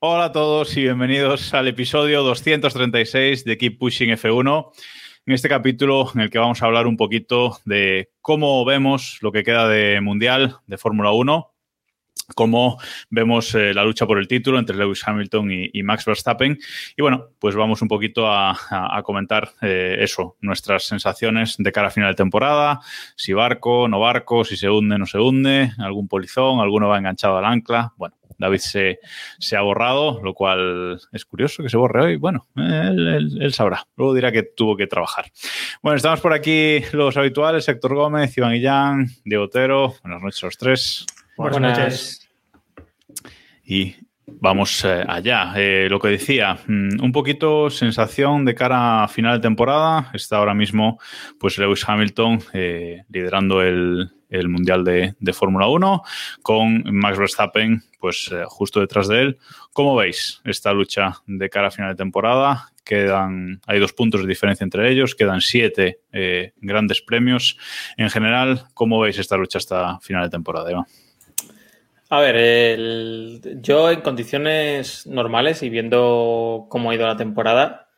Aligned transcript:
Hola 0.00 0.24
a 0.26 0.32
todos 0.32 0.76
y 0.76 0.82
bienvenidos 0.82 1.54
al 1.54 1.68
episodio 1.68 2.22
236 2.22 3.44
de 3.46 3.56
Keep 3.56 3.78
Pushing 3.78 4.10
F1. 4.10 4.70
En 5.24 5.34
este 5.34 5.48
capítulo 5.48 6.10
en 6.14 6.20
el 6.20 6.30
que 6.30 6.38
vamos 6.38 6.62
a 6.62 6.66
hablar 6.66 6.86
un 6.86 6.98
poquito 6.98 7.58
de 7.64 8.10
cómo 8.20 8.62
vemos 8.66 9.18
lo 9.22 9.32
que 9.32 9.44
queda 9.44 9.66
de 9.66 10.02
Mundial 10.02 10.58
de 10.66 10.76
Fórmula 10.76 11.12
1, 11.12 11.50
cómo 12.34 12.78
vemos 13.10 13.54
eh, 13.54 13.72
la 13.74 13.84
lucha 13.84 14.06
por 14.06 14.18
el 14.18 14.28
título 14.28 14.58
entre 14.58 14.76
Lewis 14.76 15.06
Hamilton 15.06 15.50
y, 15.72 15.82
Max 15.82 16.04
Verstappen. 16.04 16.58
Y 16.96 17.02
bueno, 17.02 17.28
pues 17.38 17.54
vamos 17.54 17.82
un 17.82 17.88
poquito 17.88 18.30
a, 18.30 18.56
comentar 19.04 19.50
eh, 19.62 19.96
eso, 20.00 20.36
nuestras 20.40 20.84
sensaciones 20.84 21.56
de 21.58 21.72
cara 21.72 21.88
a 21.88 21.90
final 21.90 22.10
de 22.10 22.16
temporada, 22.16 22.80
si 23.16 23.32
barco, 23.32 23.88
no 23.88 24.00
barco, 24.00 24.44
si 24.44 24.56
se 24.56 24.68
hunde, 24.68 24.98
no 24.98 25.06
se 25.06 25.18
hunde, 25.18 25.72
algún 25.78 26.08
polizón, 26.08 26.60
alguno 26.60 26.88
va 26.88 26.98
enganchado 26.98 27.38
al 27.38 27.44
ancla. 27.44 27.92
Bueno, 27.96 28.16
David 28.38 28.58
se, 28.58 29.00
se 29.38 29.56
ha 29.56 29.62
borrado, 29.62 30.20
lo 30.22 30.32
cual 30.34 31.00
es 31.12 31.24
curioso 31.24 31.62
que 31.62 31.68
se 31.68 31.76
borre 31.76 32.02
hoy. 32.02 32.16
Bueno, 32.16 32.46
él, 32.56 33.52
sabrá. 33.52 33.86
Luego 33.96 34.14
dirá 34.14 34.30
que 34.30 34.44
tuvo 34.44 34.76
que 34.76 34.86
trabajar. 34.86 35.26
Bueno, 35.82 35.96
estamos 35.96 36.20
por 36.20 36.32
aquí 36.32 36.80
los 36.92 37.16
habituales, 37.16 37.68
Héctor 37.68 37.94
Gómez, 37.94 38.36
Iván 38.36 38.52
Guillán, 38.52 39.06
Diego 39.24 39.44
Otero. 39.44 39.94
Buenas 40.02 40.22
noches 40.22 40.42
a 40.42 40.46
los 40.46 40.58
tres. 40.58 41.06
Buenas 41.38 41.60
noches. 41.60 42.28
Y 43.64 43.94
vamos 44.26 44.84
eh, 44.84 45.04
allá. 45.06 45.52
Eh, 45.54 45.86
lo 45.88 46.00
que 46.00 46.08
decía, 46.08 46.58
mm, 46.66 47.00
un 47.00 47.12
poquito 47.12 47.70
sensación 47.70 48.44
de 48.44 48.56
cara 48.56 49.04
a 49.04 49.08
final 49.08 49.38
de 49.38 49.42
temporada. 49.42 50.10
Está 50.14 50.38
ahora 50.38 50.52
mismo 50.52 50.98
pues 51.38 51.56
Lewis 51.56 51.88
Hamilton 51.88 52.40
eh, 52.54 53.04
liderando 53.08 53.62
el, 53.62 54.10
el 54.28 54.48
Mundial 54.48 54.82
de, 54.82 55.14
de 55.20 55.32
Fórmula 55.32 55.68
1 55.68 56.02
con 56.42 56.82
Max 56.92 57.18
Verstappen 57.18 57.84
pues 58.00 58.30
eh, 58.32 58.42
justo 58.48 58.80
detrás 58.80 59.06
de 59.06 59.20
él. 59.20 59.38
¿Cómo 59.72 59.94
veis 59.94 60.40
esta 60.44 60.72
lucha 60.72 61.22
de 61.24 61.48
cara 61.48 61.68
a 61.68 61.70
final 61.70 61.92
de 61.92 61.96
temporada? 61.96 62.70
Quedan, 62.84 63.60
hay 63.64 63.78
dos 63.78 63.92
puntos 63.92 64.22
de 64.22 64.26
diferencia 64.26 64.64
entre 64.64 64.90
ellos, 64.90 65.14
quedan 65.14 65.40
siete 65.40 66.00
grandes 66.56 67.02
premios. 67.02 67.58
En 67.96 68.08
general, 68.10 68.64
¿cómo 68.74 68.98
veis 68.98 69.18
esta 69.18 69.36
lucha 69.36 69.58
hasta 69.58 70.00
final 70.00 70.24
de 70.24 70.30
temporada, 70.30 70.70
Eva? 70.70 70.86
A 72.10 72.20
ver, 72.20 73.60
yo 73.60 73.90
en 73.90 74.00
condiciones 74.00 75.06
normales 75.06 75.62
y 75.62 75.68
viendo 75.68 76.66
cómo 76.70 76.90
ha 76.90 76.94
ido 76.94 77.06
la 77.06 77.18
temporada, 77.18 77.90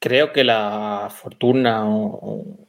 creo 0.00 0.32
que 0.32 0.42
la 0.42 1.08
fortuna 1.10 1.84
o, 1.86 2.66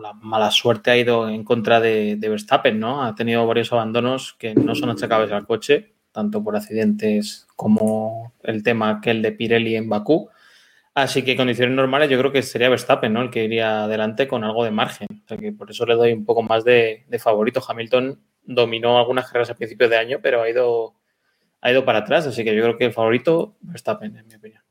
la 0.00 0.12
mala 0.12 0.50
suerte 0.50 0.90
ha 0.90 0.96
ido 0.96 1.28
en 1.28 1.44
contra 1.44 1.80
de, 1.80 2.16
Verstappen, 2.20 2.78
¿no? 2.78 3.02
Ha 3.04 3.14
tenido 3.14 3.46
varios 3.46 3.72
abandonos 3.72 4.34
que 4.34 4.54
no 4.54 4.74
son 4.74 4.90
achacables 4.90 5.32
al 5.32 5.46
coche, 5.46 5.94
tanto 6.12 6.42
por 6.44 6.56
accidentes 6.56 7.46
como 7.56 8.32
el 8.42 8.62
tema 8.62 8.90
aquel 8.90 9.22
de 9.22 9.32
Pirelli 9.32 9.76
en 9.76 9.88
Bakú. 9.88 10.30
Así 10.94 11.22
que 11.24 11.32
en 11.32 11.36
condiciones 11.38 11.74
normales 11.74 12.10
yo 12.10 12.18
creo 12.18 12.32
que 12.32 12.42
sería 12.42 12.68
Verstappen, 12.68 13.12
¿no? 13.12 13.22
El 13.22 13.30
que 13.30 13.44
iría 13.44 13.84
adelante 13.84 14.28
con 14.28 14.44
algo 14.44 14.64
de 14.64 14.70
margen. 14.70 15.08
O 15.30 15.36
que 15.36 15.52
por 15.52 15.70
eso 15.70 15.86
le 15.86 15.94
doy 15.94 16.12
un 16.12 16.24
poco 16.24 16.42
más 16.42 16.64
de, 16.64 17.04
de 17.08 17.18
favorito. 17.18 17.62
Hamilton 17.66 18.20
dominó 18.44 18.98
algunas 18.98 19.26
carreras 19.26 19.50
a 19.50 19.54
principios 19.54 19.90
de 19.90 19.96
año, 19.96 20.18
pero 20.22 20.42
ha 20.42 20.50
ido, 20.50 20.94
ha 21.60 21.70
ido 21.70 21.84
para 21.84 22.00
atrás. 22.00 22.26
Así 22.26 22.44
que 22.44 22.54
yo 22.54 22.62
creo 22.62 22.78
que 22.78 22.86
el 22.86 22.92
favorito 22.92 23.56
Verstappen, 23.60 24.16
en 24.16 24.26
mi 24.26 24.34
opinión. 24.34 24.62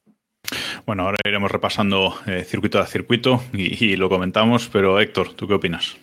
Bueno, 0.85 1.03
ahora 1.03 1.17
iremos 1.25 1.50
repasando 1.50 2.16
eh, 2.28 2.44
circuito 2.44 2.79
a 2.79 2.85
circuito 2.85 3.41
y, 3.53 3.85
y 3.85 3.95
lo 3.95 4.09
comentamos, 4.09 4.69
pero 4.72 5.00
Héctor, 5.00 5.34
¿tú 5.34 5.47
qué 5.47 5.53
opinas? 5.53 5.95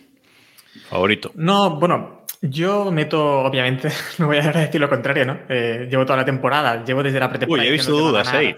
Favorito. 0.89 1.31
No, 1.35 1.79
bueno, 1.79 2.25
yo 2.41 2.91
meto, 2.91 3.41
obviamente, 3.41 3.89
no 4.17 4.27
voy 4.27 4.37
a 4.37 4.51
decir 4.51 4.81
lo 4.81 4.89
contrario, 4.89 5.25
¿no? 5.25 5.39
Eh, 5.47 5.87
llevo 5.89 6.05
toda 6.05 6.17
la 6.17 6.25
temporada, 6.25 6.83
llevo 6.83 7.03
desde 7.03 7.19
la 7.19 7.29
pretemporada. 7.29 7.63
Uy, 7.63 7.69
he 7.69 7.71
visto 7.71 7.91
dudas 7.91 8.27
ahí. 8.33 8.55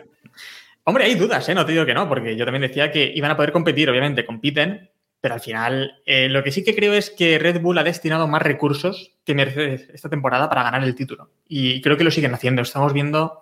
Hombre, 0.85 1.05
hay 1.05 1.15
dudas, 1.15 1.47
¿eh? 1.49 1.55
No 1.55 1.65
te 1.65 1.71
digo 1.71 1.85
que 1.85 1.93
no, 1.93 2.07
porque 2.07 2.35
yo 2.35 2.45
también 2.45 2.61
decía 2.61 2.91
que 2.91 3.11
iban 3.15 3.31
a 3.31 3.35
poder 3.35 3.51
competir, 3.51 3.89
obviamente, 3.89 4.25
compiten, 4.25 4.89
pero 5.23 5.35
al 5.35 5.39
final 5.39 6.01
eh, 6.05 6.27
lo 6.27 6.43
que 6.43 6.51
sí 6.51 6.65
que 6.65 6.75
creo 6.75 6.91
es 6.93 7.09
que 7.09 7.39
Red 7.39 7.61
Bull 7.61 7.77
ha 7.77 7.83
destinado 7.85 8.27
más 8.27 8.41
recursos 8.41 9.13
que 9.23 9.33
Mercedes 9.33 9.89
esta 9.93 10.09
temporada 10.09 10.49
para 10.49 10.63
ganar 10.63 10.83
el 10.83 10.95
título. 10.95 11.31
Y 11.47 11.79
creo 11.79 11.95
que 11.95 12.03
lo 12.03 12.11
siguen 12.11 12.33
haciendo. 12.33 12.61
Estamos 12.61 12.91
viendo, 12.91 13.41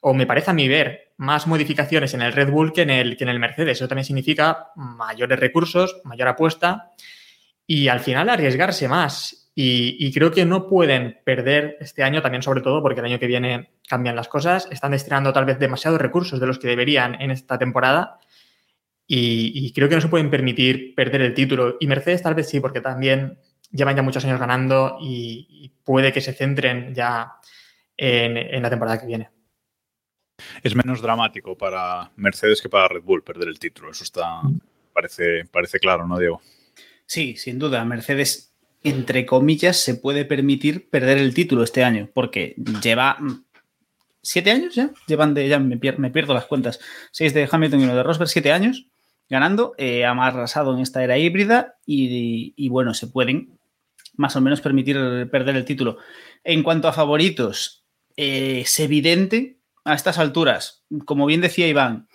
o 0.00 0.12
me 0.12 0.26
parece 0.26 0.50
a 0.50 0.54
mí 0.54 0.66
ver, 0.66 1.12
más 1.18 1.46
modificaciones 1.46 2.14
en 2.14 2.22
el 2.22 2.32
Red 2.32 2.50
Bull 2.50 2.72
que 2.72 2.82
en 2.82 2.90
el, 2.90 3.16
que 3.16 3.22
en 3.22 3.30
el 3.30 3.38
Mercedes. 3.38 3.78
Eso 3.78 3.86
también 3.86 4.06
significa 4.06 4.72
mayores 4.74 5.38
recursos, 5.38 6.00
mayor 6.02 6.26
apuesta 6.26 6.90
y 7.64 7.86
al 7.86 8.00
final 8.00 8.28
arriesgarse 8.28 8.88
más. 8.88 9.52
Y, 9.54 10.04
y 10.04 10.12
creo 10.12 10.32
que 10.32 10.44
no 10.44 10.66
pueden 10.66 11.20
perder 11.24 11.76
este 11.78 12.02
año 12.02 12.22
también, 12.22 12.42
sobre 12.42 12.60
todo 12.60 12.82
porque 12.82 12.98
el 12.98 13.06
año 13.06 13.20
que 13.20 13.28
viene 13.28 13.70
cambian 13.86 14.16
las 14.16 14.26
cosas. 14.26 14.66
Están 14.72 14.90
destinando 14.90 15.32
tal 15.32 15.44
vez 15.44 15.60
demasiados 15.60 16.00
recursos 16.00 16.40
de 16.40 16.48
los 16.48 16.58
que 16.58 16.66
deberían 16.66 17.22
en 17.22 17.30
esta 17.30 17.56
temporada. 17.56 18.18
Y, 19.12 19.50
y 19.66 19.72
creo 19.72 19.88
que 19.88 19.96
no 19.96 20.00
se 20.00 20.06
pueden 20.06 20.30
permitir 20.30 20.94
perder 20.94 21.22
el 21.22 21.34
título. 21.34 21.76
Y 21.80 21.88
Mercedes 21.88 22.22
tal 22.22 22.36
vez 22.36 22.48
sí, 22.48 22.60
porque 22.60 22.80
también 22.80 23.38
llevan 23.72 23.96
ya 23.96 24.02
muchos 24.02 24.24
años 24.24 24.38
ganando 24.38 24.98
y, 25.00 25.48
y 25.50 25.68
puede 25.82 26.12
que 26.12 26.20
se 26.20 26.32
centren 26.32 26.94
ya 26.94 27.32
en, 27.96 28.36
en 28.36 28.62
la 28.62 28.70
temporada 28.70 29.00
que 29.00 29.06
viene. 29.08 29.30
Es 30.62 30.76
menos 30.76 31.02
dramático 31.02 31.58
para 31.58 32.12
Mercedes 32.14 32.62
que 32.62 32.68
para 32.68 32.86
Red 32.86 33.02
Bull 33.02 33.24
perder 33.24 33.48
el 33.48 33.58
título. 33.58 33.90
Eso 33.90 34.04
está 34.04 34.42
parece, 34.92 35.44
parece 35.50 35.80
claro, 35.80 36.06
¿no, 36.06 36.16
Diego? 36.16 36.40
Sí, 37.04 37.34
sin 37.36 37.58
duda. 37.58 37.84
Mercedes, 37.84 38.54
entre 38.84 39.26
comillas, 39.26 39.76
se 39.76 39.96
puede 39.96 40.24
permitir 40.24 40.88
perder 40.88 41.18
el 41.18 41.34
título 41.34 41.64
este 41.64 41.82
año, 41.82 42.08
porque 42.14 42.54
lleva 42.80 43.16
mm, 43.18 43.44
siete 44.22 44.52
años 44.52 44.72
ya. 44.72 44.90
Llevan 45.08 45.34
de, 45.34 45.48
ya 45.48 45.58
me, 45.58 45.80
pier- 45.80 45.98
me 45.98 46.12
pierdo 46.12 46.32
las 46.32 46.46
cuentas. 46.46 46.78
Seis 47.10 47.34
de 47.34 47.48
Hamilton 47.50 47.80
y 47.80 47.84
uno 47.84 47.96
de 47.96 48.04
Rosberg, 48.04 48.28
siete 48.30 48.52
años 48.52 48.86
ganando. 49.30 49.74
Eh, 49.78 50.04
ha 50.04 50.10
arrasado 50.10 50.74
en 50.74 50.80
esta 50.80 51.02
era 51.02 51.16
híbrida 51.16 51.78
y, 51.86 52.68
bueno, 52.68 52.92
se 52.92 53.06
pueden 53.06 53.58
más 54.16 54.36
o 54.36 54.40
menos 54.42 54.60
permitir 54.60 54.98
perder 55.30 55.56
el 55.56 55.64
título. 55.64 55.96
En 56.44 56.62
cuanto 56.62 56.88
a 56.88 56.92
favoritos, 56.92 57.86
eh, 58.16 58.60
es 58.62 58.80
evidente 58.80 59.58
a 59.84 59.94
estas 59.94 60.18
alturas, 60.18 60.84
como 61.06 61.24
bien 61.24 61.40
decía 61.40 61.68
Iván, 61.68 62.08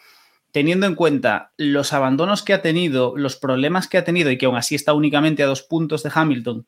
teniendo 0.52 0.86
en 0.86 0.96
cuenta 0.96 1.53
los 1.58 1.94
abandonos 1.94 2.44
que 2.44 2.53
ha 2.53 2.62
tenido, 2.62 3.18
los 3.18 3.38
problemas 3.38 3.88
que 3.88 3.97
ha 3.97 4.03
tenido 4.03 4.30
y 4.30 4.38
que 4.38 4.46
aún 4.46 4.56
así 4.56 4.76
está 4.76 4.94
únicamente 4.94 5.42
a 5.42 5.47
dos 5.47 5.64
puntos 5.64 6.03
de 6.03 6.12
Hamilton 6.14 6.68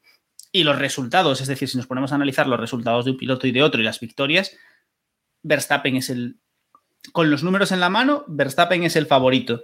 y 0.51 0.63
los 0.63 0.79
resultados, 0.79 1.39
es 1.41 1.47
decir, 1.47 1.69
si 1.69 1.77
nos 1.77 1.87
ponemos 1.87 2.11
a 2.11 2.15
analizar 2.15 2.47
los 2.47 2.59
resultados 2.59 3.05
de 3.05 3.11
un 3.11 3.17
piloto 3.17 3.47
y 3.47 3.51
de 3.51 3.63
otro 3.63 3.79
y 3.79 3.83
las 3.83 3.99
victorias, 3.99 4.57
Verstappen 5.43 5.95
es 5.95 6.09
el, 6.09 6.39
con 7.11 7.29
los 7.29 7.43
números 7.43 7.71
en 7.71 7.79
la 7.79 7.89
mano, 7.89 8.25
Verstappen 8.27 8.83
es 8.83 8.95
el 8.95 9.05
favorito. 9.05 9.61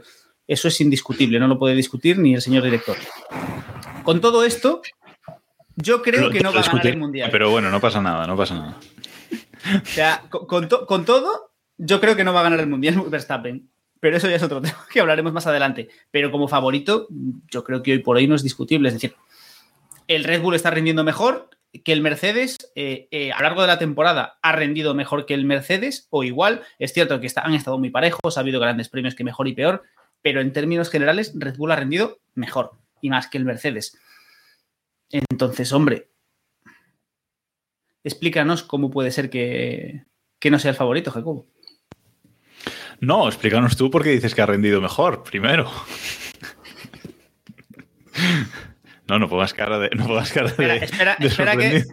Eso 0.48 0.68
es 0.68 0.82
indiscutible, 0.82 1.40
no 1.40 1.48
lo 1.48 1.58
puede 1.58 1.76
discutir 1.76 2.18
ni 2.20 2.34
el 2.34 2.42
señor 2.42 2.64
director. 2.64 2.98
Con 4.04 4.20
todo 4.22 4.44
esto, 4.44 4.82
yo 5.76 6.02
creo 6.02 6.30
que 6.30 6.42
no 6.42 6.52
va 6.54 6.60
a 6.60 6.64
ganar 6.64 6.88
el 6.88 6.98
mundial. 6.98 7.30
Pero 7.32 7.50
bueno, 7.50 7.70
no 7.72 7.80
pasa 7.80 8.02
nada, 8.02 8.28
no 8.28 8.36
pasa 8.36 8.56
nada. 8.56 8.78
O 9.82 9.86
sea, 9.86 10.24
con, 10.30 10.46
con 10.46 10.68
to- 10.68 10.86
con 10.86 11.06
todo, 11.06 11.52
yo 11.78 12.02
creo 12.02 12.16
que 12.16 12.24
no 12.26 12.34
va 12.34 12.42
a 12.42 12.44
ganar 12.44 12.60
el 12.60 12.68
Mundial 12.68 13.02
Verstappen. 13.10 13.70
Pero 14.02 14.18
eso 14.18 14.30
ya 14.30 14.36
es 14.36 14.44
otro 14.44 14.62
tema 14.62 14.86
que 14.92 15.00
hablaremos 15.00 15.32
más 15.32 15.48
adelante. 15.48 15.88
Pero 16.12 16.30
como 16.32 16.50
favorito, 16.50 17.08
yo 17.50 17.64
creo 17.64 17.82
que 17.82 17.94
hoy 17.94 18.00
por 18.00 18.18
hoy 18.18 18.28
no 18.28 18.36
es 18.36 18.44
discutible. 18.44 18.90
Es 18.90 18.96
decir, 18.96 19.16
el 20.08 20.26
Red 20.26 20.42
Bull 20.42 20.56
está 20.56 20.70
rindiendo 20.72 21.06
mejor 21.06 21.50
que 21.86 21.94
el 21.94 22.02
Mercedes. 22.02 22.58
eh, 22.76 23.08
eh, 23.12 23.32
a 23.32 23.38
lo 23.38 23.44
largo 23.44 23.62
de 23.62 23.68
la 23.68 23.80
temporada 23.80 24.38
ha 24.42 24.52
rendido 24.52 24.94
mejor 24.94 25.26
que 25.26 25.34
el 25.34 25.46
Mercedes 25.46 26.08
o 26.10 26.26
igual. 26.26 26.64
Es 26.78 26.92
cierto 26.92 27.22
que 27.22 27.28
está- 27.28 27.42
han 27.42 27.54
estado 27.54 27.80
muy 27.80 27.90
parejos, 27.90 28.38
ha 28.38 28.42
habido 28.42 28.60
grandes 28.60 28.90
premios 28.90 29.16
que 29.16 29.24
mejor 29.24 29.48
y 29.48 29.54
peor. 29.54 29.84
Pero 30.24 30.42
en 30.42 30.52
términos 30.52 30.90
generales, 30.90 31.34
Red 31.36 31.58
Bull 31.58 31.72
ha 31.72 31.76
rendido 31.76 32.20
mejor 32.34 32.72
y 33.02 33.10
más 33.12 33.28
que 33.28 33.38
el 33.38 33.46
Mercedes. 33.46 34.00
Entonces, 35.12 35.72
hombre, 35.72 36.10
explícanos 38.04 38.64
cómo 38.64 38.90
puede 38.90 39.12
ser 39.12 39.30
que, 39.30 40.06
que 40.40 40.50
no 40.50 40.58
sea 40.58 40.72
el 40.72 40.78
favorito, 40.78 41.12
Jacobo. 41.12 41.46
No, 43.00 43.28
explícanos 43.28 43.78
tú 43.78 43.92
por 43.92 44.04
qué 44.04 44.10
dices 44.10 44.34
que 44.34 44.42
ha 44.42 44.48
rendido 44.48 44.82
mejor, 44.82 45.24
primero. 45.24 45.70
No, 49.06 49.20
no 49.20 49.28
pongas 49.28 49.54
cara 49.54 49.80
de. 49.80 49.90
No 49.90 50.08
pongas 50.08 50.32
cara 50.32 50.48
Espera, 50.48 50.74
de. 50.76 50.86
espera, 50.86 51.18
de 51.20 51.28
espera 51.28 51.58
que. 51.58 51.84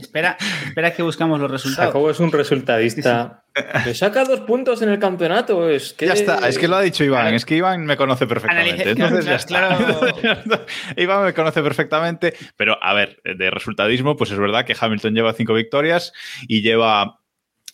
Espera, 0.00 0.36
espera 0.66 0.92
que 0.92 1.02
buscamos 1.02 1.40
los 1.40 1.50
resultados. 1.50 1.88
Jacobo 1.88 2.10
es 2.10 2.20
un 2.20 2.32
resultadista. 2.32 3.44
Le 3.84 3.94
saca 3.94 4.24
dos 4.24 4.40
puntos 4.40 4.80
en 4.82 4.90
el 4.90 4.98
campeonato. 4.98 5.68
Es 5.68 5.92
que... 5.92 6.06
Ya 6.06 6.12
está, 6.12 6.48
es 6.48 6.58
que 6.58 6.68
lo 6.68 6.76
ha 6.76 6.82
dicho 6.82 7.04
Iván, 7.04 7.34
es 7.34 7.44
que 7.44 7.56
Iván 7.56 7.84
me 7.84 7.96
conoce 7.96 8.26
perfectamente. 8.26 8.90
Entonces 8.90 9.24
ya 9.24 9.38
claro, 9.38 10.06
está. 10.06 10.64
Iván 10.96 11.24
me 11.24 11.34
conoce 11.34 11.62
perfectamente, 11.62 12.34
pero 12.56 12.82
a 12.82 12.94
ver, 12.94 13.20
de 13.24 13.50
resultadismo, 13.50 14.16
pues 14.16 14.30
es 14.30 14.38
verdad 14.38 14.64
que 14.64 14.76
Hamilton 14.78 15.14
lleva 15.14 15.32
cinco 15.32 15.54
victorias 15.54 16.12
y 16.46 16.62
lleva 16.62 17.19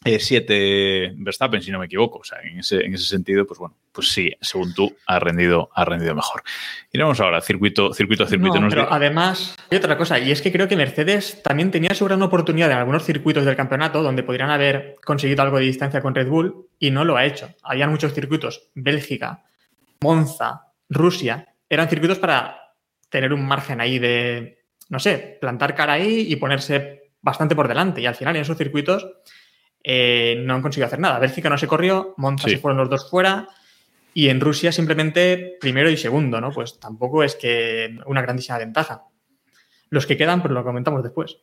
eh, 0.05 0.21
siete 0.21 1.13
Verstappen, 1.17 1.63
si 1.63 1.71
no 1.71 1.79
me 1.79 1.87
equivoco. 1.87 2.19
O 2.19 2.25
sea, 2.25 2.39
en 2.43 2.61
ese, 2.61 2.85
en 2.85 2.95
ese 2.95 3.07
sentido, 3.07 3.47
pues 3.47 3.59
bueno, 3.59 3.77
pues 3.93 4.13
sí, 4.13 4.31
según 4.41 4.75
tú, 4.75 4.95
ha 5.07 5.19
rendido, 5.19 5.71
ha 5.75 5.85
rendido 5.85 6.15
mejor. 6.15 6.43
Iremos 6.93 7.19
ahora, 7.21 7.41
circuito, 7.41 7.93
circuito 7.93 8.25
a 8.25 8.27
circuito. 8.27 8.61
No, 8.61 8.69
pero 8.69 8.93
además, 8.93 9.57
hay 9.71 9.79
otra 9.79 9.97
cosa, 9.97 10.19
y 10.19 10.31
es 10.31 10.43
que 10.43 10.53
creo 10.53 10.69
que 10.69 10.77
Mercedes 10.77 11.43
también 11.43 11.71
tenía 11.71 11.95
su 11.95 12.05
gran 12.05 12.23
oportunidad 12.23 12.71
en 12.71 12.79
algunos 12.79 13.05
circuitos 13.05 13.45
del 13.45 13.57
campeonato 13.57 14.03
donde 14.03 14.23
podrían 14.23 14.51
haber 14.51 14.97
conseguido 15.05 15.43
algo 15.43 15.59
de 15.59 15.65
distancia 15.65 16.01
con 16.03 16.15
Red 16.15 16.29
Bull 16.29 16.69
y 16.79 16.91
no 16.91 17.05
lo 17.05 17.17
ha 17.17 17.25
hecho. 17.25 17.55
Habían 17.63 17.91
muchos 17.91 18.13
circuitos, 18.13 18.69
Bélgica, 18.75 19.45
Monza, 20.01 20.73
Rusia, 20.89 21.55
eran 21.69 21.89
circuitos 21.89 22.19
para 22.19 22.75
tener 23.09 23.33
un 23.33 23.47
margen 23.47 23.81
ahí 23.81 23.99
de, 23.99 24.65
no 24.89 24.99
sé, 24.99 25.39
plantar 25.41 25.75
cara 25.75 25.95
ahí 25.95 26.27
y 26.29 26.37
ponerse 26.37 27.11
bastante 27.21 27.57
por 27.57 27.67
delante. 27.67 28.01
Y 28.01 28.07
al 28.07 28.15
final 28.15 28.37
en 28.37 28.43
esos 28.43 28.57
circuitos 28.57 29.07
eh, 29.88 30.43
no 30.44 30.55
han 30.55 30.62
conseguido 30.62 30.88
hacer 30.88 30.99
nada. 30.99 31.21
Bélgica 31.21 31.49
no 31.49 31.56
se 31.56 31.69
corrió, 31.69 32.15
Monza 32.17 32.49
Sí. 32.49 32.56
se 32.56 32.59
fueron 32.59 32.79
los 32.79 32.91
dos 32.91 33.09
fuera. 33.09 33.49
Y 34.12 34.31
en 34.31 34.41
Rusia 34.41 34.73
simplemente 34.73 35.56
primero 35.61 35.88
y 35.88 35.97
segundo, 35.97 36.41
¿no? 36.41 36.50
Pues 36.50 36.81
tampoco 36.81 37.23
es 37.23 37.37
que 37.37 37.97
una 38.06 38.21
grandísima 38.23 38.59
ventaja. 38.59 39.05
Los 39.91 40.06
que 40.06 40.17
quedan, 40.17 40.43
pues 40.43 40.53
lo 40.53 40.65
comentamos 40.65 41.05
después. 41.05 41.38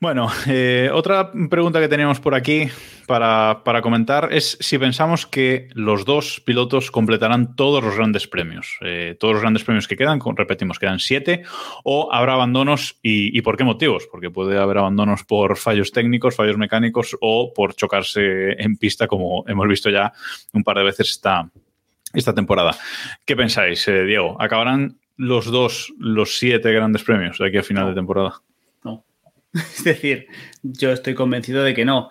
Bueno, 0.00 0.28
eh, 0.46 0.90
otra 0.92 1.32
pregunta 1.50 1.80
que 1.80 1.88
teníamos 1.88 2.20
por 2.20 2.36
aquí 2.36 2.68
para, 3.08 3.62
para 3.64 3.82
comentar 3.82 4.28
es 4.32 4.56
si 4.60 4.78
pensamos 4.78 5.26
que 5.26 5.70
los 5.72 6.04
dos 6.04 6.40
pilotos 6.44 6.92
completarán 6.92 7.56
todos 7.56 7.82
los 7.82 7.96
grandes 7.96 8.28
premios. 8.28 8.78
Eh, 8.82 9.16
todos 9.18 9.34
los 9.34 9.42
grandes 9.42 9.64
premios 9.64 9.88
que 9.88 9.96
quedan, 9.96 10.20
repetimos, 10.36 10.78
quedan 10.78 11.00
siete, 11.00 11.42
o 11.82 12.12
habrá 12.12 12.34
abandonos 12.34 12.96
y, 13.02 13.36
y 13.36 13.42
por 13.42 13.56
qué 13.56 13.64
motivos. 13.64 14.06
Porque 14.08 14.30
puede 14.30 14.56
haber 14.56 14.78
abandonos 14.78 15.24
por 15.24 15.56
fallos 15.56 15.90
técnicos, 15.90 16.36
fallos 16.36 16.58
mecánicos 16.58 17.16
o 17.20 17.52
por 17.52 17.74
chocarse 17.74 18.52
en 18.52 18.76
pista, 18.76 19.08
como 19.08 19.44
hemos 19.48 19.66
visto 19.66 19.90
ya 19.90 20.12
un 20.52 20.62
par 20.62 20.76
de 20.76 20.84
veces 20.84 21.10
esta, 21.10 21.50
esta 22.14 22.32
temporada. 22.32 22.76
¿Qué 23.24 23.34
pensáis, 23.34 23.88
eh, 23.88 24.04
Diego? 24.04 24.40
¿Acabarán 24.40 24.96
los 25.16 25.46
dos 25.46 25.92
los 25.98 26.38
siete 26.38 26.70
grandes 26.72 27.02
premios 27.02 27.38
de 27.38 27.48
aquí 27.48 27.56
a 27.56 27.64
final 27.64 27.88
de 27.88 27.94
temporada? 27.94 28.42
Es 29.76 29.84
decir, 29.84 30.26
yo 30.62 30.92
estoy 30.92 31.14
convencido 31.14 31.62
de 31.62 31.74
que 31.74 31.84
no. 31.84 32.10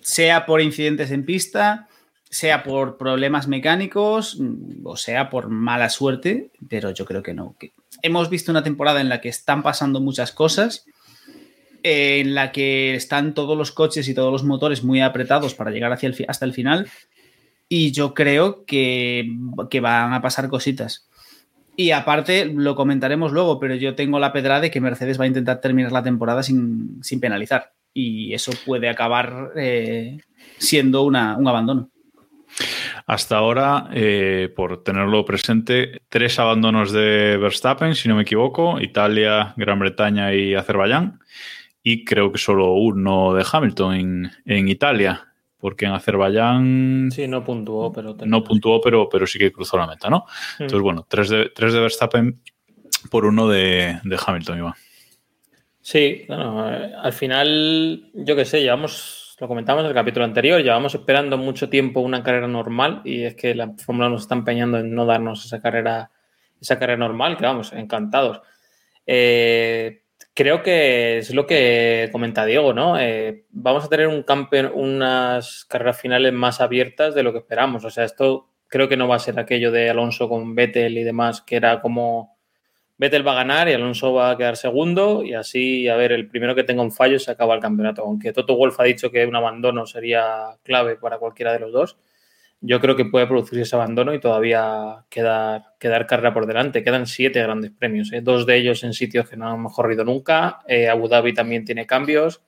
Sea 0.00 0.46
por 0.46 0.60
incidentes 0.60 1.10
en 1.10 1.24
pista, 1.24 1.88
sea 2.32 2.62
por 2.62 2.96
problemas 2.96 3.46
mecánicos 3.46 4.38
mm, 4.40 4.86
o 4.86 4.96
sea 4.96 5.30
por 5.30 5.48
mala 5.48 5.90
suerte, 5.90 6.50
pero 6.68 6.90
yo 6.90 7.04
creo 7.04 7.22
que 7.22 7.34
no. 7.34 7.56
Hemos 8.02 8.30
visto 8.30 8.50
una 8.50 8.62
temporada 8.62 9.00
en 9.00 9.08
la 9.08 9.20
que 9.20 9.28
están 9.28 9.62
pasando 9.62 10.00
muchas 10.00 10.32
cosas, 10.32 10.86
en 11.82 12.34
la 12.34 12.52
que 12.52 12.94
están 12.94 13.34
todos 13.34 13.56
los 13.56 13.70
coches 13.70 14.08
y 14.08 14.14
todos 14.14 14.32
los 14.32 14.44
motores 14.44 14.82
muy 14.82 15.00
apretados 15.00 15.54
para 15.54 15.70
llegar 15.70 15.92
hacia 15.92 16.08
el 16.08 16.24
hasta 16.26 16.46
el 16.46 16.54
final, 16.54 16.88
y 17.68 17.92
yo 17.92 18.14
creo 18.14 18.64
que, 18.64 19.28
que 19.70 19.80
van 19.80 20.12
a 20.12 20.22
pasar 20.22 20.48
cositas. 20.48 21.08
Y 21.76 21.90
aparte, 21.92 22.44
lo 22.54 22.74
comentaremos 22.74 23.32
luego, 23.32 23.58
pero 23.58 23.74
yo 23.74 23.94
tengo 23.94 24.18
la 24.18 24.32
pedra 24.32 24.60
de 24.60 24.70
que 24.70 24.80
Mercedes 24.80 25.18
va 25.18 25.24
a 25.24 25.28
intentar 25.28 25.60
terminar 25.60 25.90
la 25.92 26.02
temporada 26.02 26.42
sin, 26.42 27.02
sin 27.02 27.18
penalizar. 27.20 27.72
Y 27.94 28.32
eso 28.34 28.52
puede 28.66 28.88
acabar 28.88 29.52
eh, 29.56 30.18
siendo 30.58 31.02
una- 31.02 31.36
un 31.36 31.48
abandono. 31.48 31.90
Hasta 33.06 33.36
ahora, 33.38 33.88
eh, 33.94 34.52
por 34.54 34.82
tenerlo 34.82 35.24
presente, 35.24 36.02
tres 36.10 36.38
abandonos 36.38 36.92
de 36.92 37.38
Verstappen, 37.38 37.94
si 37.94 38.08
no 38.08 38.16
me 38.16 38.22
equivoco, 38.22 38.78
Italia, 38.80 39.54
Gran 39.56 39.78
Bretaña 39.78 40.34
y 40.34 40.54
Azerbaiyán. 40.54 41.18
Y 41.82 42.04
creo 42.04 42.30
que 42.30 42.38
solo 42.38 42.74
uno 42.74 43.32
de 43.34 43.44
Hamilton 43.50 43.94
en, 43.94 44.30
en 44.44 44.68
Italia, 44.68 45.31
porque 45.62 45.84
en 45.84 45.92
Azerbaiyán 45.92 47.08
Sí, 47.12 47.28
no 47.28 47.44
puntuó, 47.44 47.92
pero... 47.92 48.16
no 48.26 48.42
puntuó, 48.42 48.80
pero, 48.80 49.08
pero 49.08 49.28
sí 49.28 49.38
que 49.38 49.52
cruzó 49.52 49.76
la 49.78 49.86
meta, 49.86 50.10
¿no? 50.10 50.26
Mm. 50.58 50.62
Entonces, 50.64 50.82
bueno, 50.82 51.06
tres 51.08 51.28
de, 51.28 51.50
tres 51.54 51.72
de 51.72 51.78
Verstappen 51.78 52.42
por 53.12 53.26
uno 53.26 53.46
de, 53.48 54.00
de 54.02 54.18
Hamilton, 54.26 54.58
Iván. 54.58 54.74
Sí, 55.80 56.24
bueno, 56.26 56.68
eh, 56.68 56.92
al 57.00 57.12
final, 57.12 58.10
yo 58.12 58.34
qué 58.34 58.44
sé, 58.44 58.60
llevamos, 58.60 59.36
lo 59.38 59.46
comentamos 59.46 59.84
en 59.84 59.90
el 59.90 59.94
capítulo 59.94 60.24
anterior, 60.24 60.60
llevamos 60.60 60.96
esperando 60.96 61.38
mucho 61.38 61.68
tiempo 61.68 62.00
una 62.00 62.24
carrera 62.24 62.48
normal 62.48 63.00
y 63.04 63.22
es 63.22 63.36
que 63.36 63.54
la 63.54 63.72
Fórmula 63.78 64.08
nos 64.08 64.22
está 64.22 64.34
empeñando 64.34 64.80
en 64.80 64.92
no 64.92 65.06
darnos 65.06 65.44
esa 65.44 65.60
carrera, 65.60 66.10
esa 66.60 66.76
carrera 66.76 66.98
normal, 66.98 67.36
que 67.36 67.44
vamos, 67.44 67.72
encantados. 67.72 68.40
Eh, 69.06 70.01
creo 70.34 70.62
que 70.62 71.18
es 71.18 71.34
lo 71.34 71.46
que 71.46 72.08
comenta 72.12 72.44
Diego, 72.46 72.72
¿no? 72.72 72.98
Eh, 72.98 73.44
vamos 73.50 73.84
a 73.84 73.88
tener 73.88 74.08
un 74.08 74.24
campe- 74.24 74.70
unas 74.72 75.64
carreras 75.66 76.00
finales 76.00 76.32
más 76.32 76.60
abiertas 76.60 77.14
de 77.14 77.22
lo 77.22 77.32
que 77.32 77.38
esperamos. 77.40 77.84
O 77.84 77.90
sea, 77.90 78.04
esto 78.04 78.48
creo 78.68 78.88
que 78.88 78.96
no 78.96 79.08
va 79.08 79.16
a 79.16 79.18
ser 79.18 79.38
aquello 79.38 79.70
de 79.70 79.90
Alonso 79.90 80.28
con 80.28 80.54
Vettel 80.54 80.96
y 80.98 81.04
demás, 81.04 81.42
que 81.42 81.56
era 81.56 81.80
como 81.82 82.36
Vettel 82.98 83.26
va 83.26 83.32
a 83.32 83.36
ganar 83.36 83.68
y 83.68 83.72
Alonso 83.72 84.12
va 84.14 84.30
a 84.30 84.36
quedar 84.38 84.56
segundo 84.56 85.22
y 85.24 85.34
así, 85.34 85.88
a 85.88 85.96
ver, 85.96 86.12
el 86.12 86.28
primero 86.28 86.54
que 86.54 86.64
tenga 86.64 86.82
un 86.82 86.92
fallo 86.92 87.18
se 87.18 87.30
acaba 87.30 87.54
el 87.54 87.60
campeonato. 87.60 88.02
Aunque 88.02 88.32
Toto 88.32 88.56
Wolf 88.56 88.78
ha 88.80 88.84
dicho 88.84 89.10
que 89.10 89.26
un 89.26 89.36
abandono 89.36 89.86
sería 89.86 90.56
clave 90.62 90.96
para 90.96 91.18
cualquiera 91.18 91.52
de 91.52 91.58
los 91.60 91.72
dos, 91.72 91.98
yo 92.64 92.80
creo 92.80 92.94
que 92.94 93.04
puede 93.04 93.26
producirse 93.26 93.62
ese 93.62 93.74
abandono 93.76 94.14
y 94.14 94.20
todavía 94.20 95.04
quedar, 95.10 95.64
quedar 95.80 96.06
carrera 96.06 96.32
por 96.32 96.46
delante. 96.46 96.84
Quedan 96.84 97.06
siete 97.06 97.42
grandes 97.42 97.72
premios, 97.72 98.12
¿eh? 98.12 98.20
dos 98.20 98.46
de 98.46 98.56
ellos 98.56 98.84
en 98.84 98.94
sitios 98.94 99.28
que 99.28 99.36
no 99.36 99.52
hemos 99.52 99.74
corrido 99.74 100.04
nunca. 100.04 100.60
Eh, 100.68 100.88
Abu 100.88 101.08
Dhabi 101.08 101.34
también 101.34 101.64
tiene 101.64 101.86
cambios. 101.86 102.40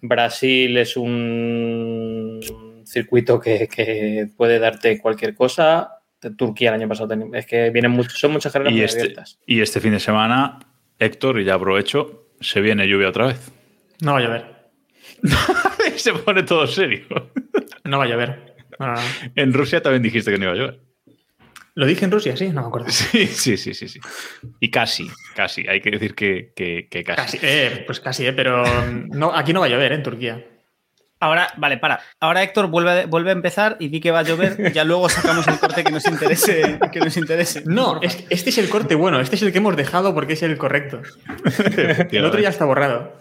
Brasil 0.00 0.78
es 0.78 0.96
un 0.96 2.40
circuito 2.86 3.38
que, 3.38 3.68
que 3.68 4.28
puede 4.34 4.58
darte 4.58 4.98
cualquier 4.98 5.34
cosa. 5.34 5.98
Turquía 6.36 6.70
el 6.70 6.76
año 6.76 6.88
pasado 6.88 7.14
es 7.34 7.46
que 7.46 7.70
vienen 7.70 7.90
muchos, 7.90 8.18
son 8.18 8.32
muchas 8.32 8.52
carreras 8.52 8.72
Y 8.72 8.76
muy 8.76 8.84
este, 8.84 9.00
abiertas. 9.00 9.38
y 9.46 9.60
este 9.60 9.80
fin 9.80 9.92
de 9.92 10.00
semana, 10.00 10.58
Héctor, 10.98 11.38
y 11.40 11.44
ya 11.44 11.54
aprovecho, 11.54 12.28
se 12.40 12.60
viene 12.62 12.88
lluvia 12.88 13.08
otra 13.08 13.26
vez. 13.26 13.52
No 14.00 14.12
va 14.14 14.18
a 14.18 14.22
llover. 14.22 14.44
se 15.96 16.12
pone 16.14 16.42
todo 16.42 16.66
serio. 16.66 17.04
No 17.84 17.98
va 17.98 18.04
a 18.04 18.08
llover. 18.08 18.49
No. 18.80 18.94
En 19.36 19.52
Rusia 19.52 19.80
también 19.82 20.02
dijiste 20.02 20.32
que 20.32 20.38
no 20.38 20.44
iba 20.46 20.52
a 20.54 20.56
llover. 20.56 20.80
¿Lo 21.74 21.86
dije 21.86 22.04
en 22.04 22.10
Rusia? 22.10 22.36
Sí, 22.36 22.48
no 22.48 22.62
me 22.62 22.66
acuerdo. 22.66 22.88
Sí, 22.90 23.26
sí, 23.28 23.56
sí, 23.56 23.74
sí, 23.74 23.88
sí. 23.88 24.00
Y 24.58 24.70
casi, 24.70 25.08
casi. 25.36 25.68
Hay 25.68 25.80
que 25.80 25.92
decir 25.92 26.14
que, 26.16 26.52
que- 26.56 26.88
que 26.90 27.04
casi. 27.04 27.38
Casi, 27.38 27.46
eh, 27.46 27.84
pues 27.86 28.00
casi, 28.00 28.26
eh, 28.26 28.32
pero 28.32 28.64
no, 29.08 29.32
aquí 29.32 29.52
no 29.52 29.60
va 29.60 29.66
a 29.66 29.68
llover, 29.68 29.92
eh, 29.92 29.94
en 29.94 30.02
Turquía. 30.02 30.44
Ahora, 31.20 31.48
vale, 31.58 31.76
para. 31.76 32.00
Ahora 32.18 32.42
Héctor 32.42 32.68
vuelve, 32.68 33.02
a- 33.02 33.06
vuelve 33.06 33.30
a 33.30 33.34
empezar 33.34 33.76
y 33.78 33.88
di 33.88 34.00
que 34.00 34.10
va 34.10 34.20
a 34.20 34.22
llover. 34.22 34.72
Ya 34.72 34.84
luego 34.84 35.08
sacamos 35.08 35.46
el 35.48 35.58
corte 35.58 35.84
que 35.84 35.90
nos 35.92 36.06
interese. 36.06 36.78
Que 36.90 36.98
nos 37.00 37.16
interese. 37.16 37.62
No, 37.66 38.00
es 38.02 38.24
este 38.30 38.50
es 38.50 38.58
el 38.58 38.68
corte 38.68 38.94
bueno, 38.94 39.20
este 39.20 39.36
es 39.36 39.42
el 39.42 39.52
que 39.52 39.58
hemos 39.58 39.76
dejado 39.76 40.14
porque 40.14 40.32
es 40.32 40.42
el 40.42 40.56
correcto. 40.56 41.02
El 42.10 42.24
otro 42.24 42.40
ya 42.40 42.48
está 42.48 42.64
borrado. 42.64 43.16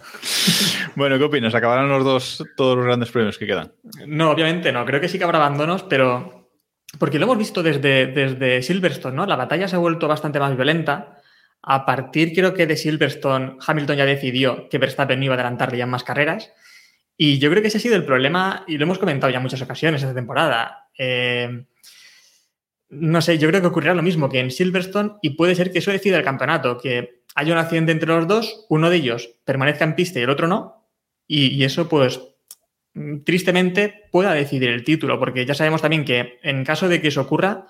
Bueno, 0.95 1.17
¿qué 1.17 1.23
opinas? 1.25 1.53
¿Acabarán 1.55 1.89
los 1.89 2.03
dos, 2.03 2.43
todos 2.55 2.77
los 2.77 2.85
grandes 2.85 3.11
premios 3.11 3.37
que 3.37 3.45
quedan? 3.45 3.71
No, 4.07 4.31
obviamente 4.31 4.71
no. 4.71 4.85
Creo 4.85 5.01
que 5.01 5.07
sí 5.09 5.17
que 5.17 5.23
habrá 5.25 5.37
abandonos, 5.39 5.83
pero. 5.83 6.49
Porque 6.97 7.19
lo 7.19 7.25
hemos 7.25 7.37
visto 7.37 7.61
desde, 7.61 8.07
desde 8.07 8.61
Silverstone, 8.63 9.15
¿no? 9.15 9.25
La 9.27 9.35
batalla 9.35 9.67
se 9.67 9.75
ha 9.75 9.79
vuelto 9.79 10.07
bastante 10.07 10.39
más 10.39 10.55
violenta. 10.55 11.17
A 11.61 11.85
partir, 11.85 12.33
creo 12.33 12.53
que 12.53 12.65
de 12.65 12.77
Silverstone, 12.77 13.57
Hamilton 13.65 13.97
ya 13.97 14.05
decidió 14.05 14.67
que 14.69 14.77
Verstappen 14.79 15.21
iba 15.21 15.33
a 15.33 15.35
adelantarle 15.35 15.77
ya 15.77 15.83
en 15.83 15.89
más 15.91 16.03
carreras. 16.03 16.51
Y 17.21 17.37
yo 17.37 17.49
creo 17.49 17.61
que 17.61 17.67
ese 17.67 17.79
ha 17.79 17.81
sido 17.81 17.97
el 17.97 18.05
problema, 18.05 18.63
y 18.65 18.77
lo 18.77 18.85
hemos 18.85 18.97
comentado 18.97 19.29
ya 19.29 19.39
en 19.39 19.43
muchas 19.43 19.61
ocasiones 19.61 20.01
esta 20.01 20.15
temporada. 20.15 20.87
Eh, 20.97 21.65
no 22.91 23.21
sé, 23.21 23.37
yo 23.37 23.49
creo 23.49 23.59
que 23.59 23.67
ocurrirá 23.67 23.93
lo 23.93 24.01
mismo 24.01 24.29
que 24.29 24.39
en 24.39 24.49
Silverstone, 24.49 25.15
y 25.21 25.31
puede 25.31 25.53
ser 25.53 25.73
que 25.73 25.79
eso 25.79 25.91
decida 25.91 26.15
el 26.15 26.23
campeonato, 26.23 26.77
que 26.77 27.23
haya 27.35 27.51
un 27.51 27.59
accidente 27.59 27.91
entre 27.91 28.07
los 28.07 28.25
dos, 28.25 28.65
uno 28.69 28.89
de 28.89 28.95
ellos 28.95 29.35
permanezca 29.43 29.83
en 29.83 29.95
pista 29.95 30.17
y 30.17 30.21
el 30.21 30.29
otro 30.29 30.47
no, 30.47 30.87
y, 31.27 31.61
eso, 31.65 31.89
pues, 31.89 32.21
tristemente 33.25 34.05
pueda 34.13 34.33
decidir 34.33 34.69
el 34.69 34.85
título, 34.85 35.19
porque 35.19 35.45
ya 35.45 35.55
sabemos 35.55 35.81
también 35.81 36.05
que 36.05 36.39
en 36.41 36.63
caso 36.63 36.87
de 36.87 37.01
que 37.01 37.09
eso 37.09 37.19
ocurra, 37.19 37.65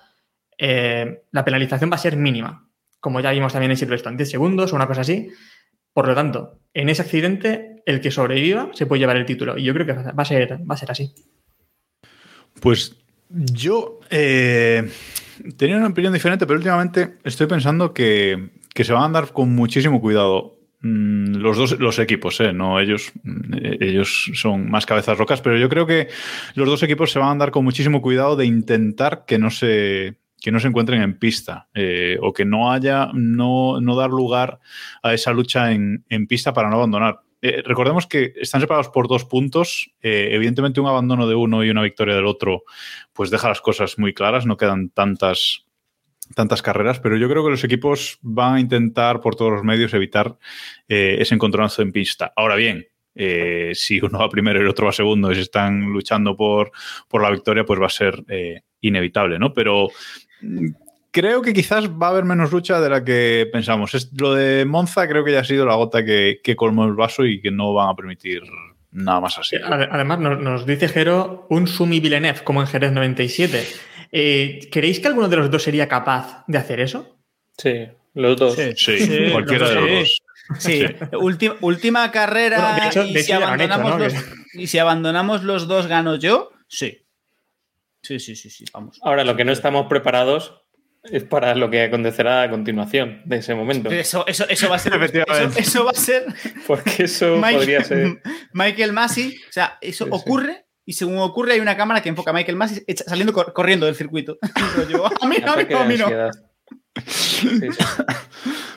eh, 0.58 1.24
la 1.32 1.44
penalización 1.44 1.90
va 1.90 1.96
a 1.96 1.98
ser 1.98 2.16
mínima, 2.16 2.68
como 3.00 3.18
ya 3.20 3.32
vimos 3.32 3.52
también 3.52 3.72
en 3.72 3.76
Silverstone, 3.76 4.16
10 4.16 4.30
segundos 4.30 4.72
o 4.72 4.76
una 4.76 4.86
cosa 4.86 5.00
así. 5.00 5.28
Por 5.92 6.06
lo 6.06 6.14
tanto, 6.14 6.60
en 6.72 6.88
ese 6.88 7.02
accidente, 7.02 7.69
el 7.86 8.00
que 8.00 8.10
sobreviva 8.10 8.70
se 8.72 8.86
puede 8.86 9.00
llevar 9.00 9.16
el 9.16 9.26
título. 9.26 9.58
Y 9.58 9.64
yo 9.64 9.74
creo 9.74 9.86
que 9.86 9.92
va 9.92 10.12
a 10.16 10.24
ser, 10.24 10.60
va 10.68 10.74
a 10.74 10.78
ser 10.78 10.90
así. 10.90 11.14
Pues 12.60 12.96
yo 13.28 14.00
eh, 14.10 14.88
tenía 15.56 15.76
una 15.76 15.88
opinión 15.88 16.12
diferente, 16.12 16.46
pero 16.46 16.58
últimamente 16.58 17.16
estoy 17.24 17.46
pensando 17.46 17.94
que, 17.94 18.50
que 18.74 18.84
se 18.84 18.92
van 18.92 19.02
a 19.02 19.06
andar 19.06 19.32
con 19.32 19.54
muchísimo 19.54 20.00
cuidado 20.00 20.58
mm, 20.80 21.36
los 21.36 21.56
dos 21.56 21.78
los 21.78 21.98
equipos, 21.98 22.40
¿eh? 22.40 22.52
no 22.52 22.80
ellos, 22.80 23.12
mm, 23.22 23.54
ellos 23.80 24.30
son 24.34 24.70
más 24.70 24.84
cabezas 24.84 25.16
rocas, 25.16 25.40
pero 25.40 25.56
yo 25.58 25.68
creo 25.68 25.86
que 25.86 26.08
los 26.54 26.68
dos 26.68 26.82
equipos 26.82 27.12
se 27.12 27.18
van 27.18 27.28
a 27.28 27.32
andar 27.32 27.50
con 27.50 27.64
muchísimo 27.64 28.02
cuidado 28.02 28.36
de 28.36 28.46
intentar 28.46 29.24
que 29.26 29.38
no 29.38 29.50
se 29.50 30.18
que 30.40 30.50
no 30.50 30.58
se 30.58 30.68
encuentren 30.68 31.02
en 31.02 31.18
pista 31.18 31.68
eh, 31.74 32.18
o 32.22 32.32
que 32.32 32.46
no 32.46 32.72
haya, 32.72 33.10
no, 33.12 33.78
no, 33.78 33.94
dar 33.94 34.08
lugar 34.08 34.58
a 35.02 35.12
esa 35.12 35.32
lucha 35.32 35.72
en, 35.72 36.04
en 36.08 36.26
pista 36.26 36.54
para 36.54 36.70
no 36.70 36.76
abandonar. 36.76 37.20
Eh, 37.42 37.62
recordemos 37.64 38.06
que 38.06 38.34
están 38.36 38.60
separados 38.60 38.88
por 38.88 39.08
dos 39.08 39.24
puntos. 39.24 39.92
Eh, 40.02 40.28
evidentemente, 40.32 40.80
un 40.80 40.88
abandono 40.88 41.26
de 41.26 41.34
uno 41.34 41.64
y 41.64 41.70
una 41.70 41.82
victoria 41.82 42.14
del 42.14 42.26
otro, 42.26 42.64
pues 43.12 43.30
deja 43.30 43.48
las 43.48 43.60
cosas 43.60 43.98
muy 43.98 44.12
claras. 44.12 44.46
No 44.46 44.56
quedan 44.56 44.90
tantas, 44.90 45.66
tantas 46.34 46.62
carreras, 46.62 47.00
pero 47.00 47.16
yo 47.16 47.28
creo 47.28 47.44
que 47.44 47.50
los 47.50 47.64
equipos 47.64 48.18
van 48.22 48.54
a 48.54 48.60
intentar 48.60 49.20
por 49.20 49.36
todos 49.36 49.52
los 49.52 49.64
medios 49.64 49.94
evitar 49.94 50.36
eh, 50.88 51.16
ese 51.18 51.34
encontronazo 51.34 51.82
en 51.82 51.92
pista. 51.92 52.32
Ahora 52.36 52.56
bien, 52.56 52.86
si 53.74 54.00
uno 54.00 54.20
va 54.20 54.30
primero 54.30 54.60
y 54.60 54.62
el 54.62 54.68
otro 54.68 54.86
va 54.86 54.92
segundo 54.92 55.30
y 55.30 55.34
se 55.34 55.42
están 55.42 55.82
luchando 55.92 56.36
por, 56.36 56.70
por 57.06 57.20
la 57.20 57.30
victoria, 57.30 57.64
pues 57.64 57.78
va 57.78 57.86
a 57.86 57.90
ser 57.90 58.24
inevitable, 58.80 59.38
¿no? 59.38 59.52
Pero 59.52 59.88
creo 61.10 61.42
que 61.42 61.52
quizás 61.52 61.88
va 61.88 62.08
a 62.08 62.10
haber 62.10 62.24
menos 62.24 62.52
lucha 62.52 62.80
de 62.80 62.88
la 62.88 63.04
que 63.04 63.48
pensamos. 63.52 63.94
Es, 63.94 64.10
lo 64.18 64.34
de 64.34 64.64
Monza 64.64 65.08
creo 65.08 65.24
que 65.24 65.32
ya 65.32 65.40
ha 65.40 65.44
sido 65.44 65.66
la 65.66 65.74
gota 65.74 66.04
que, 66.04 66.40
que 66.42 66.56
colmó 66.56 66.84
el 66.84 66.94
vaso 66.94 67.24
y 67.24 67.40
que 67.40 67.50
no 67.50 67.74
van 67.74 67.90
a 67.90 67.94
permitir 67.94 68.42
nada 68.92 69.20
más 69.20 69.38
así. 69.38 69.56
Además, 69.62 70.18
nos, 70.18 70.40
nos 70.40 70.66
dice 70.66 70.88
Jero 70.88 71.46
un 71.50 71.66
Sumi 71.66 72.00
Villeneuve 72.00 72.44
como 72.44 72.60
en 72.60 72.66
Jerez 72.66 72.92
97. 72.92 73.66
Eh, 74.12 74.68
¿Creéis 74.70 75.00
que 75.00 75.08
alguno 75.08 75.28
de 75.28 75.36
los 75.36 75.50
dos 75.50 75.62
sería 75.62 75.88
capaz 75.88 76.44
de 76.46 76.58
hacer 76.58 76.80
eso? 76.80 77.16
Sí, 77.56 77.86
los 78.14 78.36
dos. 78.36 78.54
Sí, 78.54 78.72
sí, 78.76 78.98
sí 78.98 79.30
cualquiera 79.30 79.68
de 79.68 79.74
los 79.74 79.90
dos. 79.90 80.22
Sí, 80.58 80.84
última, 81.12 81.54
última 81.60 82.10
carrera. 82.10 82.90
Y 84.54 84.66
si 84.66 84.78
abandonamos 84.78 85.44
los 85.44 85.68
dos, 85.68 85.86
gano 85.86 86.16
yo. 86.16 86.50
Sí. 86.66 87.02
Sí, 88.02 88.18
sí, 88.18 88.34
sí, 88.34 88.50
sí, 88.50 88.64
vamos. 88.72 88.98
Ahora, 89.02 89.24
lo 89.24 89.36
que 89.36 89.44
no 89.44 89.52
estamos 89.52 89.86
preparados 89.86 90.59
es 91.04 91.24
para 91.24 91.54
lo 91.54 91.70
que 91.70 91.82
acontecerá 91.84 92.42
a 92.42 92.50
continuación 92.50 93.22
de 93.24 93.36
ese 93.38 93.54
momento. 93.54 93.90
Eso, 93.90 94.26
eso, 94.26 94.46
eso 94.48 94.68
va 94.68 94.76
a 94.76 94.78
ser. 94.78 94.92
eso, 94.94 95.04
Efectivamente. 95.04 95.60
eso 95.60 95.84
va 95.86 95.90
a 95.92 95.94
ser. 95.94 96.26
Porque 96.66 97.04
eso 97.04 97.36
Mike- 97.36 97.56
podría 97.58 97.84
ser. 97.84 98.20
Michael 98.52 98.92
Massey. 98.92 99.36
O 99.48 99.52
sea, 99.52 99.78
eso 99.80 100.04
Sí, 100.04 100.10
sí. 100.10 100.16
ocurre. 100.16 100.66
Y 100.86 100.94
según 100.94 101.18
ocurre, 101.18 101.52
hay 101.52 101.60
una 101.60 101.76
cámara 101.76 102.02
que 102.02 102.08
enfoca 102.08 102.30
a 102.32 102.34
Michael 102.34 102.56
Massey 102.56 102.82
saliendo 103.06 103.32
cor- 103.32 103.52
corriendo 103.52 103.86
del 103.86 103.94
circuito. 103.94 104.38
A 104.42 105.26
mí 105.26 105.36
no, 105.44 105.52
a 105.52 105.84
mí 105.84 105.96
no, 105.96 106.08
sí. 107.06 107.68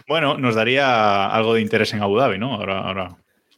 Bueno, 0.07 0.37
nos 0.37 0.53
daría 0.55 1.25
algo 1.27 1.55
de 1.55 1.61
interés 1.61 1.93
en 1.93 2.01
Abu 2.03 2.17
Dhabi, 2.17 2.37
¿no? 2.37 2.53
Ahora, 2.53 2.79
ahora. 2.81 3.17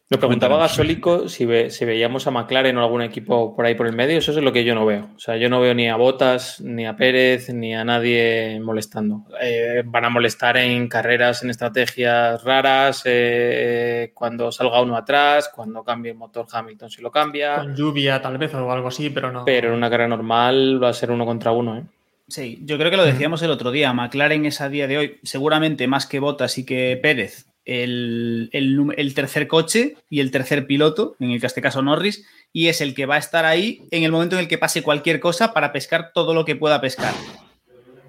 Lo 0.09 0.19
preguntaba. 0.19 0.59
Gasólico 0.59 1.27
si, 1.29 1.45
ve- 1.45 1.71
si 1.71 1.83
veíamos 1.83 2.27
a 2.27 2.31
McLaren 2.31 2.77
o 2.77 2.83
algún 2.83 3.01
equipo 3.01 3.55
por 3.55 3.65
ahí 3.65 3.73
por 3.73 3.87
el 3.87 3.95
medio. 3.95 4.19
Eso 4.19 4.31
es 4.31 4.37
lo 4.37 4.53
que 4.53 4.63
yo 4.63 4.75
no 4.75 4.85
veo. 4.85 5.09
O 5.15 5.19
sea, 5.19 5.35
yo 5.37 5.49
no 5.49 5.59
veo 5.61 5.73
ni 5.73 5.89
a 5.89 5.95
Botas, 5.95 6.61
ni 6.61 6.85
a 6.85 6.95
Pérez, 6.95 7.49
ni 7.51 7.73
a 7.73 7.83
nadie 7.83 8.59
molestando. 8.61 9.25
Eh, 9.41 9.81
van 9.83 10.05
a 10.05 10.09
molestar 10.09 10.57
en 10.57 10.87
carreras, 10.87 11.43
en 11.43 11.49
estrategias 11.49 12.43
raras, 12.43 13.01
eh, 13.05 14.11
cuando 14.13 14.51
salga 14.51 14.79
uno 14.81 14.95
atrás, 14.95 15.49
cuando 15.53 15.83
cambie 15.83 16.11
el 16.11 16.17
motor 16.17 16.45
Hamilton 16.51 16.89
si 16.91 17.01
lo 17.01 17.09
cambia. 17.11 17.55
Con 17.55 17.75
lluvia, 17.75 18.21
tal 18.21 18.37
vez, 18.37 18.53
o 18.53 18.71
algo 18.71 18.89
así, 18.89 19.09
pero 19.09 19.31
no. 19.31 19.43
Pero 19.43 19.69
en 19.69 19.73
una 19.73 19.89
carrera 19.89 20.09
normal 20.09 20.81
va 20.83 20.89
a 20.89 20.93
ser 20.93 21.09
uno 21.09 21.25
contra 21.25 21.51
uno. 21.51 21.77
¿eh? 21.79 21.83
Sí, 22.27 22.59
yo 22.63 22.77
creo 22.77 22.91
que 22.91 22.97
lo 22.97 23.05
decíamos 23.05 23.41
el 23.41 23.49
otro 23.51 23.71
día. 23.71 23.91
McLaren 23.91 24.45
es 24.45 24.61
a 24.61 24.69
día 24.69 24.87
de 24.87 24.97
hoy, 24.99 25.19
seguramente 25.23 25.87
más 25.87 26.05
que 26.05 26.19
Bottas 26.19 26.57
y 26.59 26.65
que 26.65 26.99
Pérez, 27.01 27.47
el, 27.65 28.49
el 28.51 29.13
tercer 29.13 29.47
coche 29.47 29.95
y 30.09 30.19
el 30.19 30.31
tercer 30.31 30.67
piloto, 30.67 31.15
en 31.19 31.31
el 31.31 31.41
que 31.41 31.47
este 31.47 31.61
caso 31.61 31.81
Norris, 31.81 32.25
y 32.53 32.67
es 32.67 32.79
el 32.79 32.93
que 32.93 33.05
va 33.05 33.15
a 33.15 33.19
estar 33.19 33.43
ahí 33.43 33.81
en 33.91 34.03
el 34.03 34.11
momento 34.11 34.35
en 34.35 34.41
el 34.41 34.47
que 34.47 34.57
pase 34.57 34.83
cualquier 34.83 35.19
cosa 35.19 35.51
para 35.51 35.73
pescar 35.73 36.11
todo 36.13 36.33
lo 36.33 36.45
que 36.45 36.55
pueda 36.55 36.79
pescar. 36.79 37.13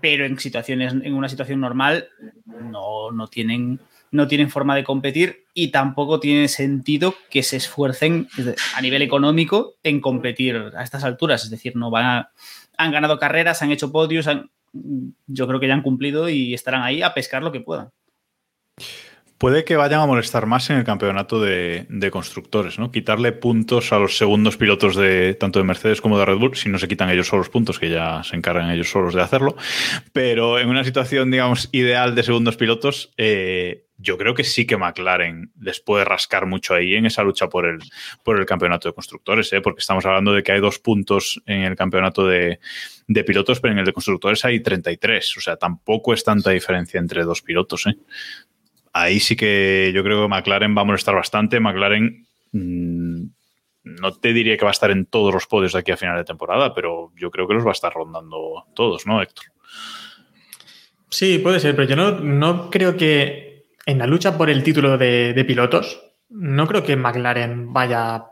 Pero 0.01 0.27
en 0.27 0.39
situaciones, 0.39 0.93
en 0.93 1.15
una 1.15 1.29
situación 1.29 1.61
normal, 1.61 2.09
no, 2.45 3.11
no 3.11 3.29
tienen, 3.29 3.81
no 4.11 4.29
tienen 4.29 4.51
forma 4.51 4.77
de 4.77 4.85
competir 4.85 5.47
y 5.55 5.69
tampoco 5.69 6.21
tiene 6.21 6.49
sentido 6.49 7.15
que 7.31 7.43
se 7.43 7.57
esfuercen 7.57 8.29
a 8.75 8.81
nivel 8.83 9.03
económico 9.03 9.75
en 9.83 10.01
competir 10.01 10.57
a 10.77 10.85
estas 10.85 11.03
alturas. 11.03 11.45
Es 11.45 11.51
decir, 11.51 11.75
no 11.77 11.91
van 11.91 12.05
a, 12.05 12.31
han 12.77 12.93
ganado 12.93 13.19
carreras, 13.19 13.63
han 13.63 13.73
hecho 13.73 13.91
podios, 13.91 14.29
yo 15.27 15.47
creo 15.49 15.59
que 15.59 15.67
ya 15.67 15.75
han 15.75 15.83
cumplido 15.83 16.29
y 16.29 16.53
estarán 16.53 16.83
ahí 16.83 17.01
a 17.03 17.15
pescar 17.15 17.43
lo 17.43 17.53
que 17.53 17.61
puedan. 17.61 17.91
Puede 19.39 19.65
que 19.65 19.77
vayan 19.77 20.01
a 20.01 20.07
molestar 20.07 20.47
más 20.47 20.71
en 20.71 20.79
el 20.79 20.85
campeonato 20.85 21.41
de, 21.41 21.87
constructores, 22.11 22.79
¿no? 22.79 22.91
Quitarle 22.91 23.33
puntos 23.33 23.93
a 23.93 23.99
los 23.99 24.17
segundos 24.17 24.57
pilotos 24.57 24.97
de 24.97 25.35
tanto 25.35 25.59
de 25.59 25.65
Mercedes 25.65 26.01
como 26.01 26.19
de 26.19 26.25
Red 26.25 26.39
Bull, 26.39 26.57
si 26.57 26.71
no 26.71 26.79
se 26.79 26.89
quitan 26.89 27.11
ellos 27.11 27.27
solos 27.27 27.51
puntos, 27.51 27.79
que 27.79 27.91
ya 27.91 28.23
se 28.25 28.35
encargan 28.35 28.71
ellos 28.71 28.89
solos 28.89 29.15
de 29.15 29.21
hacerlo. 29.21 29.57
Pero 30.15 30.59
en 30.59 30.71
una 30.71 30.85
situación, 30.85 31.31
digamos, 31.31 31.69
ideal 31.73 32.15
de 32.15 32.23
segundos 32.23 32.57
pilotos, 32.57 33.13
eh, 33.19 33.87
yo 33.99 34.17
creo 34.19 34.35
que 34.35 34.45
sí 34.45 34.67
que 34.67 34.77
McLaren 34.77 35.53
les 35.61 35.81
puede 35.81 36.05
rascar 36.05 36.47
mucho 36.47 36.75
ahí 36.75 36.95
en 36.95 37.07
esa 37.07 37.23
lucha 37.23 37.49
por 37.49 37.67
el, 37.67 37.79
por 38.23 38.39
el 38.39 38.47
campeonato 38.47 38.89
de 38.89 38.95
constructores, 38.95 39.53
¿eh? 39.53 39.61
porque 39.61 39.81
estamos 39.81 40.05
hablando 40.07 40.33
de 40.33 40.43
que 40.43 40.53
hay 40.53 40.61
dos 40.61 40.79
puntos 40.79 41.43
en 41.47 41.63
el 41.63 41.77
campeonato 41.77 42.27
de, 42.27 42.59
de 43.07 43.25
pilotos, 43.25 43.61
pero 43.61 43.73
en 43.73 43.79
el 43.79 43.87
de 43.87 43.93
constructores 43.93 44.45
hay 44.45 44.61
33. 44.61 45.37
O 45.37 45.41
sea, 45.41 45.57
tampoco 45.57 46.13
es 46.13 46.25
tanta 46.25 46.51
diferencia 46.51 46.99
entre 46.99 47.25
dos 47.25 47.43
pilotos. 47.43 47.87
¿eh? 47.87 47.97
Ahí 49.03 49.21
sí 49.21 49.37
que 49.37 49.93
yo 49.95 50.03
creo 50.03 50.23
que 50.23 50.29
McLaren 50.29 50.77
va 50.77 50.83
a 50.83 50.85
molestar 50.85 51.15
bastante. 51.15 51.61
McLaren 51.61 52.27
mmm, 52.53 53.25
no 53.85 54.13
te 54.13 54.33
diría 54.33 54.57
que 54.57 54.65
va 54.65 54.71
a 54.71 54.73
estar 54.73 54.91
en 54.91 55.07
todos 55.07 55.33
los 55.33 55.47
podios 55.47 55.73
de 55.73 55.79
aquí 55.79 55.93
a 55.93 55.97
final 55.97 56.17
de 56.17 56.25
temporada, 56.25 56.75
pero 56.75 57.13
yo 57.17 57.31
creo 57.31 57.47
que 57.47 57.55
los 57.55 57.65
va 57.65 57.71
a 57.71 57.73
estar 57.73 57.93
rondando 57.93 58.65
todos, 58.75 59.07
¿no, 59.07 59.23
Héctor? 59.23 59.45
Sí, 61.09 61.39
puede 61.39 61.61
ser, 61.61 61.77
pero 61.77 61.89
yo 61.89 61.97
no, 61.97 62.19
no 62.21 62.69
creo 62.69 62.97
que 62.97 63.67
en 63.87 63.99
la 63.99 64.07
lucha 64.07 64.37
por 64.37 64.51
el 64.51 64.65
título 64.65 64.99
de, 64.99 65.33
de 65.33 65.45
pilotos, 65.45 66.03
no 66.29 66.67
creo 66.67 66.83
que 66.83 66.97
McLaren 66.97 67.73
vaya, 67.73 68.25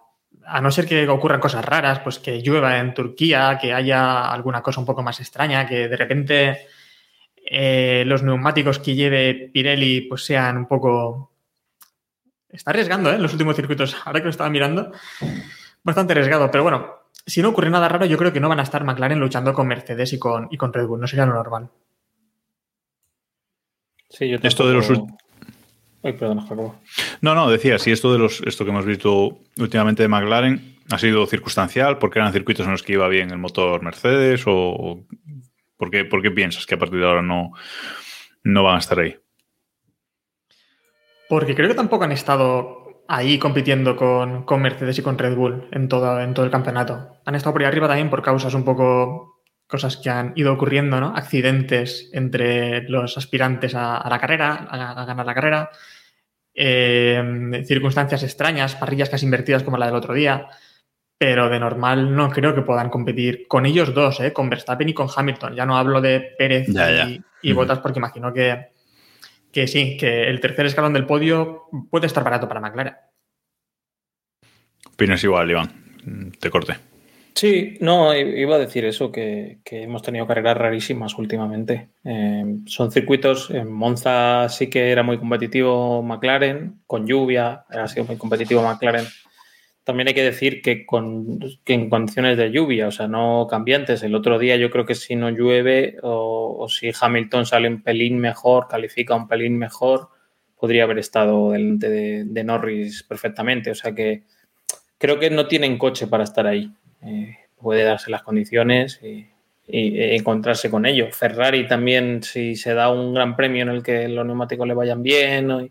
a 0.45 0.61
no 0.61 0.71
ser 0.73 0.87
que 0.87 1.09
ocurran 1.09 1.41
cosas 1.41 1.65
raras, 1.65 2.01
pues 2.01 2.19
que 2.19 2.43
llueva 2.43 2.81
en 2.81 2.93
Turquía, 2.93 3.57
que 3.61 3.73
haya 3.73 4.33
alguna 4.33 4.61
cosa 4.61 4.81
un 4.81 4.87
poco 4.87 5.05
más 5.05 5.21
extraña, 5.21 5.67
que 5.69 5.89
de 5.89 5.97
repente 5.97 6.67
eh, 7.45 8.05
los 8.07 8.23
neumáticos 8.23 8.79
que 8.79 8.95
lleve 8.95 9.51
Pirelli 9.53 10.03
pues 10.03 10.25
sean 10.25 10.57
un 10.57 10.67
poco... 10.67 11.33
Está 12.49 12.71
arriesgando, 12.71 13.11
¿eh? 13.11 13.17
En 13.17 13.23
los 13.23 13.33
últimos 13.33 13.57
circuitos, 13.57 13.97
ahora 14.05 14.21
que 14.21 14.25
lo 14.25 14.31
estaba 14.31 14.51
mirando, 14.51 14.93
bastante 15.83 16.13
arriesgado, 16.13 16.51
pero 16.51 16.63
bueno, 16.63 16.95
si 17.27 17.43
no 17.43 17.51
ocurre 17.51 17.71
nada 17.71 17.89
raro, 17.89 18.07
yo 18.07 18.17
creo 18.17 18.33
que 18.33 18.41
no 18.41 18.49
van 18.49 18.61
a 18.61 18.65
estar 18.65 18.85
McLaren 18.85 19.19
luchando 19.19 19.53
con 19.53 19.67
Mercedes 19.67 20.13
y 20.13 20.19
con, 20.19 20.49
y 20.51 20.57
con 20.57 20.73
Red 20.73 20.87
Bull, 20.87 21.01
no 21.01 21.07
sería 21.07 21.27
lo 21.27 21.35
normal. 21.35 21.71
Sí, 24.09 24.29
yo 24.29 24.39
Esto 24.43 24.69
de 24.69 24.75
los 24.75 24.91
Ay, 26.05 26.13
perdona, 26.13 26.43
Jacobo. 26.43 26.77
No, 27.23 27.35
no, 27.35 27.51
decía, 27.51 27.79
si 27.79 27.91
esto 27.91 28.13
de 28.13 28.19
los, 28.19 28.43
esto 28.43 28.65
que 28.65 28.71
hemos 28.71 28.85
visto 28.85 29.39
últimamente 29.57 30.03
de 30.03 30.09
McLaren 30.09 30.77
ha 30.91 30.99
sido 30.99 31.27
circunstancial, 31.27 31.99
porque 31.99 32.19
eran 32.19 32.33
circuitos 32.33 32.67
en 32.67 32.73
los 32.73 32.83
que 32.83 32.93
iba 32.93 33.09
bien 33.09 33.31
el 33.31 33.39
motor 33.39 33.83
Mercedes, 33.83 34.45
o 34.47 35.01
por 35.77 35.91
qué, 35.91 36.05
por 36.05 36.23
qué 36.23 36.31
piensas 36.31 36.67
que 36.67 36.75
a 36.75 36.79
partir 36.79 37.01
de 37.01 37.07
ahora 37.07 37.23
no, 37.23 37.53
no 38.43 38.63
van 38.63 38.77
a 38.77 38.79
estar 38.79 38.99
ahí? 38.99 39.17
Porque 41.29 41.55
creo 41.55 41.69
que 41.69 41.75
tampoco 41.75 42.05
han 42.05 42.13
estado 42.13 43.05
ahí 43.09 43.39
compitiendo 43.39 43.97
con, 43.97 44.45
con 44.45 44.63
Mercedes 44.63 44.99
y 44.99 45.03
con 45.03 45.19
Red 45.19 45.37
Bull 45.37 45.69
en 45.73 45.89
todo, 45.89 46.21
en 46.21 46.35
todo 46.35 46.45
el 46.45 46.53
campeonato. 46.53 47.19
Han 47.25 47.35
estado 47.35 47.53
por 47.53 47.63
ahí 47.63 47.69
arriba 47.69 47.89
también 47.89 48.11
por 48.11 48.23
causas 48.23 48.55
un 48.55 48.65
poco, 48.65 49.43
cosas 49.67 49.97
que 49.97 50.11
han 50.11 50.33
ido 50.37 50.53
ocurriendo, 50.53 51.01
¿no? 51.01 51.15
Accidentes 51.17 52.11
entre 52.13 52.83
los 52.89 53.17
aspirantes 53.17 53.75
a, 53.75 54.07
la 54.09 54.19
carrera, 54.19 54.67
a, 54.71 55.03
a 55.03 55.05
ganar 55.05 55.27
la 55.27 55.35
carrera, 55.35 55.71
eh, 56.55 57.63
circunstancias 57.67 58.23
extrañas, 58.23 58.77
parrillas 58.77 59.11
casi 59.11 59.25
invertidas 59.25 59.65
como 59.65 59.77
la 59.77 59.87
del 59.87 59.97
otro 59.97 60.15
día. 60.15 60.47
Pero 61.19 61.49
de 61.49 61.61
normal 61.61 62.15
no 62.15 62.31
creo 62.31 62.55
que 62.55 62.63
puedan 62.63 62.91
competir 62.91 63.47
con 63.49 63.67
ellos 63.67 63.95
dos, 63.95 64.21
¿eh? 64.21 64.33
con 64.33 64.51
Verstappen 64.51 64.89
y 64.89 64.95
con 64.95 65.09
Hamilton. 65.15 65.55
Ya 65.55 65.65
no 65.65 65.77
hablo 65.77 66.01
de 66.01 66.35
Pérez 66.37 66.67
Ya, 66.69 66.91
y, 66.91 66.97
ya. 66.97 67.25
y 67.43 67.53
Ujú. 67.53 67.61
Bottas 67.61 67.79
porque 67.79 67.99
imagino 68.01 68.33
que, 68.33 68.69
que 69.53 69.67
sí, 69.67 69.97
que 69.97 70.29
el 70.29 70.41
tercer 70.41 70.67
escalón 70.67 70.93
del 70.93 71.07
podio 71.07 71.65
puede 71.91 72.07
estar 72.07 72.25
barato 72.25 72.49
para 72.49 72.61
McLaren. 72.61 72.95
Opinas 74.93 75.23
igual, 75.25 75.51
Iván. 75.51 76.33
Te 76.39 76.51
corte. 76.51 76.75
Sí, 77.35 77.79
no, 77.81 78.15
iba 78.15 78.55
a 78.55 78.61
decir 78.61 78.85
eso, 78.85 79.11
que, 79.11 79.59
que 79.65 79.83
hemos 79.83 80.03
tenido 80.03 80.25
carreras 80.25 80.57
rarísimas 80.57 81.19
últimamente. 81.19 81.89
Eh, 82.05 82.45
son 82.67 82.93
circuitos, 82.93 83.51
en 83.51 83.73
Monza 83.73 84.49
sí 84.49 84.71
que 84.71 84.93
era 84.93 85.03
muy 85.03 85.19
competitivo 85.19 86.01
McLaren, 86.01 86.83
con 86.87 87.09
lluvia, 87.09 87.65
ha 87.69 87.89
sido 87.89 88.05
muy 88.05 88.17
competitivo 88.17 88.63
McLaren 88.63 89.05
también 89.85 90.09
hay 90.09 90.15
que 90.15 90.23
decir 90.23 90.63
que, 90.63 90.87
con, 90.87 91.39
en 91.67 91.91
condiciones 91.91 92.39
de 92.39 92.51
lluvia, 92.51 92.89
o 92.89 92.91
sea, 92.91 93.07
no 93.07 93.47
cambiantes. 93.49 94.03
El 94.03 94.15
otro 94.15 94.39
día 94.39 94.57
yo 94.57 94.71
creo 94.71 94.87
que 94.87 94.95
si 94.95 95.15
no 95.15 95.29
llueve 95.29 95.99
o, 96.03 96.67
si 96.71 96.91
Hamilton 96.99 97.45
sale 97.45 97.69
un 97.69 97.83
pelín 97.83 98.19
mejor, 98.19 98.67
califica 98.67 99.15
un 99.15 99.29
pelín 99.29 99.59
mejor, 99.59 100.09
podría 100.59 100.85
haber 100.85 100.99
estado 100.99 101.53
delante 101.53 101.91
de, 101.91 102.45
Norris 102.45 103.03
perfectamente. 103.03 103.71
O 103.71 103.75
sea 103.75 103.95
que 103.95 104.23
creo 104.97 105.19
que 105.19 105.29
no 105.29 105.47
tienen 105.49 105.77
coche 105.77 106.07
para 106.07 106.25
estar 106.25 106.47
ahí. 106.47 106.73
Eh, 107.03 107.37
puede 107.61 107.85
darse 107.85 108.11
las 108.11 108.23
condiciones 108.23 109.01
y, 109.03 109.27
y, 109.69 109.99
e 109.99 110.17
encontrarse 110.17 110.71
con 110.71 110.87
ello. 110.87 111.09
Ferrari 111.13 111.67
también, 111.67 112.23
si 112.23 112.57
se 112.57 112.73
da 112.73 112.91
un 112.91 113.13
gran 113.13 113.37
premio 113.37 113.63
en 113.63 113.69
el 113.69 113.83
que 113.83 114.09
los 114.09 114.25
neumáticos 114.25 114.67
le 114.67 114.73
vayan 114.73 115.03
bien 115.03 115.51
y, 115.51 115.71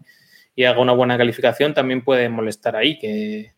y 0.55 0.65
haga 0.65 0.79
una 0.79 0.93
buena 0.93 1.17
calificación, 1.17 1.74
también 1.74 2.03
puede 2.03 2.29
molestar 2.29 2.75
ahí, 2.75 3.00
que 3.00 3.53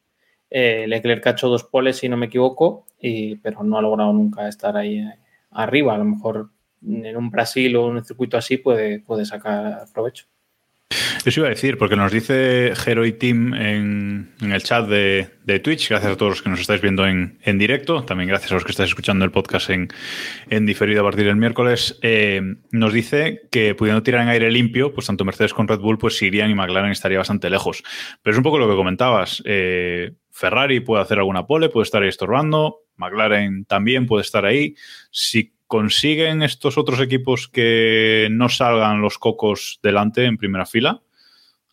eh, 0.50 0.86
Leclerc 0.88 1.26
ha 1.28 1.32
hecho 1.32 1.50
dos 1.50 1.64
poles, 1.64 1.98
si 1.98 2.10
no 2.10 2.18
me 2.18 2.28
equivoco, 2.28 2.86
y, 3.00 3.36
pero 3.38 3.64
no 3.64 3.78
ha 3.78 3.82
logrado 3.82 4.14
nunca 4.14 4.48
estar 4.48 4.78
ahí 4.78 5.00
eh, 5.00 5.20
arriba. 5.52 5.96
A 5.96 5.98
lo 5.98 6.06
mejor 6.06 6.50
en 6.82 7.18
un 7.18 7.32
Brasil 7.32 7.76
o 7.76 7.90
en 7.90 7.98
un 7.98 8.06
circuito 8.06 8.38
así 8.38 8.58
puede, 8.58 9.00
puede 9.00 9.26
sacar 9.26 9.86
provecho. 9.94 10.26
Eso 11.26 11.40
iba 11.40 11.48
a 11.48 11.50
decir, 11.50 11.80
porque 11.80 11.96
nos 11.96 12.12
dice 12.12 12.74
Hero 12.86 13.04
y 13.04 13.14
Team 13.14 13.56
en, 13.56 14.36
el 14.40 14.62
chat 14.62 14.88
de, 14.88 15.30
de, 15.44 15.60
Twitch, 15.60 15.90
gracias 15.90 16.12
a 16.12 16.16
todos 16.16 16.34
los 16.34 16.42
que 16.44 16.50
nos 16.52 16.60
estáis 16.60 16.82
viendo 16.82 17.08
en, 17.08 17.40
en, 17.42 17.58
directo, 17.58 18.04
también 18.04 18.30
gracias 18.30 18.52
a 18.52 18.56
los 18.56 18.64
que 18.64 18.70
estáis 18.70 18.90
escuchando 18.90 19.26
el 19.26 19.32
podcast 19.32 19.72
en, 19.72 19.88
en 20.52 20.68
diferido 20.68 21.02
a 21.02 21.04
partir 21.04 21.26
del 21.26 21.38
miércoles, 21.38 21.98
eh, 22.04 22.42
nos 22.72 22.94
dice 22.94 23.42
que 23.50 23.74
pudiendo 23.74 24.04
tirar 24.04 24.22
en 24.22 24.30
aire 24.30 24.52
limpio, 24.52 24.94
pues 24.94 25.08
tanto 25.08 25.26
Mercedes 25.26 25.56
con 25.56 25.68
Red 25.68 25.80
Bull, 25.80 25.98
pues 25.98 26.22
irían 26.22 26.52
y 26.52 26.54
McLaren 26.54 26.92
estaría 26.92 27.18
bastante 27.18 27.50
lejos. 27.50 27.84
Pero 28.22 28.34
es 28.34 28.38
un 28.38 28.44
poco 28.44 28.60
lo 28.60 28.70
que 28.70 28.76
comentabas. 28.76 29.42
Eh, 29.46 30.12
Ferrari 30.30 30.82
puede 30.82 31.02
hacer 31.02 31.18
alguna 31.18 31.48
pole, 31.48 31.70
puede 31.70 31.86
estar 31.86 32.04
ahí 32.04 32.10
estorbando, 32.10 32.82
McLaren 32.98 33.66
también 33.66 34.06
puede 34.06 34.22
estar 34.22 34.46
ahí. 34.46 34.76
Si 35.10 35.55
consiguen 35.68 36.44
estos 36.44 36.78
otros 36.78 37.00
equipos 37.00 37.48
que 37.48 38.28
no 38.32 38.50
salgan 38.50 39.02
los 39.02 39.18
cocos 39.18 39.80
delante 39.82 40.26
en 40.26 40.38
primera 40.38 40.66
fila, 40.66 41.02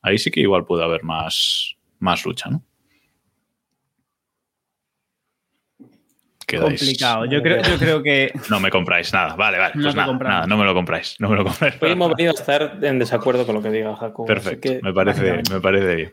ahí 0.02 0.18
sí 0.18 0.30
que 0.30 0.40
igual 0.40 0.64
puede 0.64 0.84
haber 0.84 1.04
más, 1.04 1.76
más 1.98 2.24
lucha, 2.24 2.50
¿no? 2.50 2.64
Quedáis. 6.46 6.80
Complicado. 6.80 7.24
Yo 7.26 7.42
creo, 7.42 7.62
yo 7.62 7.78
creo 7.78 8.02
que. 8.02 8.32
No 8.50 8.60
me 8.60 8.70
compráis 8.70 9.12
nada. 9.12 9.34
Vale, 9.34 9.58
vale. 9.58 9.74
Pues 9.74 9.94
no, 9.94 10.06
nada, 10.06 10.12
nada, 10.12 10.46
no 10.46 10.56
me 10.56 10.64
lo 10.64 10.74
compráis. 10.74 11.16
No 11.18 11.28
me 11.28 11.36
lo 11.36 11.44
compráis. 11.44 11.74
Hoy 11.80 11.90
hemos 11.90 12.10
venido 12.10 12.32
a 12.32 12.34
estar 12.34 12.78
en 12.82 12.98
desacuerdo 12.98 13.46
con 13.46 13.54
lo 13.54 13.62
que 13.62 13.70
diga 13.70 13.94
Jacob. 13.96 14.26
Perfecto. 14.26 14.68
Que... 14.68 14.80
Me, 14.82 14.92
parece, 14.92 15.42
me 15.50 15.60
parece 15.60 15.94
bien. 15.94 16.12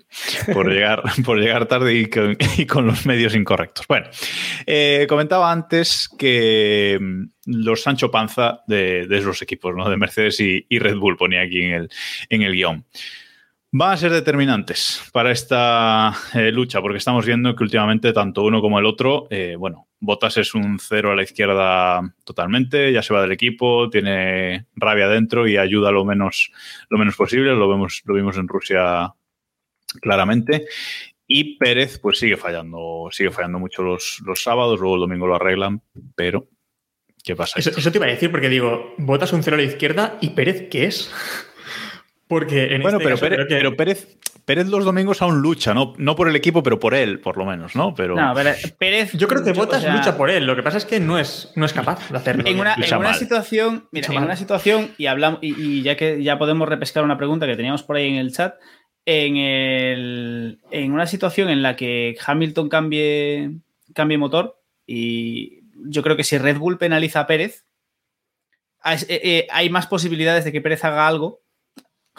Por 0.54 0.72
llegar, 0.72 1.04
por 1.26 1.40
llegar 1.40 1.66
tarde 1.66 1.94
y 1.96 2.06
con, 2.08 2.38
y 2.58 2.66
con 2.66 2.86
los 2.88 3.06
medios 3.06 3.36
incorrectos. 3.36 3.86
Bueno, 3.88 4.08
eh, 4.66 5.06
comentaba 5.10 5.52
antes 5.52 6.10
que 6.18 6.98
mm, 7.00 7.24
los 7.46 7.82
Sancho 7.82 8.12
Panza 8.12 8.62
de, 8.68 9.08
de 9.08 9.22
los 9.22 9.42
equipos, 9.42 9.76
¿no? 9.76 9.90
De 9.90 9.98
Mercedes 9.98 10.40
y, 10.40 10.66
y, 10.70 10.80
Red 10.80 10.98
Bull, 10.98 11.18
ponía 11.18 11.42
aquí 11.42 11.62
en 11.62 11.74
el, 11.74 11.90
en 12.30 12.42
el 12.44 12.54
guion. 12.54 12.86
Van 13.72 13.92
a 13.92 13.98
ser 13.98 14.12
determinantes 14.12 15.04
para 15.14 15.32
esta 15.32 16.12
eh, 16.34 16.52
lucha, 16.52 16.82
porque 16.82 16.98
estamos 16.98 17.24
viendo 17.24 17.56
que 17.56 17.64
últimamente 17.64 18.14
tanto 18.14 18.44
uno 18.44 18.62
como 18.62 18.80
el 18.80 18.86
otro, 18.86 19.28
eh, 19.30 19.56
bueno, 19.60 19.89
Botas 20.02 20.38
es 20.38 20.56
un 20.56 20.80
cero 20.80 21.12
a 21.12 21.16
la 21.16 21.24
izquierda 21.24 22.02
totalmente, 22.24 22.92
ya 22.94 23.02
se 23.02 23.14
va 23.14 23.22
del 23.22 23.34
equipo, 23.34 23.90
tiene 23.90 24.66
rabia 24.76 25.08
dentro 25.08 25.48
y 25.48 25.58
ayuda 25.58 25.92
lo 25.92 26.06
menos, 26.06 26.52
lo 26.90 26.98
menos 26.98 27.16
posible, 27.16 27.54
lo, 27.54 27.68
vemos, 27.68 28.02
lo 28.06 28.14
vimos 28.14 28.38
en 28.38 28.48
Rusia 28.48 29.14
claramente. 30.02 30.66
Y 31.28 31.58
Pérez, 31.58 32.00
pues 32.00 32.18
sigue 32.18 32.38
fallando, 32.38 33.10
sigue 33.12 33.32
fallando 33.32 33.60
mucho 33.60 33.84
los, 33.84 34.22
los 34.26 34.42
sábados, 34.42 34.80
luego 34.80 34.96
el 34.96 35.02
domingo 35.02 35.28
lo 35.28 35.36
arreglan, 35.36 35.82
pero 36.16 36.48
¿qué 37.24 37.36
pasa? 37.36 37.60
Eso, 37.60 37.72
eso, 37.72 37.92
te 37.92 37.98
iba 37.98 38.08
a 38.08 38.10
decir, 38.10 38.32
porque 38.32 38.50
digo, 38.50 38.96
Botas 38.98 39.34
un 39.34 39.44
cero 39.44 39.56
a 39.56 39.60
la 39.60 39.66
izquierda 39.66 40.18
y 40.22 40.30
Pérez, 40.30 40.70
¿qué 40.70 40.86
es? 40.86 41.12
Porque 42.28 42.76
en 42.76 42.84
bueno, 42.84 43.00
este 43.00 43.06
pero, 43.06 43.16
caso 43.16 43.26
Pérez, 43.26 43.38
creo 43.38 43.48
que... 43.48 43.56
pero 43.56 43.76
Pérez, 43.76 44.20
Pérez, 44.50 44.66
los 44.66 44.84
domingos 44.84 45.22
aún 45.22 45.44
lucha, 45.44 45.76
¿no? 45.76 45.94
no 46.00 46.16
por 46.16 46.28
el 46.28 46.36
equipo, 46.36 46.64
pero 46.64 46.80
por 46.80 46.96
él, 46.96 47.20
por 47.20 47.38
lo 47.38 47.46
menos, 47.46 47.76
¿no? 47.76 47.94
Pero... 47.94 48.16
No, 48.16 48.34
pero 48.34 48.50
Pérez. 48.80 49.14
Yo 49.14 49.28
creo 49.28 49.44
que 49.44 49.54
Botas 49.54 49.78
o 49.78 49.82
sea, 49.84 49.96
lucha 49.96 50.18
por 50.18 50.32
él. 50.32 50.48
Lo 50.48 50.56
que 50.56 50.64
pasa 50.64 50.78
es 50.78 50.86
que 50.86 51.00
no 51.00 51.20
es, 51.20 51.52
no 51.56 51.68
es 51.68 51.74
capaz 51.74 52.10
de 52.10 52.18
hacerlo. 52.18 52.42
En 52.48 52.60
una, 52.60 52.74
en 52.74 52.98
una 52.98 53.14
situación, 53.14 53.88
mira, 53.92 54.08
Lucha 54.08 54.14
en 54.14 54.16
mal. 54.16 54.26
una 54.26 54.36
situación, 54.36 54.90
y 54.98 55.06
hablamos, 55.06 55.38
y, 55.44 55.54
y 55.62 55.84
ya 55.84 55.96
que 55.96 56.24
ya 56.24 56.40
podemos 56.40 56.68
repescar 56.68 57.04
una 57.04 57.16
pregunta 57.16 57.46
que 57.46 57.56
teníamos 57.56 57.84
por 57.84 57.98
ahí 57.98 58.08
en 58.08 58.16
el 58.16 58.34
chat, 58.34 58.56
en, 59.06 59.38
el, 59.38 60.60
en 60.72 60.94
una 60.94 61.06
situación 61.06 61.50
en 61.50 61.62
la 61.62 61.76
que 61.76 62.18
Hamilton 62.26 62.70
cambie, 62.70 63.52
cambie 63.94 64.18
motor, 64.18 64.60
y 64.88 65.62
yo 65.76 66.02
creo 66.02 66.18
que 66.18 66.24
si 66.24 66.40
Red 66.40 66.58
Bull 66.58 66.80
penaliza 66.80 67.20
a 67.20 67.28
Pérez, 67.28 67.66
hay, 68.82 68.98
eh, 69.10 69.46
hay 69.52 69.70
más 69.70 69.86
posibilidades 69.86 70.44
de 70.44 70.52
que 70.52 70.60
Pérez 70.62 70.84
haga 70.86 71.08
algo 71.08 71.44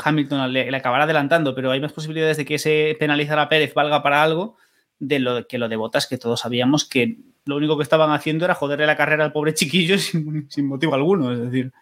Hamilton 0.03 0.53
le, 0.53 0.71
le, 0.71 0.77
acabará 0.77 1.05
adelantando, 1.05 1.55
pero 1.55 1.71
hay 1.71 1.81
más 1.81 1.93
posibilidades 1.93 2.37
de 2.37 2.45
que 2.45 2.57
ese 2.57 2.97
penalizar 2.99 3.39
a 3.39 3.49
Pérez 3.49 3.75
valga 3.75 4.03
para 4.03 4.23
algo 4.23 4.57
de 4.99 5.19
lo 5.19 5.47
que 5.47 5.59
lo 5.59 5.69
de 5.69 5.77
Botas, 5.77 6.07
que 6.07 6.19
todos 6.19 6.41
sabíamos 6.41 6.85
que 6.85 7.19
lo 7.47 7.57
único 7.57 7.77
que 7.77 7.83
estaban 7.83 8.13
haciendo 8.13 8.45
era 8.45 8.55
joderle 8.55 8.87
la 8.87 8.97
carrera 8.97 9.25
al 9.25 9.33
pobre 9.33 9.55
chiquillo 9.55 9.99
sin, 9.99 10.49
sin 10.51 10.67
motivo 10.67 10.95
alguno. 10.95 11.33
Es 11.33 11.41
decir. 11.41 11.73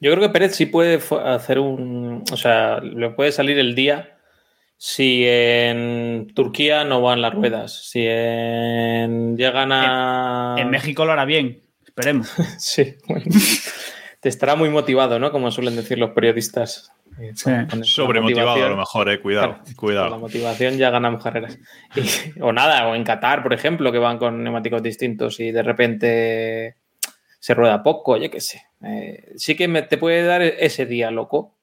Yo 0.00 0.12
creo 0.12 0.20
que 0.20 0.28
Pérez 0.28 0.54
sí 0.54 0.66
puede 0.66 1.00
hacer 1.24 1.58
un. 1.58 2.24
O 2.30 2.36
sea, 2.36 2.80
le 2.80 3.10
puede 3.10 3.32
salir 3.32 3.58
el 3.58 3.74
día 3.74 4.18
si 4.76 5.24
en 5.26 6.32
Turquía 6.34 6.84
no 6.84 7.00
van 7.00 7.22
las 7.22 7.34
ruedas. 7.34 7.72
Si 7.90 8.04
en 8.06 9.36
llegan 9.36 9.72
a. 9.72 10.56
En, 10.58 10.66
en 10.66 10.70
México 10.70 11.04
lo 11.06 11.12
hará 11.12 11.24
bien, 11.24 11.62
esperemos. 11.84 12.28
sí, 12.58 12.96
bueno. 13.08 13.24
te 14.26 14.30
estará 14.30 14.56
muy 14.56 14.70
motivado, 14.70 15.20
¿no? 15.20 15.30
Como 15.30 15.52
suelen 15.52 15.76
decir 15.76 15.98
los 15.98 16.10
periodistas. 16.10 16.92
Sí. 17.36 17.52
Sobremotivado 17.82 18.64
a 18.64 18.68
lo 18.70 18.76
mejor, 18.76 19.08
eh. 19.08 19.20
Cuidado, 19.20 19.58
claro, 19.62 19.76
cuidado. 19.76 20.06
Con 20.06 20.18
la 20.18 20.18
motivación 20.18 20.78
ya 20.78 20.90
ganamos 20.90 21.22
carreras. 21.22 21.60
Y, 21.94 22.40
o 22.40 22.52
nada, 22.52 22.88
o 22.88 22.96
en 22.96 23.04
Qatar, 23.04 23.44
por 23.44 23.54
ejemplo, 23.54 23.92
que 23.92 24.00
van 24.00 24.18
con 24.18 24.42
neumáticos 24.42 24.82
distintos 24.82 25.38
y 25.38 25.52
de 25.52 25.62
repente 25.62 26.76
se 27.38 27.54
rueda 27.54 27.84
poco, 27.84 28.16
yo 28.16 28.28
qué 28.28 28.40
sé. 28.40 28.64
Eh, 28.82 29.32
sí 29.36 29.54
que 29.54 29.68
me, 29.68 29.82
te 29.82 29.96
puede 29.96 30.24
dar 30.24 30.42
ese 30.42 30.86
día, 30.86 31.12
loco. 31.12 31.54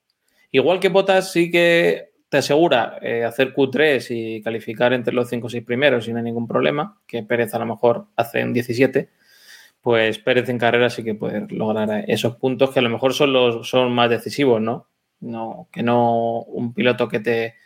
Igual 0.50 0.80
que 0.80 0.88
Botas 0.88 1.32
sí 1.32 1.50
que 1.50 2.12
te 2.30 2.38
asegura 2.38 2.96
eh, 3.02 3.24
hacer 3.24 3.52
Q3 3.52 4.06
y 4.08 4.42
calificar 4.42 4.94
entre 4.94 5.12
los 5.12 5.28
5 5.28 5.48
o 5.48 5.50
6 5.50 5.62
primeros 5.66 6.08
hay 6.08 6.14
ningún 6.14 6.48
problema, 6.48 6.98
que 7.06 7.22
Pérez 7.24 7.52
a 7.52 7.58
lo 7.58 7.66
mejor 7.66 8.06
hace 8.16 8.40
en 8.40 8.54
17 8.54 9.10
pues 9.84 10.18
Pérez 10.18 10.48
en 10.48 10.56
carrera 10.56 10.88
sí 10.88 11.04
que 11.04 11.14
puede 11.14 11.46
lograr 11.50 12.06
esos 12.08 12.36
puntos 12.36 12.70
que 12.70 12.78
a 12.78 12.82
lo 12.82 12.88
mejor 12.88 13.12
son 13.12 13.34
los 13.34 13.68
son 13.68 13.92
más 13.92 14.08
decisivos, 14.08 14.58
¿no? 14.58 14.88
No, 15.20 15.68
que 15.70 15.82
no 15.82 16.40
un 16.40 16.72
piloto 16.72 17.06
que 17.06 17.20
te, 17.20 17.56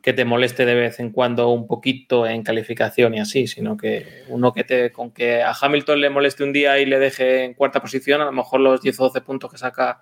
que 0.00 0.12
te 0.12 0.24
moleste 0.24 0.66
de 0.66 0.76
vez 0.76 1.00
en 1.00 1.10
cuando 1.10 1.48
un 1.48 1.66
poquito 1.66 2.28
en 2.28 2.44
calificación 2.44 3.14
y 3.14 3.18
así, 3.18 3.48
sino 3.48 3.76
que 3.76 4.06
uno 4.28 4.52
que 4.52 4.62
te, 4.62 4.92
con 4.92 5.10
que 5.10 5.42
a 5.42 5.52
Hamilton 5.60 6.00
le 6.00 6.10
moleste 6.10 6.44
un 6.44 6.52
día 6.52 6.78
y 6.78 6.86
le 6.86 7.00
deje 7.00 7.42
en 7.42 7.54
cuarta 7.54 7.80
posición, 7.80 8.20
a 8.20 8.26
lo 8.26 8.32
mejor 8.32 8.60
los 8.60 8.80
10 8.80 9.00
o 9.00 9.04
12 9.06 9.20
puntos 9.22 9.50
que 9.50 9.58
saca 9.58 10.00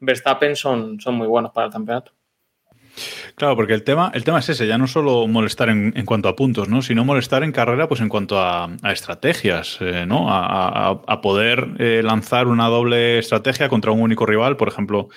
Verstappen 0.00 0.54
son, 0.54 1.00
son 1.00 1.14
muy 1.14 1.28
buenos 1.28 1.50
para 1.52 1.68
el 1.68 1.72
campeonato. 1.72 2.12
Claro, 3.36 3.54
porque 3.54 3.74
el 3.74 3.84
tema, 3.84 4.10
el 4.14 4.24
tema 4.24 4.38
es 4.38 4.48
ese, 4.48 4.66
ya 4.66 4.78
no 4.78 4.86
solo 4.86 5.26
molestar 5.26 5.68
en, 5.68 5.92
en 5.94 6.06
cuanto 6.06 6.30
a 6.30 6.34
puntos, 6.34 6.70
¿no? 6.70 6.80
sino 6.80 7.04
molestar 7.04 7.44
en 7.44 7.52
carrera 7.52 7.86
pues 7.86 8.00
en 8.00 8.08
cuanto 8.08 8.40
a, 8.40 8.70
a 8.80 8.92
estrategias, 8.92 9.76
eh, 9.82 10.06
¿no? 10.06 10.30
A, 10.30 11.02
a, 11.06 11.20
poder 11.20 11.68
eh, 11.78 12.00
lanzar 12.02 12.46
una 12.46 12.68
doble 12.68 13.18
estrategia 13.18 13.68
contra 13.68 13.92
un 13.92 14.00
único 14.00 14.24
rival, 14.24 14.56
por 14.56 14.68
ejemplo, 14.68 15.08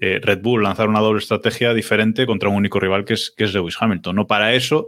eh, 0.00 0.20
Red 0.22 0.40
Bull 0.40 0.62
lanzar 0.62 0.88
una 0.88 1.00
doble 1.00 1.18
estrategia 1.18 1.74
diferente 1.74 2.24
contra 2.24 2.48
un 2.48 2.56
único 2.56 2.80
rival 2.80 3.04
que 3.04 3.12
es, 3.12 3.30
que 3.36 3.44
es 3.44 3.52
Lewis 3.52 3.76
Hamilton. 3.78 4.16
¿no? 4.16 4.26
Para 4.26 4.54
eso 4.54 4.86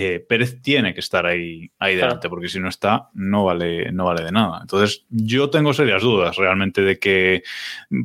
eh, 0.00 0.20
Pérez 0.20 0.62
tiene 0.62 0.94
que 0.94 1.00
estar 1.00 1.26
ahí, 1.26 1.72
ahí 1.80 1.96
delante, 1.96 2.20
claro. 2.20 2.30
porque 2.30 2.48
si 2.48 2.60
no 2.60 2.68
está, 2.68 3.08
no 3.14 3.44
vale, 3.44 3.90
no 3.90 4.04
vale 4.04 4.22
de 4.22 4.30
nada. 4.30 4.60
Entonces, 4.60 5.04
yo 5.10 5.50
tengo 5.50 5.74
serias 5.74 6.02
dudas 6.02 6.36
realmente 6.36 6.82
de 6.82 7.00
que, 7.00 7.42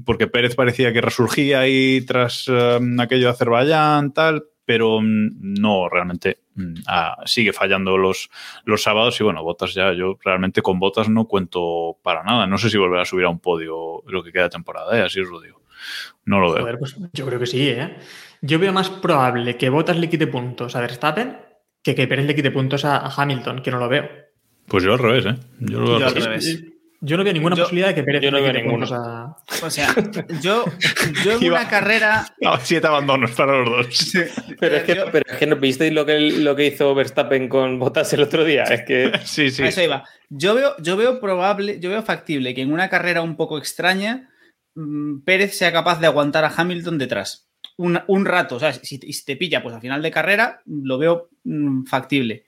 porque 0.04 0.26
Pérez 0.26 0.56
parecía 0.56 0.92
que 0.92 1.02
resurgía 1.02 1.60
ahí 1.60 2.02
tras 2.02 2.48
um, 2.48 3.00
aquello 3.00 3.28
de 3.28 3.34
Azerbaiyán, 3.34 4.12
tal, 4.12 4.46
pero 4.66 4.96
um, 4.96 5.30
no, 5.40 5.88
realmente 5.88 6.40
um, 6.58 6.74
ah, 6.88 7.18
sigue 7.26 7.54
fallando 7.54 7.96
los, 7.96 8.32
los 8.66 8.82
sábados 8.82 9.22
y 9.22 9.24
bueno, 9.24 9.44
Botas 9.44 9.76
ya, 9.76 9.94
yo 9.94 10.18
realmente 10.26 10.64
con 10.64 10.80
Botas 10.80 11.10
no 11.10 11.26
cuento 11.26 12.00
para 12.02 12.24
nada. 12.24 12.48
No 12.48 12.58
sé 12.58 12.72
si 12.72 12.78
volverá 12.80 13.04
a 13.04 13.06
subir 13.06 13.26
a 13.26 13.30
un 13.30 13.40
podio 13.40 14.02
lo 14.08 14.24
que 14.24 14.32
queda 14.32 14.46
de 14.46 14.50
temporada, 14.50 14.98
¿eh? 14.98 15.04
así 15.04 15.20
os 15.20 15.30
lo 15.30 15.40
digo. 15.40 15.62
No 16.26 16.40
lo 16.40 16.54
veo. 16.54 16.64
Joder, 16.64 16.80
pues 16.80 16.96
yo 17.14 17.28
creo 17.28 17.40
que 17.40 17.46
sí, 17.46 17.70
¿eh? 17.70 17.98
Yo 18.42 18.58
veo 18.58 18.74
más 18.74 18.90
probable 18.90 19.58
que 19.58 19.70
Botas 19.70 20.00
le 20.00 20.10
quite 20.10 20.26
puntos 20.26 20.76
a 20.76 20.82
Verstappen 20.82 21.53
que 21.84 21.94
que 21.96 22.08
Pérez 22.08 22.26
le 22.26 22.36
quite 22.36 22.50
puntos 22.52 22.86
a, 22.86 22.98
a, 22.98 23.14
Hamilton, 23.22 23.62
que 23.62 23.70
no 23.72 23.78
lo 23.78 23.90
veo. 23.90 24.10
Pues 24.68 24.84
yo 24.84 24.94
al 24.94 25.00
revés, 25.00 25.26
¿eh? 25.26 25.36
Yo, 25.60 25.80
lo 25.82 25.90
veo 25.92 26.00
yo 26.00 26.08
al 26.08 26.16
revés. 26.16 26.64
Yo 27.06 27.18
no 27.18 27.26
veo 27.26 27.34
ninguna 27.34 27.58
Yo- 27.58 27.64
posibilidad 27.64 27.90
de 27.90 27.96
que 27.96 28.04
Pérez 28.04 28.22
yo 28.22 28.32
no 28.32 28.38
le 28.38 28.44
veo 28.44 28.52
quite 28.54 28.64
ninguno. 28.64 28.88
puntos 28.88 28.98
a- 29.62 29.66
O 29.66 29.70
sea, 29.70 29.94
yo, 30.42 30.64
yo 31.26 31.32
en 31.34 31.44
Iba- 31.44 31.60
una 31.60 31.70
carrera. 31.70 32.26
No, 32.40 32.58
siete 32.62 32.88
abandonos 32.88 33.32
para 33.32 33.60
los 33.60 33.70
dos. 33.70 34.12
Pero 34.58 34.78
es 34.78 34.84
que, 34.84 34.96
yo- 34.96 35.06
pero 35.12 35.26
es 35.30 35.38
que 35.38 35.46
no 35.46 35.58
visteis 35.58 35.92
lo 35.94 36.06
que, 36.06 36.18
lo 36.18 36.56
que 36.56 36.68
hizo 36.68 36.96
Verstappen 36.96 37.50
con 37.50 37.78
Bottas 37.78 38.14
el 38.14 38.22
otro 38.22 38.46
día. 38.46 38.64
Es 38.64 38.84
que 38.84 39.12
Sí, 39.26 39.52
sí. 39.52 39.64
A 39.64 39.68
eso 39.68 39.82
iba. 39.84 40.06
Yo 40.30 40.56
veo, 40.56 40.76
yo 40.80 40.96
veo 40.96 41.20
probable, 41.20 41.80
yo 41.82 41.90
veo 41.90 42.04
factible 42.04 42.56
que 42.56 42.62
en 42.62 42.72
una 42.72 42.88
carrera 42.90 43.22
un 43.22 43.36
poco 43.36 43.58
extraña, 43.58 44.30
mm, 44.76 45.24
Pérez 45.26 45.58
sea 45.58 45.74
capaz 45.74 46.00
de 46.00 46.08
aguantar 46.08 46.46
a 46.46 46.54
Hamilton 46.56 46.98
detrás. 46.98 47.50
Un, 47.78 48.00
un 48.08 48.26
rato, 48.26 48.56
o 48.58 48.60
sea, 48.60 48.72
si, 48.74 49.00
te- 49.00 49.12
si 49.12 49.26
te 49.26 49.36
pilla, 49.36 49.64
pues 49.64 49.74
al 49.76 49.82
final 49.82 50.02
de 50.02 50.12
carrera, 50.12 50.62
lo 50.66 50.98
veo 50.98 51.30
mm, 51.44 51.86
factible. 51.86 52.46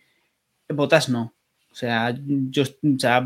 Botas 0.69 1.09
no. 1.09 1.33
O 1.71 1.75
sea, 1.77 2.15
yo. 2.25 2.63
O 2.63 2.99
sea, 2.99 3.17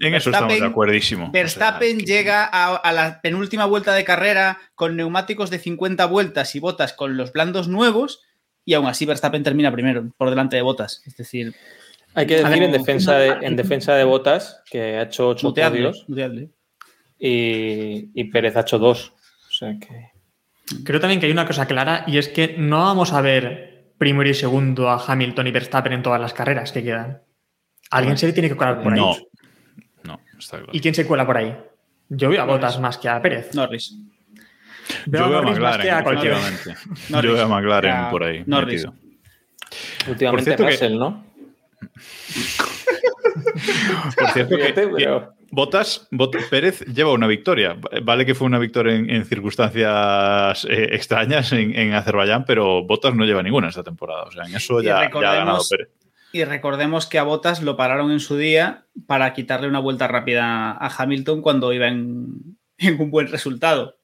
En 0.00 0.14
eso 0.14 0.30
estamos 0.30 0.58
de 0.58 0.64
acuerdísimo. 0.64 1.30
Verstappen 1.30 1.96
O 1.96 1.98
sea, 1.98 2.06
que- 2.06 2.12
llega 2.12 2.44
a, 2.50 2.76
a 2.76 2.92
la 2.92 3.20
penúltima 3.20 3.66
vuelta 3.66 3.92
de 3.94 4.04
carrera 4.04 4.58
con 4.74 4.96
neumáticos 4.96 5.50
de 5.50 5.58
50 5.58 6.06
vueltas 6.06 6.54
y 6.54 6.60
botas 6.60 6.92
con 6.94 7.16
los 7.16 7.32
blandos 7.32 7.68
nuevos 7.68 8.22
y 8.64 8.74
aún 8.74 8.86
así 8.86 9.04
Verstappen 9.04 9.42
termina 9.42 9.70
primero 9.72 10.10
por 10.16 10.30
delante 10.30 10.56
de 10.56 10.62
botas. 10.62 11.02
Es 11.06 11.16
decir, 11.16 11.54
hay 12.14 12.26
que 12.26 12.36
A 12.36 12.38
decir 12.48 12.50
ver, 12.60 12.62
en 12.62 12.72
defensa 12.72 13.18
de, 13.18 13.28
en 13.46 13.56
defensa 13.56 13.94
de 13.94 14.04
Bottas 14.04 14.62
que 14.70 14.96
ha 14.96 15.02
hecho 15.02 15.28
ocho 15.28 15.46
muteadle, 15.48 15.78
podios 15.88 16.08
muteadle. 16.08 16.50
y, 17.18 18.08
y 18.18 18.24
Pérez 18.24 18.56
ha 18.56 18.60
hecho 18.60 18.78
dos. 18.78 19.12
O 19.48 19.52
sea 19.52 19.76
que. 19.78 20.10
Creo 20.84 21.00
también 21.00 21.20
que 21.20 21.26
hay 21.26 21.32
una 21.32 21.46
cosa 21.46 21.66
clara 21.66 22.04
y 22.06 22.18
es 22.18 22.28
que 22.28 22.56
no 22.58 22.78
vamos 22.84 23.12
a 23.12 23.20
ver 23.20 23.92
primero 23.98 24.28
y 24.28 24.34
segundo 24.34 24.88
a 24.90 25.02
Hamilton 25.04 25.46
y 25.46 25.50
Verstappen 25.50 25.92
en 25.92 26.02
todas 26.02 26.20
las 26.20 26.32
carreras 26.34 26.72
que 26.72 26.82
quedan. 26.82 27.22
Alguien 27.90 28.18
se 28.18 28.32
tiene 28.32 28.48
que 28.48 28.56
colar 28.56 28.82
por 28.82 28.92
ahí. 28.92 29.00
No. 29.00 29.16
No, 30.04 30.20
está 30.38 30.58
claro. 30.58 30.72
¿Y 30.72 30.80
quién 30.80 30.94
se 30.94 31.06
cuela 31.06 31.26
por 31.26 31.36
ahí? 31.36 31.56
Yo 32.10 32.28
veo 32.30 32.42
a 32.42 32.44
Botas 32.44 32.78
más 32.80 32.98
que 32.98 33.08
a 33.08 33.20
Pérez. 33.20 33.54
Norris. 33.54 33.96
Veo 35.06 35.22
Yo 35.24 35.28
veo 35.30 35.38
a 35.38 35.42
McLaren, 35.42 35.82
que 35.82 35.90
a. 35.90 36.02
Norris. 36.02 36.68
Yo 37.08 37.32
veo 37.34 37.44
a 37.44 37.48
McLaren 37.48 38.10
por 38.10 38.24
ahí. 38.24 38.42
Norris. 38.46 38.86
metido. 38.86 38.94
Últimamente 40.08 40.44
cierto 40.44 40.64
que- 40.64 40.70
Russell, 40.70 40.98
¿no? 40.98 41.24
Por 44.16 44.28
cierto, 44.32 44.56
que, 44.56 44.62
Fíjate, 44.64 44.80
que 44.82 44.88
pero- 44.96 45.34
Botas, 45.58 46.06
Bot- 46.12 46.36
Pérez 46.50 46.84
lleva 46.86 47.12
una 47.12 47.26
victoria. 47.26 47.76
Vale 48.04 48.24
que 48.24 48.36
fue 48.36 48.46
una 48.46 48.60
victoria 48.60 48.94
en, 48.94 49.10
en 49.10 49.24
circunstancias 49.24 50.64
eh, 50.70 50.90
extrañas 50.92 51.52
en, 51.52 51.74
en 51.76 51.94
Azerbaiyán, 51.94 52.44
pero 52.44 52.84
Botas 52.84 53.16
no 53.16 53.24
lleva 53.24 53.42
ninguna 53.42 53.68
esta 53.68 53.82
temporada. 53.82 54.22
O 54.22 54.30
sea, 54.30 54.44
en 54.44 54.54
eso 54.54 54.80
ya, 54.80 55.10
ya 55.10 55.30
ha 55.32 55.34
ganado 55.34 55.62
Pérez. 55.68 55.88
Y 56.32 56.44
recordemos 56.44 57.06
que 57.06 57.18
a 57.18 57.24
Botas 57.24 57.60
lo 57.60 57.76
pararon 57.76 58.12
en 58.12 58.20
su 58.20 58.36
día 58.36 58.86
para 59.08 59.32
quitarle 59.32 59.66
una 59.66 59.80
vuelta 59.80 60.06
rápida 60.06 60.70
a 60.70 60.86
Hamilton 60.96 61.42
cuando 61.42 61.72
iba 61.72 61.88
en, 61.88 62.56
en 62.78 63.00
un 63.00 63.10
buen 63.10 63.26
resultado. 63.26 63.98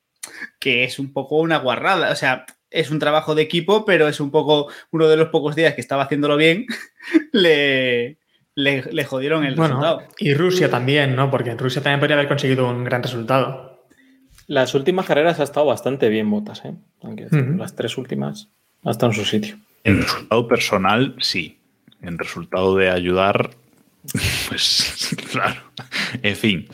Que 0.59 0.83
es 0.83 0.99
un 0.99 1.13
poco 1.13 1.37
una 1.37 1.59
guarrada. 1.59 2.11
O 2.11 2.17
sea, 2.17 2.47
es 2.71 2.91
un 2.91 2.99
trabajo 2.99 3.37
de 3.37 3.43
equipo, 3.43 3.85
pero 3.85 4.09
es 4.09 4.19
un 4.19 4.33
poco 4.33 4.73
uno 4.91 5.07
de 5.07 5.17
los 5.17 5.29
pocos 5.29 5.55
días 5.55 5.75
que 5.75 5.81
estaba 5.83 6.03
haciéndolo 6.03 6.37
bien. 6.37 6.67
le, 7.33 8.19
le, 8.55 8.83
le 8.93 9.05
jodieron 9.05 9.45
el 9.45 9.55
Bueno, 9.55 9.75
resultado. 9.81 10.03
y 10.19 10.35
Rusia 10.35 10.71
también, 10.71 11.17
¿no? 11.17 11.31
Porque 11.31 11.51
en 11.51 11.59
Rusia 11.59 11.83
también 11.83 12.01
podría 12.01 12.17
haber 12.17 12.29
conseguido 12.29 12.69
un 12.69 12.85
gran 12.85 13.03
resultado. 13.03 13.87
Las 14.47 14.75
últimas 14.75 15.07
carreras 15.07 15.41
ha 15.41 15.45
estado 15.45 15.67
bastante 15.67 16.09
bien 16.09 16.31
Bottas, 16.31 16.65
¿eh? 16.65 16.75
Aunque 17.03 17.27
las 17.31 17.75
tres 17.75 17.97
últimas 17.97 18.51
ha 18.85 18.91
estado 18.91 19.13
en 19.13 19.19
su 19.19 19.25
sitio. 19.25 19.57
En 19.85 20.03
resultado 20.03 20.47
personal, 20.49 21.17
sí. 21.21 21.59
En 22.03 22.19
resultado 22.19 22.77
de 22.77 22.91
ayudar, 22.91 23.51
pues 24.49 25.17
claro. 25.33 25.61
En 26.23 26.37
fin. 26.37 26.69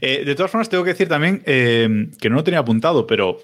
Eh, 0.00 0.24
de 0.24 0.34
todas 0.34 0.50
formas, 0.50 0.68
tengo 0.68 0.84
que 0.84 0.90
decir 0.90 1.08
también 1.08 1.42
eh, 1.46 2.08
que 2.20 2.28
no 2.30 2.36
lo 2.36 2.44
tenía 2.44 2.60
apuntado, 2.60 3.06
pero 3.06 3.38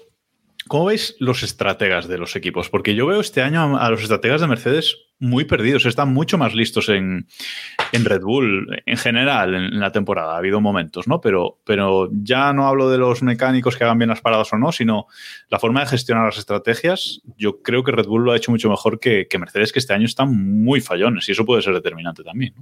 ¿cómo 0.67 0.85
veis 0.85 1.15
los 1.19 1.43
estrategas 1.43 2.07
de 2.07 2.17
los 2.17 2.35
equipos? 2.35 2.69
Porque 2.69 2.95
yo 2.95 3.05
veo 3.05 3.19
este 3.19 3.41
año 3.41 3.77
a, 3.77 3.89
los 3.89 4.01
estrategas 4.01 4.41
de 4.41 4.47
Mercedes 4.47 4.97
muy 5.19 5.45
perdidos. 5.45 5.85
Están 5.85 6.13
mucho 6.13 6.37
más 6.37 6.53
listos 6.53 6.89
en, 6.89 7.27
en 7.91 8.05
Red 8.05 8.21
Bull 8.21 8.81
en 8.85 8.97
general 8.97 9.55
en 9.55 9.79
la 9.79 9.91
temporada. 9.91 10.33
Ha 10.33 10.37
habido 10.37 10.61
momentos, 10.61 11.07
¿no? 11.07 11.21
Pero, 11.21 11.59
pero 11.65 12.09
ya 12.11 12.51
no 12.53 12.67
hablo 12.67 12.89
de 12.89 12.97
los 12.97 13.23
mecánicos 13.23 13.77
que 13.77 13.83
hagan 13.83 13.97
bien 13.97 14.09
las 14.09 14.21
paradas 14.21 14.51
o 14.53 14.57
no, 14.57 14.71
sino 14.71 15.07
la 15.49 15.59
forma 15.59 15.81
de 15.81 15.87
gestionar 15.87 16.25
las 16.25 16.37
estrategias. 16.37 17.21
Yo 17.37 17.61
creo 17.61 17.83
que 17.83 17.91
Red 17.91 18.07
Bull 18.07 18.25
lo 18.25 18.31
ha 18.31 18.37
hecho 18.37 18.51
mucho 18.51 18.69
mejor 18.69 18.99
que, 18.99 19.27
que 19.29 19.39
Mercedes, 19.39 19.71
que 19.71 19.79
este 19.79 19.93
año 19.93 20.05
están 20.05 20.35
muy 20.63 20.81
fallones 20.81 21.29
y 21.29 21.31
eso 21.31 21.45
puede 21.45 21.61
ser 21.61 21.73
determinante 21.73 22.23
también. 22.23 22.53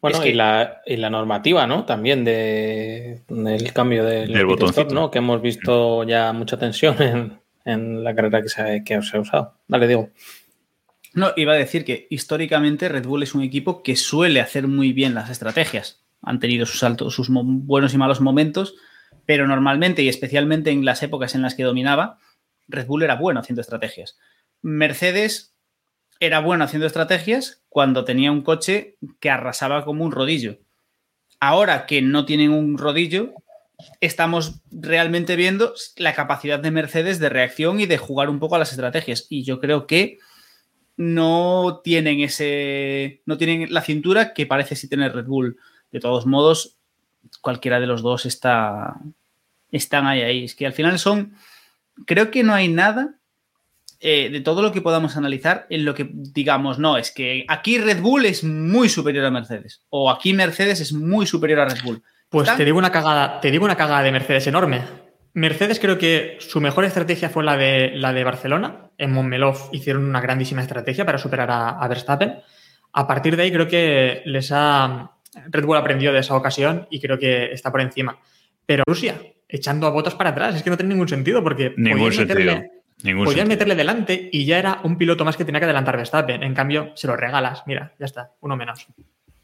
Bueno, 0.00 0.16
Es 0.18 0.22
que- 0.24 0.30
y, 0.30 0.34
la, 0.34 0.80
y 0.86 0.96
la 0.96 1.10
normativa, 1.10 1.66
¿no? 1.66 1.84
También 1.84 2.24
de, 2.24 3.22
del 3.28 3.72
cambio 3.72 4.04
del, 4.04 4.32
Del 4.32 4.46
botoncito. 4.46 4.94
¿no? 4.94 5.10
Que 5.10 5.18
hemos 5.18 5.42
visto 5.42 6.04
ya 6.04 6.32
mucha 6.32 6.58
tensión 6.58 7.00
en, 7.02 7.38
en 7.64 8.02
la 8.02 8.14
carrera 8.14 8.40
que 8.42 8.48
se, 8.48 8.62
ha- 8.62 8.82
que 8.84 9.02
se 9.02 9.16
ha 9.16 9.20
usado. 9.20 9.54
Dale, 9.68 9.86
digo. 9.86 10.10
No, 11.12 11.32
iba 11.36 11.52
a 11.52 11.56
decir 11.56 11.84
que 11.84 12.06
históricamente 12.08 12.88
Red 12.88 13.04
Bull 13.04 13.24
es 13.24 13.34
un 13.34 13.42
equipo 13.42 13.82
que 13.82 13.96
suele 13.96 14.40
hacer 14.40 14.68
muy 14.68 14.92
bien 14.92 15.12
las 15.14 15.28
estrategias. 15.28 16.02
Han 16.22 16.38
tenido 16.38 16.66
sus 16.66 16.82
altos, 16.82 17.14
sus 17.14 17.28
buenos 17.30 17.92
y 17.92 17.98
malos 17.98 18.20
momentos, 18.20 18.74
pero 19.26 19.46
normalmente 19.48 20.02
y 20.02 20.08
especialmente 20.08 20.70
en 20.70 20.84
las 20.84 21.02
épocas 21.02 21.34
en 21.34 21.42
las 21.42 21.54
que 21.54 21.64
dominaba, 21.64 22.18
Red 22.68 22.86
Bull 22.86 23.02
era 23.02 23.16
bueno 23.16 23.40
haciendo 23.40 23.60
estrategias. 23.60 24.18
Mercedes 24.62 25.52
era 26.20 26.40
bueno 26.40 26.64
haciendo 26.64 26.86
estrategias 26.86 27.62
cuando 27.70 28.04
tenía 28.04 28.30
un 28.30 28.42
coche 28.42 28.96
que 29.18 29.30
arrasaba 29.30 29.84
como 29.84 30.04
un 30.04 30.12
rodillo. 30.12 30.58
Ahora 31.40 31.86
que 31.86 32.02
no 32.02 32.26
tienen 32.26 32.52
un 32.52 32.76
rodillo, 32.76 33.32
estamos 34.00 34.60
realmente 34.70 35.34
viendo 35.36 35.74
la 35.96 36.14
capacidad 36.14 36.60
de 36.60 36.70
Mercedes 36.70 37.18
de 37.18 37.30
reacción 37.30 37.80
y 37.80 37.86
de 37.86 37.96
jugar 37.96 38.28
un 38.28 38.38
poco 38.38 38.56
a 38.56 38.58
las 38.58 38.70
estrategias. 38.70 39.26
Y 39.30 39.44
yo 39.44 39.60
creo 39.60 39.86
que 39.86 40.18
no 40.98 41.80
tienen 41.82 42.20
ese. 42.20 43.22
no 43.24 43.38
tienen 43.38 43.72
la 43.72 43.80
cintura 43.80 44.34
que 44.34 44.44
parece 44.44 44.76
sí 44.76 44.88
tener 44.88 45.14
Red 45.14 45.26
Bull. 45.26 45.56
De 45.90 46.00
todos 46.00 46.26
modos, 46.26 46.76
cualquiera 47.40 47.80
de 47.80 47.86
los 47.86 48.02
dos 48.02 48.26
está. 48.26 49.00
están 49.72 50.06
ahí, 50.06 50.20
ahí. 50.20 50.44
Es 50.44 50.54
que 50.54 50.66
al 50.66 50.74
final 50.74 50.98
son. 50.98 51.34
Creo 52.06 52.30
que 52.30 52.42
no 52.42 52.52
hay 52.52 52.68
nada 52.68 53.19
eh, 54.00 54.30
de 54.30 54.40
todo 54.40 54.62
lo 54.62 54.72
que 54.72 54.80
podamos 54.80 55.16
analizar 55.16 55.66
en 55.70 55.84
lo 55.84 55.94
que 55.94 56.08
digamos, 56.12 56.78
no, 56.78 56.96
es 56.96 57.10
que 57.10 57.44
aquí 57.48 57.78
Red 57.78 58.00
Bull 58.00 58.24
es 58.26 58.42
muy 58.44 58.88
superior 58.88 59.24
a 59.26 59.30
Mercedes. 59.30 59.82
O 59.90 60.10
aquí 60.10 60.32
Mercedes 60.32 60.80
es 60.80 60.92
muy 60.92 61.26
superior 61.26 61.60
a 61.60 61.66
Red 61.66 61.82
Bull. 61.84 62.02
Pues 62.28 62.44
Están- 62.44 62.58
te 62.58 62.64
digo 62.64 62.78
una 62.78 62.92
cagada, 62.92 63.40
te 63.40 63.50
digo 63.50 63.64
una 63.64 63.76
cagada 63.76 64.02
de 64.02 64.12
Mercedes 64.12 64.46
enorme. 64.46 64.82
Mercedes 65.32 65.78
creo 65.78 65.96
que 65.98 66.36
su 66.40 66.60
mejor 66.60 66.84
estrategia 66.84 67.28
fue 67.28 67.44
la 67.44 67.56
de, 67.56 67.92
la 67.94 68.12
de 68.12 68.24
Barcelona. 68.24 68.90
En 68.98 69.12
Montmeló 69.12 69.54
hicieron 69.72 70.04
una 70.04 70.20
grandísima 70.20 70.62
estrategia 70.62 71.04
para 71.04 71.18
superar 71.18 71.50
a, 71.50 71.68
a 71.70 71.88
Verstappen. 71.88 72.34
A 72.92 73.06
partir 73.06 73.36
de 73.36 73.44
ahí 73.44 73.52
creo 73.52 73.68
que 73.68 74.22
les 74.24 74.50
ha 74.52 75.12
Red 75.48 75.64
Bull 75.64 75.76
aprendió 75.76 76.12
de 76.12 76.18
esa 76.20 76.34
ocasión 76.34 76.88
y 76.90 77.00
creo 77.00 77.18
que 77.18 77.52
está 77.52 77.70
por 77.70 77.80
encima. 77.80 78.18
Pero 78.66 78.82
Rusia, 78.86 79.20
echando 79.48 79.86
a 79.86 79.90
botas 79.90 80.14
para 80.14 80.30
atrás, 80.30 80.56
es 80.56 80.62
que 80.64 80.70
no 80.70 80.76
tiene 80.76 80.94
ningún 80.94 81.08
sentido 81.08 81.42
porque 81.44 81.72
Ningún 81.76 82.12
sentido. 82.12 82.38
meterle- 82.40 82.70
Ningún 83.02 83.24
podían 83.24 83.46
sentido. 83.46 83.54
meterle 83.56 83.74
delante 83.76 84.28
y 84.32 84.44
ya 84.44 84.58
era 84.58 84.80
un 84.84 84.98
piloto 84.98 85.24
más 85.24 85.36
que 85.36 85.44
tenía 85.44 85.60
que 85.60 85.64
adelantar 85.64 85.96
Verstappen. 85.96 86.42
En 86.42 86.54
cambio, 86.54 86.92
se 86.94 87.06
lo 87.06 87.16
regalas. 87.16 87.62
Mira, 87.66 87.94
ya 87.98 88.06
está, 88.06 88.32
uno 88.40 88.56
menos. 88.56 88.86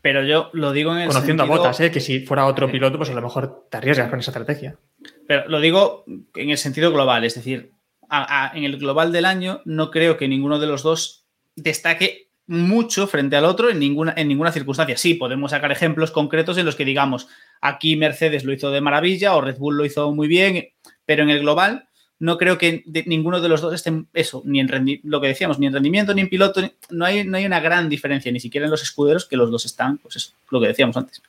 Pero 0.03 0.23
yo 0.25 0.51
lo 0.53 0.73
digo 0.73 0.92
en 0.92 0.99
el 1.03 1.09
Conociendo 1.09 1.42
sentido- 1.45 1.55
a 1.55 1.59
botas, 1.64 1.81
¿eh? 1.81 1.90
que 1.90 2.01
si 2.01 2.21
fuera 2.21 2.47
otro 2.47 2.71
piloto, 2.71 2.97
pues 2.99 3.11
a 3.11 3.14
lo 3.14 3.23
mejor 3.23 3.66
te 3.71 3.79
arriesgas 3.79 4.09
con 4.09 4.21
esa 4.21 4.31
estrategia. 4.31 4.77
Pero 5.27 5.49
lo 5.49 5.59
digo 5.61 6.05
en 6.35 6.51
el 6.51 6.59
sentido 6.59 6.92
global, 6.92 7.25
es 7.25 7.35
decir, 7.35 7.73
a- 8.09 8.47
a- 8.53 8.57
en 8.57 8.62
el 8.64 8.77
global 8.79 9.11
del 9.11 9.25
año 9.25 9.62
no 9.64 9.90
creo 9.90 10.16
que 10.16 10.29
ninguno 10.29 10.61
de 10.61 10.66
los 10.69 10.83
dos 10.85 11.27
destaque 11.57 12.29
mucho 12.47 13.09
frente 13.09 13.35
al 13.35 13.45
otro 13.45 13.69
en 13.71 13.81
ninguna, 13.81 14.14
en 14.16 14.29
ninguna 14.29 14.53
circunstancia. 14.53 14.97
Sí, 14.97 15.14
podemos 15.14 15.51
sacar 15.51 15.73
ejemplos 15.73 16.12
concretos 16.12 16.57
en 16.59 16.66
los 16.66 16.77
que 16.77 16.85
digamos, 16.85 17.27
aquí 17.61 17.97
Mercedes 17.97 18.45
lo 18.45 18.53
hizo 18.53 18.71
de 18.71 18.81
maravilla 18.81 19.35
o 19.35 19.40
Red 19.40 19.59
Bull 19.59 19.77
lo 19.77 19.85
hizo 19.85 20.12
muy 20.14 20.29
bien, 20.29 20.69
pero 21.05 21.25
en 21.25 21.31
el 21.31 21.40
global 21.40 21.86
no 22.18 22.38
creo 22.38 22.57
que 22.59 22.83
ninguno 23.07 23.40
de 23.40 23.48
los 23.48 23.61
dos 23.61 23.74
esté 23.74 23.90
en 23.90 24.07
eso, 24.14 24.42
ni 24.44 24.61
en 24.61 24.68
rendi- 24.68 25.00
lo 25.02 25.20
que 25.20 25.29
decíamos, 25.29 25.59
ni 25.59 25.66
en 25.66 25.72
rendimiento, 25.74 26.14
ni 26.14 26.22
en 26.22 26.29
piloto, 26.29 26.62
no, 26.90 27.05
hay, 27.05 27.24
no 27.24 27.37
hay 27.37 27.44
una 27.46 27.61
gran 27.61 27.88
diferencia, 27.88 28.33
ni 28.33 28.40
siquiera 28.40 28.66
en 28.66 28.70
los 28.70 28.83
escuderos, 28.83 29.26
que 29.26 29.37
los 29.37 29.50
dos 29.50 29.66
están, 29.66 29.98
pues 29.98 30.16
eso, 30.16 30.33
lo 30.50 30.61
que 30.61 30.68
decíamos 30.68 30.96
antes. 30.96 31.22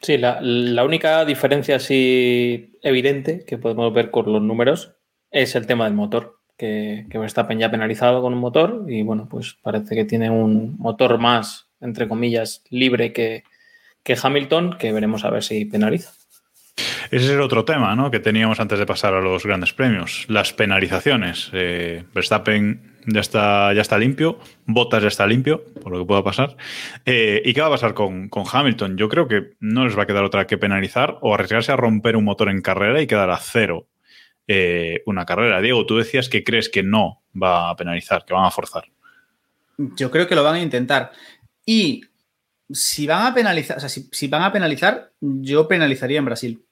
Sí, 0.00 0.16
la, 0.16 0.40
la 0.40 0.82
única 0.84 1.24
diferencia 1.26 1.76
así 1.76 2.70
evidente 2.82 3.44
que 3.46 3.58
podemos 3.58 3.92
ver 3.92 4.10
con 4.10 4.32
los 4.32 4.40
números 4.40 4.92
es 5.30 5.54
el 5.54 5.66
tema 5.66 5.84
del 5.84 5.92
motor, 5.94 6.38
que, 6.56 7.06
que 7.10 7.18
Verstappen 7.18 7.58
ya 7.58 7.70
penalizado 7.70 8.22
con 8.22 8.32
un 8.32 8.38
motor 8.38 8.86
y 8.88 9.02
bueno, 9.02 9.28
pues 9.30 9.56
parece 9.62 9.94
que 9.94 10.04
tiene 10.06 10.30
un 10.30 10.76
motor 10.78 11.18
más, 11.18 11.66
entre 11.82 12.08
comillas, 12.08 12.62
libre 12.70 13.12
que, 13.12 13.44
que 14.02 14.16
Hamilton, 14.22 14.76
que 14.78 14.92
veremos 14.92 15.24
a 15.24 15.30
ver 15.30 15.42
si 15.42 15.66
penaliza. 15.66 16.12
Ese 17.10 17.24
es 17.24 17.30
el 17.30 17.40
otro 17.40 17.64
tema 17.64 17.94
¿no? 17.96 18.10
que 18.10 18.20
teníamos 18.20 18.60
antes 18.60 18.78
de 18.78 18.86
pasar 18.86 19.14
a 19.14 19.20
los 19.20 19.44
grandes 19.44 19.72
premios, 19.72 20.24
las 20.28 20.52
penalizaciones. 20.52 21.50
Eh, 21.52 22.04
Verstappen 22.14 22.90
ya 23.06 23.20
está, 23.20 23.98
limpio. 23.98 24.38
Bottas 24.66 25.02
ya 25.02 25.08
está 25.08 25.26
limpio, 25.26 25.64
por 25.82 25.92
lo 25.92 25.98
que 25.98 26.04
pueda 26.04 26.22
pasar. 26.22 26.56
Eh, 27.04 27.42
¿Y 27.44 27.52
qué 27.52 27.60
va 27.60 27.66
a 27.66 27.70
pasar 27.70 27.94
con, 27.94 28.28
con, 28.28 28.44
Hamilton? 28.50 28.96
Yo 28.96 29.08
creo 29.08 29.26
que 29.26 29.54
no 29.60 29.84
les 29.84 29.98
va 29.98 30.04
a 30.04 30.06
quedar 30.06 30.24
otra 30.24 30.46
que 30.46 30.58
penalizar 30.58 31.18
o 31.20 31.34
arriesgarse 31.34 31.72
a 31.72 31.76
romper 31.76 32.16
un 32.16 32.24
motor 32.24 32.48
en 32.48 32.62
carrera 32.62 33.00
y 33.00 33.06
quedar 33.06 33.30
a 33.30 33.38
cero 33.38 33.88
eh, 34.46 35.02
una 35.06 35.24
carrera. 35.24 35.60
Diego, 35.60 35.86
tú 35.86 35.96
decías 35.96 36.28
que 36.28 36.42
crees 36.42 36.68
que 36.68 36.82
no 36.82 37.22
va 37.40 37.70
a 37.70 37.76
penalizar, 37.76 38.24
que 38.24 38.34
van 38.34 38.44
a 38.44 38.50
forzar. 38.50 38.84
Yo 39.78 40.10
creo 40.10 40.26
que 40.26 40.34
lo 40.34 40.42
van 40.42 40.56
a 40.56 40.62
intentar. 40.62 41.12
Y 41.64 42.02
si 42.72 43.06
van 43.06 43.26
a 43.26 43.34
penalizar, 43.34 43.76
o 43.76 43.80
sea, 43.80 43.88
si, 43.88 44.28
van 44.28 44.42
a 44.42 44.52
penalizar, 44.52 45.12
yo 45.20 45.68
penalizaría 45.68 46.18
en 46.18 46.24
Brasil 46.24 46.64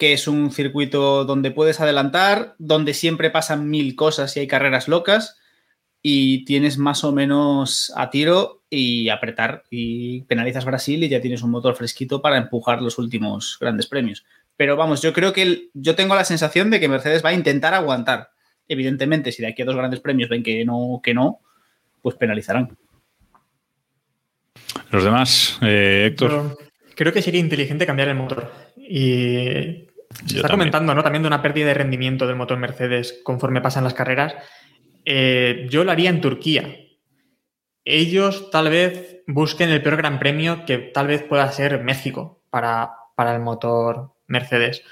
que 0.00 0.14
es 0.14 0.26
un 0.26 0.50
circuito 0.50 1.26
donde 1.26 1.50
puedes 1.50 1.78
adelantar, 1.78 2.54
donde 2.56 2.94
siempre 2.94 3.28
pasan 3.28 3.68
mil 3.68 3.94
cosas 3.96 4.34
y 4.34 4.40
hay 4.40 4.46
carreras 4.46 4.88
locas 4.88 5.36
y 6.00 6.46
tienes 6.46 6.78
más 6.78 7.04
o 7.04 7.12
menos 7.12 7.92
a 7.94 8.08
tiro 8.08 8.62
y 8.70 9.10
apretar 9.10 9.64
y 9.68 10.22
penalizas 10.22 10.64
Brasil 10.64 11.04
y 11.04 11.10
ya 11.10 11.20
tienes 11.20 11.42
un 11.42 11.50
motor 11.50 11.74
fresquito 11.74 12.22
para 12.22 12.38
empujar 12.38 12.80
los 12.80 12.98
últimos 12.98 13.58
grandes 13.60 13.86
premios. 13.86 14.24
Pero 14.56 14.74
vamos, 14.74 15.02
yo 15.02 15.12
creo 15.12 15.34
que 15.34 15.68
yo 15.74 15.94
tengo 15.94 16.14
la 16.14 16.24
sensación 16.24 16.70
de 16.70 16.80
que 16.80 16.88
Mercedes 16.88 17.22
va 17.22 17.28
a 17.28 17.34
intentar 17.34 17.74
aguantar. 17.74 18.30
Evidentemente, 18.68 19.32
si 19.32 19.42
de 19.42 19.48
aquí 19.48 19.60
a 19.60 19.66
dos 19.66 19.76
grandes 19.76 20.00
premios 20.00 20.30
ven 20.30 20.42
que 20.42 20.64
no, 20.64 21.02
que 21.04 21.12
no, 21.12 21.40
pues 22.00 22.16
penalizarán. 22.16 22.74
Los 24.90 25.04
demás, 25.04 25.58
eh, 25.62 26.06
Héctor. 26.06 26.58
creo 26.94 27.12
que 27.12 27.22
sería 27.22 27.40
inteligente 27.40 27.86
cambiar 27.86 28.08
el 28.08 28.16
motor. 28.16 28.52
Y 28.76 29.86
se 30.26 30.36
está 30.36 30.48
comentando, 30.48 30.94
¿no? 30.94 31.02
También 31.02 31.22
de 31.22 31.28
una 31.28 31.42
pérdida 31.42 31.66
de 31.66 31.74
rendimiento 31.74 32.26
del 32.26 32.36
motor 32.36 32.58
Mercedes 32.58 33.20
conforme 33.22 33.60
pasan 33.60 33.84
las 33.84 33.94
carreras. 33.94 34.34
Eh, 35.04 35.66
yo 35.70 35.84
lo 35.84 35.92
haría 35.92 36.10
en 36.10 36.20
Turquía. 36.20 36.76
Ellos 37.84 38.50
tal 38.50 38.68
vez 38.68 39.22
busquen 39.26 39.70
el 39.70 39.82
peor 39.82 39.96
gran 39.96 40.18
premio 40.18 40.64
que 40.66 40.78
tal 40.78 41.06
vez 41.06 41.22
pueda 41.22 41.50
ser 41.52 41.82
México 41.82 42.42
para, 42.50 42.90
para 43.16 43.34
el 43.34 43.40
motor 43.40 44.14
Mercedes. 44.26 44.82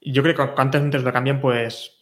Yo 0.00 0.22
creo 0.22 0.34
que 0.34 0.54
cuanto 0.54 0.78
antes 0.78 1.02
lo 1.02 1.12
cambien, 1.12 1.40
pues 1.40 1.98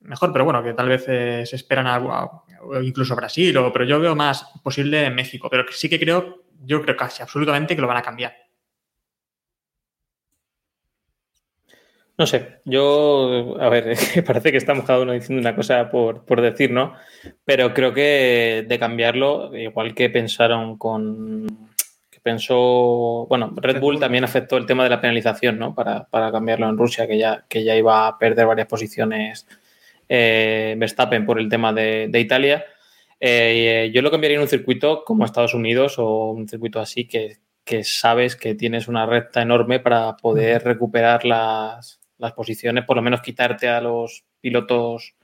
mejor, 0.00 0.32
pero 0.32 0.44
bueno, 0.44 0.62
que 0.62 0.74
tal 0.74 0.88
vez 0.88 1.04
eh, 1.08 1.44
se 1.46 1.56
esperan 1.56 1.86
algo, 1.86 2.44
incluso 2.82 3.16
Brasil, 3.16 3.56
o, 3.56 3.72
pero 3.72 3.84
yo 3.84 4.00
veo 4.00 4.14
más 4.14 4.44
posible 4.62 5.04
en 5.04 5.14
México. 5.14 5.48
Pero 5.50 5.64
sí 5.70 5.88
que 5.88 5.98
creo, 5.98 6.44
yo 6.64 6.82
creo 6.82 6.96
casi 6.96 7.22
absolutamente 7.22 7.74
que 7.74 7.82
lo 7.82 7.88
van 7.88 7.98
a 7.98 8.02
cambiar. 8.02 8.34
No 12.16 12.26
sé, 12.26 12.60
yo, 12.64 13.56
a 13.60 13.68
ver, 13.68 13.96
parece 14.26 14.52
que 14.52 14.58
estamos 14.58 14.84
cada 14.84 15.00
uno 15.00 15.12
diciendo 15.12 15.40
una 15.40 15.56
cosa 15.56 15.90
por, 15.90 16.24
por, 16.24 16.40
decir, 16.40 16.70
¿no? 16.70 16.94
Pero 17.44 17.74
creo 17.74 17.92
que 17.92 18.64
de 18.68 18.78
cambiarlo, 18.78 19.56
igual 19.56 19.94
que 19.94 20.10
pensaron 20.10 20.78
con, 20.78 21.46
que 22.10 22.20
pensó, 22.20 23.26
bueno, 23.28 23.52
Red 23.56 23.80
Bull 23.80 23.98
también 23.98 24.22
afectó 24.22 24.56
el 24.56 24.66
tema 24.66 24.84
de 24.84 24.90
la 24.90 25.00
penalización, 25.00 25.58
¿no? 25.58 25.74
Para, 25.74 26.04
para 26.04 26.30
cambiarlo 26.30 26.68
en 26.68 26.78
Rusia, 26.78 27.08
que 27.08 27.18
ya, 27.18 27.44
que 27.48 27.64
ya 27.64 27.74
iba 27.74 28.06
a 28.06 28.16
perder 28.16 28.46
varias 28.46 28.68
posiciones 28.68 29.48
eh, 30.08 30.76
Verstappen 30.78 31.26
por 31.26 31.40
el 31.40 31.48
tema 31.48 31.72
de, 31.72 32.06
de 32.08 32.20
Italia. 32.20 32.64
Eh, 33.26 33.90
yo 33.94 34.02
lo 34.02 34.10
cambiaría 34.10 34.36
en 34.36 34.42
un 34.42 34.48
circuito 34.48 35.02
como 35.02 35.24
Estados 35.24 35.54
Unidos 35.54 35.98
o 35.98 36.32
un 36.32 36.46
circuito 36.46 36.78
así 36.78 37.06
que, 37.06 37.38
que 37.64 37.82
sabes 37.82 38.36
que 38.36 38.54
tienes 38.54 38.86
una 38.86 39.06
recta 39.06 39.40
enorme 39.40 39.80
para 39.80 40.14
poder 40.18 40.62
recuperar 40.62 41.24
las, 41.24 42.02
las 42.18 42.32
posiciones, 42.34 42.84
por 42.84 42.96
lo 42.96 43.02
menos 43.02 43.22
quitarte 43.22 43.66
a 43.66 43.80
los 43.80 44.26
pilotos, 44.42 45.14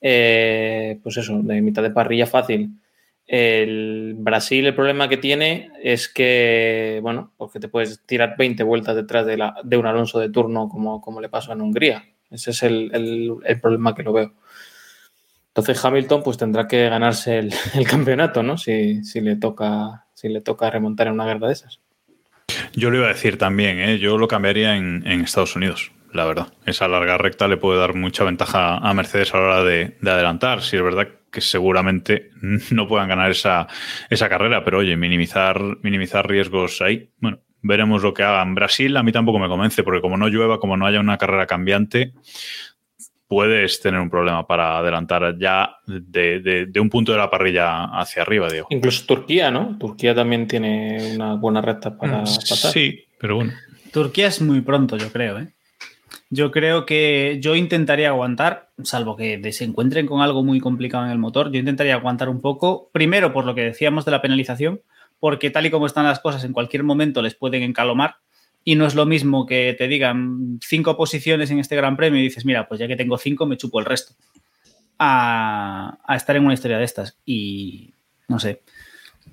eh, 0.00 0.98
pues 1.02 1.18
eso, 1.18 1.38
de 1.42 1.60
mitad 1.60 1.82
de 1.82 1.90
parrilla 1.90 2.26
fácil. 2.26 2.80
El 3.26 4.14
Brasil, 4.16 4.64
el 4.64 4.74
problema 4.74 5.10
que 5.10 5.18
tiene 5.18 5.70
es 5.82 6.08
que, 6.08 6.98
bueno, 7.02 7.34
porque 7.36 7.60
te 7.60 7.68
puedes 7.68 8.06
tirar 8.06 8.36
20 8.38 8.62
vueltas 8.62 8.96
detrás 8.96 9.26
de, 9.26 9.36
la, 9.36 9.54
de 9.62 9.76
un 9.76 9.84
Alonso 9.84 10.18
de 10.18 10.30
turno 10.30 10.70
como, 10.70 10.98
como 11.02 11.20
le 11.20 11.28
pasó 11.28 11.52
en 11.52 11.60
Hungría. 11.60 12.06
Ese 12.30 12.52
es 12.52 12.62
el, 12.62 12.90
el, 13.44 13.60
problema 13.60 13.94
que 13.94 14.02
lo 14.02 14.14
veo. 14.14 14.32
Entonces 15.56 15.84
Hamilton 15.84 16.22
pues 16.22 16.36
tendrá 16.36 16.66
que 16.66 16.88
ganarse 16.88 17.38
el, 17.74 17.86
campeonato, 17.88 18.42
¿no? 18.42 18.58
Si, 18.58 19.04
si, 19.04 19.20
le 19.20 19.36
toca, 19.36 20.06
si 20.14 20.28
le 20.28 20.40
toca 20.40 20.70
remontar 20.70 21.06
en 21.06 21.14
una 21.14 21.26
guerra 21.26 21.46
de 21.46 21.52
esas. 21.52 21.80
Yo 22.74 22.90
lo 22.90 22.98
iba 22.98 23.06
a 23.06 23.14
decir 23.14 23.38
también, 23.38 23.78
¿eh? 23.78 23.98
yo 23.98 24.18
lo 24.18 24.26
cambiaría 24.28 24.76
en, 24.76 25.02
en 25.06 25.20
Estados 25.20 25.54
Unidos 25.56 25.92
la 26.14 26.24
verdad. 26.24 26.46
Esa 26.64 26.88
larga 26.88 27.18
recta 27.18 27.48
le 27.48 27.56
puede 27.56 27.80
dar 27.80 27.94
mucha 27.94 28.24
ventaja 28.24 28.76
a 28.78 28.94
Mercedes 28.94 29.34
a 29.34 29.38
la 29.38 29.44
hora 29.44 29.64
de, 29.64 29.96
adelantar. 30.02 30.62
Si 30.62 30.76
es 30.76 30.82
verdad 30.82 31.08
que 31.30 31.40
seguramente 31.40 32.30
no 32.70 32.88
puedan 32.88 33.08
ganar 33.08 33.30
esa, 33.30 33.66
esa 34.08 34.28
carrera, 34.28 34.64
pero 34.64 34.78
oye, 34.78 34.96
minimizar, 34.96 35.60
minimizar 35.82 36.28
riesgos 36.28 36.80
ahí. 36.80 37.10
Bueno, 37.18 37.40
veremos 37.62 38.02
lo 38.02 38.14
que 38.14 38.22
hagan. 38.22 38.54
Brasil 38.54 38.96
a 38.96 39.02
mí 39.02 39.12
tampoco 39.12 39.38
me 39.38 39.48
convence, 39.48 39.82
porque 39.82 40.00
como 40.00 40.16
no 40.16 40.28
llueva, 40.28 40.60
como 40.60 40.76
no 40.76 40.86
haya 40.86 41.00
una 41.00 41.18
carrera 41.18 41.46
cambiante, 41.46 42.14
puedes 43.34 43.80
tener 43.80 44.00
un 44.00 44.08
problema 44.08 44.46
para 44.46 44.78
adelantar 44.78 45.36
ya 45.36 45.78
de, 45.88 46.70
un 46.80 46.88
punto 46.88 47.10
de 47.10 47.18
la 47.18 47.28
parrilla 47.28 47.86
hacia 47.86 48.22
arriba, 48.22 48.48
digo. 48.48 48.68
Incluso 48.70 49.04
Turquía, 49.06 49.50
¿no? 49.50 49.76
Turquía 49.76 50.14
también 50.14 50.46
tiene 50.46 51.14
una 51.16 51.34
buena 51.34 51.60
recta 51.60 51.98
para 51.98 52.20
mm, 52.20 52.24
pasar. 52.48 52.70
Sí, 52.70 53.06
pero 53.18 53.34
bueno. 53.34 53.52
Turquía 53.92 54.28
es 54.28 54.40
muy 54.40 54.60
pronto, 54.60 54.96
yo 54.96 55.10
creo, 55.10 55.40
¿eh? 55.40 55.48
Yo 56.30 56.52
creo 56.52 56.86
que 56.86 57.38
yo 57.40 57.56
intentaría 57.56 58.10
aguantar, 58.10 58.68
salvo 58.84 59.16
que 59.16 59.52
se 59.52 59.64
encuentren 59.64 60.06
con 60.06 60.20
algo 60.20 60.44
muy 60.44 60.60
complicado 60.60 61.04
en 61.04 61.10
el 61.10 61.18
motor, 61.18 61.50
yo 61.50 61.58
intentaría 61.58 61.94
aguantar 61.94 62.28
un 62.28 62.40
poco, 62.40 62.88
primero 62.92 63.32
por 63.32 63.46
lo 63.46 63.56
que 63.56 63.62
decíamos 63.62 64.04
de 64.04 64.12
la 64.12 64.22
penalización, 64.22 64.80
porque 65.18 65.50
tal 65.50 65.66
y 65.66 65.70
como 65.70 65.86
están 65.86 66.04
las 66.04 66.20
cosas, 66.20 66.44
en 66.44 66.52
cualquier 66.52 66.84
momento 66.84 67.20
les 67.20 67.34
pueden 67.34 67.64
encalomar 67.64 68.18
y 68.64 68.74
no 68.76 68.86
es 68.86 68.94
lo 68.94 69.06
mismo 69.06 69.46
que 69.46 69.74
te 69.76 69.86
digan 69.88 70.58
cinco 70.62 70.96
posiciones 70.96 71.50
en 71.50 71.58
este 71.58 71.76
Gran 71.76 71.96
Premio 71.96 72.18
y 72.20 72.24
dices, 72.24 72.44
mira, 72.44 72.66
pues 72.66 72.80
ya 72.80 72.88
que 72.88 72.96
tengo 72.96 73.18
cinco, 73.18 73.46
me 73.46 73.56
chupo 73.56 73.78
el 73.78 73.86
resto. 73.86 74.14
A, 74.98 75.98
a 76.06 76.16
estar 76.16 76.36
en 76.36 76.44
una 76.44 76.54
historia 76.54 76.78
de 76.78 76.84
estas. 76.84 77.18
Y 77.26 77.92
no 78.28 78.38
sé. 78.38 78.62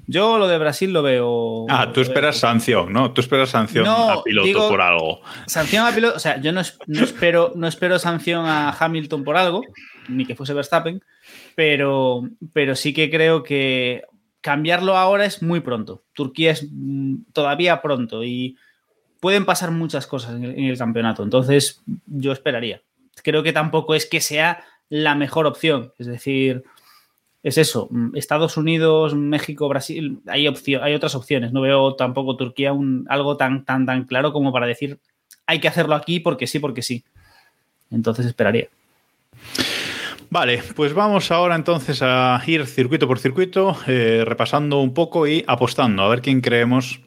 Yo 0.07 0.37
lo 0.37 0.47
de 0.47 0.57
Brasil 0.57 0.91
lo 0.91 1.03
veo. 1.03 1.65
Ah, 1.69 1.91
tú 1.93 2.01
esperas 2.01 2.37
sanción, 2.37 2.91
¿no? 2.91 3.13
Tú 3.13 3.21
esperas 3.21 3.49
sanción 3.49 3.87
a 3.87 4.21
piloto 4.23 4.67
por 4.67 4.81
algo. 4.81 5.21
Sanción 5.47 5.85
a 5.85 5.93
piloto, 5.93 6.17
o 6.17 6.19
sea, 6.19 6.41
yo 6.41 6.51
no, 6.51 6.61
espero, 6.61 7.53
no 7.55 7.67
espero 7.67 7.99
sanción 7.99 8.45
a 8.45 8.75
Hamilton 8.77 9.23
por 9.23 9.37
algo, 9.37 9.61
ni 10.09 10.25
que 10.25 10.35
fuese 10.35 10.53
Verstappen, 10.53 11.01
pero, 11.55 12.23
pero 12.51 12.75
sí 12.75 12.93
que 12.93 13.09
creo 13.09 13.43
que 13.43 14.03
cambiarlo 14.41 14.97
ahora 14.97 15.25
es 15.25 15.41
muy 15.41 15.61
pronto. 15.61 16.03
Turquía 16.13 16.51
es 16.51 16.67
mm, 16.69 17.31
todavía 17.31 17.81
pronto 17.81 18.23
y 18.23 18.57
pueden 19.21 19.45
pasar 19.45 19.71
muchas 19.71 20.07
cosas 20.07 20.35
en 20.35 20.43
el 20.43 20.77
campeonato. 20.77 21.23
Entonces, 21.23 21.81
yo 22.07 22.33
esperaría. 22.33 22.81
Creo 23.23 23.43
que 23.43 23.53
tampoco 23.53 23.95
es 23.95 24.05
que 24.05 24.19
sea 24.19 24.65
la 24.89 25.15
mejor 25.15 25.45
opción. 25.45 25.93
Es 25.97 26.07
decir, 26.07 26.63
es 27.43 27.57
eso, 27.57 27.87
mm, 27.91 28.17
Estados 28.17 28.57
Unidos, 28.57 29.15
México, 29.15 29.69
Brasil, 29.69 30.19
hay, 30.27 30.47
otras 30.47 31.15
opciones. 31.15 31.53
No 31.53 31.61
veo 31.61 31.95
tampoco 31.95 32.35
Turquía 32.35 32.73
un, 32.73 33.05
algo 33.07 33.37
tan, 33.37 33.63
tan, 33.63 33.85
tan 33.85 34.03
claro 34.03 34.33
como 34.33 34.51
para 34.51 34.67
decir 34.67 34.99
hay 35.45 35.59
que 35.59 35.67
hacerlo 35.67 35.95
aquí 35.95 36.19
porque 36.19 36.47
sí, 36.47 36.59
porque 36.59 36.81
sí. 36.81 37.03
Entonces 37.89 38.25
esperaría. 38.25 38.69
Vale, 40.29 40.63
pues 40.75 40.93
vamos 40.93 41.29
ahora 41.29 41.55
entonces 41.55 42.01
a 42.01 42.41
ir 42.47 42.65
circuito 42.65 43.07
por 43.07 43.19
circuito, 43.19 43.77
eh, 43.85 44.23
repasando 44.25 44.79
un 44.79 44.93
poco 44.93 45.27
y 45.27 45.43
apostando 45.45 46.03
a 46.03 46.09
ver 46.09 46.21
quién 46.21 46.39
creemos 46.39 47.01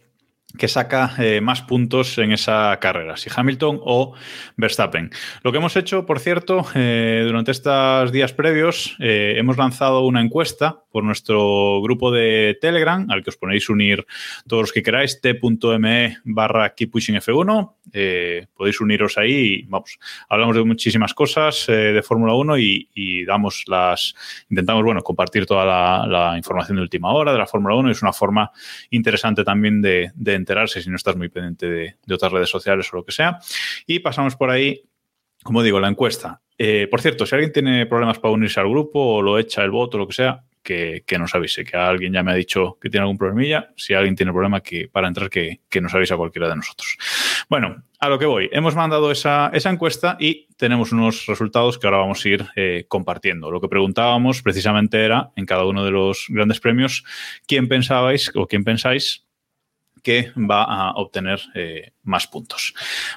que 0.57 0.69
saca 0.69 1.15
eh, 1.19 1.41
más 1.41 1.63
puntos 1.63 2.17
en 2.19 2.33
esa 2.33 2.79
carrera, 2.81 3.17
si 3.17 3.29
Hamilton 3.35 3.81
o 3.83 4.15
Verstappen. 4.57 5.11
Lo 5.43 5.51
que 5.51 5.59
hemos 5.59 5.77
hecho, 5.77 6.07
por 6.07 6.21
cierto, 6.21 6.65
eh, 6.75 7.25
durante 7.27 7.51
estos 7.51 8.13
días 8.13 8.33
previos, 8.33 8.97
eh, 9.01 9.35
hemos 9.37 9.57
lanzado 9.57 10.07
una 10.07 10.21
encuesta 10.21 10.83
por 10.93 11.03
nuestro 11.03 11.83
grupo 11.83 12.13
de 12.13 12.57
Telegram, 12.61 13.07
al 13.11 13.25
que 13.25 13.31
os 13.31 13.37
ponéis 13.37 13.69
unir 13.69 14.07
todos 14.47 14.63
los 14.63 14.73
que 14.73 14.83
queráis, 14.83 15.21
t.me 15.21 16.19
barra 16.25 16.75
keeppushingf1. 16.77 17.75
podéis 18.55 18.81
uniros 18.81 19.19
ahí 19.19 19.33
y 19.33 19.63
vamos, 19.65 19.99
hablamos 20.29 20.55
de 20.55 20.65
muchísimas 20.65 21.15
cosas 21.15 21.67
de 21.67 22.01
Fórmula 22.03 22.35
1 22.35 22.59
y, 22.59 23.25
damos 23.25 23.65
las, 23.67 24.15
intentamos, 24.49 24.85
bueno, 24.85 25.03
compartir 25.03 25.47
toda 25.47 25.65
la, 26.07 26.37
información 26.37 26.77
de 26.77 26.83
última 26.83 27.13
hora 27.13 27.33
de 27.33 27.39
la 27.39 27.47
Fórmula 27.47 27.75
1 27.75 27.91
es 27.91 28.03
una 28.03 28.13
forma 28.13 28.53
interesante 28.91 29.43
también 29.43 29.83
de, 29.83 30.13
de 30.15 30.35
enterarse 30.45 30.83
si 30.83 30.91
no 30.91 30.97
estás 30.97 31.17
muy 31.17 31.29
pendiente 31.29 31.69
de, 31.69 32.15
otras 32.15 32.31
redes 32.31 32.51
sociales 32.51 32.93
o 32.93 32.97
lo 32.97 33.05
que 33.05 33.13
sea. 33.13 33.39
Y 33.87 34.01
pasamos 34.01 34.37
por 34.37 34.51
ahí, 34.51 34.83
como 35.43 35.63
digo, 35.63 35.81
la 35.81 35.89
encuesta. 35.89 36.43
Eh, 36.59 36.87
por 36.91 37.01
cierto, 37.01 37.27
si 37.27 37.35
alguien 37.35 37.53
tiene 37.53 37.87
problemas 37.87 38.19
para 38.19 38.35
unirse 38.35 38.61
al 38.61 38.69
grupo 38.69 39.01
o 39.01 39.23
lo 39.23 39.39
echa 39.39 39.65
el 39.65 39.71
voto 39.71 39.97
o 39.97 40.01
lo 40.01 40.07
que 40.07 40.15
sea, 40.15 40.45
que, 40.63 41.05
que, 41.07 41.19
nos 41.19 41.35
avise. 41.35 41.65
Que 41.65 41.77
alguien 41.77 42.13
ya 42.13 42.23
me 42.23 42.33
ha 42.33 42.35
dicho 42.35 42.79
que 42.81 42.89
tiene 42.91 43.03
algún 43.03 43.19
problemilla. 43.19 43.71
Si 43.77 43.95
alguien 43.95 44.17
tiene 44.17 44.33
problema 44.33 44.61
que, 44.61 44.89
para 44.89 45.09
entrar, 45.09 45.29
que, 45.29 45.61
que 45.69 45.81
nos 45.81 45.95
avise 45.95 46.15
a 46.15 46.17
cualquiera 46.17 46.49
de 46.49 46.57
nosotros. 46.57 46.97
Bueno, 47.49 47.85
a 48.01 48.09
lo 48.09 48.19
que 48.19 48.27
voy. 48.27 48.49
Hemos 48.53 48.75
mandado 48.75 49.11
esa, 49.11 49.51
esa 49.53 49.71
encuesta 49.71 50.17
y 50.19 50.49
tenemos 50.57 50.93
unos 50.93 51.27
resultados 51.27 51.79
que 51.79 51.87
ahora 51.87 51.99
vamos 51.99 52.25
a 52.25 52.29
ir 52.29 52.47
eh, 52.57 52.87
compartiendo. 52.89 53.51
Lo 53.51 53.61
que 53.61 53.69
preguntábamos 53.69 54.43
precisamente 54.43 55.05
era, 55.05 55.31
en 55.37 55.47
cada 55.47 55.65
uno 55.65 55.85
de 55.85 55.91
los 55.91 56.27
grandes 56.29 56.61
premios, 56.61 57.05
quién 57.47 57.69
pensabais 57.69 58.33
o 58.35 58.47
quién 58.47 58.65
pensáis 58.65 59.25
que 60.05 60.31
va 60.37 60.63
a 60.63 60.93
obtener 60.93 61.41
eh, 61.55 61.93
más 62.05 62.29
puntos. 62.29 62.75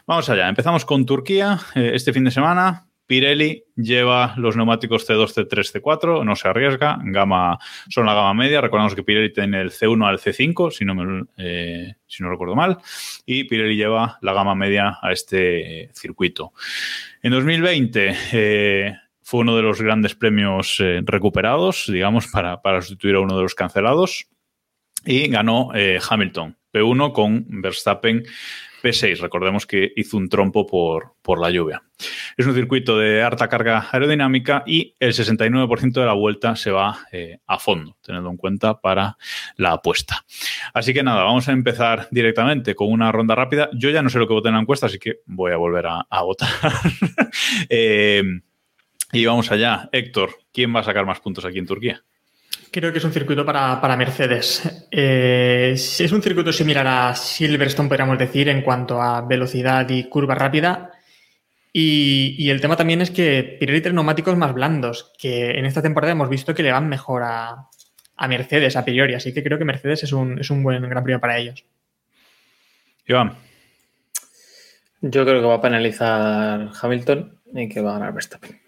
Vamos 0.07 0.27
allá. 0.29 0.49
Empezamos 0.49 0.85
con 0.85 1.05
Turquía. 1.05 1.59
Eh, 1.75 1.91
este 1.93 2.13
fin 2.13 2.23
de 2.23 2.31
semana 2.31 2.87
Pirelli 3.07 3.63
lleva 3.75 4.33
los 4.37 4.57
neumáticos 4.57 5.07
C2, 5.07 5.47
C3, 5.47 5.81
C4, 5.81 6.25
no 6.25 6.35
se 6.35 6.49
arriesga, 6.49 6.99
gama, 7.01 7.57
son 7.89 8.05
la 8.05 8.13
gama 8.13 8.33
media. 8.33 8.59
Recordamos 8.59 8.95
que 8.95 9.03
Pirelli 9.03 9.31
tiene 9.31 9.61
el 9.61 9.71
C1 9.71 10.05
al 10.05 10.19
C5, 10.19 10.71
si 10.71 10.83
no, 10.83 10.93
me, 10.93 11.23
eh, 11.37 11.95
si 12.05 12.21
no 12.21 12.29
recuerdo 12.29 12.53
mal, 12.53 12.77
y 13.25 13.45
Pirelli 13.45 13.77
lleva 13.77 14.19
la 14.21 14.33
gama 14.33 14.55
media 14.55 14.99
a 15.01 15.13
este 15.13 15.89
circuito. 15.93 16.51
En 17.23 17.31
2020 17.31 18.15
eh, 18.33 18.95
fue 19.21 19.39
uno 19.39 19.55
de 19.55 19.61
los 19.61 19.81
grandes 19.81 20.13
premios 20.13 20.77
eh, 20.81 21.01
recuperados, 21.05 21.85
digamos, 21.87 22.27
para, 22.27 22.61
para, 22.61 22.81
sustituir 22.81 23.15
a 23.15 23.21
uno 23.21 23.37
de 23.37 23.43
los 23.43 23.55
cancelados, 23.55 24.27
y 25.05 25.29
ganó 25.29 25.71
eh, 25.73 25.99
Hamilton, 26.09 26.56
P1 26.73 27.11
con 27.13 27.45
Verstappen 27.47 28.23
P6. 28.81 29.19
Recordemos 29.19 29.65
que 29.65 29.91
hizo 29.95 30.17
un 30.17 30.29
trompo 30.29 30.65
por, 30.65 31.13
por 31.21 31.39
la 31.39 31.49
lluvia. 31.49 31.83
Es 32.37 32.45
un 32.45 32.53
circuito 32.53 32.97
de 32.97 33.23
alta 33.23 33.49
carga 33.49 33.87
aerodinámica 33.91 34.63
y 34.65 34.95
el 34.99 35.13
69% 35.13 35.91
de 35.91 36.05
la 36.05 36.13
vuelta 36.13 36.55
se 36.55 36.71
va 36.71 36.99
eh, 37.11 37.39
a 37.47 37.59
fondo, 37.59 37.97
teniendo 38.01 38.29
en 38.29 38.37
cuenta 38.37 38.79
para 38.79 39.17
la 39.55 39.73
apuesta. 39.73 40.23
Así 40.73 40.93
que 40.93 41.03
nada, 41.03 41.23
vamos 41.23 41.47
a 41.49 41.51
empezar 41.51 42.07
directamente 42.11 42.75
con 42.75 42.91
una 42.91 43.11
ronda 43.11 43.35
rápida. 43.35 43.69
Yo 43.73 43.89
ya 43.89 44.01
no 44.01 44.09
sé 44.09 44.19
lo 44.19 44.27
que 44.27 44.33
voté 44.33 44.49
en 44.49 44.55
la 44.55 44.61
encuesta, 44.61 44.85
así 44.85 44.99
que 44.99 45.21
voy 45.25 45.51
a 45.51 45.57
volver 45.57 45.87
a, 45.87 46.05
a 46.09 46.21
votar. 46.23 46.49
eh, 47.69 48.23
y 49.11 49.25
vamos 49.25 49.51
allá. 49.51 49.89
Héctor, 49.91 50.35
¿quién 50.51 50.75
va 50.75 50.81
a 50.81 50.83
sacar 50.83 51.05
más 51.05 51.19
puntos 51.19 51.45
aquí 51.45 51.59
en 51.59 51.65
Turquía? 51.65 52.03
Creo 52.71 52.91
que 52.91 52.97
es 52.97 53.03
un 53.03 53.13
circuito 53.13 53.45
para, 53.45 53.79
para 53.81 53.97
Mercedes. 53.97 54.87
Eh, 54.91 55.71
es 55.73 56.11
un 56.11 56.21
circuito 56.21 56.51
similar 56.51 56.87
a 56.87 57.15
Silverstone, 57.15 57.89
podríamos 57.89 58.17
decir, 58.17 58.49
en 58.49 58.61
cuanto 58.61 59.01
a 59.01 59.21
velocidad 59.21 59.89
y 59.89 60.05
curva 60.05 60.35
rápida. 60.35 60.91
Y, 61.73 62.35
y, 62.37 62.49
el 62.49 62.61
tema 62.61 62.75
también 62.75 63.01
es 63.01 63.11
que 63.11 63.57
Pirelli 63.59 63.81
tiene 63.81 63.95
neumáticos 63.95 64.35
más 64.37 64.53
blandos, 64.53 65.13
que 65.19 65.51
en 65.51 65.65
esta 65.65 65.81
temporada 65.81 66.13
hemos 66.13 66.29
visto 66.29 66.55
que 66.55 66.63
le 66.63 66.71
van 66.71 66.89
mejor 66.89 67.23
a, 67.23 67.67
a 68.15 68.27
Mercedes 68.27 68.75
a 68.75 68.83
priori. 68.83 69.13
Así 69.13 69.33
que 69.33 69.43
creo 69.43 69.57
que 69.57 69.65
Mercedes 69.65 70.03
es 70.03 70.11
un, 70.11 70.39
es 70.39 70.49
un 70.49 70.63
buen 70.63 70.81
gran 70.89 71.03
premio 71.03 71.19
para 71.19 71.37
ellos. 71.37 71.63
Iván. 73.05 73.35
Yo 75.01 75.23
creo 75.23 75.41
que 75.41 75.47
va 75.47 75.55
a 75.55 75.61
penalizar 75.61 76.71
Hamilton 76.81 77.39
y 77.53 77.69
que 77.69 77.81
va 77.81 77.91
a 77.91 77.99
ganar 77.99 78.13
Verstappen. 78.13 78.59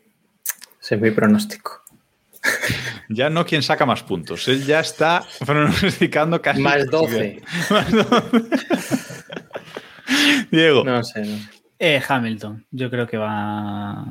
Ese 0.80 0.96
es 0.96 1.02
mi 1.02 1.12
pronóstico. 1.12 1.84
Ya 3.10 3.30
no 3.30 3.46
quien 3.46 3.64
saca 3.64 3.86
más 3.86 4.04
puntos. 4.04 4.48
Él 4.48 4.66
ya 4.66 4.80
está 4.80 5.24
pronosticando 5.46 6.42
casi. 6.42 6.62
Más 6.62 6.86
12. 6.90 7.42
Más 7.70 7.92
12. 7.92 8.50
Diego. 10.52 10.84
No 10.84 11.04
sé. 11.04 11.26
No. 11.26 11.38
Eh, 11.80 12.02
Hamilton. 12.08 12.66
Yo 12.72 12.90
creo 12.90 13.08
que 13.08 13.18
va. 13.18 14.06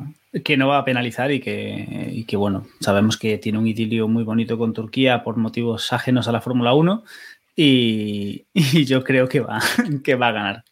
Que 0.45 0.57
no 0.57 0.69
va 0.69 0.79
a 0.79 0.85
penalizar 0.85 1.31
y 1.31 1.41
que, 1.41 2.11
y 2.13 2.25
que, 2.25 2.37
bueno, 2.37 2.67
sabemos 2.81 3.17
que 3.17 3.39
tiene 3.39 3.59
un 3.59 3.67
idilio 3.67 4.09
muy 4.09 4.25
bonito 4.25 4.59
con 4.59 4.73
Turquía 4.73 5.23
por 5.23 5.37
motivos 5.37 5.93
ajenos 5.93 6.29
a 6.29 6.33
la 6.33 6.41
Fórmula 6.41 6.75
1 6.75 7.03
y, 7.57 8.47
y, 8.53 8.85
yo 8.85 9.03
creo 9.03 9.29
que 9.29 9.41
va, 9.41 9.61
que 10.05 10.15
va 10.15 10.29
a 10.29 10.33
ganar. 10.33 10.65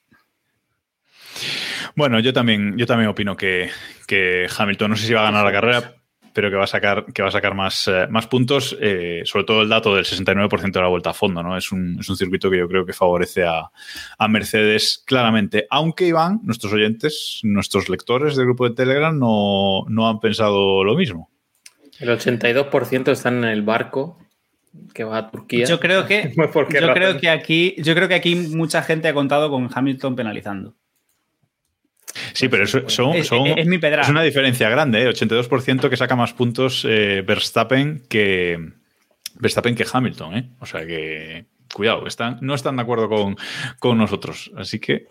Bueno, 1.96 2.20
yo 2.20 2.32
también, 2.32 2.76
yo 2.76 2.86
también 2.86 3.08
opino 3.08 3.36
que, 3.36 3.70
que 4.06 4.46
Hamilton, 4.56 4.90
no 4.90 4.96
sé 4.96 5.06
si 5.06 5.14
va 5.14 5.22
a 5.22 5.30
ganar 5.32 5.44
la 5.44 5.52
carrera, 5.52 5.94
pero 6.36 6.50
que 6.50 6.56
va 6.56 6.64
a 6.64 6.66
sacar, 6.66 7.06
que 7.14 7.22
va 7.22 7.28
a 7.28 7.32
sacar 7.32 7.54
más, 7.54 7.88
eh, 7.88 8.06
más 8.10 8.26
puntos, 8.26 8.76
eh, 8.78 9.22
sobre 9.24 9.46
todo 9.46 9.62
el 9.62 9.70
dato 9.70 9.94
del 9.94 10.04
69% 10.04 10.70
de 10.70 10.82
la 10.82 10.88
vuelta 10.88 11.08
a 11.08 11.14
fondo, 11.14 11.42
¿no? 11.42 11.56
Es 11.56 11.72
un, 11.72 11.96
es 11.98 12.10
un 12.10 12.16
circuito 12.18 12.50
que 12.50 12.58
yo 12.58 12.68
creo 12.68 12.84
que 12.84 12.92
favorece 12.92 13.44
a, 13.44 13.70
a, 14.18 14.28
Mercedes 14.28 15.02
claramente. 15.06 15.66
Aunque 15.70 16.06
Iván, 16.06 16.40
nuestros 16.42 16.74
oyentes, 16.74 17.40
nuestros 17.42 17.88
lectores 17.88 18.36
del 18.36 18.44
grupo 18.44 18.68
de 18.68 18.74
Telegram 18.74 19.18
no, 19.18 19.86
no 19.88 20.10
han 20.10 20.20
pensado 20.20 20.84
lo 20.84 20.94
mismo. 20.94 21.30
El 22.00 22.10
82% 22.10 23.12
están 23.12 23.38
en 23.38 23.44
el 23.44 23.62
barco 23.62 24.18
que 24.92 25.04
va 25.04 25.16
a 25.16 25.30
Turquía. 25.30 25.64
Yo 25.64 25.80
creo 25.80 26.04
que, 26.04 26.34
yo 26.36 26.92
creo 26.92 27.18
que 27.18 27.30
aquí, 27.30 27.76
yo 27.78 27.94
creo 27.94 28.08
que 28.08 28.14
aquí 28.14 28.34
mucha 28.34 28.82
gente 28.82 29.08
ha 29.08 29.14
contado 29.14 29.48
con 29.48 29.70
Hamilton 29.74 30.14
penalizando. 30.14 30.74
Sí, 32.32 32.48
pero 32.48 32.64
eso, 32.64 32.88
son, 32.88 33.14
es, 33.14 33.26
son, 33.26 33.46
es, 33.46 33.66
mi 33.66 33.76
es, 33.76 34.08
una 34.08 34.22
diferencia 34.22 34.68
grande, 34.68 35.02
¿eh? 35.02 35.08
82% 35.08 35.88
que 35.88 35.96
saca 35.96 36.16
más 36.16 36.32
puntos 36.32 36.86
eh, 36.88 37.22
Verstappen 37.26 38.02
que 38.08 38.58
Verstappen 39.34 39.74
que 39.74 39.86
Hamilton, 39.90 40.36
¿eh? 40.36 40.50
O 40.60 40.66
sea 40.66 40.86
que 40.86 41.46
cuidado, 41.72 42.06
están, 42.06 42.38
no 42.40 42.54
están 42.54 42.76
de 42.76 42.82
acuerdo 42.82 43.08
con, 43.08 43.36
con 43.78 43.98
nosotros, 43.98 44.50
así 44.56 44.78
que 44.78 45.08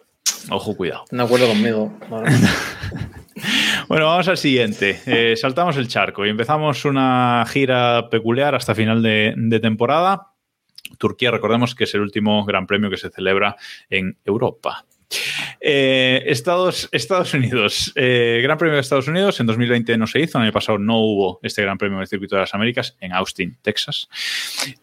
ojo, 0.50 0.76
cuidado. 0.76 1.06
De 1.12 1.22
acuerdo 1.22 1.48
conmigo. 1.48 1.98
bueno, 3.88 4.06
vamos 4.08 4.28
al 4.28 4.38
siguiente. 4.38 5.02
Eh, 5.06 5.36
saltamos 5.36 5.78
el 5.78 5.88
charco 5.88 6.26
y 6.26 6.30
empezamos 6.30 6.86
una 6.86 7.46
gira 7.48 8.10
peculiar 8.10 8.56
hasta 8.56 8.76
final 8.76 9.02
de, 9.02 9.34
de 9.36 9.60
temporada. 9.60 10.32
Turquía, 10.98 11.32
recordemos 11.32 11.76
que 11.76 11.86
es 11.86 11.94
el 11.96 12.02
último 12.02 12.46
gran 12.46 12.68
premio 12.68 12.90
que 12.90 12.98
se 12.98 13.10
celebra 13.10 13.56
en 13.90 14.18
Europa. 14.24 14.86
Eh, 15.60 16.24
Estados, 16.28 16.90
Unidos, 17.34 17.92
eh, 17.96 18.40
Gran 18.44 18.58
Premio 18.58 18.76
de 18.76 18.82
Estados 18.82 19.08
Unidos 19.08 19.40
en 19.40 19.48
2020 19.48 19.98
no 19.98 20.06
se 20.06 20.20
hizo, 20.20 20.38
el 20.38 20.44
año 20.44 20.52
pasado 20.52 20.78
no 20.78 21.00
hubo 21.00 21.40
este 21.42 21.62
Gran 21.62 21.78
Premio 21.78 21.98
del 21.98 22.08
Circuito 22.08 22.36
de 22.36 22.42
las 22.42 22.54
Américas 22.54 22.96
en 23.00 23.14
Austin, 23.14 23.58
Texas. 23.62 24.08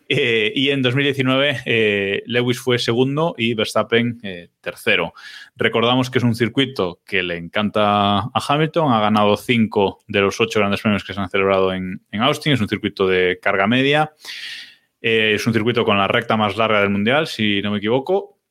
Eh, 0.08 0.52
y 0.54 0.70
en 0.70 0.82
2019 0.82 1.62
eh, 1.64 2.22
Lewis 2.26 2.58
fue 2.58 2.78
segundo 2.78 3.34
y 3.38 3.54
Verstappen 3.54 4.20
tercero. 4.60 5.14
Recordamos 5.56 6.10
que 6.10 6.18
es 6.18 6.24
un 6.24 6.34
circuito 6.34 7.00
que 7.06 7.22
le 7.22 7.36
encanta 7.36 8.18
a 8.18 8.44
Hamilton, 8.48 8.92
ha 8.92 9.00
ganado 9.00 9.36
cinco 9.36 10.00
de 10.08 10.20
los 10.20 10.40
ocho 10.40 10.58
grandes 10.58 10.80
premios 10.80 11.04
que 11.04 11.14
se 11.14 11.20
han 11.20 11.30
celebrado 11.30 11.72
en 11.72 12.00
Austin, 12.12 12.54
es 12.54 12.60
un 12.60 12.68
circuito 12.68 13.06
de 13.06 13.38
carga 13.40 13.66
media. 13.66 14.12
es 15.00 15.46
un 15.46 15.52
circuito 15.52 15.84
con 15.84 15.98
la 15.98 16.06
recta 16.08 16.36
más 16.36 16.56
larga 16.56 16.80
del 16.80 16.90
mundial, 16.90 17.26
si 17.26 17.60
no 17.62 17.72
me 17.72 17.78
equivoco, 17.78 18.41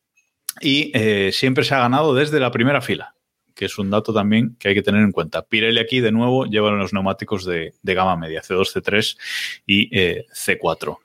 y 0.60 0.92
eh, 0.94 1.32
siempre 1.32 1.64
se 1.64 1.76
ha 1.76 1.80
ganado 1.80 2.14
desde 2.14 2.40
la 2.40 2.52
primera 2.52 2.82
fila, 2.82 3.16
que 3.56 3.66
es 3.66 3.78
un 3.78 3.90
dato 3.90 4.14
también 4.14 4.56
que 4.60 4.70
hay 4.70 4.76
que 4.76 4.82
tener 4.82 5.02
en 5.02 5.12
cuenta. 5.12 5.44
Pirelli 5.44 5.80
aquí 5.80 6.02
de 6.02 6.12
nuevo 6.12 6.46
lleva 6.46 6.72
los 6.72 6.94
neumáticos 6.94 7.46
de, 7.46 7.74
de, 7.82 7.94
gama 7.94 8.18
media, 8.18 8.42
C2, 8.42 8.74
C3 8.74 9.18
y 9.66 9.98
eh, 9.98 10.26
C4. 10.34 10.98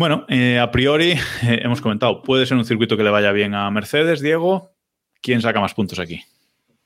Bueno, 0.00 0.24
eh, 0.28 0.58
a 0.58 0.70
priori 0.70 1.10
eh, 1.10 1.60
hemos 1.62 1.82
comentado, 1.82 2.22
puede 2.22 2.46
ser 2.46 2.56
un 2.56 2.64
circuito 2.64 2.96
que 2.96 3.02
le 3.02 3.10
vaya 3.10 3.32
bien 3.32 3.54
a 3.54 3.70
Mercedes, 3.70 4.22
Diego. 4.22 4.72
¿Quién 5.20 5.42
saca 5.42 5.60
más 5.60 5.74
puntos 5.74 5.98
aquí? 5.98 6.24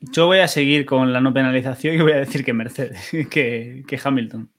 Yo 0.01 0.27
voy 0.27 0.41
a 0.41 0.49
seguir 0.49 0.85
con 0.85 1.13
la 1.13 1.21
no 1.21 1.33
penalización 1.33 1.95
y 1.95 2.01
voy 2.01 2.11
a 2.11 2.17
decir 2.17 2.45
que 2.45 2.53
Mercedes, 2.53 3.11
que, 3.31 3.85
que 3.87 4.01
Hamilton. 4.03 4.51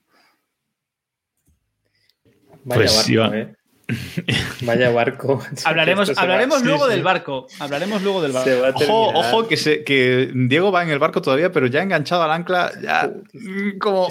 Vaya 2.64 2.80
pues, 2.80 2.96
barco, 2.96 3.12
Iván, 3.12 3.34
eh. 3.34 3.54
Vaya 4.62 4.90
barco. 4.90 5.42
hablaremos 5.64 6.12
hablaremos 6.16 6.62
luego 6.64 6.86
sí, 6.86 6.90
del 6.92 7.02
barco. 7.02 7.46
Hablaremos 7.58 8.02
luego 8.02 8.22
del 8.22 8.32
barco. 8.32 8.50
Ojo, 8.84 9.18
ojo 9.18 9.48
que, 9.48 9.56
se, 9.56 9.84
que, 9.84 10.30
Diego 10.34 10.72
va 10.72 10.82
en 10.82 10.90
el 10.90 10.98
barco 10.98 11.22
todavía, 11.22 11.52
pero 11.52 11.66
ya 11.66 11.82
enganchado 11.82 12.22
al 12.22 12.32
ancla, 12.32 12.72
ya 12.82 13.12
como. 13.78 14.08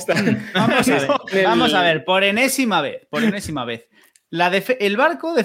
Vamos 0.54 0.90
a 0.90 0.94
ver, 1.32 1.44
vamos 1.44 1.74
a 1.74 1.82
ver 1.82 2.06
por 2.06 2.24
enésima 2.24 2.82
vez. 2.82 3.06
Por 3.10 3.24
enésima 3.24 3.66
vez. 3.66 3.88
La 4.30 4.48
el, 4.48 4.98
barco 4.98 5.36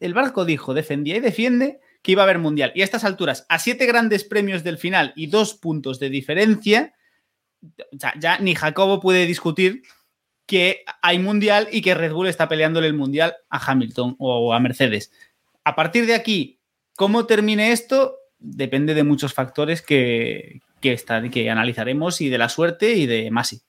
el 0.00 0.14
barco 0.14 0.44
dijo, 0.44 0.74
defendía 0.74 1.16
y 1.16 1.20
defiende 1.20 1.80
que 2.02 2.12
iba 2.12 2.22
a 2.22 2.24
haber 2.24 2.38
mundial. 2.38 2.72
Y 2.74 2.82
a 2.82 2.84
estas 2.84 3.04
alturas, 3.04 3.44
a 3.48 3.58
siete 3.58 3.86
grandes 3.86 4.24
premios 4.24 4.64
del 4.64 4.78
final 4.78 5.12
y 5.16 5.26
dos 5.26 5.54
puntos 5.54 5.98
de 5.98 6.08
diferencia, 6.08 6.94
ya, 7.92 8.14
ya 8.18 8.38
ni 8.38 8.54
Jacobo 8.54 9.00
puede 9.00 9.26
discutir 9.26 9.82
que 10.48 10.82
hay 11.02 11.18
mundial 11.18 11.68
y 11.70 11.82
que 11.82 11.94
Red 11.94 12.12
Bull 12.12 12.26
está 12.26 12.48
peleándole 12.48 12.86
el 12.86 12.94
mundial 12.94 13.36
a 13.50 13.58
Hamilton 13.64 14.16
o 14.18 14.54
a 14.54 14.58
Mercedes. 14.58 15.12
A 15.62 15.76
partir 15.76 16.06
de 16.06 16.14
aquí, 16.14 16.58
¿cómo 16.96 17.26
termine 17.26 17.70
esto? 17.70 18.16
Depende 18.38 18.94
de 18.94 19.04
muchos 19.04 19.34
factores 19.34 19.82
que, 19.82 20.60
que, 20.80 20.94
están, 20.94 21.30
que 21.30 21.50
analizaremos 21.50 22.22
y 22.22 22.30
de 22.30 22.38
la 22.38 22.48
suerte 22.48 22.94
y 22.94 23.06
de 23.06 23.30
Masi. 23.30 23.60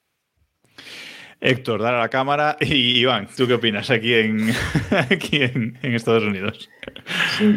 Héctor, 1.42 1.82
dar 1.82 1.96
a 1.96 2.00
la 2.00 2.10
cámara. 2.10 2.56
Y 2.62 3.00
Iván, 3.00 3.28
¿tú 3.36 3.46
qué 3.46 3.56
opinas 3.56 3.89
aquí 3.89 4.13
en, 4.13 4.50
aquí 4.92 5.44
en, 5.44 5.78
en 5.82 5.96
Estados 5.96 6.24
Unidos? 6.24 6.70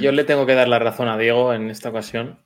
Yo 0.00 0.10
le 0.10 0.24
tengo 0.24 0.46
que 0.46 0.54
dar 0.54 0.66
la 0.66 0.80
razón 0.80 1.08
a 1.08 1.16
Diego 1.16 1.54
en 1.54 1.70
esta 1.70 1.90
ocasión. 1.90 2.40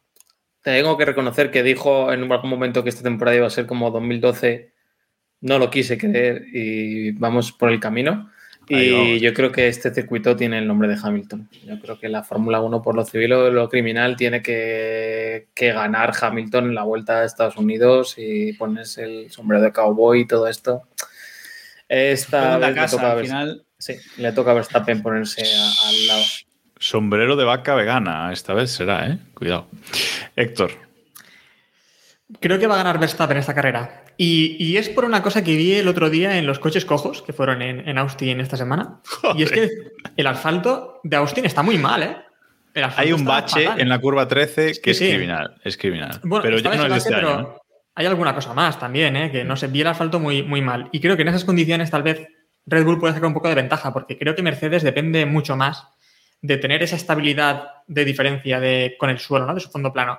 Tengo 0.61 0.99
que 0.99 1.07
reconocer 1.07 1.51
que 1.51 1.63
dijo 1.63 2.13
en 2.13 2.31
algún 2.31 2.51
momento 2.51 2.83
que 2.83 2.91
esta 2.91 3.03
temporada 3.03 3.39
iba 3.39 3.47
a 3.47 3.51
ser 3.51 3.67
como 3.67 3.91
2012 3.91 4.76
no 5.47 5.59
lo 5.59 5.71
quise 5.71 5.97
creer 5.97 6.45
y 6.53 7.13
vamos 7.13 7.53
por 7.53 7.71
el 7.71 7.81
camino. 7.81 8.31
Y 8.69 9.21
yo 9.21 9.33
creo 9.33 9.53
que 9.53 9.69
este 9.69 9.95
circuito 9.95 10.35
tiene 10.35 10.59
el 10.59 10.67
nombre 10.67 10.89
de 10.89 10.99
Hamilton. 11.01 11.49
Yo 11.65 11.79
creo 11.81 12.01
que 12.01 12.09
la 12.09 12.25
Fórmula 12.25 12.61
1 12.61 12.83
por 12.83 12.97
lo 12.97 13.05
civil 13.05 13.33
o 13.35 13.49
lo 13.51 13.69
criminal 13.69 14.17
tiene 14.17 14.43
que, 14.43 15.47
que 15.55 15.73
ganar 15.73 16.13
Hamilton 16.21 16.65
en 16.67 16.75
la 16.75 16.83
vuelta 16.83 17.21
a 17.21 17.25
Estados 17.25 17.57
Unidos 17.57 18.15
y 18.19 18.55
ponerse 18.55 19.05
el 19.05 19.31
sombrero 19.31 19.63
de 19.63 19.71
cowboy 19.73 20.23
y 20.23 20.27
todo 20.27 20.49
esto. 20.49 20.83
Esta 21.89 22.59
vez 22.59 22.69
le 22.71 22.75
casa, 22.75 22.97
toca, 22.97 23.09
a 23.09 23.13
al 23.13 23.19
Vers- 23.19 23.23
final. 23.27 23.65
sí, 23.79 23.95
le 24.17 24.33
toca 24.33 24.51
a 24.51 24.55
Verstappen 24.55 25.01
ponerse 25.01 25.43
a- 25.43 25.89
al 25.89 26.07
lado. 26.09 26.23
Sombrero 26.79 27.37
de 27.37 27.45
vaca 27.45 27.77
vegana, 27.77 28.33
esta 28.33 28.53
vez 28.53 28.73
será, 28.73 29.07
¿eh? 29.07 29.19
Cuidado. 29.35 29.69
Héctor, 30.35 30.73
Creo 32.41 32.59
que 32.59 32.67
va 32.67 32.75
a 32.75 32.79
ganar 32.79 32.99
Verstappen 32.99 33.37
esta 33.37 33.55
carrera. 33.55 34.03
Y, 34.19 34.57
y 34.59 34.77
es 34.79 34.89
por 34.89 35.05
una 35.05 35.23
cosa 35.23 35.45
que 35.45 35.57
vi 35.57 35.75
el 35.75 35.89
otro 35.89 36.09
día 36.09 36.39
en 36.39 36.47
los 36.47 36.59
coches 36.59 36.85
cojos 36.85 37.23
que 37.23 37.33
fueron 37.33 37.61
en, 37.63 37.87
en 37.89 37.99
Austin 37.99 38.41
esta 38.41 38.57
semana. 38.57 39.01
Y 39.37 39.43
es 39.43 39.51
que 39.51 39.71
el 40.17 40.27
asfalto 40.27 41.01
de 41.05 41.17
Austin 41.17 41.45
está 41.45 41.63
muy 41.63 41.79
mal, 41.79 42.03
¿eh? 42.03 42.17
Hay 42.97 43.13
un 43.13 43.25
bache 43.25 43.65
fatal. 43.65 43.81
en 43.81 43.89
la 43.89 43.99
curva 43.99 44.29
13 44.29 44.81
que 44.81 44.91
es 44.91 44.99
sí. 44.99 45.09
criminal. 45.09 45.55
Es 45.65 45.77
criminal. 45.77 46.21
Bueno, 46.23 46.43
pero 46.43 46.59
ya 46.59 46.75
no 46.75 46.85
es 46.85 46.93
de 46.93 46.99
este 46.99 47.15
año. 47.15 47.41
¿eh? 47.41 47.47
Hay 47.95 48.07
alguna 48.07 48.35
cosa 48.35 48.53
más 48.53 48.79
también, 48.79 49.17
¿eh? 49.17 49.31
que 49.31 49.45
no 49.45 49.57
sé, 49.57 49.69
vi 49.69 49.81
el 49.81 49.87
asfalto 49.87 50.21
muy, 50.21 50.43
muy 50.43 50.61
mal. 50.61 50.89
Y 50.93 51.01
creo 51.01 51.17
que 51.17 51.23
en 51.23 51.29
esas 51.29 51.45
condiciones 51.45 51.91
tal 51.91 52.03
vez 52.03 52.27
Red 52.67 52.85
Bull 52.85 52.99
puede 52.99 53.15
sacar 53.15 53.29
un 53.29 53.35
poco 53.35 53.49
de 53.49 53.55
ventaja, 53.55 53.93
porque 53.93 54.19
creo 54.19 54.35
que 54.35 54.43
Mercedes 54.43 54.83
depende 54.83 55.25
mucho 55.25 55.57
más 55.57 55.89
de 56.43 56.59
tener 56.59 56.83
esa 56.83 56.97
estabilidad 56.97 57.65
de 57.87 58.05
diferencia 58.05 58.61
de, 58.61 58.97
con 58.99 59.09
el 59.09 59.19
suelo, 59.19 59.47
¿no? 59.47 59.55
de 59.55 59.61
su 59.61 59.71
fondo 59.71 59.93
plano. 59.93 60.19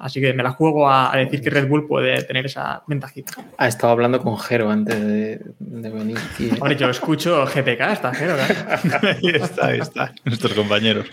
Así 0.00 0.20
que 0.20 0.32
me 0.32 0.42
la 0.42 0.52
juego 0.52 0.88
a, 0.88 1.12
a 1.12 1.16
decir 1.18 1.42
que 1.42 1.50
Red 1.50 1.68
Bull 1.68 1.86
puede 1.86 2.22
tener 2.22 2.46
esa 2.46 2.82
ventajita. 2.86 3.32
Ha 3.58 3.68
estado 3.68 3.92
hablando 3.92 4.20
con 4.22 4.38
Jero 4.38 4.70
antes 4.70 4.98
de, 4.98 5.40
de 5.58 5.90
venir 5.90 6.16
aquí. 6.16 6.46
¿eh? 6.46 6.52
Hombre, 6.58 6.76
yo 6.76 6.88
escucho 6.88 7.44
GPK, 7.44 7.80
está 7.92 8.14
Jero, 8.14 8.34
claro. 8.36 9.08
ahí 9.22 9.30
está, 9.34 9.66
ahí 9.66 9.78
está, 9.78 10.14
nuestros 10.24 10.54
compañeros. 10.54 11.06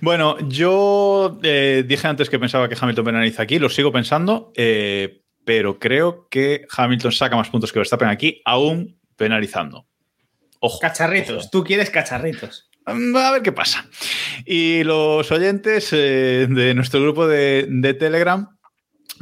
Bueno, 0.00 0.38
yo 0.48 1.38
eh, 1.42 1.84
dije 1.86 2.06
antes 2.06 2.30
que 2.30 2.38
pensaba 2.38 2.68
que 2.68 2.76
Hamilton 2.80 3.04
penaliza 3.04 3.42
aquí, 3.42 3.58
lo 3.58 3.68
sigo 3.68 3.90
pensando, 3.90 4.52
eh, 4.54 5.22
pero 5.44 5.78
creo 5.78 6.28
que 6.30 6.66
Hamilton 6.76 7.12
saca 7.12 7.36
más 7.36 7.48
puntos 7.48 7.72
que 7.72 7.80
Verstappen 7.80 8.08
aquí, 8.08 8.40
aún 8.44 8.96
penalizando. 9.16 9.86
Ojo. 10.60 10.78
Cacharritos. 10.78 11.50
Tú 11.50 11.64
quieres 11.64 11.90
cacharritos. 11.90 12.70
Mm, 12.86 13.16
A 13.16 13.32
ver 13.32 13.42
qué 13.42 13.52
pasa. 13.52 13.86
Y 14.44 14.84
los 14.84 15.30
oyentes 15.30 15.90
eh, 15.92 16.46
de 16.48 16.74
nuestro 16.74 17.00
grupo 17.00 17.26
de, 17.26 17.96
Telegram, 17.98 18.48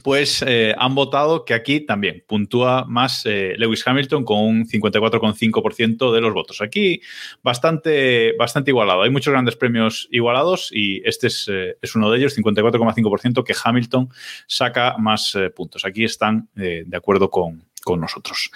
pues 0.03 0.43
eh, 0.47 0.75
han 0.77 0.95
votado 0.95 1.45
que 1.45 1.55
aquí 1.55 1.81
también 1.81 2.25
puntúa 2.27 2.85
más 2.89 3.23
eh, 3.25 3.55
Lewis 3.57 3.87
Hamilton 3.87 4.25
con 4.25 4.39
un 4.39 4.67
54,5% 4.67 6.13
de 6.13 6.21
los 6.21 6.35
votos. 6.35 6.61
Aquí 6.61 7.01
bastante, 7.43 8.35
bastante 8.37 8.73
igualado. 8.73 9.03
Hay 9.03 9.11
muchos 9.11 9.33
grandes 9.33 9.55
premios 9.55 10.09
igualados 10.11 10.71
y 10.73 11.07
este 11.07 11.29
es, 11.29 11.49
es 11.81 11.95
uno 11.95 12.11
de 12.11 12.19
ellos, 12.19 12.37
54,5% 12.37 13.45
que 13.45 13.55
Hamilton 13.63 14.09
saca 14.49 14.97
más 14.99 15.37
puntos. 15.55 15.85
Aquí 15.85 16.05
están 16.05 16.49
de 16.55 16.97
acuerdo 16.97 17.31
con, 17.31 17.63
con 17.85 18.01
nosotros. 18.01 18.51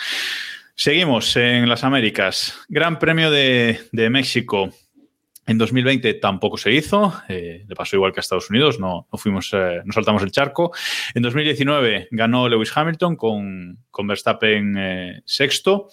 Seguimos 0.74 1.36
en 1.36 1.68
las 1.68 1.84
Américas. 1.84 2.58
Gran 2.68 2.98
Premio 2.98 3.30
de, 3.30 3.80
de 3.92 4.10
México. 4.10 4.70
En 5.46 5.58
2020 5.58 6.14
tampoco 6.14 6.56
se 6.56 6.72
hizo, 6.72 7.14
eh, 7.28 7.64
le 7.68 7.74
pasó 7.76 7.94
igual 7.94 8.12
que 8.12 8.18
a 8.18 8.22
Estados 8.22 8.50
Unidos, 8.50 8.80
no, 8.80 9.06
no 9.12 9.18
fuimos, 9.18 9.50
eh, 9.52 9.80
no 9.84 9.92
saltamos 9.92 10.22
el 10.22 10.32
charco. 10.32 10.72
En 11.14 11.22
2019 11.22 12.08
ganó 12.10 12.48
Lewis 12.48 12.76
Hamilton 12.76 13.14
con, 13.14 13.78
con 13.90 14.06
Verstappen 14.08 14.76
eh, 14.76 15.22
sexto 15.24 15.88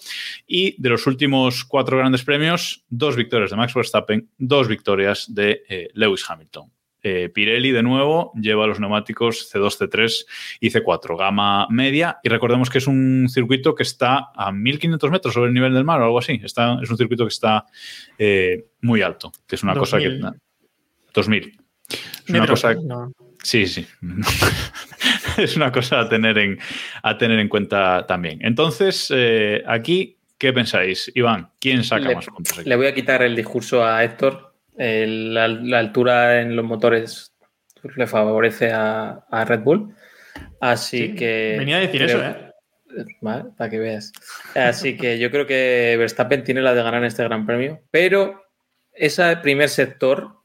y 0.46 0.80
de 0.82 0.88
los 0.88 1.06
últimos 1.06 1.64
cuatro 1.64 1.98
grandes 1.98 2.24
premios, 2.24 2.84
dos 2.88 3.14
victorias 3.14 3.50
de 3.50 3.56
Max 3.56 3.74
Verstappen, 3.74 4.28
dos 4.38 4.66
victorias 4.66 5.32
de 5.32 5.62
eh, 5.68 5.88
Lewis 5.94 6.24
Hamilton. 6.28 6.73
Eh, 7.06 7.28
Pirelli 7.28 7.70
de 7.70 7.82
nuevo 7.82 8.32
lleva 8.34 8.66
los 8.66 8.80
neumáticos 8.80 9.52
C2, 9.52 9.78
C3 9.78 10.24
y 10.60 10.70
C4, 10.70 11.18
gama 11.18 11.66
media. 11.68 12.18
Y 12.22 12.30
recordemos 12.30 12.70
que 12.70 12.78
es 12.78 12.86
un 12.86 13.26
circuito 13.28 13.74
que 13.74 13.82
está 13.82 14.30
a 14.34 14.50
1500 14.50 15.10
metros 15.10 15.34
sobre 15.34 15.48
el 15.48 15.54
nivel 15.54 15.74
del 15.74 15.84
mar 15.84 16.00
o 16.00 16.04
algo 16.04 16.18
así. 16.18 16.40
Está, 16.42 16.78
es 16.82 16.88
un 16.88 16.96
circuito 16.96 17.24
que 17.24 17.28
está 17.28 17.66
eh, 18.18 18.68
muy 18.80 19.02
alto, 19.02 19.30
que 19.46 19.56
es 19.56 19.62
una 19.62 19.74
cosa 19.74 19.98
que. 19.98 20.08
2000. 20.08 20.32
2000. 21.12 21.58
Es 22.26 22.30
una 22.30 22.46
cosa. 22.46 22.74
no. 22.74 23.12
Sí, 23.42 23.66
sí. 23.66 23.86
es 25.36 25.56
una 25.56 25.70
cosa 25.70 26.00
a 26.00 26.08
tener 26.08 26.38
en, 26.38 26.58
a 27.02 27.18
tener 27.18 27.38
en 27.38 27.48
cuenta 27.48 28.06
también. 28.06 28.38
Entonces, 28.40 29.12
eh, 29.14 29.62
aquí, 29.66 30.16
¿qué 30.38 30.54
pensáis? 30.54 31.12
Iván, 31.14 31.50
¿quién 31.60 31.84
saca 31.84 32.08
Le- 32.08 32.14
más 32.14 32.26
puntos 32.26 32.58
aquí? 32.58 32.68
Le 32.68 32.76
voy 32.76 32.86
a 32.86 32.94
quitar 32.94 33.22
el 33.22 33.36
discurso 33.36 33.84
a 33.84 34.02
Héctor. 34.02 34.53
La, 34.76 35.48
la 35.48 35.78
altura 35.78 36.40
en 36.40 36.56
los 36.56 36.64
motores 36.64 37.32
le 37.96 38.06
favorece 38.06 38.72
a, 38.72 39.24
a 39.30 39.44
Red 39.44 39.60
Bull. 39.60 39.94
Así 40.60 41.08
Sí, 41.08 41.14
que. 41.14 41.56
Venía 41.58 41.76
a 41.76 41.80
decir 41.80 42.02
creo- 42.04 42.18
eso, 42.20 42.26
¿eh? 42.30 42.50
Vale, 43.20 43.50
para 43.56 43.68
que 43.70 43.78
veas. 43.80 44.12
Así 44.54 44.96
que 44.96 45.18
yo 45.18 45.30
creo 45.30 45.46
que 45.46 45.96
Verstappen 45.98 46.44
tiene 46.44 46.62
la 46.62 46.74
de 46.74 46.82
ganar 46.84 47.04
este 47.04 47.24
gran 47.24 47.44
premio, 47.44 47.80
pero 47.90 48.44
ese 48.92 49.36
primer 49.38 49.68
sector 49.68 50.36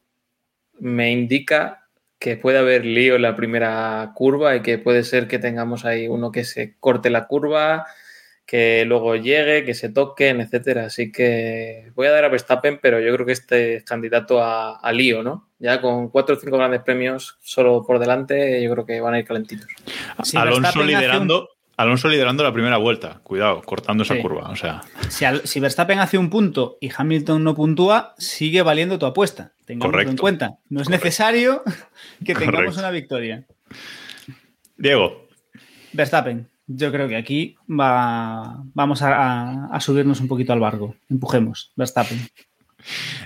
me 0.79 1.11
indica 1.11 1.85
que 2.17 2.37
puede 2.37 2.57
haber 2.57 2.85
lío 2.85 3.15
en 3.17 3.21
la 3.21 3.35
primera 3.35 4.11
curva 4.15 4.55
y 4.55 4.61
que 4.61 4.79
puede 4.79 5.03
ser 5.03 5.27
que 5.27 5.37
tengamos 5.37 5.85
ahí 5.85 6.07
uno 6.07 6.31
que 6.31 6.43
se 6.43 6.75
corte 6.79 7.11
la 7.11 7.27
curva, 7.27 7.85
que 8.49 8.83
luego 8.85 9.15
llegue, 9.15 9.63
que 9.63 9.75
se 9.75 9.89
toquen, 9.89 10.41
etcétera. 10.41 10.85
Así 10.85 11.11
que 11.11 11.91
voy 11.93 12.07
a 12.07 12.11
dar 12.11 12.25
a 12.25 12.29
Verstappen, 12.29 12.79
pero 12.81 12.99
yo 12.99 13.13
creo 13.13 13.23
que 13.27 13.33
este 13.33 13.75
es 13.75 13.83
candidato 13.83 14.41
a, 14.41 14.77
a 14.79 14.91
lío, 14.91 15.21
¿no? 15.21 15.49
Ya 15.59 15.79
con 15.81 16.09
cuatro 16.09 16.35
o 16.35 16.39
cinco 16.39 16.57
grandes 16.57 16.81
premios 16.81 17.37
solo 17.41 17.83
por 17.85 17.99
delante, 17.99 18.63
yo 18.63 18.71
creo 18.71 18.85
que 18.87 19.01
van 19.01 19.13
a 19.13 19.19
ir 19.19 19.25
calentitos. 19.25 19.67
Si 20.23 20.35
Alonso 20.35 20.61
Verstappen 20.61 20.81
hace 20.81 20.95
liderando, 20.97 21.49
Alonso 21.77 22.07
liderando 22.09 22.43
la 22.43 22.51
primera 22.51 22.77
vuelta. 22.77 23.19
Cuidado, 23.21 23.61
cortando 23.61 24.01
esa 24.01 24.15
Sí. 24.15 24.21
curva. 24.23 24.49
O 24.49 24.55
sea, 24.55 24.81
Si, 25.09 25.25
al- 25.25 25.41
si 25.45 25.59
Verstappen 25.59 25.99
hace 25.99 26.17
un 26.17 26.31
punto 26.31 26.77
y 26.81 26.89
Hamilton 26.95 27.43
no 27.43 27.53
puntúa, 27.53 28.15
sigue 28.17 28.63
valiendo 28.63 28.97
tu 28.97 29.05
apuesta. 29.05 29.51
Tengámoslo 29.65 29.99
en 29.99 30.05
Correcto. 30.07 30.21
cuenta. 30.21 30.45
No 30.69 30.81
es 30.81 30.87
Correcto. 30.87 31.05
necesario 31.05 31.61
que 32.25 32.33
tengamos 32.33 32.55
Correcto. 32.55 32.79
una 32.79 32.89
victoria. 32.89 33.45
Diego, 34.77 35.27
Verstappen, 35.93 36.47
yo 36.71 36.91
creo 36.91 37.07
que 37.07 37.15
aquí 37.17 37.55
va, 37.69 38.63
vamos 38.75 39.01
a, 39.01 39.15
a- 39.15 39.65
a 39.71 39.79
subirnos 39.81 40.21
un 40.21 40.27
poquito 40.27 40.53
al 40.53 40.59
barco. 40.59 40.95
Empujemos, 41.09 41.71
Verstappen. 41.75 42.19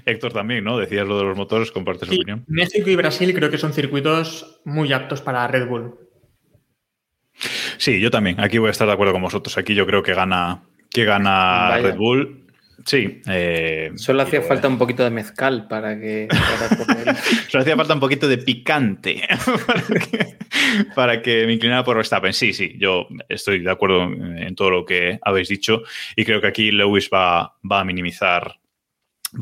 Héctor 0.05 0.33
también, 0.33 0.63
¿no? 0.63 0.77
Decías 0.77 1.05
lo 1.07 1.17
de 1.19 1.25
los 1.25 1.37
motores, 1.37 1.71
compartes 1.71 2.07
Sí, 2.09 2.15
opinión. 2.15 2.43
México 2.47 2.89
y 2.89 2.95
Brasil 2.95 3.33
creo 3.35 3.51
que 3.51 3.57
son 3.57 3.73
circuitos 3.73 4.59
muy 4.65 4.91
aptos 4.93 5.21
para 5.21 5.47
Red 5.47 5.67
Bull. 5.67 5.93
Sí, 7.77 7.99
yo 7.99 8.09
también. 8.09 8.39
Aquí 8.39 8.57
voy 8.57 8.69
a 8.69 8.71
estar 8.71 8.87
de 8.87 8.93
acuerdo 8.93 9.13
con 9.13 9.21
vosotros. 9.21 9.57
Aquí 9.57 9.75
yo 9.75 9.85
creo 9.85 10.01
que 10.03 10.13
gana, 10.13 10.63
que 10.89 11.03
gana 11.05 11.69
Vaya. 11.69 11.87
Red 11.89 11.97
Bull. 11.97 12.42
Sí. 12.85 13.21
eh, 13.27 13.91
Solo 13.95 14.23
hacía 14.23 14.41
falta 14.41 14.67
un 14.67 14.77
poquito 14.77 15.03
de 15.03 15.09
mezcal 15.09 15.67
para 15.67 15.99
que. 15.99 16.27
para 16.29 17.15
Solo 17.49 17.61
hacía 17.61 17.75
falta 17.75 17.93
un 17.93 17.99
poquito 17.99 18.27
de 18.27 18.37
picante 18.37 19.21
para 19.65 19.83
que, 19.83 20.37
para 20.95 21.21
que 21.21 21.45
me 21.45 21.53
inclinara 21.53 21.83
por 21.83 21.95
Verstappen. 21.97 22.33
Sí, 22.33 22.53
sí, 22.53 22.75
yo 22.77 23.07
estoy 23.29 23.59
de 23.59 23.71
acuerdo 23.71 24.03
en 24.03 24.33
en 24.43 24.55
todo 24.55 24.69
lo 24.69 24.85
que 24.85 25.19
habéis 25.21 25.47
dicho 25.47 25.83
y 26.15 26.25
creo 26.25 26.41
que 26.41 26.47
aquí 26.47 26.71
Lewis 26.71 27.09
va, 27.11 27.55
va 27.69 27.79
a 27.79 27.83
minimizar 27.83 28.59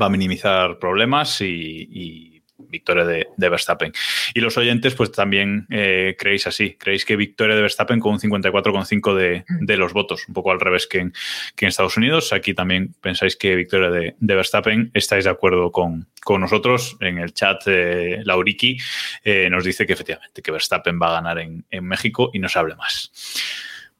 va 0.00 0.06
a 0.06 0.10
minimizar 0.10 0.78
problemas 0.78 1.40
y, 1.42 1.86
y 1.90 2.31
victoria 2.68 3.04
de, 3.04 3.28
de 3.36 3.48
Verstappen. 3.48 3.92
Y 4.34 4.40
los 4.40 4.56
oyentes, 4.56 4.94
pues 4.94 5.12
también 5.12 5.66
eh, 5.70 6.16
creéis 6.18 6.46
así, 6.46 6.74
creéis 6.78 7.04
que 7.04 7.16
victoria 7.16 7.54
de 7.56 7.62
Verstappen 7.62 8.00
con 8.00 8.12
un 8.14 8.18
54,5 8.18 9.14
de, 9.14 9.44
de 9.60 9.76
los 9.76 9.92
votos, 9.92 10.26
un 10.28 10.34
poco 10.34 10.50
al 10.50 10.60
revés 10.60 10.86
que 10.86 10.98
en, 10.98 11.12
que 11.56 11.64
en 11.64 11.68
Estados 11.70 11.96
Unidos. 11.96 12.32
Aquí 12.32 12.54
también 12.54 12.94
pensáis 13.00 13.36
que 13.36 13.56
victoria 13.56 13.90
de, 13.90 14.14
de 14.18 14.34
Verstappen. 14.34 14.90
Estáis 14.94 15.24
de 15.24 15.30
acuerdo 15.30 15.70
con, 15.72 16.06
con 16.22 16.40
nosotros. 16.40 16.96
En 17.00 17.18
el 17.18 17.32
chat, 17.32 17.62
eh, 17.66 18.20
Lauriki 18.24 18.78
eh, 19.24 19.48
nos 19.50 19.64
dice 19.64 19.86
que 19.86 19.92
efectivamente 19.92 20.42
que 20.42 20.50
Verstappen 20.50 20.98
va 21.00 21.08
a 21.10 21.14
ganar 21.14 21.38
en, 21.38 21.64
en 21.70 21.84
México 21.84 22.30
y 22.32 22.38
no 22.38 22.48
se 22.48 22.58
hable 22.58 22.76
más. 22.76 23.10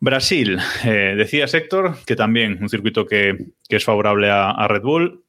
Brasil, 0.01 0.59
decías 0.83 1.55
Héctor, 1.55 1.97
que 2.05 2.17
también 2.17 2.59
un 2.61 2.69
circuito 2.69 3.07
que, 3.07 3.37
que 3.69 3.77
es 3.77 3.85
favorable 3.85 4.31
a 4.31 4.67
Red 4.67 4.83
Bull. 4.83 5.22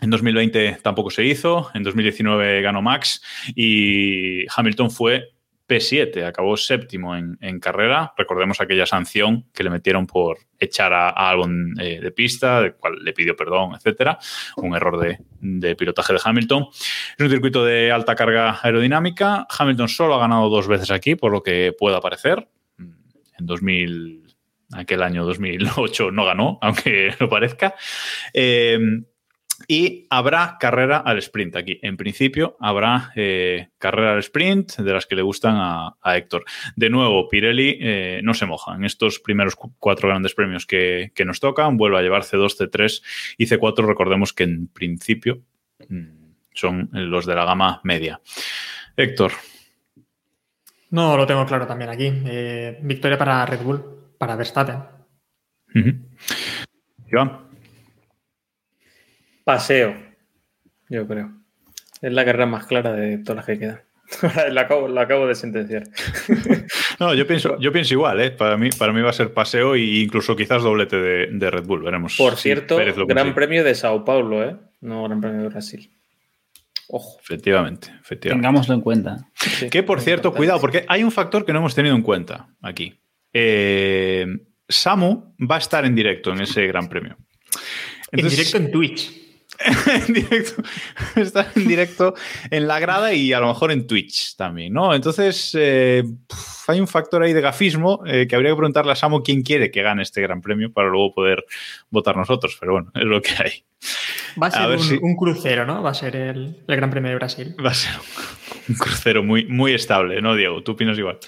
En 0.00 0.10
2020 0.10 0.78
tampoco 0.82 1.10
se 1.10 1.24
hizo, 1.24 1.70
en 1.74 1.82
2019 1.82 2.62
ganó 2.62 2.80
Max 2.80 3.22
y 3.54 4.46
Hamilton 4.54 4.90
fue 4.90 5.32
P7, 5.70 6.26
acabó 6.26 6.56
séptimo 6.56 7.14
en, 7.16 7.60
carrera. 7.60 8.12
Recordemos 8.16 8.60
aquella 8.60 8.86
sanción 8.86 9.46
que 9.54 9.62
le 9.62 9.70
metieron 9.70 10.06
por 10.06 10.38
echar 10.58 10.92
a, 10.92 11.10
Albon 11.10 11.74
eh, 11.80 12.00
de 12.00 12.10
pista, 12.10 12.60
del 12.60 12.74
cual 12.74 12.96
le 13.04 13.12
pidió 13.12 13.36
perdón, 13.36 13.74
etcétera. 13.76 14.18
Un 14.56 14.74
error 14.74 14.98
de, 14.98 15.18
de 15.40 15.76
pilotaje 15.76 16.12
de 16.12 16.20
Hamilton. 16.24 16.66
Es 16.72 17.24
un 17.24 17.30
circuito 17.30 17.64
de 17.64 17.92
alta 17.92 18.16
carga 18.16 18.58
aerodinámica. 18.60 19.46
Hamilton 19.48 19.88
solo 19.88 20.16
ha 20.16 20.20
ganado 20.20 20.48
dos 20.48 20.66
veces 20.66 20.90
aquí, 20.90 21.14
por 21.14 21.30
lo 21.30 21.42
que 21.42 21.72
pueda 21.78 22.00
parecer. 22.00 22.48
En 22.78 23.46
2000 23.46 24.20
aquel 24.72 25.02
año 25.02 25.24
2008 25.24 26.10
no 26.10 26.24
ganó, 26.24 26.58
aunque 26.62 27.14
lo 27.20 27.28
parezca. 27.28 27.74
Eh, 28.34 28.78
y 29.68 30.06
habrá 30.10 30.56
carrera 30.58 30.98
al 30.98 31.18
sprint 31.18 31.54
aquí. 31.56 31.78
En 31.82 31.96
principio, 31.96 32.56
habrá 32.60 33.12
eh, 33.14 33.68
carrera 33.78 34.12
al 34.14 34.18
sprint 34.20 34.76
de 34.78 34.92
las 34.92 35.06
que 35.06 35.14
le 35.16 35.22
gustan 35.22 35.56
a, 35.56 35.96
a 36.00 36.16
Héctor. 36.16 36.44
De 36.76 36.90
nuevo, 36.90 37.28
Pirelli 37.28 37.78
eh, 37.80 38.20
no 38.24 38.34
se 38.34 38.46
moja. 38.46 38.74
En 38.74 38.84
estos 38.84 39.20
primeros 39.20 39.56
cu- 39.56 39.74
cuatro 39.78 40.08
grandes 40.08 40.34
premios 40.34 40.66
que, 40.66 41.12
que 41.14 41.24
nos 41.24 41.40
tocan, 41.40 41.76
vuelve 41.76 41.98
a 41.98 42.02
llevar 42.02 42.22
C2, 42.22 42.56
C3 42.58 43.02
y 43.38 43.46
C4. 43.46 43.86
Recordemos 43.86 44.32
que 44.32 44.44
en 44.44 44.68
principio 44.68 45.42
mm, 45.88 46.32
son 46.54 46.88
los 46.92 47.26
de 47.26 47.34
la 47.34 47.44
gama 47.44 47.80
media. 47.84 48.20
Héctor, 48.96 49.32
No 50.90 51.16
lo 51.16 51.26
tengo 51.26 51.46
claro 51.46 51.66
también 51.66 51.90
aquí. 51.90 52.10
Eh, 52.26 52.78
victoria 52.82 53.16
para 53.16 53.46
Red 53.46 53.60
Bull, 53.62 53.82
para 54.18 54.34
Verstappen. 54.36 54.78
Iván. 57.10 57.49
Paseo, 59.44 59.96
yo 60.88 61.06
creo. 61.06 61.32
Es 62.02 62.12
la 62.12 62.24
carrera 62.24 62.46
más 62.46 62.66
clara 62.66 62.92
de 62.92 63.18
todas 63.18 63.36
las 63.36 63.46
que 63.46 63.58
quedan. 63.58 63.80
la, 64.50 64.62
acabo, 64.62 64.88
la 64.88 65.02
acabo 65.02 65.26
de 65.26 65.34
sentenciar. 65.34 65.84
No, 66.98 67.14
yo 67.14 67.26
pienso, 67.26 67.58
yo 67.58 67.72
pienso 67.72 67.94
igual, 67.94 68.20
¿eh? 68.20 68.30
Para 68.30 68.58
mí, 68.58 68.68
para 68.78 68.92
mí 68.92 69.00
va 69.00 69.08
a 69.08 69.14
ser 69.14 69.32
paseo 69.32 69.74
e 69.74 70.02
incluso 70.02 70.36
quizás 70.36 70.62
doblete 70.62 70.96
de, 71.00 71.28
de 71.32 71.50
Red 71.50 71.64
Bull. 71.64 71.82
Veremos. 71.82 72.14
Por 72.14 72.36
cierto, 72.36 72.76
Gran 72.76 72.94
consigue. 72.94 73.32
Premio 73.32 73.64
de 73.64 73.74
Sao 73.74 74.04
Paulo, 74.04 74.44
¿eh? 74.44 74.54
No 74.82 75.04
Gran 75.04 75.18
Premio 75.18 75.40
de 75.44 75.48
Brasil. 75.48 75.90
Ojo. 76.88 77.18
Efectivamente, 77.22 77.88
efectivamente. 78.02 78.46
Tengámoslo 78.46 78.74
en 78.74 78.80
cuenta. 78.82 79.16
Sí, 79.34 79.70
Que 79.70 79.82
por 79.82 80.02
cierto, 80.02 80.28
importante. 80.28 80.36
cuidado, 80.36 80.60
porque 80.60 80.84
hay 80.88 81.02
un 81.02 81.10
factor 81.10 81.46
que 81.46 81.54
no 81.54 81.60
hemos 81.60 81.74
tenido 81.74 81.96
en 81.96 82.02
cuenta 82.02 82.48
aquí. 82.60 83.00
Eh, 83.32 84.26
Samu 84.68 85.34
va 85.50 85.54
a 85.54 85.58
estar 85.60 85.86
en 85.86 85.94
directo 85.94 86.32
en 86.32 86.42
ese 86.42 86.66
Gran 86.66 86.86
Premio. 86.90 87.16
En 88.12 88.28
directo 88.28 88.58
en 88.58 88.70
Twitch. 88.70 89.10
en 90.06 90.12
directo, 90.14 90.62
está 91.16 91.52
en 91.54 91.68
directo 91.68 92.14
en 92.50 92.66
la 92.66 92.78
grada 92.80 93.12
y 93.12 93.32
a 93.32 93.40
lo 93.40 93.48
mejor 93.48 93.70
en 93.72 93.86
Twitch 93.86 94.36
también, 94.36 94.72
¿no? 94.72 94.94
Entonces, 94.94 95.54
eh, 95.58 96.02
hay 96.66 96.80
un 96.80 96.88
factor 96.88 97.22
ahí 97.22 97.32
de 97.32 97.40
gafismo 97.40 98.02
eh, 98.06 98.26
que 98.28 98.36
habría 98.36 98.52
que 98.52 98.56
preguntarle 98.56 98.92
a 98.92 98.96
Samu 98.96 99.22
quién 99.22 99.42
quiere 99.42 99.70
que 99.70 99.82
gane 99.82 100.02
este 100.02 100.22
gran 100.22 100.40
premio 100.40 100.72
para 100.72 100.88
luego 100.88 101.12
poder 101.14 101.44
votar 101.90 102.16
nosotros, 102.16 102.56
pero 102.58 102.72
bueno, 102.72 102.90
es 102.94 103.04
lo 103.04 103.20
que 103.20 103.30
hay. 103.38 103.64
Va 104.40 104.46
a 104.46 104.50
ser 104.50 104.68
ver 104.68 104.78
un, 104.78 104.84
si- 104.84 104.98
un 105.00 105.16
crucero, 105.16 105.66
¿no? 105.66 105.82
Va 105.82 105.90
a 105.90 105.94
ser 105.94 106.16
el, 106.16 106.62
el 106.66 106.76
Gran 106.76 106.90
Premio 106.90 107.10
de 107.10 107.16
Brasil. 107.16 107.54
Va 107.64 107.70
a 107.70 107.74
ser 107.74 107.92
un 108.68 108.74
crucero 108.76 109.22
muy, 109.22 109.44
muy 109.46 109.72
estable, 109.74 110.22
¿no, 110.22 110.34
Diego? 110.36 110.62
¿Tú 110.62 110.72
opinas 110.72 110.96
igual? 110.98 111.18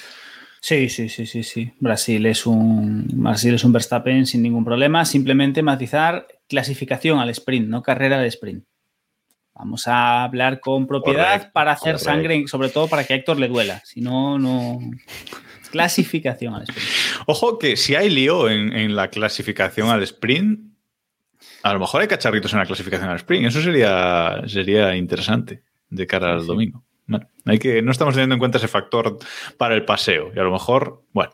Sí, 0.65 0.89
sí, 0.89 1.09
sí, 1.09 1.27
sí, 1.27 1.43
sí. 1.43 1.73
Brasil 1.81 2.25
es 2.25 2.47
un 2.47 3.09
Brasil 3.15 3.53
es 3.53 3.65
un 3.65 3.73
Verstappen 3.73 4.27
sin 4.27 4.43
ningún 4.43 4.65
problema. 4.65 5.05
Simplemente 5.05 5.61
matizar 5.61 6.29
clasificación 6.49 7.19
al 7.19 7.31
sprint, 7.31 7.69
no 7.69 7.83
carrera 7.83 8.21
al 8.21 8.27
sprint. 8.27 8.65
Vamos 9.57 9.89
a 9.89 10.23
hablar 10.23 10.61
con 10.61 10.87
propiedad 10.87 11.51
para 11.51 11.73
hacer 11.73 11.99
sangre, 11.99 12.47
sobre 12.47 12.69
todo 12.69 12.87
para 12.87 13.03
que 13.03 13.13
a 13.13 13.17
Héctor 13.17 13.41
le 13.41 13.49
duela. 13.49 13.83
Si 13.85 14.01
no, 14.01 14.39
no. 14.39 14.79
Clasificación 15.73 16.55
al 16.55 16.63
sprint. 16.63 16.89
Ojo 17.27 17.59
que 17.59 17.77
si 17.77 17.97
hay 17.97 18.09
lío 18.09 18.49
en, 18.49 18.73
en 18.73 18.95
la 18.95 19.09
clasificación 19.09 19.89
al 19.89 20.05
sprint, 20.05 20.61
a 21.65 21.73
lo 21.73 21.81
mejor 21.81 22.03
hay 22.03 22.09
cacharritos 22.09 22.53
en 22.53 22.61
la 22.61 22.67
clasificación 22.67 23.11
al 23.11 23.17
sprint. 23.17 23.49
Eso 23.49 23.61
sería, 23.61 24.43
sería 24.47 24.95
interesante 24.95 25.65
de 25.89 26.07
cara 26.07 26.35
al 26.35 26.47
domingo. 26.47 26.85
Hay 27.45 27.59
que, 27.59 27.83
no 27.83 27.91
estamos 27.91 28.15
teniendo 28.15 28.35
en 28.35 28.39
cuenta 28.39 28.59
ese 28.59 28.69
factor 28.69 29.19
para 29.57 29.75
el 29.75 29.85
paseo. 29.85 30.33
Y 30.35 30.39
a 30.39 30.43
lo 30.43 30.53
mejor, 30.53 31.03
bueno. 31.13 31.33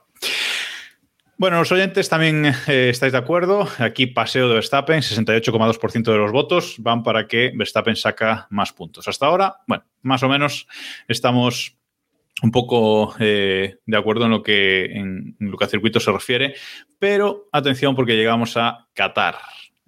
Bueno, 1.37 1.59
los 1.59 1.71
oyentes 1.71 2.09
también 2.09 2.47
eh, 2.67 2.89
estáis 2.91 3.13
de 3.13 3.19
acuerdo. 3.19 3.69
Aquí 3.79 4.09
paseo 4.09 4.49
de 4.49 4.55
Verstappen, 4.55 5.01
68,2% 5.01 6.03
de 6.11 6.19
los 6.19 6.33
votos 6.33 6.77
van 6.79 7.05
para 7.05 7.29
que 7.29 7.53
Verstappen 7.55 7.95
saca 7.95 8.49
más 8.51 8.73
puntos. 8.73 9.07
Hasta 9.07 9.27
ahora, 9.27 9.59
bueno, 9.69 9.85
más 10.03 10.23
o 10.25 10.29
menos 10.29 10.67
estamos 11.07 11.79
un 12.43 12.51
poco 12.51 13.15
eh, 13.21 13.77
de 13.87 13.97
acuerdo 13.97 14.25
en 14.25 14.31
lo 14.33 14.43
que 14.43 14.87
en, 14.87 15.37
en 15.41 15.53
a 15.61 15.67
circuito 15.67 16.01
se 16.01 16.13
refiere, 16.13 16.55
pero 16.99 17.49
atención 17.53 17.95
porque 17.95 18.17
llegamos 18.17 18.57
a 18.57 18.89
Qatar, 18.95 19.37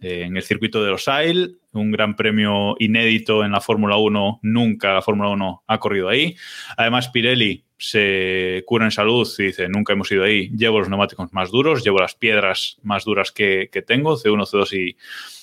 eh, 0.00 0.22
en 0.24 0.36
el 0.36 0.42
circuito 0.42 0.82
de 0.82 0.90
Losail, 0.90 1.58
un 1.72 1.90
gran 1.90 2.16
premio 2.16 2.74
inédito 2.78 3.44
en 3.44 3.52
la 3.52 3.60
Fórmula 3.60 3.96
1, 3.96 4.40
nunca 4.42 4.94
la 4.94 5.02
Fórmula 5.02 5.30
1 5.30 5.64
ha 5.66 5.78
corrido 5.78 6.08
ahí. 6.08 6.36
Además, 6.76 7.08
Pirelli 7.08 7.64
se 7.78 8.62
cura 8.66 8.84
en 8.84 8.90
salud 8.90 9.28
y 9.38 9.44
dice, 9.44 9.68
nunca 9.68 9.92
hemos 9.92 10.10
ido 10.12 10.24
ahí, 10.24 10.50
llevo 10.50 10.80
los 10.80 10.88
neumáticos 10.88 11.32
más 11.32 11.50
duros, 11.50 11.82
llevo 11.84 11.98
las 11.98 12.14
piedras 12.14 12.78
más 12.82 13.04
duras 13.04 13.32
que, 13.32 13.68
que 13.72 13.82
tengo, 13.82 14.16
C1, 14.16 14.46
C2 14.46 14.72
y, 14.76 14.96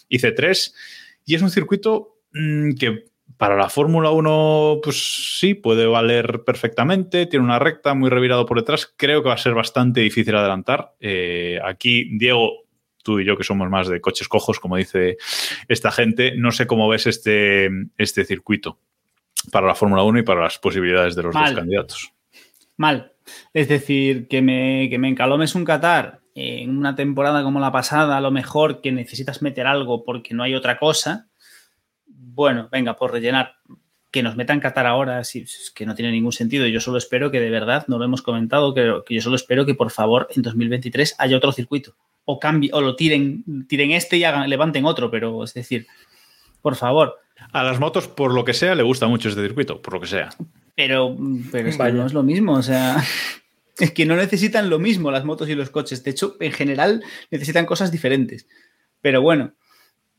y 0.09 0.19
C3, 0.19 0.73
y 1.25 1.35
es 1.35 1.41
un 1.41 1.49
circuito 1.49 2.19
mmm, 2.33 2.73
que 2.73 3.05
para 3.37 3.55
la 3.55 3.69
Fórmula 3.69 4.09
1, 4.09 4.79
pues 4.83 5.37
sí, 5.39 5.53
puede 5.53 5.85
valer 5.85 6.43
perfectamente. 6.43 7.27
Tiene 7.27 7.45
una 7.45 7.59
recta 7.59 7.93
muy 7.93 8.09
revirado 8.09 8.45
por 8.45 8.57
detrás. 8.57 8.91
Creo 8.97 9.21
que 9.21 9.29
va 9.29 9.35
a 9.35 9.37
ser 9.37 9.53
bastante 9.53 10.01
difícil 10.01 10.35
adelantar. 10.35 10.95
Eh, 10.99 11.59
aquí, 11.63 12.17
Diego, 12.17 12.66
tú 13.07 13.21
y 13.21 13.25
yo, 13.25 13.37
que 13.37 13.45
somos 13.45 13.69
más 13.69 13.87
de 13.87 14.01
coches 14.01 14.27
cojos, 14.27 14.59
como 14.59 14.75
dice 14.75 15.15
esta 15.69 15.91
gente, 15.91 16.33
no 16.35 16.51
sé 16.51 16.67
cómo 16.67 16.89
ves 16.89 17.07
este, 17.07 17.69
este 17.97 18.25
circuito 18.25 18.79
para 19.49 19.65
la 19.65 19.75
Fórmula 19.75 20.03
1 20.03 20.19
y 20.19 20.23
para 20.23 20.41
las 20.41 20.57
posibilidades 20.57 21.15
de 21.15 21.23
los 21.23 21.33
Mal. 21.33 21.45
dos 21.45 21.59
candidatos. 21.59 22.11
Mal. 22.75 23.13
Es 23.53 23.69
decir, 23.69 24.27
que 24.27 24.41
me, 24.41 24.89
que 24.89 24.97
me 24.99 25.07
encalomes 25.07 25.55
un 25.55 25.63
Qatar 25.63 26.19
en 26.35 26.77
una 26.77 26.95
temporada 26.95 27.43
como 27.43 27.61
la 27.61 27.71
pasada, 27.71 28.17
a 28.17 28.21
lo 28.21 28.29
mejor 28.29 28.81
que 28.81 28.91
necesitas 28.91 29.41
meter 29.41 29.67
algo 29.67 30.03
porque 30.03 30.33
no 30.33 30.43
hay 30.43 30.53
otra 30.53 30.77
cosa. 30.77 31.29
Bueno, 32.05 32.67
venga, 32.69 32.97
por 32.97 33.13
rellenar. 33.13 33.55
Que 34.11 34.21
nos 34.21 34.35
metan 34.35 34.59
Qatar 34.59 34.85
ahora, 34.85 35.23
sí, 35.23 35.43
es 35.43 35.71
que 35.73 35.85
no 35.85 35.95
tiene 35.95 36.11
ningún 36.11 36.33
sentido. 36.33 36.67
Yo 36.67 36.81
solo 36.81 36.97
espero 36.97 37.31
que 37.31 37.39
de 37.39 37.49
verdad, 37.49 37.85
no 37.87 37.97
lo 37.97 38.03
hemos 38.03 38.21
comentado, 38.21 38.73
que, 38.73 39.01
que 39.05 39.15
yo 39.15 39.21
solo 39.21 39.37
espero 39.37 39.65
que 39.65 39.75
por 39.75 39.91
favor 39.91 40.27
en 40.35 40.41
2023 40.41 41.15
haya 41.19 41.37
otro 41.37 41.53
circuito. 41.53 41.95
O 42.29 42.39
cambie, 42.39 42.69
o 42.73 42.81
lo 42.81 42.95
tiren, 42.97 43.65
tiren 43.67 43.91
este 43.91 44.17
y 44.17 44.25
hagan, 44.25 44.49
levanten 44.49 44.83
otro, 44.85 45.09
pero 45.09 45.45
es 45.45 45.53
decir, 45.53 45.87
por 46.61 46.75
favor. 46.75 47.15
A 47.53 47.63
las 47.63 47.79
motos, 47.79 48.09
por 48.09 48.33
lo 48.33 48.43
que 48.43 48.53
sea, 48.53 48.75
le 48.75 48.83
gusta 48.83 49.07
mucho 49.07 49.29
este 49.29 49.41
circuito, 49.41 49.81
por 49.81 49.93
lo 49.93 50.01
que 50.01 50.07
sea. 50.07 50.29
Pero, 50.75 51.15
pero 51.51 51.69
es 51.69 51.77
que 51.77 51.91
no 51.93 52.05
es 52.05 52.13
lo 52.13 52.23
mismo, 52.23 52.53
o 52.53 52.61
sea, 52.61 53.01
es 53.79 53.91
que 53.91 54.05
no 54.05 54.15
necesitan 54.15 54.69
lo 54.69 54.77
mismo 54.77 55.09
las 55.09 55.23
motos 55.23 55.47
y 55.47 55.55
los 55.55 55.69
coches. 55.69 56.03
De 56.03 56.11
hecho, 56.11 56.35
en 56.39 56.51
general 56.51 57.03
necesitan 57.31 57.65
cosas 57.65 57.91
diferentes. 57.91 58.47
Pero 59.01 59.21
bueno, 59.21 59.53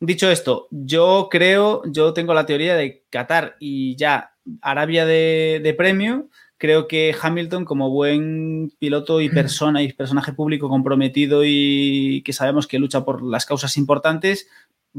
dicho 0.00 0.30
esto, 0.30 0.68
yo 0.70 1.28
creo, 1.30 1.82
yo 1.90 2.14
tengo 2.14 2.32
la 2.32 2.46
teoría 2.46 2.74
de 2.74 3.04
Qatar 3.10 3.56
y 3.60 3.96
ya 3.96 4.32
Arabia 4.62 5.04
de, 5.04 5.60
de 5.62 5.74
premio. 5.74 6.28
Creo 6.58 6.88
que 6.88 7.14
Hamilton, 7.20 7.64
como 7.64 7.88
buen 7.90 8.72
piloto 8.80 9.20
y 9.20 9.28
persona 9.30 9.80
y 9.80 9.92
personaje 9.92 10.32
público 10.32 10.68
comprometido 10.68 11.42
y 11.44 12.20
que 12.24 12.32
sabemos 12.32 12.66
que 12.66 12.80
lucha 12.80 13.04
por 13.04 13.22
las 13.22 13.46
causas 13.46 13.76
importantes, 13.76 14.48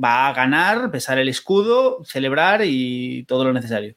va 0.02 0.30
a 0.30 0.34
ganar, 0.34 0.90
besar 0.90 1.20
el 1.20 1.28
escudo, 1.28 2.02
celebrar 2.06 2.62
y 2.64 3.26
todo 3.28 3.44
lo 3.44 3.52
necesario. 3.52 3.96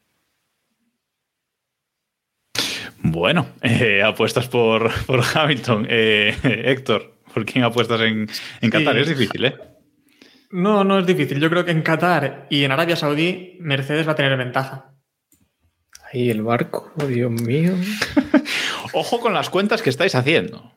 Bueno, 2.98 3.46
eh, 3.62 4.02
apuestas 4.02 4.48
por, 4.48 4.90
por 5.06 5.22
Hamilton. 5.22 5.86
Eh, 5.88 6.36
Héctor, 6.42 7.14
¿por 7.32 7.44
quién 7.44 7.64
apuestas 7.64 8.00
en, 8.00 8.28
en 8.60 8.70
Qatar? 8.70 8.94
Sí. 8.94 9.00
Es 9.02 9.08
difícil, 9.08 9.44
¿eh? 9.44 9.54
No, 10.50 10.84
no 10.84 10.98
es 10.98 11.06
difícil. 11.06 11.40
Yo 11.40 11.48
creo 11.48 11.64
que 11.64 11.70
en 11.70 11.82
Qatar 11.82 12.46
y 12.50 12.64
en 12.64 12.72
Arabia 12.72 12.96
Saudí 12.96 13.56
Mercedes 13.60 14.06
va 14.06 14.12
a 14.12 14.16
tener 14.16 14.36
ventaja. 14.36 14.91
Ahí 16.12 16.28
el 16.30 16.42
barco, 16.42 16.92
oh, 16.98 17.06
Dios 17.06 17.30
mío. 17.30 17.74
Ojo 18.92 19.20
con 19.20 19.32
las 19.32 19.48
cuentas 19.50 19.80
que 19.82 19.90
estáis 19.90 20.14
haciendo. 20.14 20.72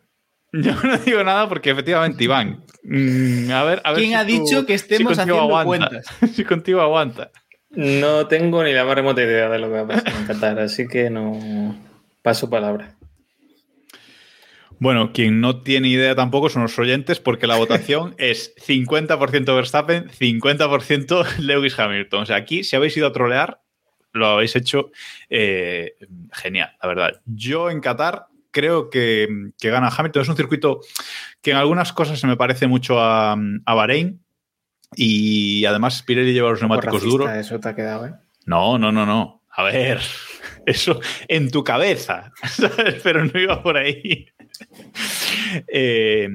Yo 0.53 0.73
no 0.83 0.97
digo 0.99 1.23
nada 1.23 1.49
porque 1.49 1.71
efectivamente, 1.71 2.23
Iván. 2.23 2.63
mm, 2.83 3.51
a 3.51 3.63
ver, 3.63 3.81
a 3.83 3.91
ver 3.91 3.99
¿Quién 3.99 4.09
si 4.11 4.15
ha 4.15 4.21
tú- 4.25 4.27
dicho 4.31 4.65
que 4.65 4.77
si 4.77 4.83
estemos 4.83 5.17
contigo 5.17 5.37
haciendo 5.41 5.57
aguanta. 5.57 5.89
cuentas? 5.89 6.15
si 6.35 6.43
contigo 6.45 6.81
aguanta. 6.81 7.31
No 7.71 8.27
tengo 8.27 8.63
ni 8.63 8.71
la 8.71 8.85
más 8.85 8.95
remota 8.95 9.21
idea 9.21 9.49
de 9.49 9.59
lo 9.59 9.67
que 9.67 9.73
va 9.73 9.81
a 9.81 9.87
pasar 9.87 10.13
en 10.15 10.25
Qatar, 10.27 10.59
así 10.59 10.87
que 10.87 11.09
no 11.09 11.75
paso 12.21 12.49
palabra. 12.49 12.95
Bueno, 14.79 15.11
quien 15.13 15.39
no 15.41 15.61
tiene 15.61 15.87
idea 15.89 16.15
tampoco 16.15 16.49
son 16.49 16.61
los 16.63 16.77
oyentes 16.79 17.19
porque 17.19 17.47
la 17.47 17.55
votación 17.57 18.13
es 18.17 18.53
50% 18.57 19.55
Verstappen, 19.55 20.09
50% 20.09 21.37
Lewis 21.39 21.77
Hamilton. 21.79 22.23
O 22.23 22.25
sea, 22.25 22.35
aquí 22.37 22.63
si 22.63 22.75
habéis 22.75 22.95
ido 22.97 23.07
a 23.07 23.13
trolear, 23.13 23.61
lo 24.15 24.27
habéis 24.27 24.55
hecho 24.55 24.91
eh, 25.29 25.95
genial, 26.31 26.75
la 26.81 26.87
verdad. 26.87 27.21
Yo 27.25 27.69
en 27.69 27.81
Qatar 27.81 28.27
creo 28.51 28.89
que, 28.89 29.51
que 29.59 29.69
gana 29.69 29.89
Hamilton. 29.95 30.21
Es 30.21 30.29
un 30.29 30.37
circuito 30.37 30.79
que 31.41 31.51
en 31.51 31.57
algunas 31.57 31.91
cosas 31.91 32.19
se 32.19 32.27
me 32.27 32.37
parece 32.37 32.67
mucho 32.67 32.99
a, 32.99 33.33
a 33.33 33.73
Bahrein 33.73 34.23
y 34.95 35.65
además 35.65 36.01
Pirelli 36.03 36.33
lleva 36.33 36.51
los 36.51 36.61
neumáticos 36.61 37.03
duros. 37.03 37.29
Eso 37.31 37.59
te 37.59 37.69
ha 37.69 37.75
quedado, 37.75 38.07
¿eh? 38.07 38.13
No, 38.45 38.77
no, 38.77 38.91
no, 38.91 39.05
no. 39.05 39.43
A 39.49 39.63
ver, 39.63 39.99
eso 40.65 40.99
en 41.27 41.51
tu 41.51 41.63
cabeza, 41.63 42.31
¿sabes? 42.49 43.01
Pero 43.03 43.25
no 43.25 43.39
iba 43.39 43.61
por 43.61 43.77
ahí. 43.77 44.27
Eh, 45.67 46.27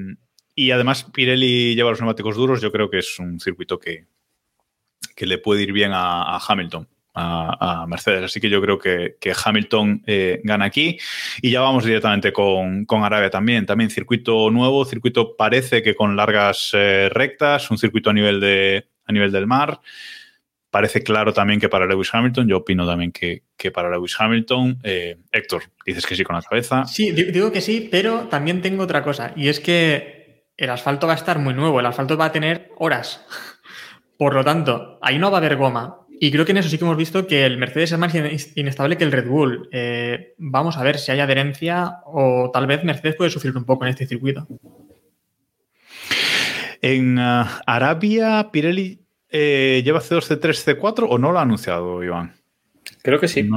y 0.55 0.71
además 0.71 1.03
Pirelli 1.03 1.75
lleva 1.75 1.89
los 1.89 1.99
neumáticos 1.99 2.35
duros, 2.35 2.61
yo 2.61 2.71
creo 2.71 2.89
que 2.89 2.99
es 2.99 3.19
un 3.19 3.39
circuito 3.39 3.77
que, 3.77 4.07
que 5.15 5.25
le 5.25 5.37
puede 5.37 5.63
ir 5.63 5.73
bien 5.73 5.91
a, 5.91 6.35
a 6.35 6.39
Hamilton. 6.47 6.87
A, 7.13 7.85
Mercedes. 7.87 8.23
Así 8.23 8.39
que 8.39 8.49
yo 8.49 8.61
creo 8.61 8.79
que, 8.79 9.17
que 9.19 9.33
Hamilton 9.33 10.03
eh, 10.07 10.39
gana 10.43 10.65
aquí. 10.65 10.97
Y 11.41 11.51
ya 11.51 11.61
vamos 11.61 11.83
directamente 11.83 12.31
con, 12.31 12.85
con, 12.85 13.03
Arabia 13.03 13.29
también. 13.29 13.65
También 13.65 13.89
circuito 13.89 14.49
nuevo, 14.49 14.85
circuito 14.85 15.35
parece 15.35 15.81
que 15.83 15.93
con 15.93 16.15
largas 16.15 16.71
eh, 16.73 17.09
rectas, 17.11 17.69
un 17.69 17.77
circuito 17.77 18.09
a 18.09 18.13
nivel, 18.13 18.39
de, 18.39 18.87
a 19.05 19.11
nivel 19.11 19.31
del 19.31 19.47
mar. 19.47 19.81
Parece 20.71 21.03
claro 21.03 21.33
también 21.33 21.59
que 21.59 21.67
para 21.67 21.85
Lewis 21.85 22.09
Hamilton, 22.13 22.47
yo 22.47 22.57
opino 22.57 22.87
también 22.87 23.11
que, 23.11 23.43
que 23.57 23.71
para 23.71 23.89
Lewis 23.89 24.15
Hamilton. 24.17 24.79
Eh, 24.83 25.17
Héctor, 25.33 25.63
dices 25.85 26.05
que 26.05 26.15
sí 26.15 26.23
con 26.23 26.37
la 26.37 26.41
cabeza. 26.41 26.85
Sí, 26.85 27.11
digo 27.11 27.51
que 27.51 27.59
sí, 27.59 27.89
pero 27.91 28.29
también 28.29 28.61
tengo 28.61 28.83
otra 28.83 29.03
cosa. 29.03 29.33
Y 29.35 29.49
es 29.49 29.59
que 29.59 30.45
el 30.55 30.69
asfalto 30.69 31.07
va 31.07 31.13
a 31.13 31.17
estar 31.17 31.39
muy 31.39 31.53
nuevo, 31.53 31.81
el 31.81 31.85
asfalto 31.87 32.15
va 32.15 32.25
a 32.25 32.31
tener 32.31 32.69
horas. 32.77 33.25
Por 34.17 34.33
lo 34.33 34.45
tanto, 34.45 34.97
ahí 35.01 35.17
no 35.17 35.29
va 35.29 35.39
a 35.39 35.39
haber 35.39 35.57
goma. 35.57 36.00
Y 36.23 36.31
creo 36.31 36.45
que 36.45 36.51
en 36.51 36.59
eso 36.59 36.69
sí 36.69 36.77
que 36.77 36.83
hemos 36.83 36.97
visto 36.97 37.25
que 37.25 37.47
el 37.47 37.57
Mercedes 37.57 37.93
es 37.93 37.97
más 37.97 38.13
inestable 38.55 38.95
que 38.95 39.03
el 39.03 39.11
Red 39.11 39.27
Bull. 39.27 39.67
Eh, 39.71 40.35
vamos 40.37 40.77
a 40.77 40.83
ver 40.83 40.99
si 40.99 41.11
hay 41.11 41.19
adherencia 41.19 41.95
o 42.05 42.51
tal 42.53 42.67
vez 42.67 42.83
Mercedes 42.83 43.15
puede 43.15 43.31
sufrir 43.31 43.57
un 43.57 43.63
poco 43.63 43.85
en 43.85 43.89
este 43.89 44.05
circuito. 44.05 44.47
En 46.79 47.17
uh, 47.17 47.45
Arabia, 47.65 48.49
Pirelli 48.51 49.01
eh, 49.29 49.81
lleva 49.83 49.99
C2, 49.99 50.39
C3, 50.39 50.77
C4 50.79 51.07
o 51.09 51.17
no 51.17 51.31
lo 51.31 51.39
ha 51.39 51.41
anunciado, 51.41 52.03
Iván? 52.03 52.35
Creo 53.01 53.19
que 53.19 53.27
sí. 53.27 53.49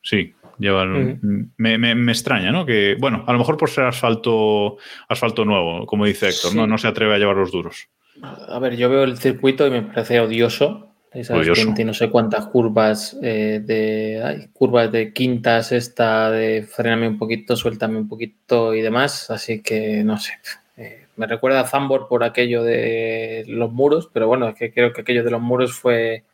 Sí, 0.00 0.34
lleva 0.60 0.84
el, 0.84 0.90
uh 0.90 1.18
-huh. 1.20 1.50
me, 1.56 1.78
me, 1.78 1.96
me, 1.96 2.12
extraña, 2.12 2.52
¿no? 2.52 2.64
Que, 2.64 2.96
bueno, 2.96 3.24
a 3.26 3.32
lo 3.32 3.40
mejor 3.40 3.56
por 3.56 3.70
ser 3.70 3.86
asfalto, 3.86 4.76
asfalto 5.08 5.44
nuevo, 5.44 5.84
como 5.84 6.06
dice 6.06 6.28
Héctor, 6.28 6.52
sí. 6.52 6.56
¿no? 6.56 6.68
no 6.68 6.78
se 6.78 6.86
atreve 6.86 7.16
a 7.16 7.18
llevar 7.18 7.34
los 7.34 7.50
duros. 7.50 7.88
A 8.22 8.60
ver, 8.60 8.76
yo 8.76 8.88
veo 8.88 9.02
el 9.02 9.18
circuito 9.18 9.66
y 9.66 9.70
me 9.70 9.82
parece 9.82 10.20
odioso. 10.20 10.93
Esas 11.14 11.46
20 11.46 11.84
no 11.84 11.94
sé 11.94 12.10
cuántas 12.10 12.46
curvas 12.46 13.16
eh, 13.22 13.62
de 13.64 14.20
ay, 14.22 14.48
curvas 14.52 14.90
de 14.90 15.12
quintas, 15.12 15.70
esta 15.70 16.28
de 16.30 16.64
frename 16.64 17.06
un 17.06 17.18
poquito, 17.18 17.56
suéltame 17.56 17.98
un 17.98 18.08
poquito 18.08 18.74
y 18.74 18.82
demás. 18.82 19.30
Así 19.30 19.62
que 19.62 20.02
no 20.02 20.18
sé. 20.18 20.32
Eh, 20.76 21.06
me 21.16 21.28
recuerda 21.28 21.60
a 21.60 21.68
Zambor 21.68 22.08
por 22.08 22.24
aquello 22.24 22.64
de 22.64 23.44
los 23.46 23.72
muros, 23.72 24.10
pero 24.12 24.26
bueno, 24.26 24.48
es 24.48 24.56
que 24.56 24.72
creo 24.72 24.92
que 24.92 25.02
aquello 25.02 25.22
de 25.22 25.30
los 25.30 25.40
muros 25.40 25.72
fue 25.72 26.24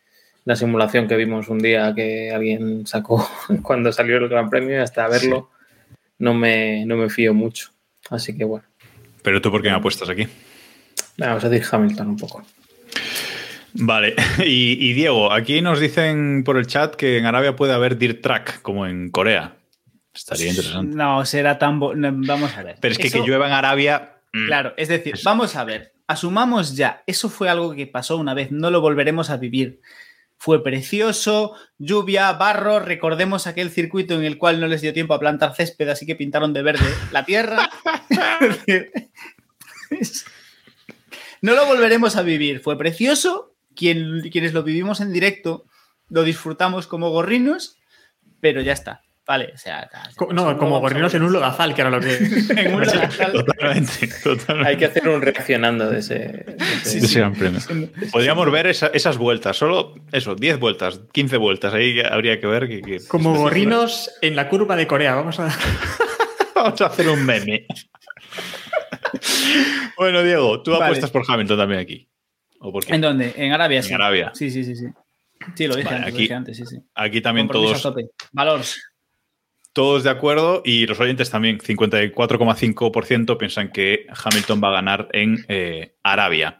la 0.46 0.56
simulación 0.56 1.06
que 1.06 1.16
vimos 1.16 1.48
un 1.50 1.58
día 1.58 1.92
que 1.94 2.32
alguien 2.32 2.86
sacó 2.86 3.28
cuando 3.62 3.92
salió 3.92 4.16
el 4.16 4.28
Gran 4.30 4.48
Premio 4.48 4.76
y 4.76 4.78
hasta 4.78 5.06
verlo 5.08 5.50
sí. 5.88 5.94
no, 6.20 6.32
me, 6.32 6.86
no 6.86 6.96
me 6.96 7.10
fío 7.10 7.34
mucho. 7.34 7.70
Así 8.08 8.34
que 8.34 8.44
bueno. 8.44 8.64
¿Pero 9.22 9.42
tú 9.42 9.50
por 9.50 9.60
qué 9.60 9.68
me 9.68 9.76
apuestas 9.76 10.08
aquí? 10.08 10.26
Vamos 11.18 11.44
a 11.44 11.50
decir 11.50 11.68
Hamilton 11.70 12.08
un 12.08 12.16
poco. 12.16 12.42
Vale, 13.74 14.14
y, 14.38 14.76
y, 14.80 14.92
Diego, 14.92 15.32
aquí 15.32 15.60
nos 15.60 15.80
dicen 15.80 16.42
por 16.44 16.56
el 16.56 16.66
chat 16.66 16.94
que 16.94 17.18
en 17.18 17.26
Arabia 17.26 17.56
puede 17.56 17.72
haber 17.72 17.98
Dirt 17.98 18.20
Track, 18.20 18.62
como 18.62 18.86
en 18.86 19.10
Corea. 19.10 19.56
Estaría 20.12 20.50
interesante. 20.50 20.96
No, 20.96 21.24
será 21.24 21.58
tan... 21.58 21.78
Vamos 21.80 22.56
a 22.56 22.62
ver. 22.62 22.76
Pero 22.80 22.92
es 22.92 22.98
que 22.98 23.06
eso... 23.06 23.22
que 23.22 23.28
llueva 23.28 23.46
en 23.46 23.52
Arabia... 23.52 24.16
Mm. 24.32 24.46
Claro, 24.46 24.74
es 24.76 24.88
decir, 24.88 25.14
eso. 25.14 25.22
vamos 25.24 25.56
a 25.56 25.64
ver, 25.64 25.92
asumamos 26.06 26.76
ya, 26.76 27.02
eso 27.06 27.28
fue 27.28 27.48
algo 27.48 27.74
que 27.74 27.88
pasó 27.88 28.16
una 28.16 28.32
vez, 28.32 28.52
no 28.52 28.70
lo 28.70 28.80
volveremos 28.80 29.28
a 29.30 29.36
vivir. 29.38 29.80
Fue 30.36 30.62
precioso, 30.62 31.54
lluvia, 31.78 32.32
barro, 32.32 32.80
recordemos 32.80 33.46
aquel 33.46 33.70
circuito 33.70 34.14
en 34.14 34.24
el 34.24 34.38
cual 34.38 34.60
no 34.60 34.68
les 34.68 34.80
dio 34.80 34.92
tiempo 34.92 35.14
a 35.14 35.20
plantar 35.20 35.54
césped, 35.54 35.88
así 35.88 36.06
que 36.06 36.14
pintaron 36.14 36.52
de 36.52 36.62
verde 36.62 36.86
la 37.12 37.24
tierra. 37.24 37.70
no 41.42 41.54
lo 41.54 41.66
volveremos 41.66 42.16
a 42.16 42.22
vivir, 42.22 42.60
fue 42.60 42.78
precioso, 42.78 43.54
quien, 43.74 44.20
quienes 44.30 44.52
lo 44.52 44.62
vivimos 44.62 45.00
en 45.00 45.12
directo 45.12 45.66
lo 46.10 46.24
disfrutamos 46.24 46.86
como 46.86 47.10
gorrinos, 47.10 47.78
pero 48.40 48.60
ya 48.60 48.72
está. 48.72 49.02
Vale, 49.26 49.52
o 49.54 49.58
sea. 49.58 49.88
No, 50.32 50.58
como 50.58 50.80
gorrinos 50.80 51.14
en 51.14 51.22
un 51.22 51.32
lodazal, 51.32 51.72
que 51.72 51.82
era 51.82 51.90
lo 51.90 52.00
que. 52.00 52.16
en 52.56 52.74
un 52.74 52.80
lodazal. 52.80 53.32
Totalmente, 53.32 54.08
totalmente. 54.24 54.68
Hay 54.68 54.76
que 54.76 54.86
hacer 54.86 55.08
un 55.08 55.22
reaccionando 55.22 55.88
de 55.88 56.00
ese. 56.00 56.14
De 56.18 56.56
ese, 56.82 57.00
sí, 57.00 57.06
sí. 57.06 57.20
Ese 57.20 58.10
Podríamos 58.10 58.50
ver 58.50 58.66
esa, 58.66 58.88
esas 58.88 59.18
vueltas, 59.18 59.56
solo 59.56 59.94
eso, 60.10 60.34
10 60.34 60.58
vueltas, 60.58 61.00
15 61.12 61.36
vueltas. 61.36 61.72
Ahí 61.72 62.00
habría 62.00 62.40
que 62.40 62.46
ver. 62.48 62.66
Que, 62.66 62.82
que 62.82 63.06
como 63.06 63.36
gorrinos 63.36 64.10
en 64.20 64.34
la 64.34 64.48
curva 64.48 64.74
de 64.74 64.88
Corea. 64.88 65.14
Vamos 65.14 65.38
a. 65.38 65.48
Vamos 66.56 66.80
a 66.80 66.86
hacer 66.86 67.08
un 67.08 67.24
meme. 67.24 67.66
bueno, 69.96 70.22
Diego, 70.22 70.60
tú 70.62 70.72
vale. 70.72 70.86
apuestas 70.86 71.10
por 71.10 71.22
Hamilton 71.26 71.56
también 71.56 71.80
aquí. 71.80 72.09
¿O 72.60 72.72
por 72.72 72.84
qué? 72.84 72.94
¿En 72.94 73.00
dónde? 73.00 73.32
En 73.36 73.52
Arabia. 73.52 73.78
En 73.78 73.84
sí. 73.84 73.92
Arabia. 73.92 74.32
Sí, 74.34 74.50
sí, 74.50 74.64
sí, 74.64 74.76
sí. 74.76 74.86
Sí, 75.54 75.66
lo 75.66 75.76
dije, 75.76 75.88
vale, 75.88 75.96
antes, 75.96 76.08
aquí, 76.08 76.16
lo 76.16 76.22
dije 76.22 76.34
antes, 76.34 76.56
sí, 76.56 76.66
sí. 76.66 76.76
Aquí 76.94 77.20
también 77.20 77.48
todos. 77.48 77.82
Valores. 78.32 78.82
Todos 79.72 80.02
de 80.04 80.10
acuerdo 80.10 80.62
y 80.64 80.86
los 80.86 81.00
oyentes 81.00 81.30
también, 81.30 81.58
54,5% 81.58 83.38
piensan 83.38 83.70
que 83.70 84.06
Hamilton 84.24 84.60
va 84.62 84.68
a 84.68 84.72
ganar 84.72 85.08
en 85.12 85.44
eh, 85.48 85.94
Arabia. 86.02 86.58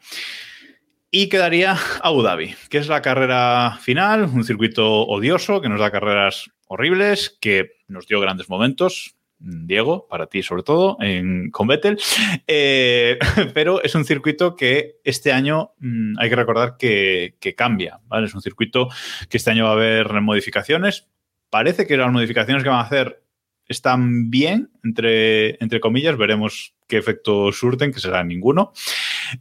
Y 1.11 1.29
quedaría 1.29 1.77
Abu 2.03 2.23
Dhabi, 2.23 2.55
que 2.71 2.79
es 2.79 2.87
la 2.87 3.03
carrera 3.03 3.79
final, 3.81 4.25
un 4.25 4.45
circuito 4.45 5.03
odioso 5.03 5.61
que 5.61 5.69
nos 5.69 5.81
da 5.81 5.91
carreras 5.91 6.51
horribles, 6.69 7.37
que 7.41 7.73
nos 7.89 8.07
dio 8.07 8.21
grandes 8.21 8.49
momentos, 8.49 9.17
Diego, 9.41 10.07
para 10.09 10.27
ti 10.27 10.43
sobre 10.43 10.63
todo, 10.63 10.97
en, 11.01 11.51
con 11.51 11.67
Vettel. 11.67 11.99
Eh, 12.47 13.19
pero 13.55 13.83
es 13.83 13.95
un 13.95 14.05
circuito 14.05 14.55
que 14.55 15.01
este 15.03 15.33
año 15.33 15.73
mmm, 15.79 16.19
hay 16.19 16.29
que 16.29 16.37
recordar 16.37 16.77
que, 16.79 17.37
que, 17.41 17.55
cambia. 17.55 18.01
¿vale? 18.07 18.27
Es 18.27 18.35
un 18.35 18.43
circuito 18.43 18.89
que 19.29 19.39
este 19.39 19.51
año 19.51 19.65
va 19.65 19.71
a 19.71 19.75
haber 19.75 20.21
modificaciones. 20.21 21.09
Parece 21.49 21.87
que 21.87 21.97
las 21.97 22.13
modificaciones 22.13 22.63
que 22.63 22.69
van 22.69 22.79
a 22.79 22.83
hacer 22.83 23.25
están 23.67 24.31
bien, 24.31 24.71
entre, 24.85 25.63
entre 25.63 25.81
comillas. 25.81 26.17
Veremos 26.17 26.75
qué 26.89 26.99
efecto 26.99 27.53
surten, 27.53 27.93
que 27.93 28.01
será 28.01 28.23
ninguno. 28.25 28.73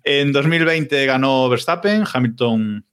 En 0.03 0.31
2020 0.31 1.05
ganó 1.05 1.49
Verstappen, 1.49 2.03
Hamilton 2.11 2.85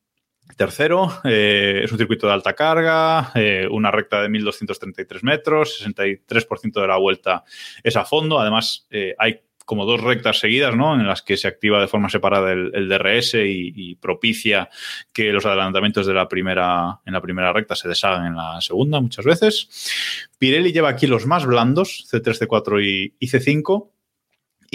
Tercero, 0.57 1.13
eh, 1.25 1.83
es 1.85 1.93
un 1.93 1.99
circuito 1.99 2.27
de 2.27 2.33
alta 2.33 2.55
carga, 2.55 3.31
eh, 3.35 3.69
una 3.71 3.91
recta 3.91 4.23
de 4.23 4.29
1.233 4.31 5.23
metros, 5.23 5.83
63% 5.85 6.81
de 6.81 6.87
la 6.87 6.97
vuelta 6.97 7.45
es 7.83 7.95
a 7.97 8.07
fondo. 8.07 8.41
Además, 8.41 8.87
eh, 8.91 9.15
hay 9.19 9.43
como 9.67 9.85
dos 9.85 10.01
rectas 10.01 10.39
seguidas, 10.39 10.75
¿no? 10.75 10.95
En 10.95 11.07
las 11.07 11.21
que 11.23 11.37
se 11.37 11.49
activa 11.49 11.81
de 11.81 11.89
forma 11.89 12.09
separada 12.09 12.53
el, 12.53 12.89
DRS 12.89 13.35
y, 13.35 13.97
propicia 13.97 14.71
que 15.13 15.33
los 15.33 15.45
adelantamientos 15.45 16.07
de 16.07 16.15
la 16.15 16.29
primera, 16.29 17.01
en 17.05 17.13
la 17.13 17.21
primera 17.21 17.53
recta 17.53 17.75
se 17.75 17.89
deshagan 17.89 18.27
en 18.27 18.37
la 18.37 18.61
segunda 18.61 19.01
muchas 19.01 19.25
veces. 19.25 20.29
Pirelli 20.39 20.73
lleva 20.73 20.89
aquí 20.89 21.07
los 21.09 21.27
más 21.27 21.45
blandos, 21.45 22.09
C3, 22.11 22.47
C4 22.47 22.83
y, 22.83 23.15
y 23.19 23.29
C5, 23.29 23.91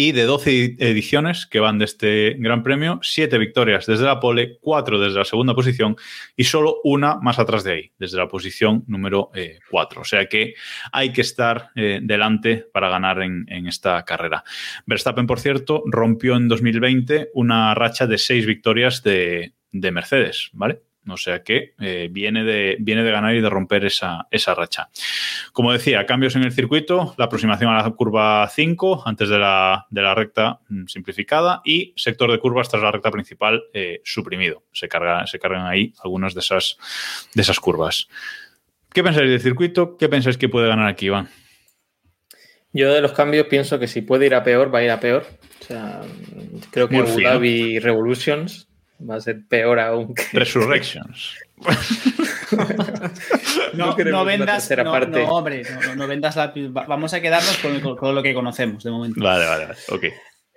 y 0.01 0.13
de 0.13 0.23
12 0.23 0.77
ediciones 0.79 1.45
que 1.45 1.59
van 1.59 1.77
de 1.77 1.85
este 1.85 2.35
Gran 2.39 2.63
Premio, 2.63 2.99
7 3.03 3.37
victorias 3.37 3.85
desde 3.85 4.05
la 4.05 4.19
pole, 4.19 4.57
4 4.59 4.99
desde 4.99 5.19
la 5.19 5.25
segunda 5.25 5.53
posición 5.53 5.95
y 6.35 6.45
solo 6.45 6.77
una 6.83 7.17
más 7.17 7.37
atrás 7.37 7.63
de 7.63 7.73
ahí, 7.73 7.91
desde 7.99 8.17
la 8.17 8.27
posición 8.27 8.83
número 8.87 9.29
eh, 9.35 9.59
4. 9.69 10.01
O 10.01 10.03
sea 10.03 10.25
que 10.25 10.55
hay 10.91 11.13
que 11.13 11.21
estar 11.21 11.69
eh, 11.75 11.99
delante 12.01 12.65
para 12.73 12.89
ganar 12.89 13.21
en, 13.21 13.45
en, 13.47 13.67
esta 13.67 14.03
carrera. 14.03 14.43
Verstappen, 14.87 15.27
por 15.27 15.39
cierto, 15.39 15.83
rompió 15.85 16.35
en 16.35 16.47
2020 16.47 17.29
una 17.35 17.75
racha 17.75 18.07
de 18.07 18.17
6 18.17 18.47
victorias 18.47 19.03
de, 19.03 19.53
de 19.71 19.91
Mercedes, 19.91 20.49
¿vale? 20.53 20.81
O 21.07 21.17
sea 21.17 21.43
que 21.43 21.73
eh, 21.79 22.09
viene, 22.11 22.43
de, 22.43 22.77
viene 22.79 23.03
de 23.03 23.11
ganar 23.11 23.33
y 23.33 23.41
de 23.41 23.49
romper 23.49 23.85
esa, 23.85 24.27
esa 24.29 24.53
racha. 24.53 24.89
Como 25.51 25.73
decía, 25.73 26.05
cambios 26.05 26.35
en 26.35 26.43
el 26.43 26.51
circuito, 26.51 27.15
la 27.17 27.25
aproximación 27.25 27.71
a 27.71 27.81
la 27.81 27.89
curva 27.91 28.47
5 28.47 29.03
antes 29.05 29.29
de 29.29 29.39
la, 29.39 29.87
de 29.89 30.01
la 30.01 30.13
recta 30.13 30.59
mm, 30.69 30.85
simplificada 30.85 31.61
y 31.65 31.93
sector 31.95 32.31
de 32.31 32.39
curvas 32.39 32.69
tras 32.69 32.83
la 32.83 32.91
recta 32.91 33.09
principal 33.09 33.63
eh, 33.73 34.01
suprimido. 34.03 34.63
Se, 34.71 34.87
carga, 34.87 35.25
se 35.25 35.39
cargan 35.39 35.65
ahí 35.65 35.93
algunas 36.03 36.35
de 36.35 36.41
esas, 36.41 36.77
de 37.33 37.41
esas 37.41 37.59
curvas. 37.59 38.07
¿Qué 38.93 39.03
pensáis 39.03 39.29
del 39.29 39.41
circuito? 39.41 39.97
¿Qué 39.97 40.07
pensáis 40.07 40.37
que 40.37 40.49
puede 40.49 40.67
ganar 40.67 40.87
aquí, 40.87 41.07
Iván? 41.07 41.29
Yo 42.73 42.93
de 42.93 43.01
los 43.01 43.13
cambios 43.13 43.47
pienso 43.47 43.79
que 43.79 43.87
si 43.87 44.01
puede 44.01 44.27
ir 44.27 44.35
a 44.35 44.43
peor, 44.43 44.73
va 44.73 44.79
a 44.79 44.83
ir 44.83 44.91
a 44.91 44.99
peor. 44.99 45.25
O 45.61 45.63
sea, 45.63 46.01
creo 46.71 46.87
que 46.87 46.97
Abu 46.97 47.21
Dhabi 47.21 47.79
Revolutions 47.79 48.70
va 49.09 49.15
a 49.15 49.21
ser 49.21 49.47
peor 49.47 49.79
aún 49.79 50.13
que... 50.13 50.23
Resurrections. 50.33 51.35
no, 53.73 53.95
no, 53.95 54.25
vendas, 54.25 54.69
no, 54.71 54.91
parte. 54.91 55.23
no, 55.23 55.29
hombre, 55.29 55.63
no, 55.85 55.95
no, 55.95 56.07
vendas 56.07 56.35
la... 56.35 56.53
Vamos 56.87 57.13
a 57.13 57.21
quedarnos 57.21 57.57
con, 57.57 57.95
con, 57.95 58.15
lo 58.15 58.23
que 58.23 58.33
conocemos 58.33 58.83
de 58.83 58.91
momento. 58.91 59.21
Vale, 59.21 59.45
vale, 59.45 59.65
vale. 59.65 59.77
ok. 59.89 60.05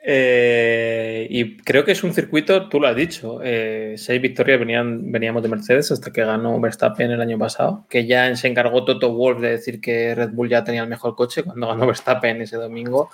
Eh, 0.06 1.26
y 1.30 1.56
creo 1.56 1.82
que 1.82 1.92
es 1.92 2.04
un 2.04 2.12
circuito, 2.12 2.68
tú 2.68 2.78
lo 2.78 2.88
has 2.88 2.94
dicho, 2.94 3.40
eh, 3.42 3.94
seis 3.96 4.20
victorias 4.20 4.60
venían, 4.60 5.10
veníamos 5.10 5.42
de 5.42 5.48
Mercedes 5.48 5.90
hasta 5.92 6.12
que 6.12 6.22
ganó 6.22 6.60
Verstappen 6.60 7.10
el 7.10 7.22
año 7.22 7.38
pasado, 7.38 7.86
que 7.88 8.06
ya 8.06 8.36
se 8.36 8.48
encargó 8.48 8.84
Toto 8.84 9.14
Wolff 9.14 9.40
de 9.40 9.52
decir 9.52 9.80
que 9.80 10.14
Red 10.14 10.32
Bull 10.32 10.50
ya 10.50 10.62
tenía 10.62 10.82
el 10.82 10.90
mejor 10.90 11.16
coche 11.16 11.42
cuando 11.42 11.68
ganó 11.68 11.86
Verstappen 11.86 12.42
ese 12.42 12.56
domingo. 12.56 13.10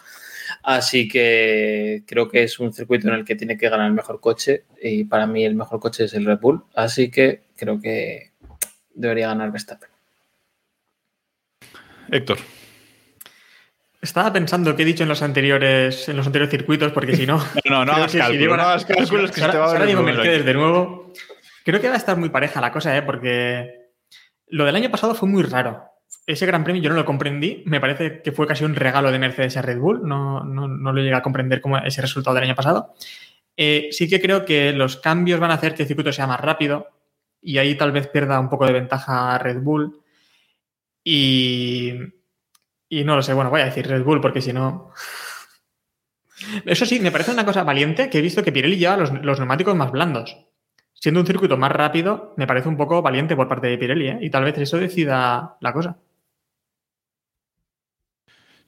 Así 0.77 1.09
que 1.09 2.05
creo 2.07 2.29
que 2.29 2.45
es 2.45 2.61
un 2.61 2.73
circuito 2.73 3.09
en 3.09 3.15
el 3.15 3.25
que 3.25 3.35
tiene 3.35 3.59
que 3.59 3.69
ganar 3.69 3.89
el 3.89 3.93
mejor 3.93 4.21
coche 4.21 4.67
y 4.81 5.03
para 5.03 5.27
mí 5.27 5.45
el 5.45 5.57
mejor 5.57 5.81
coche 5.81 6.05
es 6.05 6.15
el 6.15 6.25
Red 6.25 6.39
Bull. 6.39 6.63
Así 6.77 7.11
que 7.11 7.43
creo 7.57 7.81
que 7.81 8.31
debería 8.95 9.27
ganar 9.27 9.51
Verstappen. 9.51 9.89
Héctor. 12.09 12.39
Estaba 14.01 14.33
pensando 14.33 14.77
qué 14.77 14.85
he 14.85 14.87
dicho 14.87 15.03
en 15.03 15.09
los 15.09 15.23
anteriores, 15.23 16.09
en 16.09 16.17
los 16.17 16.27
anteriores 16.27 16.53
circuitos, 16.53 16.93
porque 16.93 17.17
si 17.17 17.27
no. 17.27 17.39
No, 17.69 17.85
no, 17.85 17.87
no 17.87 17.93
hagas 17.93 18.15
cálculos, 18.15 18.57
no 18.57 18.63
hagas 18.63 18.85
cálculos 18.85 19.33
que 19.33 19.41
se 19.41 19.49
te 19.49 19.59
va 19.59 19.67
Ahora 19.67 19.87
digo 19.87 20.03
Mercedes 20.03 20.45
de 20.45 20.55
nuevo. 20.55 21.13
Creo 21.65 21.81
que 21.81 21.89
va 21.89 21.95
a 21.95 21.99
estar 21.99 22.17
muy 22.17 22.29
pareja 22.29 22.61
la 22.61 22.71
cosa, 22.71 22.97
¿eh? 22.97 23.03
porque 23.03 23.89
lo 24.47 24.65
del 24.65 24.77
año 24.77 24.91
pasado 24.91 25.17
fue 25.17 25.29
muy 25.29 25.43
raro. 25.43 25.90
Ese 26.31 26.47
gran 26.47 26.63
premio 26.63 26.81
yo 26.81 26.91
no 26.91 26.97
lo 26.97 27.05
comprendí. 27.05 27.63
Me 27.67 27.81
parece 27.81 28.23
que 28.23 28.31
fue 28.31 28.47
casi 28.47 28.65
un 28.65 28.77
regalo 28.77 29.11
de 29.11 29.19
Mercedes 29.19 29.57
a 29.57 29.63
Red 29.63 29.79
Bull. 29.79 30.07
No, 30.07 30.45
no, 30.45 30.69
no 30.69 30.93
lo 30.93 31.03
llegué 31.03 31.17
a 31.17 31.23
comprender 31.23 31.61
como 31.61 31.79
ese 31.79 32.01
resultado 32.01 32.35
del 32.35 32.45
año 32.45 32.55
pasado. 32.55 32.95
Eh, 33.57 33.89
sí 33.91 34.09
que 34.09 34.21
creo 34.21 34.45
que 34.45 34.73
los 34.73 34.97
cambios 34.97 35.41
van 35.41 35.51
a 35.51 35.55
hacer 35.55 35.75
que 35.75 35.83
el 35.83 35.89
circuito 35.89 36.13
sea 36.13 36.29
más 36.29 36.41
rápido 36.41 36.87
y 37.43 37.59
ahí 37.59 37.75
tal 37.75 37.91
vez 37.91 38.07
pierda 38.07 38.39
un 38.39 38.49
poco 38.49 38.65
de 38.65 38.73
ventaja 38.73 39.39
Red 39.39 39.61
Bull. 39.61 40.01
Y, 41.03 41.95
y 42.89 43.03
no 43.03 43.17
lo 43.17 43.23
sé, 43.23 43.35
bueno, 43.35 43.51
voy 43.51 43.63
a 43.63 43.65
decir 43.65 43.89
Red 43.89 44.05
Bull 44.05 44.21
porque 44.21 44.41
si 44.41 44.53
no... 44.53 44.93
Eso 46.65 46.87
sí, 46.87 47.01
me 47.01 47.11
parece 47.11 47.33
una 47.33 47.45
cosa 47.45 47.65
valiente 47.65 48.09
que 48.09 48.19
he 48.19 48.23
visto 48.23 48.45
que 48.45 48.53
Pirelli 48.53 48.77
lleva 48.77 48.97
los, 48.97 49.13
los 49.25 49.41
neumáticos 49.41 49.75
más 49.75 49.91
blandos. 49.91 50.37
Siendo 50.95 51.21
un 51.21 51.27
circuito 51.27 51.57
más 51.57 51.73
rápido, 51.73 52.35
me 52.37 52.47
parece 52.47 52.69
un 52.69 52.77
poco 52.77 53.03
valiente 53.03 53.35
por 53.35 53.49
parte 53.49 53.67
de 53.67 53.79
Pirelli, 53.79 54.09
¿eh? 54.09 54.19
Y 54.21 54.31
tal 54.31 54.45
vez 54.45 54.57
eso 54.59 54.79
decida 54.79 55.57
la 55.61 55.73
cosa. 55.73 55.97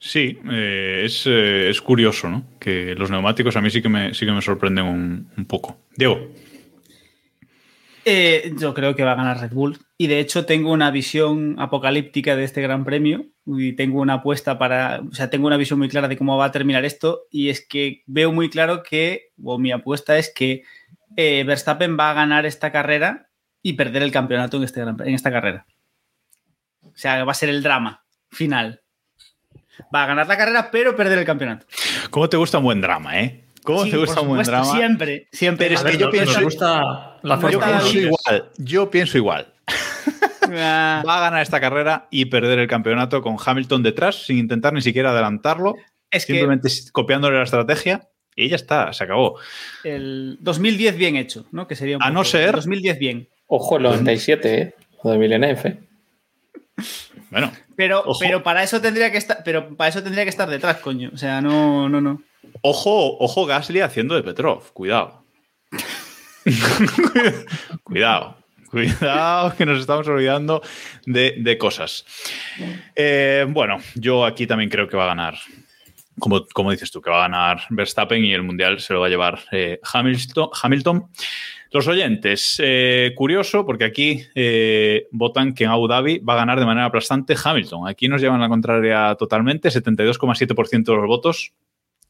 Sí, 0.05 0.37
eh, 0.51 1.03
es, 1.05 1.25
eh, 1.27 1.69
es 1.69 1.81
curioso, 1.81 2.27
¿no? 2.27 2.43
Que 2.59 2.93
los 2.93 3.09
neumáticos 3.09 3.55
a 3.55 3.61
mí 3.61 3.69
sí 3.69 3.81
que 3.81 3.87
me, 3.87 4.13
sí 4.13 4.25
que 4.25 4.33
me 4.33 4.41
sorprenden 4.41 4.83
un, 4.83 5.31
un 5.37 5.45
poco. 5.45 5.77
Diego. 5.95 6.29
Eh, 8.03 8.51
yo 8.59 8.73
creo 8.73 8.97
que 8.97 9.05
va 9.05 9.13
a 9.13 9.15
ganar 9.15 9.39
Red 9.39 9.53
Bull. 9.53 9.77
Y 9.97 10.07
de 10.07 10.19
hecho 10.19 10.45
tengo 10.45 10.73
una 10.73 10.91
visión 10.91 11.55
apocalíptica 11.57 12.35
de 12.35 12.43
este 12.43 12.61
gran 12.61 12.83
premio. 12.83 13.27
Y 13.45 13.77
tengo 13.77 14.01
una 14.01 14.15
apuesta 14.15 14.59
para. 14.59 15.01
O 15.09 15.13
sea, 15.13 15.29
tengo 15.29 15.47
una 15.47 15.55
visión 15.55 15.79
muy 15.79 15.87
clara 15.87 16.09
de 16.09 16.17
cómo 16.17 16.35
va 16.35 16.47
a 16.47 16.51
terminar 16.51 16.83
esto. 16.83 17.21
Y 17.31 17.47
es 17.47 17.65
que 17.65 18.03
veo 18.05 18.33
muy 18.33 18.49
claro 18.49 18.83
que. 18.83 19.31
O 19.41 19.57
mi 19.57 19.71
apuesta 19.71 20.17
es 20.17 20.33
que 20.35 20.63
Verstappen 21.15 21.97
va 21.97 22.11
a 22.11 22.13
ganar 22.13 22.45
esta 22.45 22.73
carrera 22.73 23.29
y 23.61 23.73
perder 23.73 24.03
el 24.03 24.11
campeonato 24.11 24.57
en, 24.57 24.63
este 24.63 24.81
en 24.81 25.13
esta 25.13 25.31
carrera. 25.31 25.65
O 26.81 26.91
sea, 26.93 27.23
va 27.23 27.31
a 27.31 27.35
ser 27.35 27.47
el 27.47 27.63
drama 27.63 28.03
final. 28.29 28.82
Va 29.93 30.03
a 30.03 30.07
ganar 30.07 30.27
la 30.27 30.37
carrera, 30.37 30.69
pero 30.71 30.95
perder 30.95 31.19
el 31.19 31.25
campeonato. 31.25 31.65
¿Cómo 32.09 32.29
te 32.29 32.37
gusta 32.37 32.57
un 32.59 32.63
buen 32.65 32.81
drama, 32.81 33.19
eh? 33.21 33.43
¿Cómo 33.63 33.83
Sí, 33.85 33.91
te 33.91 33.97
gusta 33.97 34.15
por 34.15 34.23
un 34.23 34.29
buen 34.35 34.43
drama? 34.45 34.65
Siempre, 34.65 35.27
siempre. 35.31 35.67
Pero 35.69 35.79
es 35.79 35.85
que 35.85 35.97
yo 35.97 36.09
pienso- 36.11 36.33
Nos 36.33 36.43
gusta 36.43 37.17
la 37.23 37.39
Yo 37.49 37.59
pienso 37.59 37.97
igual. 37.97 38.49
Yo 38.57 38.89
pienso 38.91 39.17
igual. 39.17 39.53
Ah, 40.55 41.01
Va 41.07 41.17
a 41.17 41.21
ganar 41.21 41.41
esta 41.41 41.59
carrera 41.61 42.07
y 42.11 42.25
perder 42.25 42.59
el 42.59 42.67
campeonato 42.67 43.21
con 43.23 43.37
Hamilton 43.43 43.81
detrás 43.81 44.25
sin 44.25 44.37
intentar 44.37 44.73
ni 44.73 44.81
siquiera 44.81 45.09
adelantarlo, 45.11 45.75
es 46.11 46.25
que 46.27 46.33
simplemente 46.33 46.69
copiándole 46.91 47.37
la 47.37 47.43
estrategia 47.45 48.09
y 48.35 48.49
ya 48.49 48.57
está, 48.57 48.91
se 48.93 49.03
acabó. 49.05 49.39
el 49.85 50.37
2010 50.41 50.97
bien 50.97 51.15
hecho, 51.15 51.45
¿no? 51.51 51.65
Que 51.65 51.75
sería 51.75 51.95
un 51.97 52.03
A 52.03 52.11
no 52.11 52.23
ser- 52.25 52.51
2010 52.55 52.99
bien. 52.99 53.29
Ojo, 53.47 53.77
el 53.77 53.83
97, 53.83 54.61
¿eh? 54.61 54.75
O 55.01 55.11
de 55.11 55.17
Villeneuve, 55.17 55.61
¿eh? 55.69 55.79
Bueno, 57.33 57.51
Pero, 57.75 57.99
Ojo. 58.05 58.19
pero 58.19 58.43
para 58.43 58.63
eso 58.63 58.79
tendría 58.79 59.11
que 59.11 59.17
estar, 59.17 59.41
pero 59.43 59.75
para 59.75 59.89
eso 59.89 60.01
tendría 60.03 60.23
que 60.23 60.29
estar 60.29 60.47
detrás, 60.49 60.77
coño. 60.77 61.09
O 61.13 61.17
sea, 61.17 61.41
no, 61.41 61.89
no, 61.89 61.99
no. 61.99 62.21
ojo, 62.61 63.17
ojo 63.19 63.45
Gasly 63.45 63.81
haciendo 63.81 64.15
de 64.15 64.23
Petrov, 64.23 64.71
cuidado. 64.71 65.25
cuidado. 67.83 68.37
Cuidado, 68.69 69.55
que 69.55 69.65
nos 69.67 69.79
estamos 69.79 70.07
olvidando 70.07 70.61
de, 71.05 71.35
de 71.37 71.57
cosas. 71.59 72.05
Eh, 72.95 73.45
bueno, 73.49 73.77
yo 73.95 74.25
aquí 74.25 74.47
también 74.47 74.69
creo 74.69 74.87
que 74.87 74.97
va 74.97 75.03
a 75.03 75.07
ganar, 75.07 75.37
como, 76.17 76.43
como 76.53 76.71
dices 76.71 76.89
tú, 76.89 76.99
que 76.99 77.11
va 77.11 77.17
a 77.17 77.27
ganar 77.29 77.61
Verstappen 77.69 78.25
y 78.25 78.33
el 78.33 78.41
Mundial 78.41 78.79
se 78.79 78.93
lo 78.93 79.01
va 79.01 79.07
a 79.07 79.09
llevar 79.09 79.39
eh, 79.51 79.79
Hamilton. 79.83 80.49
Hamilton. 80.61 81.07
Los 81.73 81.87
oyentes, 81.87 82.61
eh, 82.63 83.13
curioso, 83.15 83.65
porque 83.65 83.83
aquí 83.83 84.21
eh, 84.35 85.07
votan 85.11 85.55
que 85.55 85.63
en 85.63 85.71
Abu 85.71 85.87
Dhabi 85.87 86.19
va 86.19 86.33
a 86.33 86.37
ganar 86.37 86.59
de 86.59 86.67
manera 86.67 86.85
aplastante 86.85 87.35
Hamilton. 87.43 87.87
Aquí 87.87 88.07
nos 88.07 88.21
llevan 88.21 88.39
la 88.39 88.47
contraria 88.47 89.15
totalmente, 89.15 89.69
72,7% 89.69 90.83
de 90.83 90.95
los 90.95 91.07
votos 91.07 91.53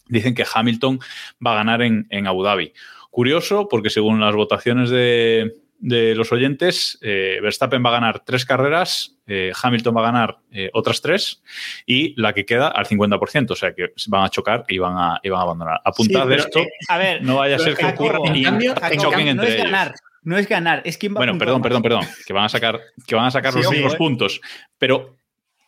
dicen 0.07 0.35
que 0.35 0.45
Hamilton 0.51 0.99
va 1.45 1.53
a 1.53 1.55
ganar 1.55 1.81
en, 1.81 2.07
en 2.09 2.27
Abu 2.27 2.43
Dhabi. 2.43 2.73
Curioso, 3.09 3.67
porque 3.69 3.89
según 3.89 4.19
las 4.19 4.35
votaciones 4.35 4.89
de, 4.89 5.53
de 5.79 6.15
los 6.15 6.31
oyentes, 6.31 6.97
eh, 7.01 7.39
Verstappen 7.41 7.83
va 7.85 7.89
a 7.89 7.93
ganar 7.99 8.23
tres 8.25 8.45
carreras, 8.45 9.12
eh, 9.25 9.51
Hamilton 9.61 9.95
va 9.95 10.01
a 10.01 10.11
ganar 10.11 10.37
eh, 10.51 10.69
otras 10.73 11.01
tres 11.01 11.41
y 11.85 12.19
la 12.21 12.33
que 12.33 12.45
queda 12.45 12.67
al 12.67 12.85
50%, 12.85 13.51
o 13.51 13.55
sea 13.55 13.73
que 13.73 13.93
van 14.07 14.23
a 14.25 14.29
chocar 14.29 14.65
y 14.67 14.77
van 14.77 14.97
a, 14.97 15.19
y 15.23 15.29
van 15.29 15.39
a 15.39 15.43
abandonar. 15.43 15.81
Apuntad 15.85 16.21
Sí, 16.23 16.27
pero, 16.29 16.43
esto, 16.43 16.59
eh, 16.59 16.69
a 16.89 16.97
ver, 16.97 17.23
no 17.23 17.37
vaya 17.37 17.55
a 17.55 17.59
ser 17.59 17.75
que 17.75 17.85
ocurra 17.85 18.19
y 18.33 18.43
cambio- 18.43 18.73
choquen 18.97 19.27
entre 19.29 19.35
no 19.35 19.43
es 19.43 19.49
ellos. 19.55 19.63
ganar, 19.65 19.93
no 20.23 20.37
es 20.37 20.47
ganar, 20.49 20.81
es 20.85 20.97
va 20.97 21.07
Bueno, 21.19 21.37
perdón, 21.37 21.59
más. 21.61 21.63
perdón, 21.63 21.81
perdón, 21.83 22.05
que 22.25 22.33
van 22.33 22.45
a 22.45 22.49
sacar, 22.49 22.79
que 23.07 23.15
van 23.15 23.25
a 23.25 23.31
sacar 23.31 23.53
Sí, 23.53 23.59
los 23.61 23.71
mismos 23.71 23.93
eh. 23.93 23.97
puntos, 23.97 24.41
pero, 24.77 25.15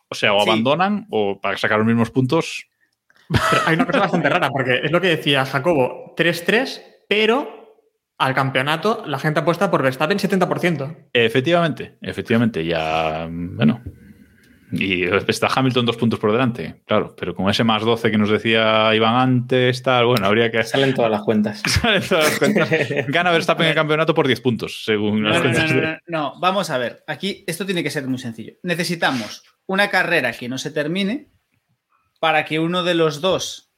o 0.08 0.14
sea, 0.14 0.34
o 0.34 0.40
Sí. 0.42 0.48
abandonan 0.50 1.06
o 1.10 1.40
para 1.40 1.56
sacar 1.56 1.78
los 1.78 1.86
mismos 1.86 2.10
puntos. 2.10 2.66
Pero 3.28 3.62
hay 3.66 3.74
una 3.74 3.86
cosa 3.86 3.98
bastante 4.00 4.28
rara, 4.28 4.50
porque 4.50 4.80
es 4.84 4.90
lo 4.92 5.00
que 5.00 5.08
decía 5.08 5.44
Jacobo, 5.46 6.14
3-3, 6.16 6.80
pero 7.08 7.55
al 8.18 8.34
campeonato 8.34 9.04
la 9.06 9.18
gente 9.18 9.40
apuesta 9.40 9.70
por 9.70 9.82
Verstappen 9.82 10.18
70%. 10.18 11.08
Efectivamente, 11.12 11.98
efectivamente, 12.02 12.64
ya, 12.64 13.28
bueno. 13.30 13.82
Y 14.72 15.04
está 15.04 15.46
Hamilton 15.54 15.86
dos 15.86 15.96
puntos 15.96 16.18
por 16.18 16.32
delante, 16.32 16.82
claro, 16.86 17.14
pero 17.16 17.36
con 17.36 17.48
ese 17.48 17.62
más 17.62 17.84
12 17.84 18.10
que 18.10 18.18
nos 18.18 18.28
decía 18.28 18.92
Iván 18.96 19.14
antes, 19.14 19.80
tal, 19.80 20.06
bueno, 20.06 20.26
habría 20.26 20.50
que 20.50 20.64
Salen 20.64 20.92
todas 20.92 21.10
las 21.10 21.22
cuentas. 21.22 21.62
salen 21.66 22.02
todas 22.02 22.24
las 22.30 22.38
cuentas. 22.40 22.68
Gana 23.08 23.30
Verstappen 23.30 23.66
el 23.68 23.74
campeonato 23.76 24.12
por 24.12 24.26
10 24.26 24.40
puntos, 24.40 24.82
según 24.84 25.22
No, 25.22 25.28
las 25.28 25.38
no, 25.38 25.42
cuentas 25.44 25.70
no, 25.72 25.80
de- 25.80 25.86
no, 25.86 25.98
no, 26.08 26.40
vamos 26.40 26.70
a 26.70 26.78
ver. 26.78 27.04
Aquí 27.06 27.44
esto 27.46 27.64
tiene 27.64 27.84
que 27.84 27.90
ser 27.90 28.08
muy 28.08 28.18
sencillo. 28.18 28.54
Necesitamos 28.64 29.44
una 29.66 29.88
carrera 29.88 30.32
que 30.32 30.48
no 30.48 30.58
se 30.58 30.72
termine 30.72 31.30
para 32.18 32.44
que 32.44 32.58
uno 32.58 32.82
de 32.82 32.94
los 32.94 33.20
dos 33.20 33.72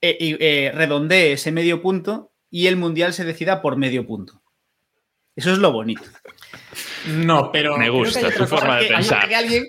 eh, 0.00 0.16
eh, 0.20 0.72
redondee 0.74 1.32
ese 1.32 1.52
medio 1.52 1.82
punto 1.82 2.32
y 2.56 2.68
el 2.68 2.76
mundial 2.76 3.12
se 3.12 3.24
decida 3.24 3.60
por 3.60 3.76
medio 3.76 4.06
punto. 4.06 4.40
Eso 5.34 5.50
es 5.50 5.58
lo 5.58 5.72
bonito. 5.72 6.02
No, 7.08 7.50
pero. 7.50 7.76
Me 7.78 7.86
creo 7.88 7.94
que 7.94 7.98
gusta 8.10 8.30
tu 8.30 8.46
forma 8.46 8.76
de 8.76 8.86
que- 8.86 8.94
pensar. 8.94 9.28
Que 9.28 9.34
alguien- 9.34 9.64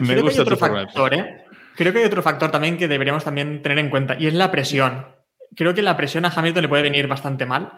Me 0.00 0.06
creo 0.06 0.16
que 0.16 0.20
gusta 0.22 0.40
hay 0.40 0.42
otro 0.42 0.56
tu 0.56 0.60
forma 0.60 0.78
de 0.80 0.84
factor, 0.86 1.14
¿eh? 1.14 1.44
Creo 1.76 1.92
que 1.92 1.98
hay 1.98 2.04
otro 2.06 2.22
factor 2.22 2.50
también 2.50 2.78
que 2.78 2.88
deberíamos 2.88 3.22
también 3.22 3.60
tener 3.60 3.78
en 3.78 3.90
cuenta 3.90 4.16
y 4.18 4.26
es 4.26 4.32
la 4.34 4.50
presión. 4.50 5.06
Creo 5.54 5.74
que 5.74 5.82
la 5.82 5.94
presión 5.96 6.24
a 6.24 6.32
Hamilton 6.34 6.62
le 6.62 6.68
puede 6.68 6.82
venir 6.82 7.06
bastante 7.06 7.44
mal. 7.44 7.72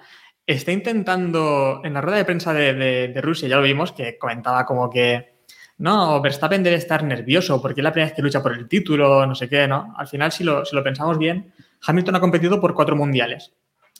Está 0.46 0.70
intentando, 0.70 1.80
en 1.84 1.94
la 1.94 2.00
rueda 2.00 2.18
de 2.18 2.24
prensa 2.24 2.54
de, 2.54 2.74
de- 2.74 3.09
de 3.09 3.20
Rusia, 3.20 3.48
ya 3.48 3.56
lo 3.56 3.62
vimos, 3.62 3.90
que 3.90 4.16
comentaba 4.18 4.64
como 4.64 4.88
que 4.88 5.34
no, 5.78 6.20
Verstappen 6.22 6.62
debe 6.62 6.76
estar 6.76 7.02
nervioso 7.02 7.61
porque 7.61 7.80
es 7.80 7.84
la 7.84 7.92
primera 7.92 8.09
vez 8.11 8.16
que 8.16 8.22
lucha 8.22 8.40
por 8.42 8.52
el 8.52 8.68
título, 8.68 9.26
no 9.26 9.34
sé 9.34 9.48
qué, 9.48 9.66
¿no? 9.66 9.94
Al 9.98 10.06
final, 10.06 10.30
si 10.30 10.44
lo, 10.44 10.64
si 10.64 10.74
lo 10.76 10.82
pensamos 10.84 11.18
bien, 11.18 11.52
Hamilton 11.83 12.16
ha 12.16 12.20
competido 12.20 12.61
por 12.61 12.74
cuatro 12.74 12.97
mundiales. 12.97 13.53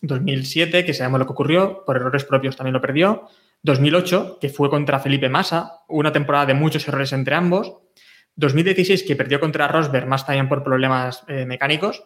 2007, 0.03 0.85
que 0.85 0.95
sabemos 0.95 1.19
lo 1.19 1.27
que 1.27 1.33
ocurrió, 1.33 1.85
por 1.85 1.97
errores 1.97 2.25
propios 2.25 2.57
también 2.57 2.75
lo 2.75 2.81
perdió. 2.81 3.29
2008, 3.63 4.39
que 4.41 4.49
fue 4.49 4.71
contra 4.71 5.01
Felipe 5.01 5.29
Massa, 5.29 5.83
una 5.89 6.13
temporada 6.13 6.47
de 6.47 6.55
muchos 6.55 6.87
errores 6.87 7.13
entre 7.13 7.35
ambos. 7.35 7.75
2016, 8.37 9.03
que 9.03 9.17
perdió 9.17 9.41
contra 9.41 9.67
Rosberg, 9.67 10.07
más 10.07 10.25
también 10.25 10.49
por 10.49 10.63
problemas 10.63 11.25
eh, 11.27 11.45
mecánicos. 11.45 12.05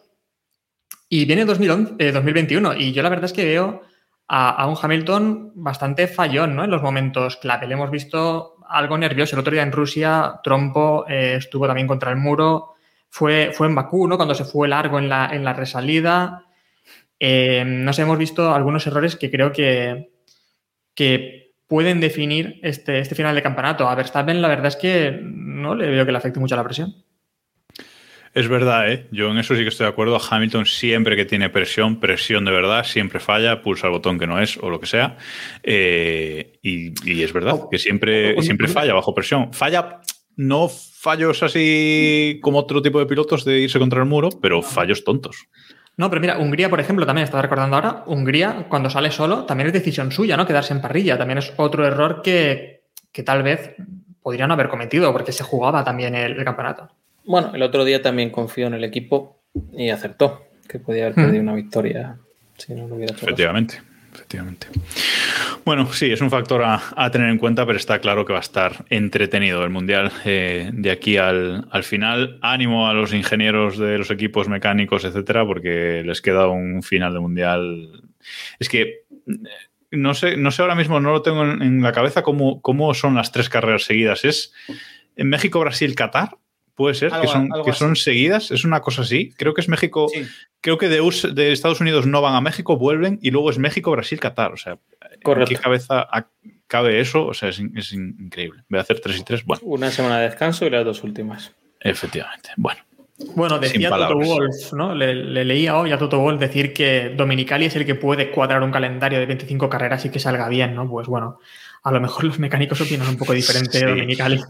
Y 1.07 1.25
viene 1.25 1.45
2011, 1.45 1.95
eh, 1.99 2.11
2021, 2.11 2.73
y 2.75 2.91
yo 2.91 3.03
la 3.03 3.09
verdad 3.09 3.25
es 3.25 3.33
que 3.33 3.45
veo 3.45 3.81
a, 4.27 4.67
un 4.67 4.75
Hamilton 4.81 5.51
bastante 5.55 6.07
fallón 6.07 6.55
¿no? 6.55 6.63
en 6.63 6.71
los 6.71 6.81
momentos 6.81 7.37
clave. 7.37 7.67
Le 7.67 7.75
hemos 7.75 7.91
visto 7.91 8.55
algo 8.67 8.97
nervioso. 8.97 9.35
El 9.35 9.41
otro 9.41 9.53
día 9.53 9.61
en 9.61 9.71
Rusia, 9.71 10.39
Trompo 10.43 11.05
eh, 11.07 11.35
estuvo 11.37 11.67
también 11.67 11.87
contra 11.87 12.09
el 12.09 12.17
muro. 12.17 12.72
Fue, 13.15 13.51
fue 13.53 13.67
en 13.67 13.75
Bakú, 13.75 14.07
¿no? 14.07 14.17
cuando 14.17 14.33
se 14.33 14.43
fue 14.43 14.67
largo 14.67 14.97
en 14.97 15.07
la, 15.07 15.29
en 15.31 15.43
la 15.43 15.53
resalida. 15.53 16.47
Eh, 17.19 17.63
no 17.63 17.93
sé, 17.93 18.01
hemos 18.01 18.17
visto 18.17 18.51
algunos 18.51 18.87
errores 18.87 19.15
que 19.15 19.29
creo 19.29 19.51
que, 19.51 20.09
que 20.95 21.53
pueden 21.67 21.99
definir 21.99 22.59
este, 22.63 22.97
este 22.97 23.13
final 23.13 23.35
de 23.35 23.43
campeonato. 23.43 23.87
A 23.87 23.93
Verstappen, 23.93 24.41
la 24.41 24.47
verdad 24.47 24.65
es 24.65 24.77
que 24.77 25.19
no 25.21 25.75
le 25.75 25.91
veo 25.91 26.07
que 26.07 26.11
le 26.11 26.17
afecte 26.17 26.39
mucho 26.39 26.55
la 26.55 26.63
presión. 26.63 27.03
Es 28.33 28.47
verdad, 28.47 28.91
¿eh? 28.91 29.05
Yo 29.11 29.29
en 29.29 29.37
eso 29.37 29.55
sí 29.55 29.61
que 29.61 29.69
estoy 29.69 29.83
de 29.83 29.91
acuerdo. 29.91 30.19
Hamilton 30.19 30.65
siempre 30.65 31.15
que 31.15 31.25
tiene 31.25 31.51
presión, 31.51 31.99
presión 31.99 32.45
de 32.45 32.51
verdad, 32.51 32.83
siempre 32.83 33.19
falla, 33.19 33.61
pulsa 33.61 33.85
el 33.85 33.93
botón 33.93 34.17
que 34.17 34.25
no 34.25 34.41
es 34.41 34.57
o 34.57 34.71
lo 34.71 34.79
que 34.79 34.87
sea. 34.87 35.17
Eh, 35.61 36.57
y, 36.63 36.93
y 37.07 37.21
es 37.21 37.31
verdad 37.31 37.59
que 37.69 37.77
siempre, 37.77 38.41
siempre 38.41 38.67
falla 38.67 38.95
bajo 38.95 39.13
presión. 39.13 39.53
Falla 39.53 39.99
no 40.35 40.67
fallos 40.69 41.43
así 41.43 42.39
como 42.41 42.59
otro 42.59 42.81
tipo 42.81 42.99
de 42.99 43.05
pilotos 43.05 43.45
de 43.45 43.59
irse 43.59 43.79
contra 43.79 43.99
el 43.99 44.05
muro, 44.07 44.29
pero 44.41 44.61
fallos 44.61 45.03
tontos. 45.03 45.47
No, 45.95 46.09
pero 46.09 46.21
mira, 46.21 46.39
Hungría, 46.39 46.69
por 46.69 46.79
ejemplo, 46.79 47.05
también 47.05 47.23
estaba 47.25 47.43
recordando 47.43 47.75
ahora, 47.75 48.03
Hungría, 48.07 48.65
cuando 48.67 48.89
sale 48.89 49.11
solo, 49.11 49.45
también 49.45 49.67
es 49.67 49.73
decisión 49.73 50.11
suya, 50.11 50.35
¿no? 50.37 50.47
Quedarse 50.47 50.73
en 50.73 50.81
parrilla. 50.81 51.17
También 51.17 51.37
es 51.37 51.53
otro 51.57 51.85
error 51.85 52.21
que, 52.23 52.81
que 53.11 53.21
tal 53.21 53.43
vez 53.43 53.75
podrían 54.23 54.51
haber 54.51 54.69
cometido, 54.69 55.11
porque 55.11 55.31
se 55.31 55.43
jugaba 55.43 55.83
también 55.83 56.15
el, 56.15 56.31
el 56.37 56.43
campeonato. 56.45 56.89
Bueno, 57.25 57.51
el 57.53 57.61
otro 57.61 57.85
día 57.85 58.01
también 58.01 58.31
confió 58.31 58.67
en 58.67 58.73
el 58.73 58.83
equipo 58.83 59.39
y 59.71 59.89
acertó 59.89 60.47
que 60.67 60.79
podía 60.79 61.03
haber 61.05 61.13
Mm. 61.19 61.21
perdido 61.25 61.43
una 61.43 61.53
victoria 61.53 62.17
si 62.57 62.73
no 62.73 62.87
lo 62.87 62.95
hubiera 62.95 63.13
hecho. 63.13 63.25
caso. 63.25 63.35
Efectivamente. 64.13 64.67
Bueno, 65.65 65.91
sí, 65.91 66.11
es 66.11 66.21
un 66.21 66.29
factor 66.29 66.63
a, 66.63 66.81
a 66.95 67.09
tener 67.09 67.29
en 67.29 67.37
cuenta, 67.37 67.65
pero 67.65 67.77
está 67.77 67.99
claro 67.99 68.25
que 68.25 68.33
va 68.33 68.39
a 68.39 68.41
estar 68.43 68.85
entretenido 68.89 69.63
el 69.63 69.69
Mundial 69.69 70.11
eh, 70.25 70.69
de 70.71 70.91
aquí 70.91 71.17
al, 71.17 71.67
al 71.71 71.83
final. 71.83 72.37
Ánimo 72.41 72.87
a 72.87 72.93
los 72.93 73.13
ingenieros 73.13 73.77
de 73.77 73.97
los 73.97 74.11
equipos 74.11 74.47
mecánicos, 74.47 75.05
etcétera, 75.05 75.45
porque 75.45 76.03
les 76.05 76.21
queda 76.21 76.47
un 76.47 76.83
final 76.83 77.13
de 77.13 77.19
Mundial. 77.19 78.03
Es 78.59 78.69
que 78.69 78.81
eh, 78.81 79.03
no 79.91 80.13
sé, 80.13 80.37
no 80.37 80.51
sé 80.51 80.61
ahora 80.61 80.75
mismo, 80.75 80.99
no 80.99 81.11
lo 81.11 81.21
tengo 81.21 81.43
en, 81.43 81.61
en 81.61 81.81
la 81.81 81.91
cabeza 81.91 82.23
cómo, 82.23 82.61
cómo 82.61 82.93
son 82.93 83.15
las 83.15 83.31
tres 83.31 83.49
carreras 83.49 83.83
seguidas. 83.83 84.25
¿Es 84.25 84.53
en 85.15 85.29
México, 85.29 85.59
Brasil, 85.59 85.95
Qatar? 85.95 86.37
¿Puede 86.75 86.95
ser? 86.95 87.13
Algo- 87.13 87.21
que 87.21 87.27
son, 87.31 87.49
que 87.65 87.73
son 87.73 87.95
seguidas. 87.95 88.49
¿Es 88.51 88.63
una 88.65 88.79
cosa 88.81 89.03
así? 89.03 89.31
Creo 89.37 89.53
que 89.53 89.61
es 89.61 89.69
México. 89.69 90.07
Sí. 90.13 90.23
Creo 90.61 90.77
que 90.77 90.89
de, 90.89 91.01
US 91.01 91.27
de 91.35 91.51
Estados 91.51 91.81
Unidos 91.81 92.05
no 92.07 92.21
van 92.21 92.35
a 92.35 92.41
México, 92.41 92.77
vuelven 92.77 93.19
y 93.21 93.31
luego 93.31 93.49
es 93.51 93.59
México, 93.59 93.91
Brasil, 93.91 94.19
Qatar. 94.19 94.53
O 94.53 94.57
sea, 94.57 94.79
¿en 95.25 95.45
qué 95.45 95.55
cabeza 95.55 96.07
cabe 96.67 96.99
eso? 96.99 97.25
O 97.27 97.33
sea, 97.33 97.49
es, 97.49 97.61
es 97.75 97.93
in- 97.93 98.15
increíble. 98.19 98.63
Voy 98.69 98.79
a 98.79 98.81
hacer 98.81 98.99
3 98.99 99.19
y 99.19 99.23
3. 99.23 99.45
Bueno, 99.45 99.61
Una 99.65 99.91
semana 99.91 100.19
de 100.19 100.29
descanso 100.29 100.65
y 100.65 100.69
las 100.71 100.83
dos 100.85 101.03
últimas. 101.03 101.51
efectivamente. 101.81 102.49
Bueno, 102.57 102.79
Bueno, 103.35 103.59
decía 103.59 103.89
Toto. 103.89 104.15
Wolf, 104.17 104.73
¿no? 104.73 104.95
Le, 104.95 105.13
le 105.13 105.45
leía 105.45 105.77
hoy 105.77 105.91
a 105.91 105.97
Toto 105.99 106.17
Wolf 106.19 106.39
decir 106.39 106.73
que 106.73 107.13
Dominicali 107.15 107.65
es 107.65 107.75
el 107.75 107.85
que 107.85 107.93
puede 107.95 108.31
cuadrar 108.31 108.63
un 108.63 108.71
calendario 108.71 109.19
de 109.19 109.25
25 109.27 109.69
carreras 109.69 110.03
y 110.05 110.09
que 110.09 110.19
salga 110.19 110.49
bien, 110.49 110.73
¿no? 110.73 110.89
Pues 110.89 111.07
bueno, 111.07 111.39
a 111.85 111.91
lo 111.91 111.99
mejor 111.99 112.23
los 112.23 112.39
mecánicos 112.39 112.79
opinan 112.79 113.09
un 113.09 113.17
poco 113.17 113.33
diferente 113.33 113.77
Sí. 113.77 113.85
de 113.85 113.91
Dominicali. 113.91 114.41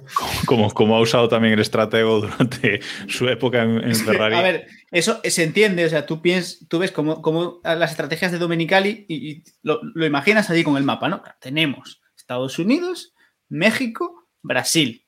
como, 0.45 0.71
como 0.71 0.95
ha 0.95 1.01
usado 1.01 1.27
también 1.27 1.53
el 1.55 1.59
estratego 1.59 2.21
durante 2.21 2.79
su 3.07 3.27
época 3.27 3.63
en, 3.63 3.83
en 3.83 3.95
Ferrari. 3.95 4.35
A 4.35 4.41
ver, 4.41 4.67
eso 4.91 5.19
se 5.23 5.43
entiende, 5.43 5.83
o 5.85 5.89
sea, 5.89 6.05
tú, 6.05 6.21
piens, 6.21 6.65
tú 6.69 6.77
ves 6.79 6.91
como, 6.91 7.21
como 7.21 7.59
las 7.63 7.91
estrategias 7.91 8.31
de 8.31 8.37
Domenicali 8.37 9.05
y, 9.09 9.31
y 9.31 9.43
lo, 9.63 9.79
lo 9.95 10.05
imaginas 10.05 10.49
allí 10.49 10.63
con 10.63 10.77
el 10.77 10.83
mapa, 10.83 11.09
¿no? 11.09 11.23
Tenemos 11.39 12.01
Estados 12.15 12.59
Unidos, 12.59 13.13
México, 13.49 14.27
Brasil, 14.43 15.05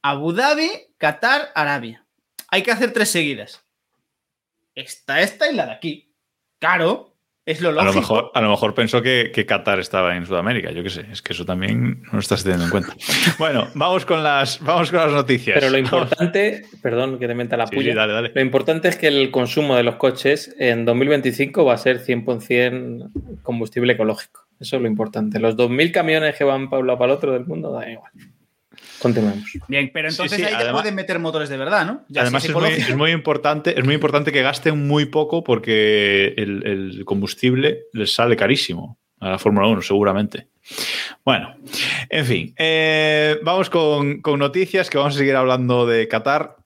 Abu 0.00 0.32
Dhabi, 0.32 0.70
Qatar, 0.96 1.50
Arabia. 1.56 2.06
Hay 2.50 2.62
que 2.62 2.70
hacer 2.70 2.92
tres 2.92 3.10
seguidas. 3.10 3.62
Esta, 4.74 5.20
esta 5.20 5.50
y 5.50 5.54
la 5.56 5.66
de 5.66 5.72
aquí. 5.72 6.14
Claro, 6.60 7.07
es 7.48 7.62
lo 7.62 7.70
a, 7.80 7.84
lo 7.84 7.94
mejor, 7.94 8.30
a 8.34 8.40
lo 8.42 8.50
mejor 8.50 8.74
pensó 8.74 9.00
que, 9.00 9.30
que 9.34 9.46
Qatar 9.46 9.80
estaba 9.80 10.14
en 10.14 10.26
Sudamérica, 10.26 10.70
yo 10.70 10.82
qué 10.82 10.90
sé. 10.90 11.06
Es 11.10 11.22
que 11.22 11.32
eso 11.32 11.46
también 11.46 12.02
no 12.02 12.12
lo 12.12 12.18
estás 12.18 12.42
teniendo 12.42 12.66
en 12.66 12.70
cuenta. 12.70 12.94
Bueno, 13.38 13.68
vamos 13.74 14.04
con 14.04 14.22
las, 14.22 14.60
vamos 14.60 14.90
con 14.90 15.00
las 15.00 15.12
noticias. 15.12 15.54
Pero 15.58 15.70
lo 15.70 15.82
Vamos. 15.82 15.92
importante, 15.92 16.66
perdón 16.82 17.18
que 17.18 17.26
te 17.26 17.34
meta 17.34 17.56
la 17.56 17.66
Sí, 17.66 17.76
puya, 17.76 17.92
sí, 17.92 17.96
dale, 17.96 18.12
dale. 18.12 18.32
lo 18.34 18.40
importante 18.42 18.88
es 18.88 18.96
que 18.96 19.06
el 19.08 19.30
consumo 19.30 19.76
de 19.76 19.82
los 19.82 19.96
coches 19.96 20.54
en 20.58 20.84
2025 20.84 21.64
va 21.64 21.72
a 21.74 21.78
ser 21.78 22.04
100% 22.04 23.40
combustible 23.42 23.94
ecológico. 23.94 24.46
Eso 24.60 24.76
es 24.76 24.82
lo 24.82 24.88
importante. 24.88 25.38
Los 25.40 25.56
2.000 25.56 25.90
camiones 25.92 26.36
que 26.36 26.44
van 26.44 26.68
para 26.68 26.80
un 26.80 26.86
lado 26.88 26.98
para 26.98 27.12
el 27.12 27.16
otro 27.16 27.32
del 27.32 27.46
mundo, 27.46 27.72
da 27.72 27.88
igual. 27.90 28.12
Continuemos. 29.00 29.44
Bien, 29.68 29.90
pero 29.92 30.08
entonces 30.08 30.36
sí, 30.36 30.44
ahí 30.44 30.50
te 30.50 30.56
además- 30.56 30.82
pueden 30.82 30.94
meter 30.94 31.18
motores 31.18 31.48
de 31.48 31.56
verdad, 31.56 31.86
¿no? 31.86 32.04
Ya 32.08 32.22
Además 32.22 32.44
es 32.44 32.50
muy, 32.52 32.64
ecológico. 32.64 32.90
es 32.90 32.96
muy 32.96 33.10
importante, 33.12 33.78
es 33.78 33.84
muy 33.84 33.94
importante 33.94 34.32
que 34.32 34.42
gasten 34.42 34.86
muy 34.86 35.06
poco 35.06 35.44
porque 35.44 36.34
el, 36.36 36.66
el 36.66 37.04
combustible 37.04 37.84
les 37.92 38.12
sale 38.14 38.36
carísimo 38.36 38.98
a 39.20 39.30
la 39.30 39.38
Fórmula 39.38 39.66
1, 39.68 39.82
seguramente. 39.82 40.48
Bueno, 41.24 41.56
en 42.08 42.24
fin, 42.24 42.54
eh, 42.58 43.38
vamos 43.42 43.70
con, 43.70 44.20
con 44.20 44.38
noticias 44.38 44.90
que 44.90 44.98
vamos 44.98 45.14
a 45.14 45.18
seguir 45.18 45.34
hablando 45.36 45.86
de 45.86 46.06
Qatar 46.08 46.56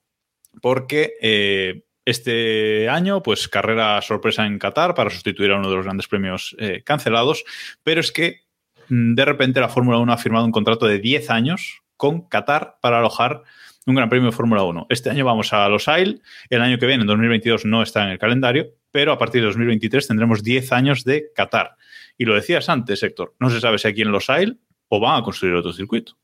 porque 0.60 1.14
eh, 1.22 1.82
este 2.04 2.88
año, 2.88 3.22
pues 3.22 3.48
carrera 3.48 4.00
sorpresa 4.02 4.44
en 4.46 4.58
Qatar 4.58 4.94
para 4.94 5.10
sustituir 5.10 5.50
a 5.52 5.56
uno 5.58 5.70
de 5.70 5.76
los 5.76 5.84
grandes 5.84 6.08
premios 6.08 6.54
eh, 6.58 6.82
cancelados, 6.84 7.44
pero 7.84 8.00
es 8.00 8.10
que 8.12 8.40
mm, 8.88 9.14
de 9.14 9.24
repente 9.24 9.60
la 9.60 9.68
Fórmula 9.68 9.98
1 9.98 10.12
ha 10.12 10.18
firmado 10.18 10.44
un 10.44 10.52
contrato 10.52 10.86
de 10.86 10.98
10 10.98 11.30
años 11.30 11.81
con 12.02 12.22
Qatar 12.22 12.78
para 12.80 12.98
alojar 12.98 13.44
un 13.86 13.94
Gran 13.94 14.08
Premio 14.08 14.26
de 14.26 14.36
Fórmula 14.36 14.64
1. 14.64 14.88
Este 14.88 15.08
año 15.08 15.24
vamos 15.24 15.52
a 15.52 15.68
Los 15.68 15.86
el 15.86 16.20
año 16.50 16.76
que 16.76 16.86
viene, 16.86 17.02
en 17.02 17.06
2022, 17.06 17.64
no 17.64 17.80
está 17.80 18.02
en 18.02 18.10
el 18.10 18.18
calendario, 18.18 18.70
pero 18.90 19.12
a 19.12 19.18
partir 19.18 19.40
de 19.40 19.46
2023 19.46 20.08
tendremos 20.08 20.42
10 20.42 20.72
años 20.72 21.04
de 21.04 21.30
Qatar. 21.32 21.76
Y 22.18 22.24
lo 22.24 22.34
decías 22.34 22.68
antes, 22.68 23.04
Héctor, 23.04 23.36
no 23.38 23.50
se 23.50 23.60
sabe 23.60 23.78
si 23.78 23.86
aquí 23.86 24.02
en 24.02 24.10
Los 24.10 24.30
Ailes 24.30 24.56
o 24.88 24.98
van 24.98 25.20
a 25.20 25.22
construir 25.22 25.54
otro 25.54 25.72
circuito. 25.72 26.16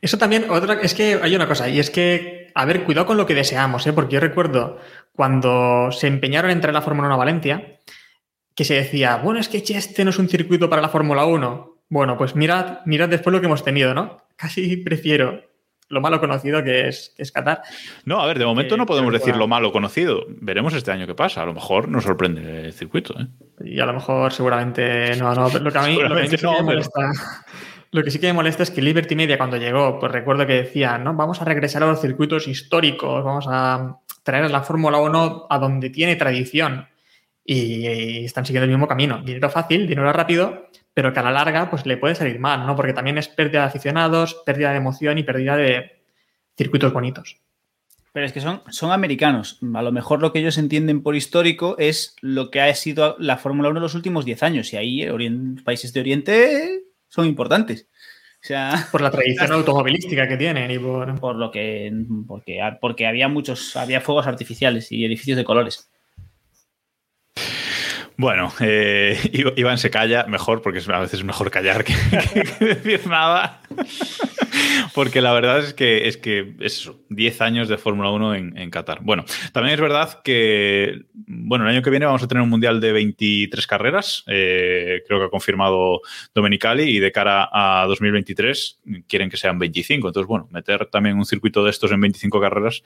Eso 0.00 0.18
también, 0.18 0.48
otra, 0.48 0.74
es 0.74 0.94
que 0.94 1.18
hay 1.20 1.34
una 1.34 1.48
cosa, 1.48 1.68
y 1.68 1.80
es 1.80 1.90
que, 1.90 2.52
a 2.54 2.64
ver, 2.64 2.84
cuidado 2.84 3.06
con 3.06 3.16
lo 3.16 3.26
que 3.26 3.34
deseamos, 3.34 3.84
¿eh? 3.88 3.92
porque 3.92 4.14
yo 4.14 4.20
recuerdo 4.20 4.78
cuando 5.12 5.90
se 5.90 6.06
empeñaron 6.06 6.52
en 6.52 6.60
traer 6.60 6.74
la 6.74 6.82
Fórmula 6.82 7.08
1 7.08 7.14
a 7.16 7.18
Valencia, 7.18 7.80
que 8.54 8.64
se 8.64 8.74
decía, 8.74 9.16
bueno, 9.16 9.40
es 9.40 9.48
que 9.48 9.64
este 9.66 10.04
no 10.04 10.10
es 10.10 10.18
un 10.20 10.28
circuito 10.28 10.70
para 10.70 10.80
la 10.80 10.90
Fórmula 10.90 11.24
1. 11.24 11.78
Bueno, 11.88 12.16
pues 12.16 12.36
mirad, 12.36 12.78
mirad 12.86 13.08
después 13.08 13.32
lo 13.32 13.40
que 13.40 13.46
hemos 13.46 13.64
tenido, 13.64 13.94
¿no? 13.94 14.29
Casi 14.40 14.76
prefiero 14.78 15.42
lo 15.88 16.00
malo 16.00 16.20
conocido 16.20 16.62
que 16.62 16.86
es, 16.88 17.12
que 17.16 17.24
es 17.24 17.32
Qatar. 17.32 17.62
No, 18.04 18.20
a 18.20 18.26
ver, 18.26 18.38
de 18.38 18.44
momento 18.46 18.76
Eh, 18.76 18.78
no 18.78 18.86
podemos 18.86 19.10
pero 19.10 19.18
decir 19.18 19.36
lo 19.36 19.48
malo 19.48 19.72
conocido. 19.72 20.24
Veremos 20.28 20.72
este 20.74 20.92
año 20.92 21.06
qué 21.06 21.14
pasa. 21.16 21.42
A 21.42 21.46
lo 21.46 21.52
mejor 21.54 21.88
nos 21.88 22.04
sorprende 22.04 22.66
el 22.66 22.72
circuito. 22.72 23.14
¿eh? 23.20 23.26
Y 23.64 23.80
a 23.80 23.86
lo 23.86 23.92
mejor 23.94 24.32
seguramente 24.32 25.16
no, 25.16 25.34
no. 25.34 25.48
Lo 25.48 25.72
que 25.72 25.78
a 25.78 25.82
mí, 25.82 25.94
lo 26.00 26.08
que 26.08 26.20
a 26.20 26.22
mí 26.22 26.28
Seguramente 26.28 26.30
sí 26.30 26.36
que 26.36 26.42
no, 26.44 26.52
me 26.52 26.56
pero- 26.58 26.66
molesta. 26.66 27.00
Lo 27.92 28.04
que 28.04 28.10
sí 28.12 28.20
que 28.20 28.28
me 28.28 28.34
molesta 28.34 28.62
es 28.62 28.70
que 28.70 28.80
Liberty 28.82 29.16
Media 29.16 29.36
cuando 29.36 29.56
llegó, 29.56 29.98
pues 29.98 30.12
recuerdo 30.12 30.46
que 30.46 30.52
decía, 30.62 30.96
no, 30.96 31.12
vamos 31.14 31.42
a 31.42 31.44
regresar 31.44 31.82
a 31.82 31.86
los 31.86 32.00
circuitos 32.00 32.46
históricos, 32.46 33.24
vamos 33.24 33.46
a 33.48 33.96
traer 34.22 34.48
la 34.48 34.62
Fórmula 34.62 34.98
1 34.98 35.46
a 35.50 35.58
donde 35.58 35.90
tiene 35.90 36.14
tradición. 36.14 36.86
Y, 37.44 37.88
y 37.88 38.24
están 38.26 38.46
siguiendo 38.46 38.66
el 38.66 38.70
mismo 38.70 38.86
camino. 38.86 39.20
Dinero 39.24 39.50
fácil, 39.50 39.88
dinero 39.88 40.12
rápido, 40.12 40.68
pero 40.94 41.12
que 41.12 41.20
a 41.20 41.22
la 41.22 41.30
larga 41.30 41.70
pues 41.70 41.86
le 41.86 41.96
puede 41.96 42.14
salir 42.14 42.38
mal, 42.38 42.66
¿no? 42.66 42.76
Porque 42.76 42.92
también 42.92 43.18
es 43.18 43.28
pérdida 43.28 43.60
de 43.60 43.66
aficionados, 43.66 44.42
pérdida 44.46 44.70
de 44.70 44.76
emoción 44.78 45.18
y 45.18 45.22
pérdida 45.22 45.56
de 45.56 46.02
circuitos 46.56 46.92
bonitos. 46.92 47.38
Pero 48.12 48.26
es 48.26 48.32
que 48.32 48.40
son, 48.40 48.62
son 48.70 48.90
americanos. 48.90 49.60
A 49.72 49.82
lo 49.82 49.92
mejor 49.92 50.20
lo 50.20 50.32
que 50.32 50.40
ellos 50.40 50.58
entienden 50.58 51.02
por 51.02 51.14
histórico 51.14 51.76
es 51.78 52.16
lo 52.20 52.50
que 52.50 52.60
ha 52.60 52.74
sido 52.74 53.14
la 53.20 53.36
Fórmula 53.36 53.68
1 53.68 53.78
en 53.78 53.82
los 53.82 53.94
últimos 53.94 54.24
10 54.24 54.42
años. 54.42 54.72
Y 54.72 54.76
ahí 54.76 55.00
orien- 55.02 55.62
países 55.62 55.92
de 55.92 56.00
Oriente 56.00 56.82
son 57.08 57.26
importantes. 57.26 57.86
O 58.42 58.46
sea, 58.46 58.88
Por 58.90 59.00
la 59.00 59.12
tradición 59.12 59.52
automovilística 59.52 60.26
que 60.26 60.36
tienen 60.36 60.70
y 60.72 60.78
por... 60.80 61.20
por 61.20 61.36
lo 61.36 61.52
que. 61.52 61.92
Porque, 62.26 62.58
porque 62.80 63.06
había 63.06 63.28
muchos. 63.28 63.76
Había 63.76 64.00
fuegos 64.00 64.26
artificiales 64.26 64.90
y 64.90 65.04
edificios 65.04 65.36
de 65.36 65.44
colores. 65.44 65.88
Bueno, 68.20 68.52
eh, 68.60 69.18
Iv- 69.32 69.54
Iván 69.56 69.78
se 69.78 69.88
calla 69.90 70.24
mejor, 70.24 70.60
porque 70.60 70.78
a 70.92 70.98
veces 70.98 71.20
es 71.20 71.24
mejor 71.24 71.50
callar 71.50 71.84
que, 71.84 71.94
que 72.58 72.64
decir 72.66 73.06
nada. 73.06 73.60
Porque 74.94 75.20
la 75.20 75.32
verdad 75.32 75.58
es 75.58 75.74
que 75.74 76.08
es 76.08 76.16
que 76.16 76.54
es 76.60 76.78
eso, 76.78 77.00
10 77.08 77.40
años 77.40 77.68
de 77.68 77.78
Fórmula 77.78 78.10
1 78.10 78.34
en, 78.34 78.70
Qatar. 78.70 79.00
Bueno, 79.02 79.24
también 79.52 79.74
es 79.74 79.80
verdad 79.80 80.20
que 80.22 81.02
bueno, 81.12 81.64
el 81.64 81.74
año 81.74 81.82
que 81.82 81.90
viene 81.90 82.06
vamos 82.06 82.22
a 82.22 82.28
tener 82.28 82.42
un 82.42 82.50
mundial 82.50 82.80
de 82.80 82.92
23 82.92 83.66
carreras. 83.66 84.24
eh, 84.26 85.02
creo 85.06 85.18
que 85.18 85.26
ha 85.26 85.30
confirmado 85.30 86.00
Domenicali 86.34 86.84
y 86.84 86.98
de 86.98 87.12
cara 87.12 87.48
a 87.52 87.86
2023 87.86 88.80
quieren 89.08 89.30
que 89.30 89.36
sean 89.36 89.58
25. 89.58 90.08
Entonces, 90.08 90.28
bueno, 90.28 90.48
meter 90.50 90.86
también 90.86 91.16
un 91.16 91.24
circuito 91.24 91.64
de 91.64 91.70
estos 91.70 91.90
en 91.92 92.00
25 92.00 92.40
carreras 92.40 92.82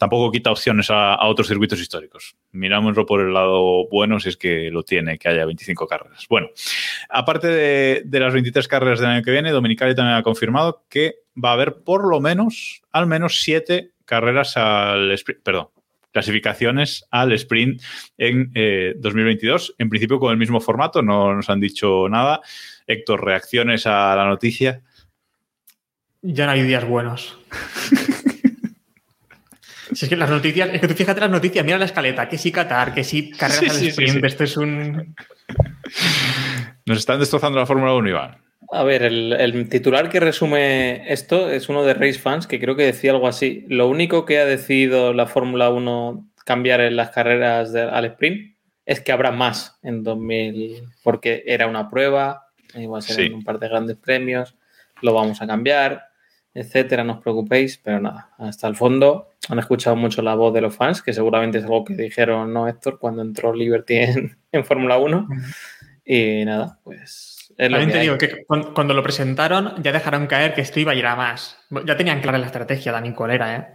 tampoco 0.00 0.32
quita 0.32 0.50
opciones 0.50 0.88
a, 0.90 1.12
a 1.12 1.26
otros 1.26 1.46
circuitos 1.46 1.78
históricos. 1.78 2.34
Mirámoslo 2.52 3.04
por 3.04 3.20
el 3.20 3.34
lado 3.34 3.86
bueno, 3.90 4.18
si 4.18 4.30
es 4.30 4.38
que 4.38 4.70
lo 4.70 4.82
tiene, 4.82 5.18
que 5.18 5.28
haya 5.28 5.44
25 5.44 5.86
carreras. 5.86 6.26
Bueno, 6.26 6.48
aparte 7.10 7.48
de, 7.48 8.02
de 8.06 8.20
las 8.20 8.32
23 8.32 8.66
carreras 8.66 9.00
del 9.00 9.10
año 9.10 9.22
que 9.22 9.30
viene, 9.30 9.50
Dominicali 9.50 9.94
también 9.94 10.16
ha 10.16 10.22
confirmado 10.22 10.84
que 10.90 11.14
va 11.42 11.50
a 11.50 11.52
haber 11.54 11.76
por 11.84 12.06
lo 12.06 12.20
menos, 12.20 12.82
al 12.92 13.06
menos 13.06 13.40
7 13.40 13.92
carreras 14.04 14.56
al 14.56 15.10
sprint, 15.12 15.42
perdón, 15.42 15.68
clasificaciones 16.12 17.06
al 17.10 17.32
sprint 17.32 17.80
en 18.18 18.50
eh, 18.54 18.94
2022. 18.98 19.76
En 19.78 19.88
principio 19.88 20.18
con 20.18 20.32
el 20.32 20.38
mismo 20.38 20.60
formato, 20.60 21.00
no 21.00 21.34
nos 21.34 21.48
han 21.48 21.60
dicho 21.60 22.08
nada. 22.08 22.40
Héctor, 22.86 23.24
reacciones 23.24 23.86
a 23.86 24.14
la 24.16 24.26
noticia. 24.26 24.82
Ya 26.22 26.44
no 26.44 26.52
hay 26.52 26.62
días 26.62 26.86
buenos. 26.86 27.38
Si 29.92 30.04
es 30.04 30.08
que 30.08 30.16
las 30.16 30.30
noticias, 30.30 30.70
es 30.72 30.80
que 30.80 30.88
tú 30.88 30.94
fíjate 30.94 31.20
las 31.20 31.30
noticias, 31.30 31.64
mira 31.64 31.76
la 31.76 31.86
escaleta, 31.86 32.28
que 32.28 32.38
sí 32.38 32.52
Qatar, 32.52 32.94
que 32.94 33.02
sí 33.02 33.30
carreras 33.30 33.58
Sí, 33.58 33.68
al 33.70 33.76
sí, 33.76 33.88
sprint, 33.88 34.20
sí. 34.20 34.26
esto 34.26 34.44
es 34.44 34.56
un... 34.56 35.16
Nos 36.86 36.98
están 36.98 37.18
destrozando 37.18 37.58
la 37.58 37.66
Fórmula 37.66 37.94
1, 37.94 38.08
Iván. 38.08 38.36
A 38.72 38.84
ver, 38.84 39.02
el, 39.02 39.32
el, 39.32 39.68
titular 39.68 40.08
que 40.08 40.20
resume 40.20 41.12
esto 41.12 41.50
es 41.50 41.68
uno 41.68 41.82
de 41.82 41.94
Race 41.94 42.20
Fans 42.20 42.46
que 42.46 42.60
creo 42.60 42.76
que 42.76 42.84
decía 42.84 43.10
algo 43.10 43.26
así. 43.26 43.64
Lo 43.68 43.88
único 43.88 44.24
que 44.24 44.38
ha 44.38 44.44
decidido 44.44 45.12
la 45.12 45.26
Fórmula 45.26 45.70
1 45.70 46.30
cambiar 46.44 46.80
en 46.80 46.96
las 46.96 47.10
carreras 47.10 47.72
de, 47.72 47.82
al 47.82 48.04
sprint 48.06 48.56
es 48.86 49.00
que 49.00 49.12
habrá 49.12 49.30
más 49.30 49.78
en 49.82 50.02
2000, 50.02 50.82
porque 51.02 51.44
era 51.46 51.66
una 51.66 51.88
prueba, 51.88 52.48
iba 52.74 52.98
a 52.98 53.02
ser 53.02 53.16
sí. 53.16 53.22
en 53.22 53.34
un 53.34 53.44
par 53.44 53.58
de 53.58 53.68
grandes 53.68 53.96
premios, 53.96 54.56
lo 55.00 55.14
vamos 55.14 55.40
a 55.42 55.46
cambiar, 55.46 56.08
etcétera, 56.54 57.04
no 57.04 57.14
os 57.14 57.20
preocupéis, 57.20 57.78
pero 57.78 58.00
nada, 58.00 58.30
hasta 58.38 58.66
el 58.66 58.74
fondo 58.74 59.30
han 59.48 59.58
escuchado 59.58 59.94
mucho 59.96 60.22
la 60.22 60.34
voz 60.34 60.52
de 60.52 60.60
los 60.60 60.74
fans, 60.74 61.02
que 61.02 61.12
seguramente 61.12 61.58
es 61.58 61.64
algo 61.64 61.84
que 61.84 61.94
dijeron, 61.94 62.52
¿no, 62.52 62.66
Héctor, 62.66 62.98
cuando 62.98 63.22
entró 63.22 63.54
Liberty 63.54 63.96
en, 63.96 64.36
en 64.52 64.64
Fórmula 64.64 64.98
1? 64.98 65.28
Y 66.04 66.44
nada, 66.44 66.80
pues... 66.82 67.29
Es 67.60 67.68
También 67.68 67.90
te 67.90 67.98
hay. 67.98 68.06
digo 68.06 68.16
que 68.16 68.42
cuando, 68.46 68.72
cuando, 68.72 68.94
lo 68.94 69.02
presentaron 69.02 69.74
ya 69.82 69.92
dejaron 69.92 70.26
caer 70.26 70.54
que 70.54 70.62
esto 70.62 70.80
iba 70.80 70.92
a 70.92 70.94
ir 70.94 71.04
a 71.04 71.14
más. 71.14 71.58
Ya 71.84 71.94
tenían 71.94 72.22
clara 72.22 72.38
la 72.38 72.46
estrategia, 72.46 72.90
Dani 72.90 73.12
Colera, 73.12 73.54
¿eh? 73.54 73.66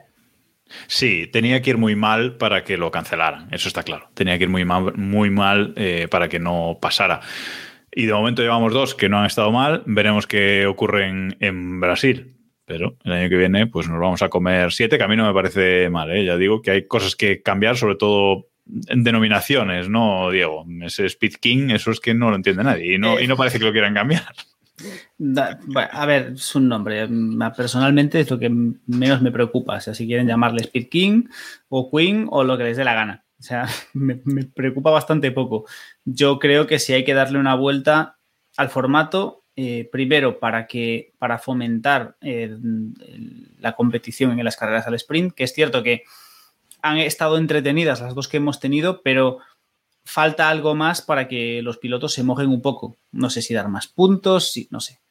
Sí, 0.88 1.29
tenía 1.31 1.61
que 1.61 1.69
ir 1.69 1.77
muy 1.77 1.95
mal 1.95 2.38
para 2.38 2.63
que 2.63 2.77
lo 2.77 2.89
cancelaran, 2.89 3.47
eso 3.51 3.67
está 3.67 3.83
claro. 3.83 4.09
Tenía 4.15 4.39
que 4.39 4.45
ir 4.45 4.49
muy 4.49 4.65
mal, 4.65 4.95
muy 4.95 5.29
mal 5.29 5.73
eh, 5.75 6.07
para 6.09 6.27
que 6.27 6.39
no 6.39 6.79
pasara. 6.81 7.19
Y 7.91 8.07
de 8.07 8.13
momento 8.13 8.41
llevamos 8.41 8.73
dos 8.73 8.95
que 8.95 9.07
no 9.07 9.19
han 9.19 9.27
estado 9.27 9.51
mal. 9.51 9.83
Veremos 9.86 10.25
qué 10.25 10.65
ocurre 10.65 11.05
en, 11.07 11.38
en, 11.39 11.79
Brasil. 11.79 12.36
Pero 12.65 12.97
el 13.03 13.11
año 13.11 13.29
que 13.29 13.38
viene, 13.38 13.67
pues 13.67 13.88
nos 13.88 13.99
vamos 13.99 14.23
a 14.23 14.29
comer 14.29 14.71
siete, 14.71 14.97
que 14.97 15.03
a 15.03 15.07
mí 15.07 15.15
no 15.15 15.27
me 15.27 15.33
parece 15.33 15.91
mal. 15.91 16.09
¿eh? 16.09 16.25
Ya 16.25 16.38
digo 16.38 16.63
que 16.63 16.71
hay 16.71 16.88
cosas 16.88 17.15
que 17.15 17.43
cambiar, 17.43 17.77
sobre 17.77 17.97
todo 17.97 18.47
denominaciones, 18.66 19.89
¿no, 19.89 20.30
Diego? 20.32 20.66
Ese 20.82 21.05
Speed 21.05 21.36
King, 21.39 21.70
eso 21.70 21.91
es 21.91 21.99
que 21.99 22.13
no 22.13 22.30
lo 22.30 22.36
entiende 22.36 22.63
nadie 22.63 22.95
y 22.95 22.97
no, 22.97 23.20
y 23.20 23.28
no 23.28 23.38
parece 23.38 23.59
que 23.59 23.66
lo 23.66 23.72
quieran 23.72 23.93
cambiar. 23.93 24.26
A 25.91 26.05
ver, 26.05 26.34
es 26.36 26.55
un 26.55 26.68
nombre. 26.68 27.07
Personalmente 27.55 28.20
es 28.20 28.30
lo 28.30 28.39
que 28.39 28.49
menos 28.49 29.22
me 29.22 29.32
preocupa. 29.32 29.76
O 29.76 29.80
sea, 29.80 29.93
si 29.93 30.05
quieren 30.05 30.28
llamarle 30.28 30.61
Speed 30.61 30.89
King 30.89 31.24
o 31.70 31.89
Queen 31.89 32.28
o 32.30 32.43
lo 32.43 32.57
que 32.57 32.66
les 32.66 32.78
dé 32.78 32.84
la 32.84 32.93
gana. 32.93 33.26
O 33.39 33.43
sea, 33.43 33.68
me, 33.93 34.22
me, 34.26 34.43
preocupa 34.43 34.89
bastante 34.89 35.32
poco. 35.32 35.66
Yo 36.03 36.39
creo 36.39 36.68
que 36.68 36.80
si 36.80 36.93
hay 36.93 37.05
que 37.05 37.13
darle 37.13 37.39
una 37.39 37.55
vuelta 37.55 38.18
al 38.57 38.70
formato, 38.70 39.45
eh, 39.57 39.88
primero 39.89 40.38
para 40.38 40.68
que 40.68 41.13
para 41.18 41.38
fomentar 41.38 42.18
eh, 42.20 42.53
la 43.59 43.74
competición 43.74 44.38
en 44.38 44.43
las 44.43 44.57
carreras 44.57 44.86
al 44.86 44.95
sprint, 44.95 45.34
que 45.34 45.45
es 45.45 45.53
cierto 45.53 45.82
que 45.82 46.03
han 46.86 46.99
estado 46.99 47.38
entretenidas 47.38 47.99
las 47.99 48.13
dos 48.13 48.27
que 48.27 48.38
hemos 48.38 48.59
tenido, 48.59 49.01
pero 49.01 49.39
falta 50.03 50.49
algo 50.49 50.75
más 50.75 51.01
para 51.01 51.27
que 51.27 51.61
los 51.63 51.79
pilotos 51.79 52.13
se 52.13 52.23
mojen 52.23 52.49
un 52.49 52.61
poco. 52.61 52.97
No 53.11 53.31
sé 53.31 53.41
si 53.41 53.55
dar 53.55 53.69
más 53.69 53.88
puntos, 53.88 54.51
si, 54.51 54.67
no 54.69 54.79
sé. 54.79 55.01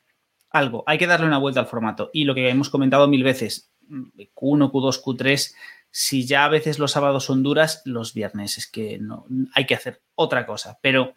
Algo. 0.51 0.85
Hay 0.87 0.99
que 0.99 1.09
darle 1.09 1.27
una 1.27 1.39
vuelta 1.39 1.59
al 1.59 1.67
formato. 1.67 2.11
Y 2.13 2.25
lo 2.25 2.35
que 2.35 2.49
hemos 2.49 2.71
comentado 2.71 3.09
mil 3.09 3.25
veces, 3.25 3.73
Q1, 3.89 4.71
Q2, 4.71 5.03
Q3, 5.03 5.55
si 5.91 6.27
ya 6.27 6.45
a 6.45 6.49
veces 6.49 6.79
los 6.79 6.93
sábados 6.93 7.25
son 7.25 7.43
duras, 7.43 7.83
los 7.85 8.15
viernes 8.15 8.57
es 8.57 8.69
que 8.69 8.99
no 8.99 9.27
hay 9.53 9.67
que 9.67 9.75
hacer 9.75 10.01
otra 10.15 10.47
cosa. 10.47 10.79
Pero 10.81 11.15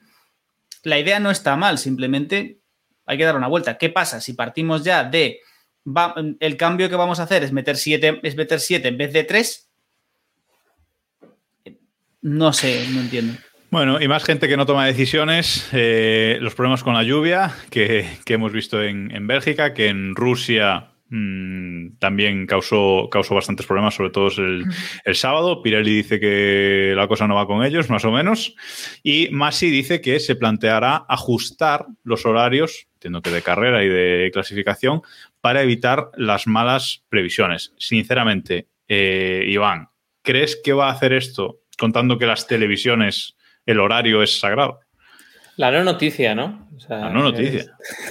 la 0.82 0.98
idea 0.98 1.20
no 1.20 1.30
está 1.30 1.56
mal, 1.56 1.78
simplemente 1.78 2.62
hay 3.06 3.18
que 3.20 3.26
dar 3.26 3.36
una 3.36 3.48
vuelta. 3.48 3.78
¿Qué 3.78 3.90
pasa 3.90 4.22
si 4.22 4.34
partimos 4.34 4.84
ya 4.84 5.04
de 5.04 5.40
el 6.40 6.58
cambio 6.58 6.90
que 6.90 6.96
vamos 6.96 7.20
a 7.20 7.24
hacer 7.24 7.44
es 7.44 7.54
meter 7.54 7.78
7 7.78 8.20
es 8.24 8.36
meter 8.36 8.60
siete 8.60 8.88
en 8.88 8.98
vez 8.98 9.14
de 9.14 9.24
3? 9.24 9.67
No 12.28 12.52
sé, 12.52 12.86
no 12.94 13.00
entiendo. 13.00 13.36
Bueno, 13.72 14.02
y 14.02 14.08
más 14.10 14.26
gente 14.26 14.50
que 14.50 14.58
no 14.58 14.66
toma 14.66 14.86
decisiones, 14.86 15.70
eh, 15.72 16.38
los 16.42 16.56
problemas 16.56 16.84
con 16.84 16.94
la 16.94 17.04
lluvia 17.04 17.56
que, 17.70 18.06
que 18.26 18.34
hemos 18.34 18.52
visto 18.52 18.84
en, 18.84 19.16
en, 19.16 19.28
Bélgica, 19.28 19.74
que 19.74 19.88
en 19.88 20.14
Rusia 20.14 20.90
mmm, 21.08 21.92
también 22.00 22.46
causó, 22.46 23.08
causó 23.10 23.34
bastantes 23.34 23.66
problemas, 23.66 23.96
sobre 23.96 24.10
todo 24.10 24.28
el, 24.40 24.66
el, 25.06 25.16
sábado. 25.16 25.62
Pirelli 25.62 25.96
dice 25.96 26.20
que 26.20 26.92
la 26.98 27.08
cosa 27.08 27.30
no 27.30 27.36
va 27.36 27.48
con 27.48 27.64
ellos, 27.64 27.90
más 27.90 28.04
o 28.04 28.12
menos. 28.12 28.56
Y 29.04 29.30
Masi 29.32 29.70
dice 29.70 30.02
que 30.02 30.20
se 30.20 30.36
planteará 30.36 31.06
ajustar 31.08 31.86
los 32.04 32.26
horarios, 32.26 32.88
entiendo 32.96 33.22
que 33.22 33.32
de 33.32 33.42
carrera 33.42 33.86
y 33.86 33.88
de 33.88 34.32
clasificación, 34.34 35.02
para 35.40 35.62
evitar 35.62 36.10
las 36.18 36.46
malas 36.46 37.06
previsiones. 37.08 37.74
Sinceramente, 37.78 38.68
eh, 38.90 39.46
Iván, 39.48 39.88
¿crees 40.24 40.60
que 40.62 40.74
va 40.74 40.90
a 40.90 40.92
hacer 40.92 41.14
esto 41.14 41.62
contando 41.78 42.18
que 42.18 42.26
las 42.26 42.48
televisiones 42.48 43.36
el 43.66 43.80
horario 43.80 44.24
es 44.24 44.40
sagrado. 44.40 44.80
La 45.58 45.72
no 45.72 45.84
noticia, 45.84 46.36
¿no? 46.36 46.70
O 46.76 46.80
sea, 46.80 46.98
la 47.00 47.10
no 47.10 47.24
noticia. 47.24 47.66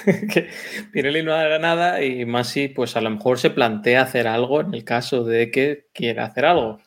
Es, 0.05 0.25
que 0.33 0.51
Pirelli 0.93 1.23
no 1.23 1.33
haga 1.33 1.59
nada 1.59 2.03
y 2.03 2.25
Masi, 2.27 2.69
pues 2.69 2.97
a 2.97 3.01
lo 3.01 3.11
mejor 3.11 3.39
se 3.39 3.51
plantea 3.51 4.03
hacer 4.03 4.27
algo 4.27 4.61
en 4.61 4.75
el 4.75 4.85
caso 4.85 5.25
de 5.25 5.51
que 5.51 5.87
quiera 5.95 6.25
hacer 6.25 6.45
algo. 6.45 6.81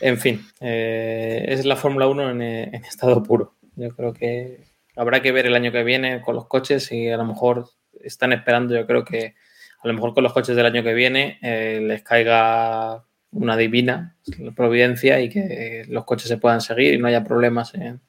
En 0.00 0.18
fin, 0.18 0.44
eh, 0.60 1.44
es 1.48 1.64
la 1.64 1.76
Fórmula 1.76 2.08
1 2.08 2.30
en, 2.30 2.42
en, 2.42 2.84
estado 2.84 3.22
puro. 3.22 3.54
Yo 3.76 3.94
creo 3.94 4.12
que 4.12 4.64
habrá 4.96 5.22
que 5.22 5.32
ver 5.32 5.46
el 5.46 5.54
año 5.54 5.70
que 5.70 5.84
viene 5.84 6.20
con 6.20 6.34
los 6.34 6.48
coches 6.48 6.90
y 6.90 7.08
a 7.08 7.16
lo 7.16 7.24
mejor 7.24 7.68
están 8.02 8.32
esperando, 8.32 8.74
yo 8.74 8.86
creo 8.86 9.04
que 9.04 9.34
a 9.82 9.88
lo 9.88 9.94
mejor 9.94 10.14
con 10.14 10.24
los 10.24 10.32
coches 10.32 10.56
del 10.56 10.66
año 10.66 10.82
que 10.82 10.94
viene 10.94 11.38
eh, 11.42 11.80
les 11.80 12.02
caiga 12.02 13.04
una 13.30 13.56
divina 13.56 14.16
providencia 14.54 15.20
y 15.20 15.28
que 15.28 15.84
los 15.88 16.04
coches 16.04 16.28
se 16.28 16.38
puedan 16.38 16.60
seguir 16.60 16.94
y 16.94 16.98
no 16.98 17.08
haya 17.08 17.24
problemas 17.24 17.74
en, 17.74 18.00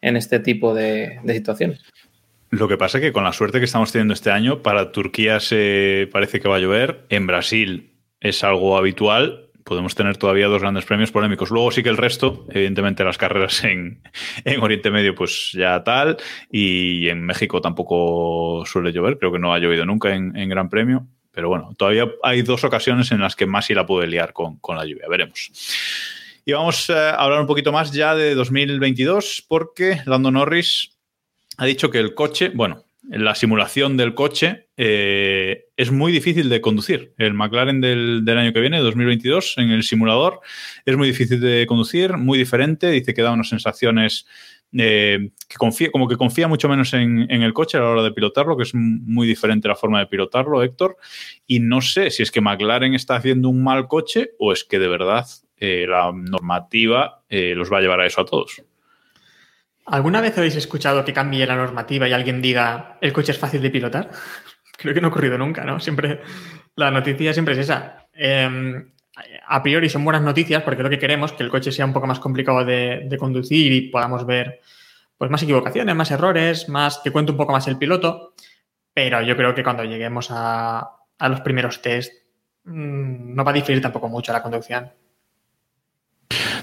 en 0.00 0.16
este 0.16 0.38
tipo 0.40 0.74
de, 0.74 1.18
de, 1.22 1.34
situaciones. 1.34 1.82
Lo 2.50 2.68
que 2.68 2.76
pasa 2.76 2.98
es 2.98 3.02
que 3.02 3.12
con 3.12 3.24
la 3.24 3.32
suerte 3.32 3.58
que 3.58 3.64
estamos 3.64 3.92
teniendo 3.92 4.14
este 4.14 4.30
año, 4.30 4.62
para 4.62 4.92
Turquía 4.92 5.40
se 5.40 6.08
parece 6.12 6.40
que 6.40 6.48
va 6.48 6.56
a 6.56 6.60
llover, 6.60 7.06
en 7.08 7.26
Brasil 7.26 7.94
es 8.20 8.44
algo 8.44 8.76
habitual, 8.76 9.46
podemos 9.66 9.96
tener 9.96 10.16
todavía 10.16 10.46
dos 10.46 10.62
grandes 10.62 10.84
premios 10.84 11.10
polémicos. 11.10 11.50
Luego 11.50 11.72
sí 11.72 11.82
que 11.82 11.88
el 11.88 11.96
resto, 11.96 12.46
evidentemente 12.50 13.02
las 13.02 13.18
carreras 13.18 13.64
en, 13.64 14.00
en, 14.44 14.62
Oriente 14.62 14.90
Medio, 14.90 15.14
pues 15.14 15.50
ya 15.52 15.82
tal, 15.82 16.16
y 16.50 17.08
en 17.08 17.22
México 17.22 17.60
tampoco 17.60 18.64
suele 18.64 18.92
llover, 18.92 19.18
creo 19.18 19.32
que 19.32 19.40
no 19.40 19.52
ha 19.52 19.58
llovido 19.58 19.84
nunca 19.84 20.14
en, 20.14 20.36
en 20.36 20.48
Gran 20.48 20.70
Premio. 20.70 21.08
Pero 21.36 21.50
bueno, 21.50 21.74
todavía 21.76 22.10
hay 22.22 22.40
dos 22.40 22.64
ocasiones 22.64 23.12
en 23.12 23.20
las 23.20 23.36
que 23.36 23.44
Masi 23.44 23.74
la 23.74 23.84
puede 23.84 24.06
liar 24.06 24.32
con, 24.32 24.56
con 24.56 24.74
la 24.74 24.86
lluvia. 24.86 25.06
Veremos. 25.06 25.50
Y 26.46 26.52
vamos 26.52 26.88
a 26.88 27.10
hablar 27.14 27.42
un 27.42 27.46
poquito 27.46 27.72
más 27.72 27.92
ya 27.92 28.14
de 28.14 28.34
2022 28.34 29.44
porque 29.46 30.00
Lando 30.06 30.30
Norris 30.30 30.96
ha 31.58 31.66
dicho 31.66 31.90
que 31.90 31.98
el 31.98 32.14
coche, 32.14 32.52
bueno, 32.54 32.84
la 33.02 33.34
simulación 33.34 33.98
del 33.98 34.14
coche 34.14 34.65
eh, 34.76 35.64
es 35.76 35.90
muy 35.90 36.12
difícil 36.12 36.48
de 36.48 36.60
conducir. 36.60 37.14
El 37.18 37.34
McLaren 37.34 37.80
del, 37.80 38.24
del, 38.24 38.38
año 38.38 38.52
que 38.52 38.60
viene, 38.60 38.78
2022, 38.78 39.54
en 39.58 39.70
el 39.70 39.82
simulador, 39.82 40.40
es 40.84 40.96
muy 40.96 41.08
difícil 41.08 41.40
de 41.40 41.66
conducir, 41.66 42.16
muy 42.16 42.38
diferente. 42.38 42.90
Dice 42.90 43.14
que 43.14 43.22
da 43.22 43.32
unas 43.32 43.48
sensaciones 43.48 44.26
eh, 44.76 45.30
que 45.48 45.56
confía, 45.56 45.90
como 45.90 46.08
que 46.08 46.16
confía 46.16 46.48
mucho 46.48 46.68
menos 46.68 46.92
en, 46.92 47.26
en, 47.30 47.42
el 47.42 47.54
coche 47.54 47.78
a 47.78 47.80
la 47.80 47.88
hora 47.88 48.02
de 48.02 48.12
pilotarlo, 48.12 48.56
que 48.56 48.64
es 48.64 48.74
muy 48.74 49.26
diferente 49.26 49.68
la 49.68 49.76
forma 49.76 50.00
de 50.00 50.06
pilotarlo, 50.06 50.62
Héctor. 50.62 50.98
Y 51.46 51.60
no 51.60 51.80
sé 51.80 52.10
si 52.10 52.22
es 52.22 52.30
que 52.30 52.42
McLaren 52.42 52.94
está 52.94 53.16
haciendo 53.16 53.48
un 53.48 53.62
mal 53.62 53.88
coche 53.88 54.32
o 54.38 54.52
es 54.52 54.64
que 54.64 54.78
de 54.78 54.88
verdad 54.88 55.26
eh, 55.56 55.86
la 55.88 56.12
normativa 56.12 57.22
los 57.30 57.72
va 57.72 57.78
a 57.78 57.80
llevar 57.80 58.00
a 58.00 58.06
eso 58.06 58.20
a 58.20 58.26
todos. 58.26 58.62
¿Alguna 59.86 60.20
vez 60.20 60.36
habéis 60.36 60.56
escuchado 60.56 61.04
que 61.04 61.12
cambie 61.12 61.46
la 61.46 61.54
normativa 61.54 62.08
y 62.08 62.12
alguien 62.12 62.42
diga 62.42 62.98
el 63.00 63.12
coche 63.12 63.30
es 63.30 63.38
fácil 63.38 63.62
de 63.62 63.70
pilotar? 63.70 64.10
Creo 64.76 64.94
que 64.94 65.00
no 65.00 65.08
ha 65.08 65.10
ocurrido 65.10 65.38
nunca, 65.38 65.64
¿no? 65.64 65.80
Siempre 65.80 66.20
la 66.76 66.90
noticia 66.90 67.32
siempre 67.32 67.54
es 67.54 67.60
esa. 67.60 68.08
Eh, 68.12 68.84
a 69.46 69.62
priori 69.62 69.88
son 69.88 70.04
buenas 70.04 70.22
noticias 70.22 70.62
porque 70.62 70.82
lo 70.82 70.90
que 70.90 70.98
queremos 70.98 71.32
que 71.32 71.42
el 71.42 71.50
coche 71.50 71.72
sea 71.72 71.86
un 71.86 71.92
poco 71.92 72.06
más 72.06 72.20
complicado 72.20 72.64
de, 72.64 73.16
conducir 73.18 73.72
y 73.72 73.88
podamos 73.88 74.26
ver 74.26 74.60
pues 75.16 75.30
más 75.30 75.42
equivocaciones, 75.42 75.96
más 75.96 76.10
errores, 76.10 76.68
más 76.68 76.98
que 77.02 77.10
cuente 77.10 77.32
un 77.32 77.38
poco 77.38 77.52
más 77.52 77.66
el 77.68 77.78
piloto. 77.78 78.34
Pero 78.92 79.22
yo 79.22 79.36
creo 79.36 79.54
que 79.54 79.64
cuando 79.64 79.84
lleguemos 79.84 80.28
a, 80.30 80.90
los 81.20 81.40
primeros 81.40 81.80
test 81.80 82.12
mmm, 82.64 83.34
no 83.34 83.44
va 83.44 83.50
a 83.50 83.54
diferir 83.54 83.80
tampoco 83.80 84.08
mucho 84.08 84.32
la 84.32 84.42
conducción. 84.42 84.92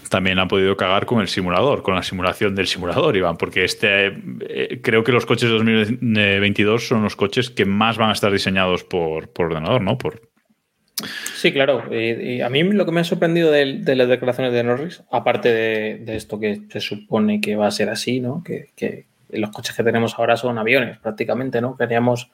También 0.09 0.39
ha 0.39 0.47
podido 0.47 0.77
cagar 0.77 1.05
con 1.05 1.21
el 1.21 1.27
simulador, 1.27 1.83
con 1.83 1.95
la 1.95 2.03
simulación 2.03 2.55
del 2.55 2.67
simulador, 2.67 3.15
Iván, 3.15 3.37
porque 3.37 3.63
este 3.63 4.07
eh, 4.47 4.79
creo 4.81 5.03
que 5.03 5.11
los 5.11 5.25
coches 5.25 5.49
de 5.49 5.55
2022 5.55 6.87
son 6.87 7.03
los 7.03 7.15
coches 7.15 7.49
que 7.49 7.65
más 7.65 7.97
van 7.97 8.09
a 8.09 8.13
estar 8.13 8.31
diseñados 8.31 8.83
por, 8.83 9.31
por 9.31 9.47
ordenador, 9.47 9.81
¿no? 9.81 9.97
Por, 9.97 10.33
Sí, 11.35 11.51
claro. 11.51 11.83
Y, 11.91 12.41
a 12.41 12.49
mí 12.49 12.63
lo 12.63 12.85
que 12.85 12.91
me 12.91 13.01
ha 13.01 13.03
sorprendido 13.03 13.51
de, 13.51 13.95
las 13.95 14.07
declaraciones 14.07 14.53
de 14.53 14.63
Norris, 14.63 15.03
aparte 15.11 15.49
de, 15.49 15.97
de, 15.97 16.15
esto 16.15 16.39
que 16.39 16.61
se 16.69 16.79
supone 16.79 17.41
que 17.41 17.55
va 17.55 17.67
a 17.67 17.71
ser 17.71 17.89
así, 17.89 18.19
¿no? 18.19 18.43
Que, 18.43 18.69
que, 18.75 19.07
los 19.29 19.49
coches 19.49 19.75
que 19.75 19.83
tenemos 19.83 20.17
ahora 20.17 20.37
son 20.37 20.57
aviones 20.57 20.99
prácticamente, 20.99 21.59
¿no? 21.59 21.75
Queríamos 21.75 22.31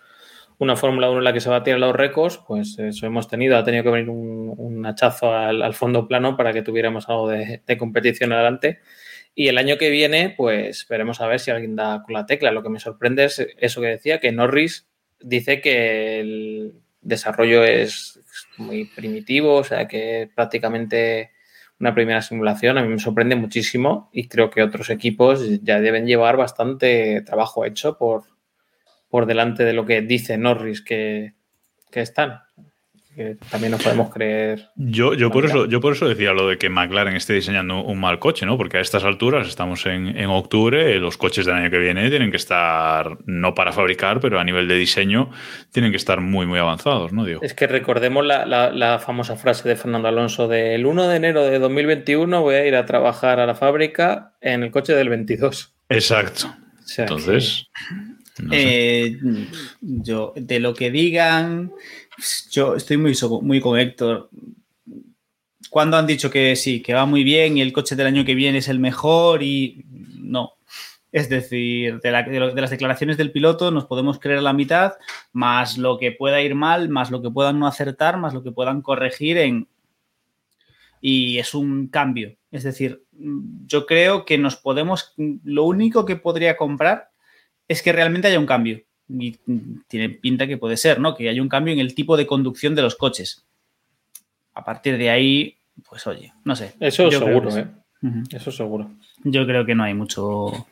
una 0.60 0.76
Fórmula 0.76 1.10
1 1.10 1.20
en 1.20 1.24
la 1.24 1.34
que 1.34 1.39
se 1.39 1.49
batiera 1.49 1.80
los 1.80 1.95
récords, 1.95 2.39
pues 2.45 2.78
eso 2.78 3.05
hemos 3.05 3.28
tenido. 3.28 3.57
Ha 3.57 3.64
tenido 3.64 3.84
que 3.84 3.89
venir 3.89 4.10
un, 4.10 4.53
un 4.57 4.86
hachazo 4.86 5.34
al, 5.34 5.62
al, 5.62 5.74
fondo 5.74 6.07
plano 6.07 6.36
para 6.38 6.53
que 6.53 6.62
tuviéramos 6.62 7.07
algo 7.10 7.30
de, 7.30 7.64
de 7.66 7.78
competición 7.78 8.34
adelante. 8.34 8.80
Y 9.34 9.47
el 9.47 9.57
año 9.57 9.78
que 9.78 9.89
viene, 9.89 10.34
pues 10.36 10.86
veremos 10.89 11.22
a 11.22 11.28
ver 11.28 11.39
si 11.39 11.49
alguien 11.49 11.78
da 11.78 12.03
con 12.03 12.14
la 12.14 12.26
tecla. 12.26 12.51
Lo 12.51 12.62
que 12.62 12.70
me 12.70 12.80
sorprende 12.80 13.26
es 13.26 13.47
eso 13.57 13.80
que 13.80 13.88
decía, 13.88 14.20
que 14.20 14.34
Norris 14.34 14.89
dice 15.22 15.62
que 15.62 16.20
el 16.20 16.74
desarrollo 17.01 17.64
es 17.64 18.20
muy 18.57 18.86
primitivo, 18.86 19.55
o 19.55 19.64
sea 19.64 19.88
que 19.88 20.30
prácticamente 20.36 21.32
una 21.80 21.93
primera 21.93 22.22
simulación. 22.22 22.78
A 22.78 22.84
mí 22.84 22.89
me 22.89 22.99
sorprende 22.99 23.36
muchísimo 23.36 24.10
y 24.12 24.28
creo 24.28 24.49
que 24.49 24.62
otros 24.62 24.89
equipos 24.89 25.41
ya 25.64 25.80
deben 25.80 26.05
llevar 26.05 26.36
bastante 26.36 27.22
trabajo 27.22 27.64
hecho 27.64 27.97
por, 27.97 28.24
por 29.10 29.26
delante 29.26 29.64
de 29.64 29.74
lo 29.74 29.86
que 29.86 30.01
dice 30.01 30.38
Norris 30.38 30.82
que, 30.82 31.34
que 31.91 32.01
están 32.01 32.41
que 33.20 33.36
también 33.49 33.72
nos 33.72 33.84
podemos 33.84 34.14
creer. 34.14 34.70
Yo, 34.78 35.14
yo, 35.14 35.30
por 35.30 35.43
eso, 35.43 35.66
yo 35.66 35.82
por 35.82 35.91
eso 35.91 36.07
decía 36.07 36.32
lo 36.32 36.47
de 36.47 36.57
que 36.57 36.70
McLaren 36.70 37.18
esté 37.18 37.34
diseñando 37.34 37.84
un 37.84 37.99
mal 37.99 38.18
coche, 38.18 38.45
¿no? 38.45 38.57
Porque 38.57 38.78
a 38.78 38.80
estas 38.80 39.03
alturas, 39.03 39.47
estamos 39.47 39.86
en, 39.88 40.16
en 40.18 40.30
octubre, 40.30 40.97
los 40.99 41.18
coches 41.18 41.45
del 41.45 41.55
año 41.55 41.70
que 41.70 41.80
viene 41.80 42.10
tienen 42.10 42.32
que 42.32 42.38
estar, 42.38 43.18
no 43.26 43.55
para 43.55 43.74
fabricar, 43.74 44.22
pero 44.22 44.39
a 44.39 44.43
nivel 44.45 44.70
de 44.70 44.76
diseño, 44.76 45.32
tienen 45.74 45.91
que 45.91 45.97
estar 45.97 46.22
muy, 46.22 46.45
muy 46.45 46.60
avanzados, 46.60 47.12
¿no? 47.12 47.26
Digo. 47.26 47.41
Es 47.43 47.53
que 47.53 47.68
recordemos 47.68 48.26
la, 48.26 48.45
la, 48.45 48.72
la 48.72 48.99
famosa 48.99 49.36
frase 49.36 49.68
de 49.68 49.76
Fernando 49.76 50.07
Alonso 50.07 50.47
de 50.47 50.76
el 50.76 50.86
1 50.86 51.07
de 51.10 51.16
enero 51.18 51.43
de 51.43 51.60
2021 51.60 52.41
voy 52.41 52.55
a 52.55 52.66
ir 52.66 52.76
a 52.78 52.86
trabajar 52.86 53.41
a 53.41 53.45
la 53.45 53.55
fábrica 53.55 54.34
en 54.39 54.64
el 54.64 54.72
coche 54.72 54.93
del 54.93 55.10
22. 55.10 55.76
Exacto. 55.89 56.47
O 56.47 56.88
sea, 56.88 57.03
Entonces, 57.03 57.70
Eh, 58.52 59.18
yo, 59.82 60.34
de 60.36 60.60
lo 60.60 60.74
que 60.74 60.92
digan, 60.92 61.72
yo 62.52 62.76
estoy 62.76 62.98
muy, 62.98 63.16
muy 63.42 63.60
con 63.60 63.78
Héctor. 63.78 64.30
Cuando 65.70 65.98
han 65.98 66.08
dicho 66.08 66.32
que 66.32 66.56
sí, 66.56 66.82
que 66.82 66.94
va 66.94 67.06
muy 67.06 67.24
bien 67.24 67.58
y 67.58 67.62
el 67.62 67.74
coche 67.74 67.96
del 67.96 68.08
año 68.08 68.26
que 68.26 68.36
viene 68.36 68.60
es 68.60 68.68
el 68.68 68.80
mejor 68.80 69.44
y 69.44 69.86
no. 70.20 70.54
Es 71.12 71.28
decir, 71.28 72.00
de, 72.02 72.12
de 72.12 72.62
las 72.62 72.70
declaraciones 72.70 73.18
del 73.18 73.32
piloto 73.32 73.72
nos 73.72 73.86
podemos 73.86 74.20
creer 74.20 74.44
la 74.44 74.54
mitad, 74.54 74.94
más 75.32 75.78
lo 75.78 75.98
que 75.98 76.12
pueda 76.12 76.42
ir 76.42 76.54
mal, 76.54 76.90
más 76.90 77.10
lo 77.10 77.22
que 77.22 77.32
puedan 77.32 77.60
no 77.60 77.68
acertar, 77.68 78.18
más 78.18 78.34
lo 78.34 78.44
que 78.44 78.52
puedan 78.52 78.82
corregir 78.82 79.38
en... 79.38 79.68
Y 81.02 81.40
es 81.40 81.54
un 81.54 81.88
cambio. 81.88 82.36
Es 82.52 82.64
decir, 82.64 83.04
yo 83.66 83.86
creo 83.86 84.26
que 84.26 84.38
nos 84.38 84.56
podemos... 84.56 85.14
Lo 85.44 85.64
único 85.64 86.06
que 86.06 86.16
podría 86.16 86.58
comprar 86.58 87.10
es 87.70 87.82
que 87.82 87.94
realmente 87.94 88.28
haya 88.28 88.40
un 88.40 88.46
cambio. 88.46 88.82
Y 89.08 89.38
tiene 89.88 90.10
pinta 90.10 90.46
que 90.46 90.58
puede 90.58 90.76
ser, 90.76 91.00
¿no? 91.00 91.16
Que 91.16 91.30
haya 91.30 91.42
un 91.42 91.50
cambio 91.50 91.74
en 91.74 91.80
el 91.80 91.96
tipo 91.96 92.18
de 92.18 92.28
conducción 92.28 92.76
de 92.76 92.82
los 92.82 92.96
coches. 92.96 93.46
A 94.54 94.66
partir 94.66 94.98
de 94.98 95.10
ahí, 95.10 95.58
pues 95.88 96.06
oye, 96.06 96.34
no 96.44 96.56
sé. 96.56 96.76
Eso 96.80 97.10
Yo 97.10 97.20
seguro. 97.20 97.58
¿eh? 97.58 97.68
Eso 98.32 98.52
seguro. 98.52 98.92
Yo 99.24 99.46
creo 99.46 99.66
que 99.66 99.76
no 99.76 99.84
hay 99.84 99.94
mucho, 99.94 100.68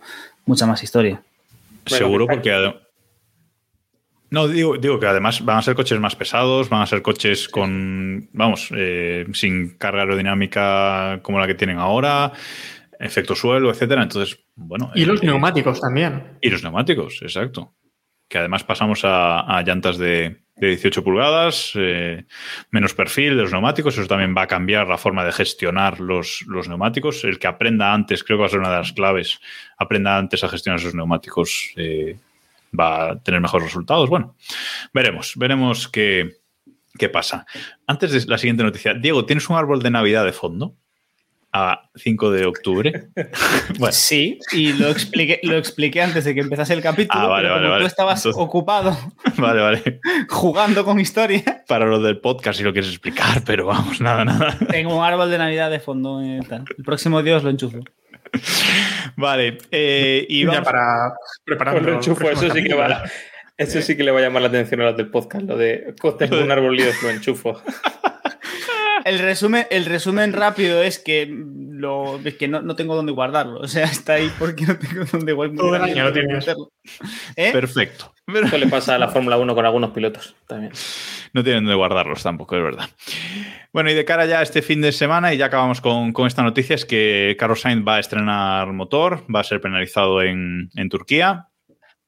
mucha 0.45 0.65
más 0.65 0.83
historia. 0.83 1.21
Seguro 1.85 2.27
porque... 2.27 2.73
No, 4.29 4.49
digo, 4.49 4.77
digo 4.77 4.99
que 4.99 5.05
además 5.05 5.43
van 5.45 5.57
a 5.57 5.61
ser 5.61 5.73
coches 5.73 5.97
más 6.01 6.17
pesados, 6.17 6.67
van 6.67 6.81
a 6.81 6.85
ser 6.85 7.01
coches 7.01 7.47
con, 7.47 8.27
vamos, 8.33 8.69
eh, 8.75 9.25
sin 9.31 9.77
carga 9.77 10.01
aerodinámica 10.01 11.21
como 11.21 11.39
la 11.39 11.47
que 11.47 11.55
tienen 11.55 11.77
ahora, 11.77 12.33
efecto 12.99 13.35
suelo, 13.35 13.69
etcétera. 13.69 14.03
Entonces, 14.03 14.39
bueno. 14.55 14.91
Y 14.95 15.05
los 15.05 15.21
eh, 15.21 15.27
neumáticos 15.27 15.81
también. 15.81 16.37
Y 16.41 16.49
los 16.49 16.63
neumáticos, 16.63 17.21
exacto. 17.21 17.73
Que 18.27 18.39
además 18.39 18.63
pasamos 18.63 19.05
a, 19.05 19.39
a 19.39 19.61
llantas 19.61 19.97
de, 19.97 20.41
de 20.57 20.69
18 20.69 21.03
pulgadas, 21.03 21.71
eh, 21.75 22.25
menos 22.71 22.93
perfil 22.93 23.37
de 23.37 23.43
los 23.43 23.51
neumáticos. 23.51 23.97
Eso 23.97 24.07
también 24.07 24.35
va 24.35 24.43
a 24.43 24.47
cambiar 24.47 24.87
la 24.87 24.97
forma 24.97 25.23
de 25.23 25.31
gestionar 25.31 25.99
los, 25.99 26.43
los 26.47 26.67
neumáticos. 26.67 27.23
El 27.23 27.39
que 27.39 27.47
aprenda 27.47 27.93
antes, 27.93 28.23
creo 28.23 28.37
que 28.37 28.41
va 28.41 28.47
a 28.47 28.49
ser 28.49 28.59
una 28.59 28.71
de 28.71 28.77
las 28.77 28.93
claves, 28.93 29.39
aprenda 29.77 30.17
antes 30.17 30.43
a 30.43 30.49
gestionar 30.49 30.79
esos 30.79 30.95
neumáticos, 30.95 31.71
eh, 31.75 32.17
va 32.77 33.11
a 33.11 33.19
tener 33.19 33.39
mejores 33.39 33.67
resultados. 33.67 34.09
Bueno, 34.09 34.35
veremos, 34.93 35.33
veremos 35.35 35.87
qué, 35.87 36.37
qué 36.97 37.09
pasa. 37.09 37.45
Antes 37.85 38.11
de 38.11 38.29
la 38.29 38.37
siguiente 38.37 38.63
noticia, 38.63 38.95
Diego, 38.95 39.25
¿tienes 39.25 39.47
un 39.49 39.57
árbol 39.57 39.81
de 39.81 39.91
Navidad 39.91 40.25
de 40.25 40.33
fondo? 40.33 40.75
A 41.59 41.89
5 41.95 42.31
de 42.31 42.45
octubre. 42.45 43.07
bueno, 43.79 43.91
Sí, 43.91 44.37
y 44.51 44.73
lo 44.73 44.89
expliqué, 44.89 45.39
lo 45.43 45.57
expliqué 45.57 46.01
antes 46.01 46.23
de 46.25 46.35
que 46.35 46.41
empezase 46.41 46.73
el 46.73 46.81
capítulo. 46.81 47.19
Ah, 47.23 47.27
vale, 47.27 47.43
pero 47.47 47.53
vale, 47.53 47.63
como 47.63 47.71
vale. 47.71 47.83
Tú 47.83 47.87
estabas 47.87 48.19
Entonces- 48.25 48.41
ocupado 48.43 48.97
vale, 49.37 49.61
vale. 49.61 49.99
jugando 50.29 50.85
con 50.85 50.99
historia. 50.99 51.63
Para 51.67 51.85
lo 51.85 51.99
del 51.99 52.19
podcast 52.19 52.57
si 52.59 52.63
lo 52.63 52.73
quieres 52.73 52.91
explicar, 52.91 53.41
pero 53.45 53.65
vamos, 53.65 53.99
nada, 54.01 54.23
nada. 54.23 54.57
Tengo 54.69 54.95
un 54.97 55.03
árbol 55.03 55.29
de 55.31 55.37
Navidad 55.39 55.71
de 55.71 55.79
fondo. 55.79 56.21
eh, 56.21 56.39
tal. 56.47 56.65
El 56.77 56.83
próximo 56.83 57.23
Dios 57.23 57.43
lo 57.43 57.49
enchufo. 57.49 57.79
Vale, 59.15 59.57
eh, 59.71 60.25
y 60.29 60.41
ya 60.43 60.49
vamos 60.51 60.65
para 60.65 61.13
preparando. 61.43 61.79
Con 61.81 61.89
el 61.89 61.95
enchufo, 61.95 62.29
eso 62.29 62.49
sí 62.53 62.63
que 62.63 62.73
va. 62.73 63.03
Eso 63.57 63.81
sí 63.81 63.97
que 63.97 64.03
le 64.03 64.11
va 64.11 64.19
a 64.19 64.21
llamar 64.21 64.43
la 64.43 64.49
atención 64.49 64.81
a 64.81 64.85
los 64.85 64.97
del 64.97 65.09
podcast, 65.09 65.43
lo 65.45 65.57
de 65.57 65.95
tengo 66.19 66.39
un 66.39 66.51
árbol 66.51 66.75
lío, 66.75 66.85
lo 67.01 67.09
enchufo. 67.09 67.59
El 69.07 69.19
resumen, 69.19 69.65
el 69.69 69.85
resumen 69.85 70.33
rápido 70.33 70.83
es 70.83 70.99
que, 70.99 71.27
lo, 71.27 72.19
es 72.23 72.35
que 72.35 72.47
no, 72.47 72.61
no 72.61 72.75
tengo 72.75 72.95
dónde 72.95 73.13
guardarlo. 73.13 73.59
O 73.61 73.67
sea, 73.67 73.85
está 73.85 74.13
ahí 74.13 74.31
porque 74.37 74.65
no 74.65 74.77
tengo 74.77 75.05
dónde 75.05 75.33
guardarlo. 75.33 75.61
Todo 75.61 75.75
el 75.75 75.83
año 75.83 76.03
lo 76.03 76.13
tienes. 76.13 76.47
¿Eh? 77.35 77.51
Perfecto. 77.51 78.13
Eso 78.27 78.57
le 78.57 78.67
pasa 78.67 78.95
a 78.95 78.97
la 78.97 79.07
Fórmula 79.07 79.37
1 79.37 79.55
con 79.55 79.65
algunos 79.65 79.91
pilotos 79.91 80.35
también. 80.47 80.73
No 81.33 81.43
tienen 81.43 81.63
dónde 81.63 81.75
guardarlos 81.75 82.21
tampoco, 82.23 82.57
es 82.57 82.63
verdad. 82.63 82.89
Bueno, 83.71 83.89
y 83.89 83.93
de 83.93 84.03
cara 84.03 84.25
ya 84.25 84.39
a 84.39 84.43
este 84.43 84.61
fin 84.61 84.81
de 84.81 84.91
semana, 84.91 85.33
y 85.33 85.37
ya 85.37 85.45
acabamos 85.45 85.79
con, 85.79 86.11
con 86.11 86.27
esta 86.27 86.43
noticia, 86.43 86.75
es 86.75 86.83
que 86.83 87.37
Carlos 87.39 87.61
Sainz 87.61 87.87
va 87.87 87.95
a 87.95 87.99
estrenar 87.99 88.73
motor, 88.73 89.23
va 89.33 89.39
a 89.41 89.45
ser 89.45 89.61
penalizado 89.61 90.21
en, 90.21 90.69
en 90.75 90.89
Turquía. 90.89 91.46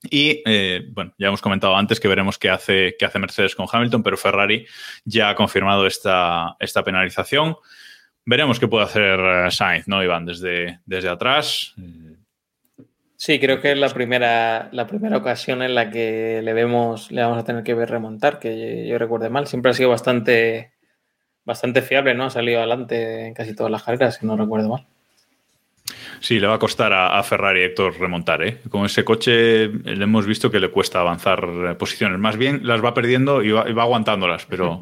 Y 0.04 0.42
eh, 0.46 0.88
bueno, 0.92 1.14
ya 1.18 1.28
hemos 1.28 1.42
comentado 1.42 1.76
antes 1.76 2.00
que 2.00 2.08
veremos 2.08 2.38
qué 2.38 2.50
hace, 2.50 2.96
qué 2.98 3.06
hace 3.06 3.20
Mercedes 3.20 3.56
con 3.56 3.68
Hamilton, 3.72 4.02
pero 4.02 4.18
Ferrari 4.18 4.66
ya 5.04 5.30
ha 5.30 5.36
confirmado 5.36 5.86
esta, 5.86 6.56
esta 6.60 6.84
penalización. 6.84 7.58
Veremos 8.26 8.60
qué 8.60 8.68
puede 8.68 8.86
hacer 8.86 9.20
eh, 9.20 9.52
Sainz, 9.52 9.88
¿no, 9.88 10.04
Iván? 10.04 10.26
Desde, 10.26 10.80
desde 10.86 11.10
atrás. 11.10 11.76
Sí, 13.18 13.40
creo 13.40 13.60
que 13.60 13.74
es 13.74 13.78
la 13.78 13.90
primera, 13.90 14.70
la 14.72 14.88
primera 14.88 15.18
ocasión 15.18 15.62
en 15.62 15.76
la 15.76 15.90
que 15.90 16.42
le 16.42 16.54
vemos, 16.54 17.12
le 17.12 17.22
vamos 17.22 17.38
a 17.38 17.44
tener 17.44 17.64
que 17.64 17.74
ver 17.74 17.90
remontar, 17.90 18.40
que 18.40 18.86
yo, 18.86 18.92
yo 18.92 18.98
recuerde 18.98 19.30
mal. 19.30 19.48
Siempre 19.48 19.72
ha 19.72 19.74
sido 19.74 19.90
bastante, 19.90 20.72
bastante 21.44 21.82
fiable, 21.82 22.16
¿no? 22.16 22.26
Ha 22.26 22.30
salido 22.30 22.60
adelante 22.60 23.28
en 23.28 23.34
casi 23.34 23.54
todas 23.54 23.72
las 23.72 23.84
carreras, 23.84 24.16
si 24.16 24.26
no 24.26 24.38
recuerdo 24.38 24.70
mal. 24.70 24.88
Sí, 26.20 26.40
le 26.40 26.48
va 26.48 26.56
a 26.56 26.60
costar 26.60 26.94
a, 26.94 27.18
a 27.18 27.24
Ferrari, 27.24 27.62
Héctor, 27.62 28.00
remontar. 28.00 28.44
¿eh? 28.44 28.62
Con 28.70 28.86
ese 28.86 29.04
coche 29.04 29.68
le 29.68 30.04
hemos 30.04 30.26
visto 30.26 30.52
que 30.52 30.60
le 30.60 30.70
cuesta 30.70 31.00
avanzar 31.00 31.44
eh, 31.44 31.76
posiciones. 31.76 32.20
Más 32.20 32.38
bien 32.38 32.62
las 32.64 32.84
va 32.84 32.94
perdiendo 32.94 33.42
y 33.42 33.52
va, 33.52 33.70
y 33.70 33.74
va 33.74 33.84
aguantándolas, 33.84 34.46
pero 34.46 34.82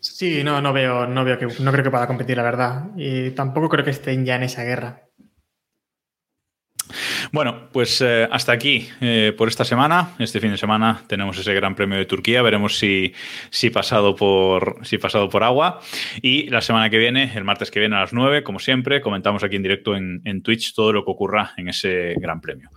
Sí, 0.00 0.42
no, 0.42 0.60
no 0.60 0.72
veo, 0.72 1.06
no 1.06 1.24
veo 1.24 1.38
que, 1.38 1.46
no 1.60 1.70
creo 1.70 1.84
que 1.84 1.90
pueda 1.90 2.06
competir, 2.06 2.36
la 2.36 2.42
verdad. 2.42 2.86
Y 2.96 3.30
tampoco 3.30 3.68
creo 3.68 3.84
que 3.84 3.90
estén 3.90 4.24
ya 4.24 4.36
en 4.36 4.44
esa 4.44 4.64
guerra. 4.64 5.07
Bueno, 7.30 7.68
pues 7.72 8.00
eh, 8.00 8.26
hasta 8.30 8.52
aquí 8.52 8.88
eh, 9.00 9.34
por 9.36 9.48
esta 9.48 9.64
semana. 9.64 10.14
Este 10.18 10.40
fin 10.40 10.50
de 10.50 10.56
semana 10.56 11.02
tenemos 11.06 11.36
ese 11.38 11.52
Gran 11.52 11.74
Premio 11.74 11.98
de 11.98 12.06
Turquía. 12.06 12.40
Veremos 12.40 12.78
si, 12.78 13.12
si, 13.50 13.70
pasado 13.70 14.16
por, 14.16 14.78
si 14.82 14.96
pasado 14.98 15.28
por 15.28 15.44
agua. 15.44 15.80
Y 16.22 16.48
la 16.48 16.62
semana 16.62 16.88
que 16.88 16.96
viene, 16.96 17.32
el 17.34 17.44
martes 17.44 17.70
que 17.70 17.80
viene 17.80 17.96
a 17.96 18.00
las 18.00 18.12
9, 18.12 18.42
como 18.42 18.58
siempre, 18.58 19.02
comentamos 19.02 19.44
aquí 19.44 19.56
en 19.56 19.62
directo 19.62 19.94
en, 19.94 20.22
en 20.24 20.42
Twitch 20.42 20.74
todo 20.74 20.92
lo 20.92 21.04
que 21.04 21.10
ocurra 21.10 21.52
en 21.56 21.68
ese 21.68 22.14
Gran 22.16 22.40
Premio. 22.40 22.70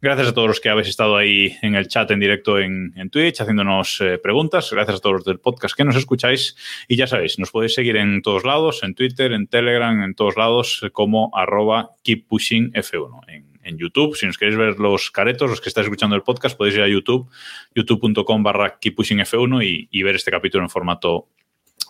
Gracias 0.00 0.28
a 0.28 0.34
todos 0.34 0.48
los 0.48 0.60
que 0.60 0.70
habéis 0.70 0.88
estado 0.88 1.16
ahí 1.16 1.56
en 1.60 1.74
el 1.74 1.88
chat 1.88 2.10
en 2.10 2.20
directo 2.20 2.58
en, 2.58 2.92
en 2.96 3.10
Twitch 3.10 3.40
haciéndonos 3.40 4.00
eh, 4.00 4.18
preguntas. 4.18 4.70
Gracias 4.72 4.96
a 4.96 5.00
todos 5.00 5.16
los 5.16 5.24
del 5.24 5.38
podcast 5.38 5.76
que 5.76 5.84
nos 5.84 5.96
escucháis. 5.96 6.56
Y 6.88 6.96
ya 6.96 7.06
sabéis, 7.06 7.38
nos 7.38 7.50
podéis 7.50 7.74
seguir 7.74 7.96
en 7.96 8.22
todos 8.22 8.44
lados, 8.44 8.82
en 8.82 8.94
Twitter, 8.94 9.32
en 9.32 9.48
Telegram, 9.48 10.02
en 10.02 10.14
todos 10.14 10.36
lados, 10.36 10.80
como 10.92 11.30
arroba 11.34 11.90
keeppushingf1. 12.04 13.47
En, 13.62 13.74
en 13.74 13.78
YouTube. 13.78 14.16
Si 14.16 14.26
nos 14.26 14.38
queréis 14.38 14.56
ver 14.56 14.78
los 14.78 15.10
caretos, 15.10 15.50
los 15.50 15.60
que 15.60 15.68
estáis 15.68 15.86
escuchando 15.86 16.16
el 16.16 16.22
podcast, 16.22 16.56
podéis 16.56 16.76
ir 16.76 16.82
a 16.82 16.88
YouTube, 16.88 17.30
youtube.com 17.74 18.42
barra 18.42 18.78
keeppushingf1 18.80 19.64
y, 19.64 19.88
y 19.90 20.02
ver 20.02 20.16
este 20.16 20.30
capítulo 20.30 20.64
en 20.64 20.70
formato 20.70 21.28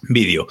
vídeo. 0.03 0.47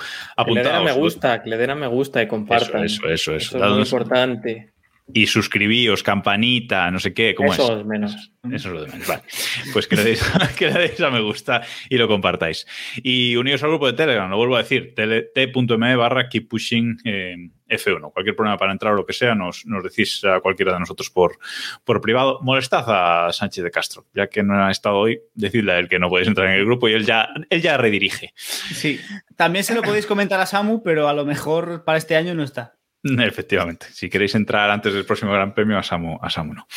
Que 0.46 0.52
le 0.52 0.64
den 0.64 0.76
a 0.76 0.82
me 0.82 0.91
gusta, 0.91 1.41
que 1.44 1.50
le 1.50 1.58
den 1.58 1.70
a 1.72 1.76
me 1.76 1.88
gusta 1.88 2.22
y 2.22 2.28
compartan. 2.28 2.84
Eso, 2.84 3.08
eso, 3.08 3.36
eso. 3.36 3.58
eso. 3.58 3.58
Eso 3.58 3.66
es 3.66 3.72
muy 3.72 3.82
importante. 3.82 4.74
Y 5.14 5.26
suscribíos, 5.28 6.04
campanita, 6.04 6.91
no 6.91 7.00
sé 7.00 7.14
qué. 7.14 7.34
¿Cómo 7.34 7.54
eso 7.54 7.74
es? 7.74 7.80
es 7.80 7.86
menos. 7.86 8.32
Eso 8.44 8.68
es 8.68 8.74
lo 8.74 8.82
de 8.84 8.91
menos. 8.91 9.08
Vale. 9.08 9.24
Pues 9.72 9.88
que 9.88 9.96
le, 9.96 10.04
deis, 10.04 10.22
que 10.58 10.70
le 10.70 10.80
deis 10.80 11.00
a 11.00 11.10
me 11.10 11.22
gusta 11.22 11.62
y 11.90 11.98
lo 11.98 12.10
compartáis. 12.10 12.68
Y 13.02 13.38
unidos 13.38 13.64
al 13.64 13.70
grupo 13.70 13.88
de 13.88 13.94
Telegram, 13.94 14.30
lo 14.30 14.36
vuelvo 14.36 14.58
a 14.58 14.64
decir, 14.64 14.94
t.me 14.96 15.96
barra 15.96 16.28
keep 16.28 16.50
pushing 16.50 16.98
eh, 17.06 17.36
F1. 17.69 18.11
Cualquier 18.14 18.35
problema 18.35 18.57
para 18.57 18.72
entrar 18.72 18.94
o 18.94 18.95
lo 18.95 19.06
que 19.06 19.14
sea, 19.14 19.35
nos, 19.35 19.65
nos 19.65 19.84
decís 19.84 20.23
a 20.23 20.39
cualquiera 20.39 20.73
de 20.73 20.80
nosotros 20.80 21.10
por, 21.10 21.38
por 21.84 22.02
privado. 22.02 22.39
Molestad 22.41 22.85
a 22.88 23.31
Sánchez 23.34 23.64
de 23.64 23.72
Castro, 23.72 24.06
ya 24.14 24.27
que 24.27 24.44
no 24.44 24.65
ha 24.65 24.72
estado 24.72 24.98
hoy, 24.98 25.19
decidle 25.34 25.73
a 25.73 25.80
él 25.80 25.88
que 25.89 25.99
no 25.99 26.10
podéis 26.10 26.27
entrar 26.27 26.48
en 26.48 26.56
el 26.56 26.65
grupo 26.65 26.88
y 26.89 26.94
él 26.94 27.06
ya, 27.06 27.30
él 27.49 27.61
ya 27.61 27.77
redirige. 27.77 28.34
Sí, 28.35 28.99
también 29.35 29.64
se 29.64 29.76
lo 29.76 29.81
podéis 29.81 30.06
comentar 30.06 30.39
a 30.39 30.45
Samu, 30.45 30.81
pero 30.84 31.07
a 31.07 31.14
lo 31.14 31.26
mejor 31.26 31.84
para 31.84 31.98
este 31.98 32.15
año 32.15 32.34
no 32.34 32.44
está. 32.44 32.76
Efectivamente. 33.03 33.88
Si 33.91 34.10
queréis 34.10 34.35
entrar 34.35 34.69
antes 34.69 34.94
del 34.94 35.06
próximo 35.06 35.31
Gran 35.31 35.53
Premio, 35.53 35.77
a 35.77 35.84
Samu, 35.84 36.18
a 36.22 36.30
Samu 36.30 36.53
no. 36.53 36.68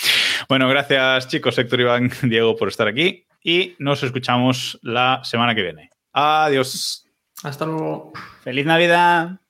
Bueno, 0.49 0.69
gracias 0.69 1.29
chicos, 1.29 1.59
Héctor 1.59 1.81
Iván, 1.81 2.11
Diego, 2.23 2.57
por 2.57 2.69
estar 2.69 2.87
aquí. 2.89 3.27
y 3.43 3.75
nos 3.79 4.03
escuchamos 4.03 4.79
la 4.83 5.21
semana 5.25 5.55
que 5.55 5.63
viene. 5.63 5.91
Adiós. 6.13 7.07
Hasta 7.43 7.65
luego. 7.65 8.13
¡Feliz 8.43 8.67
Navidad! 8.67 9.41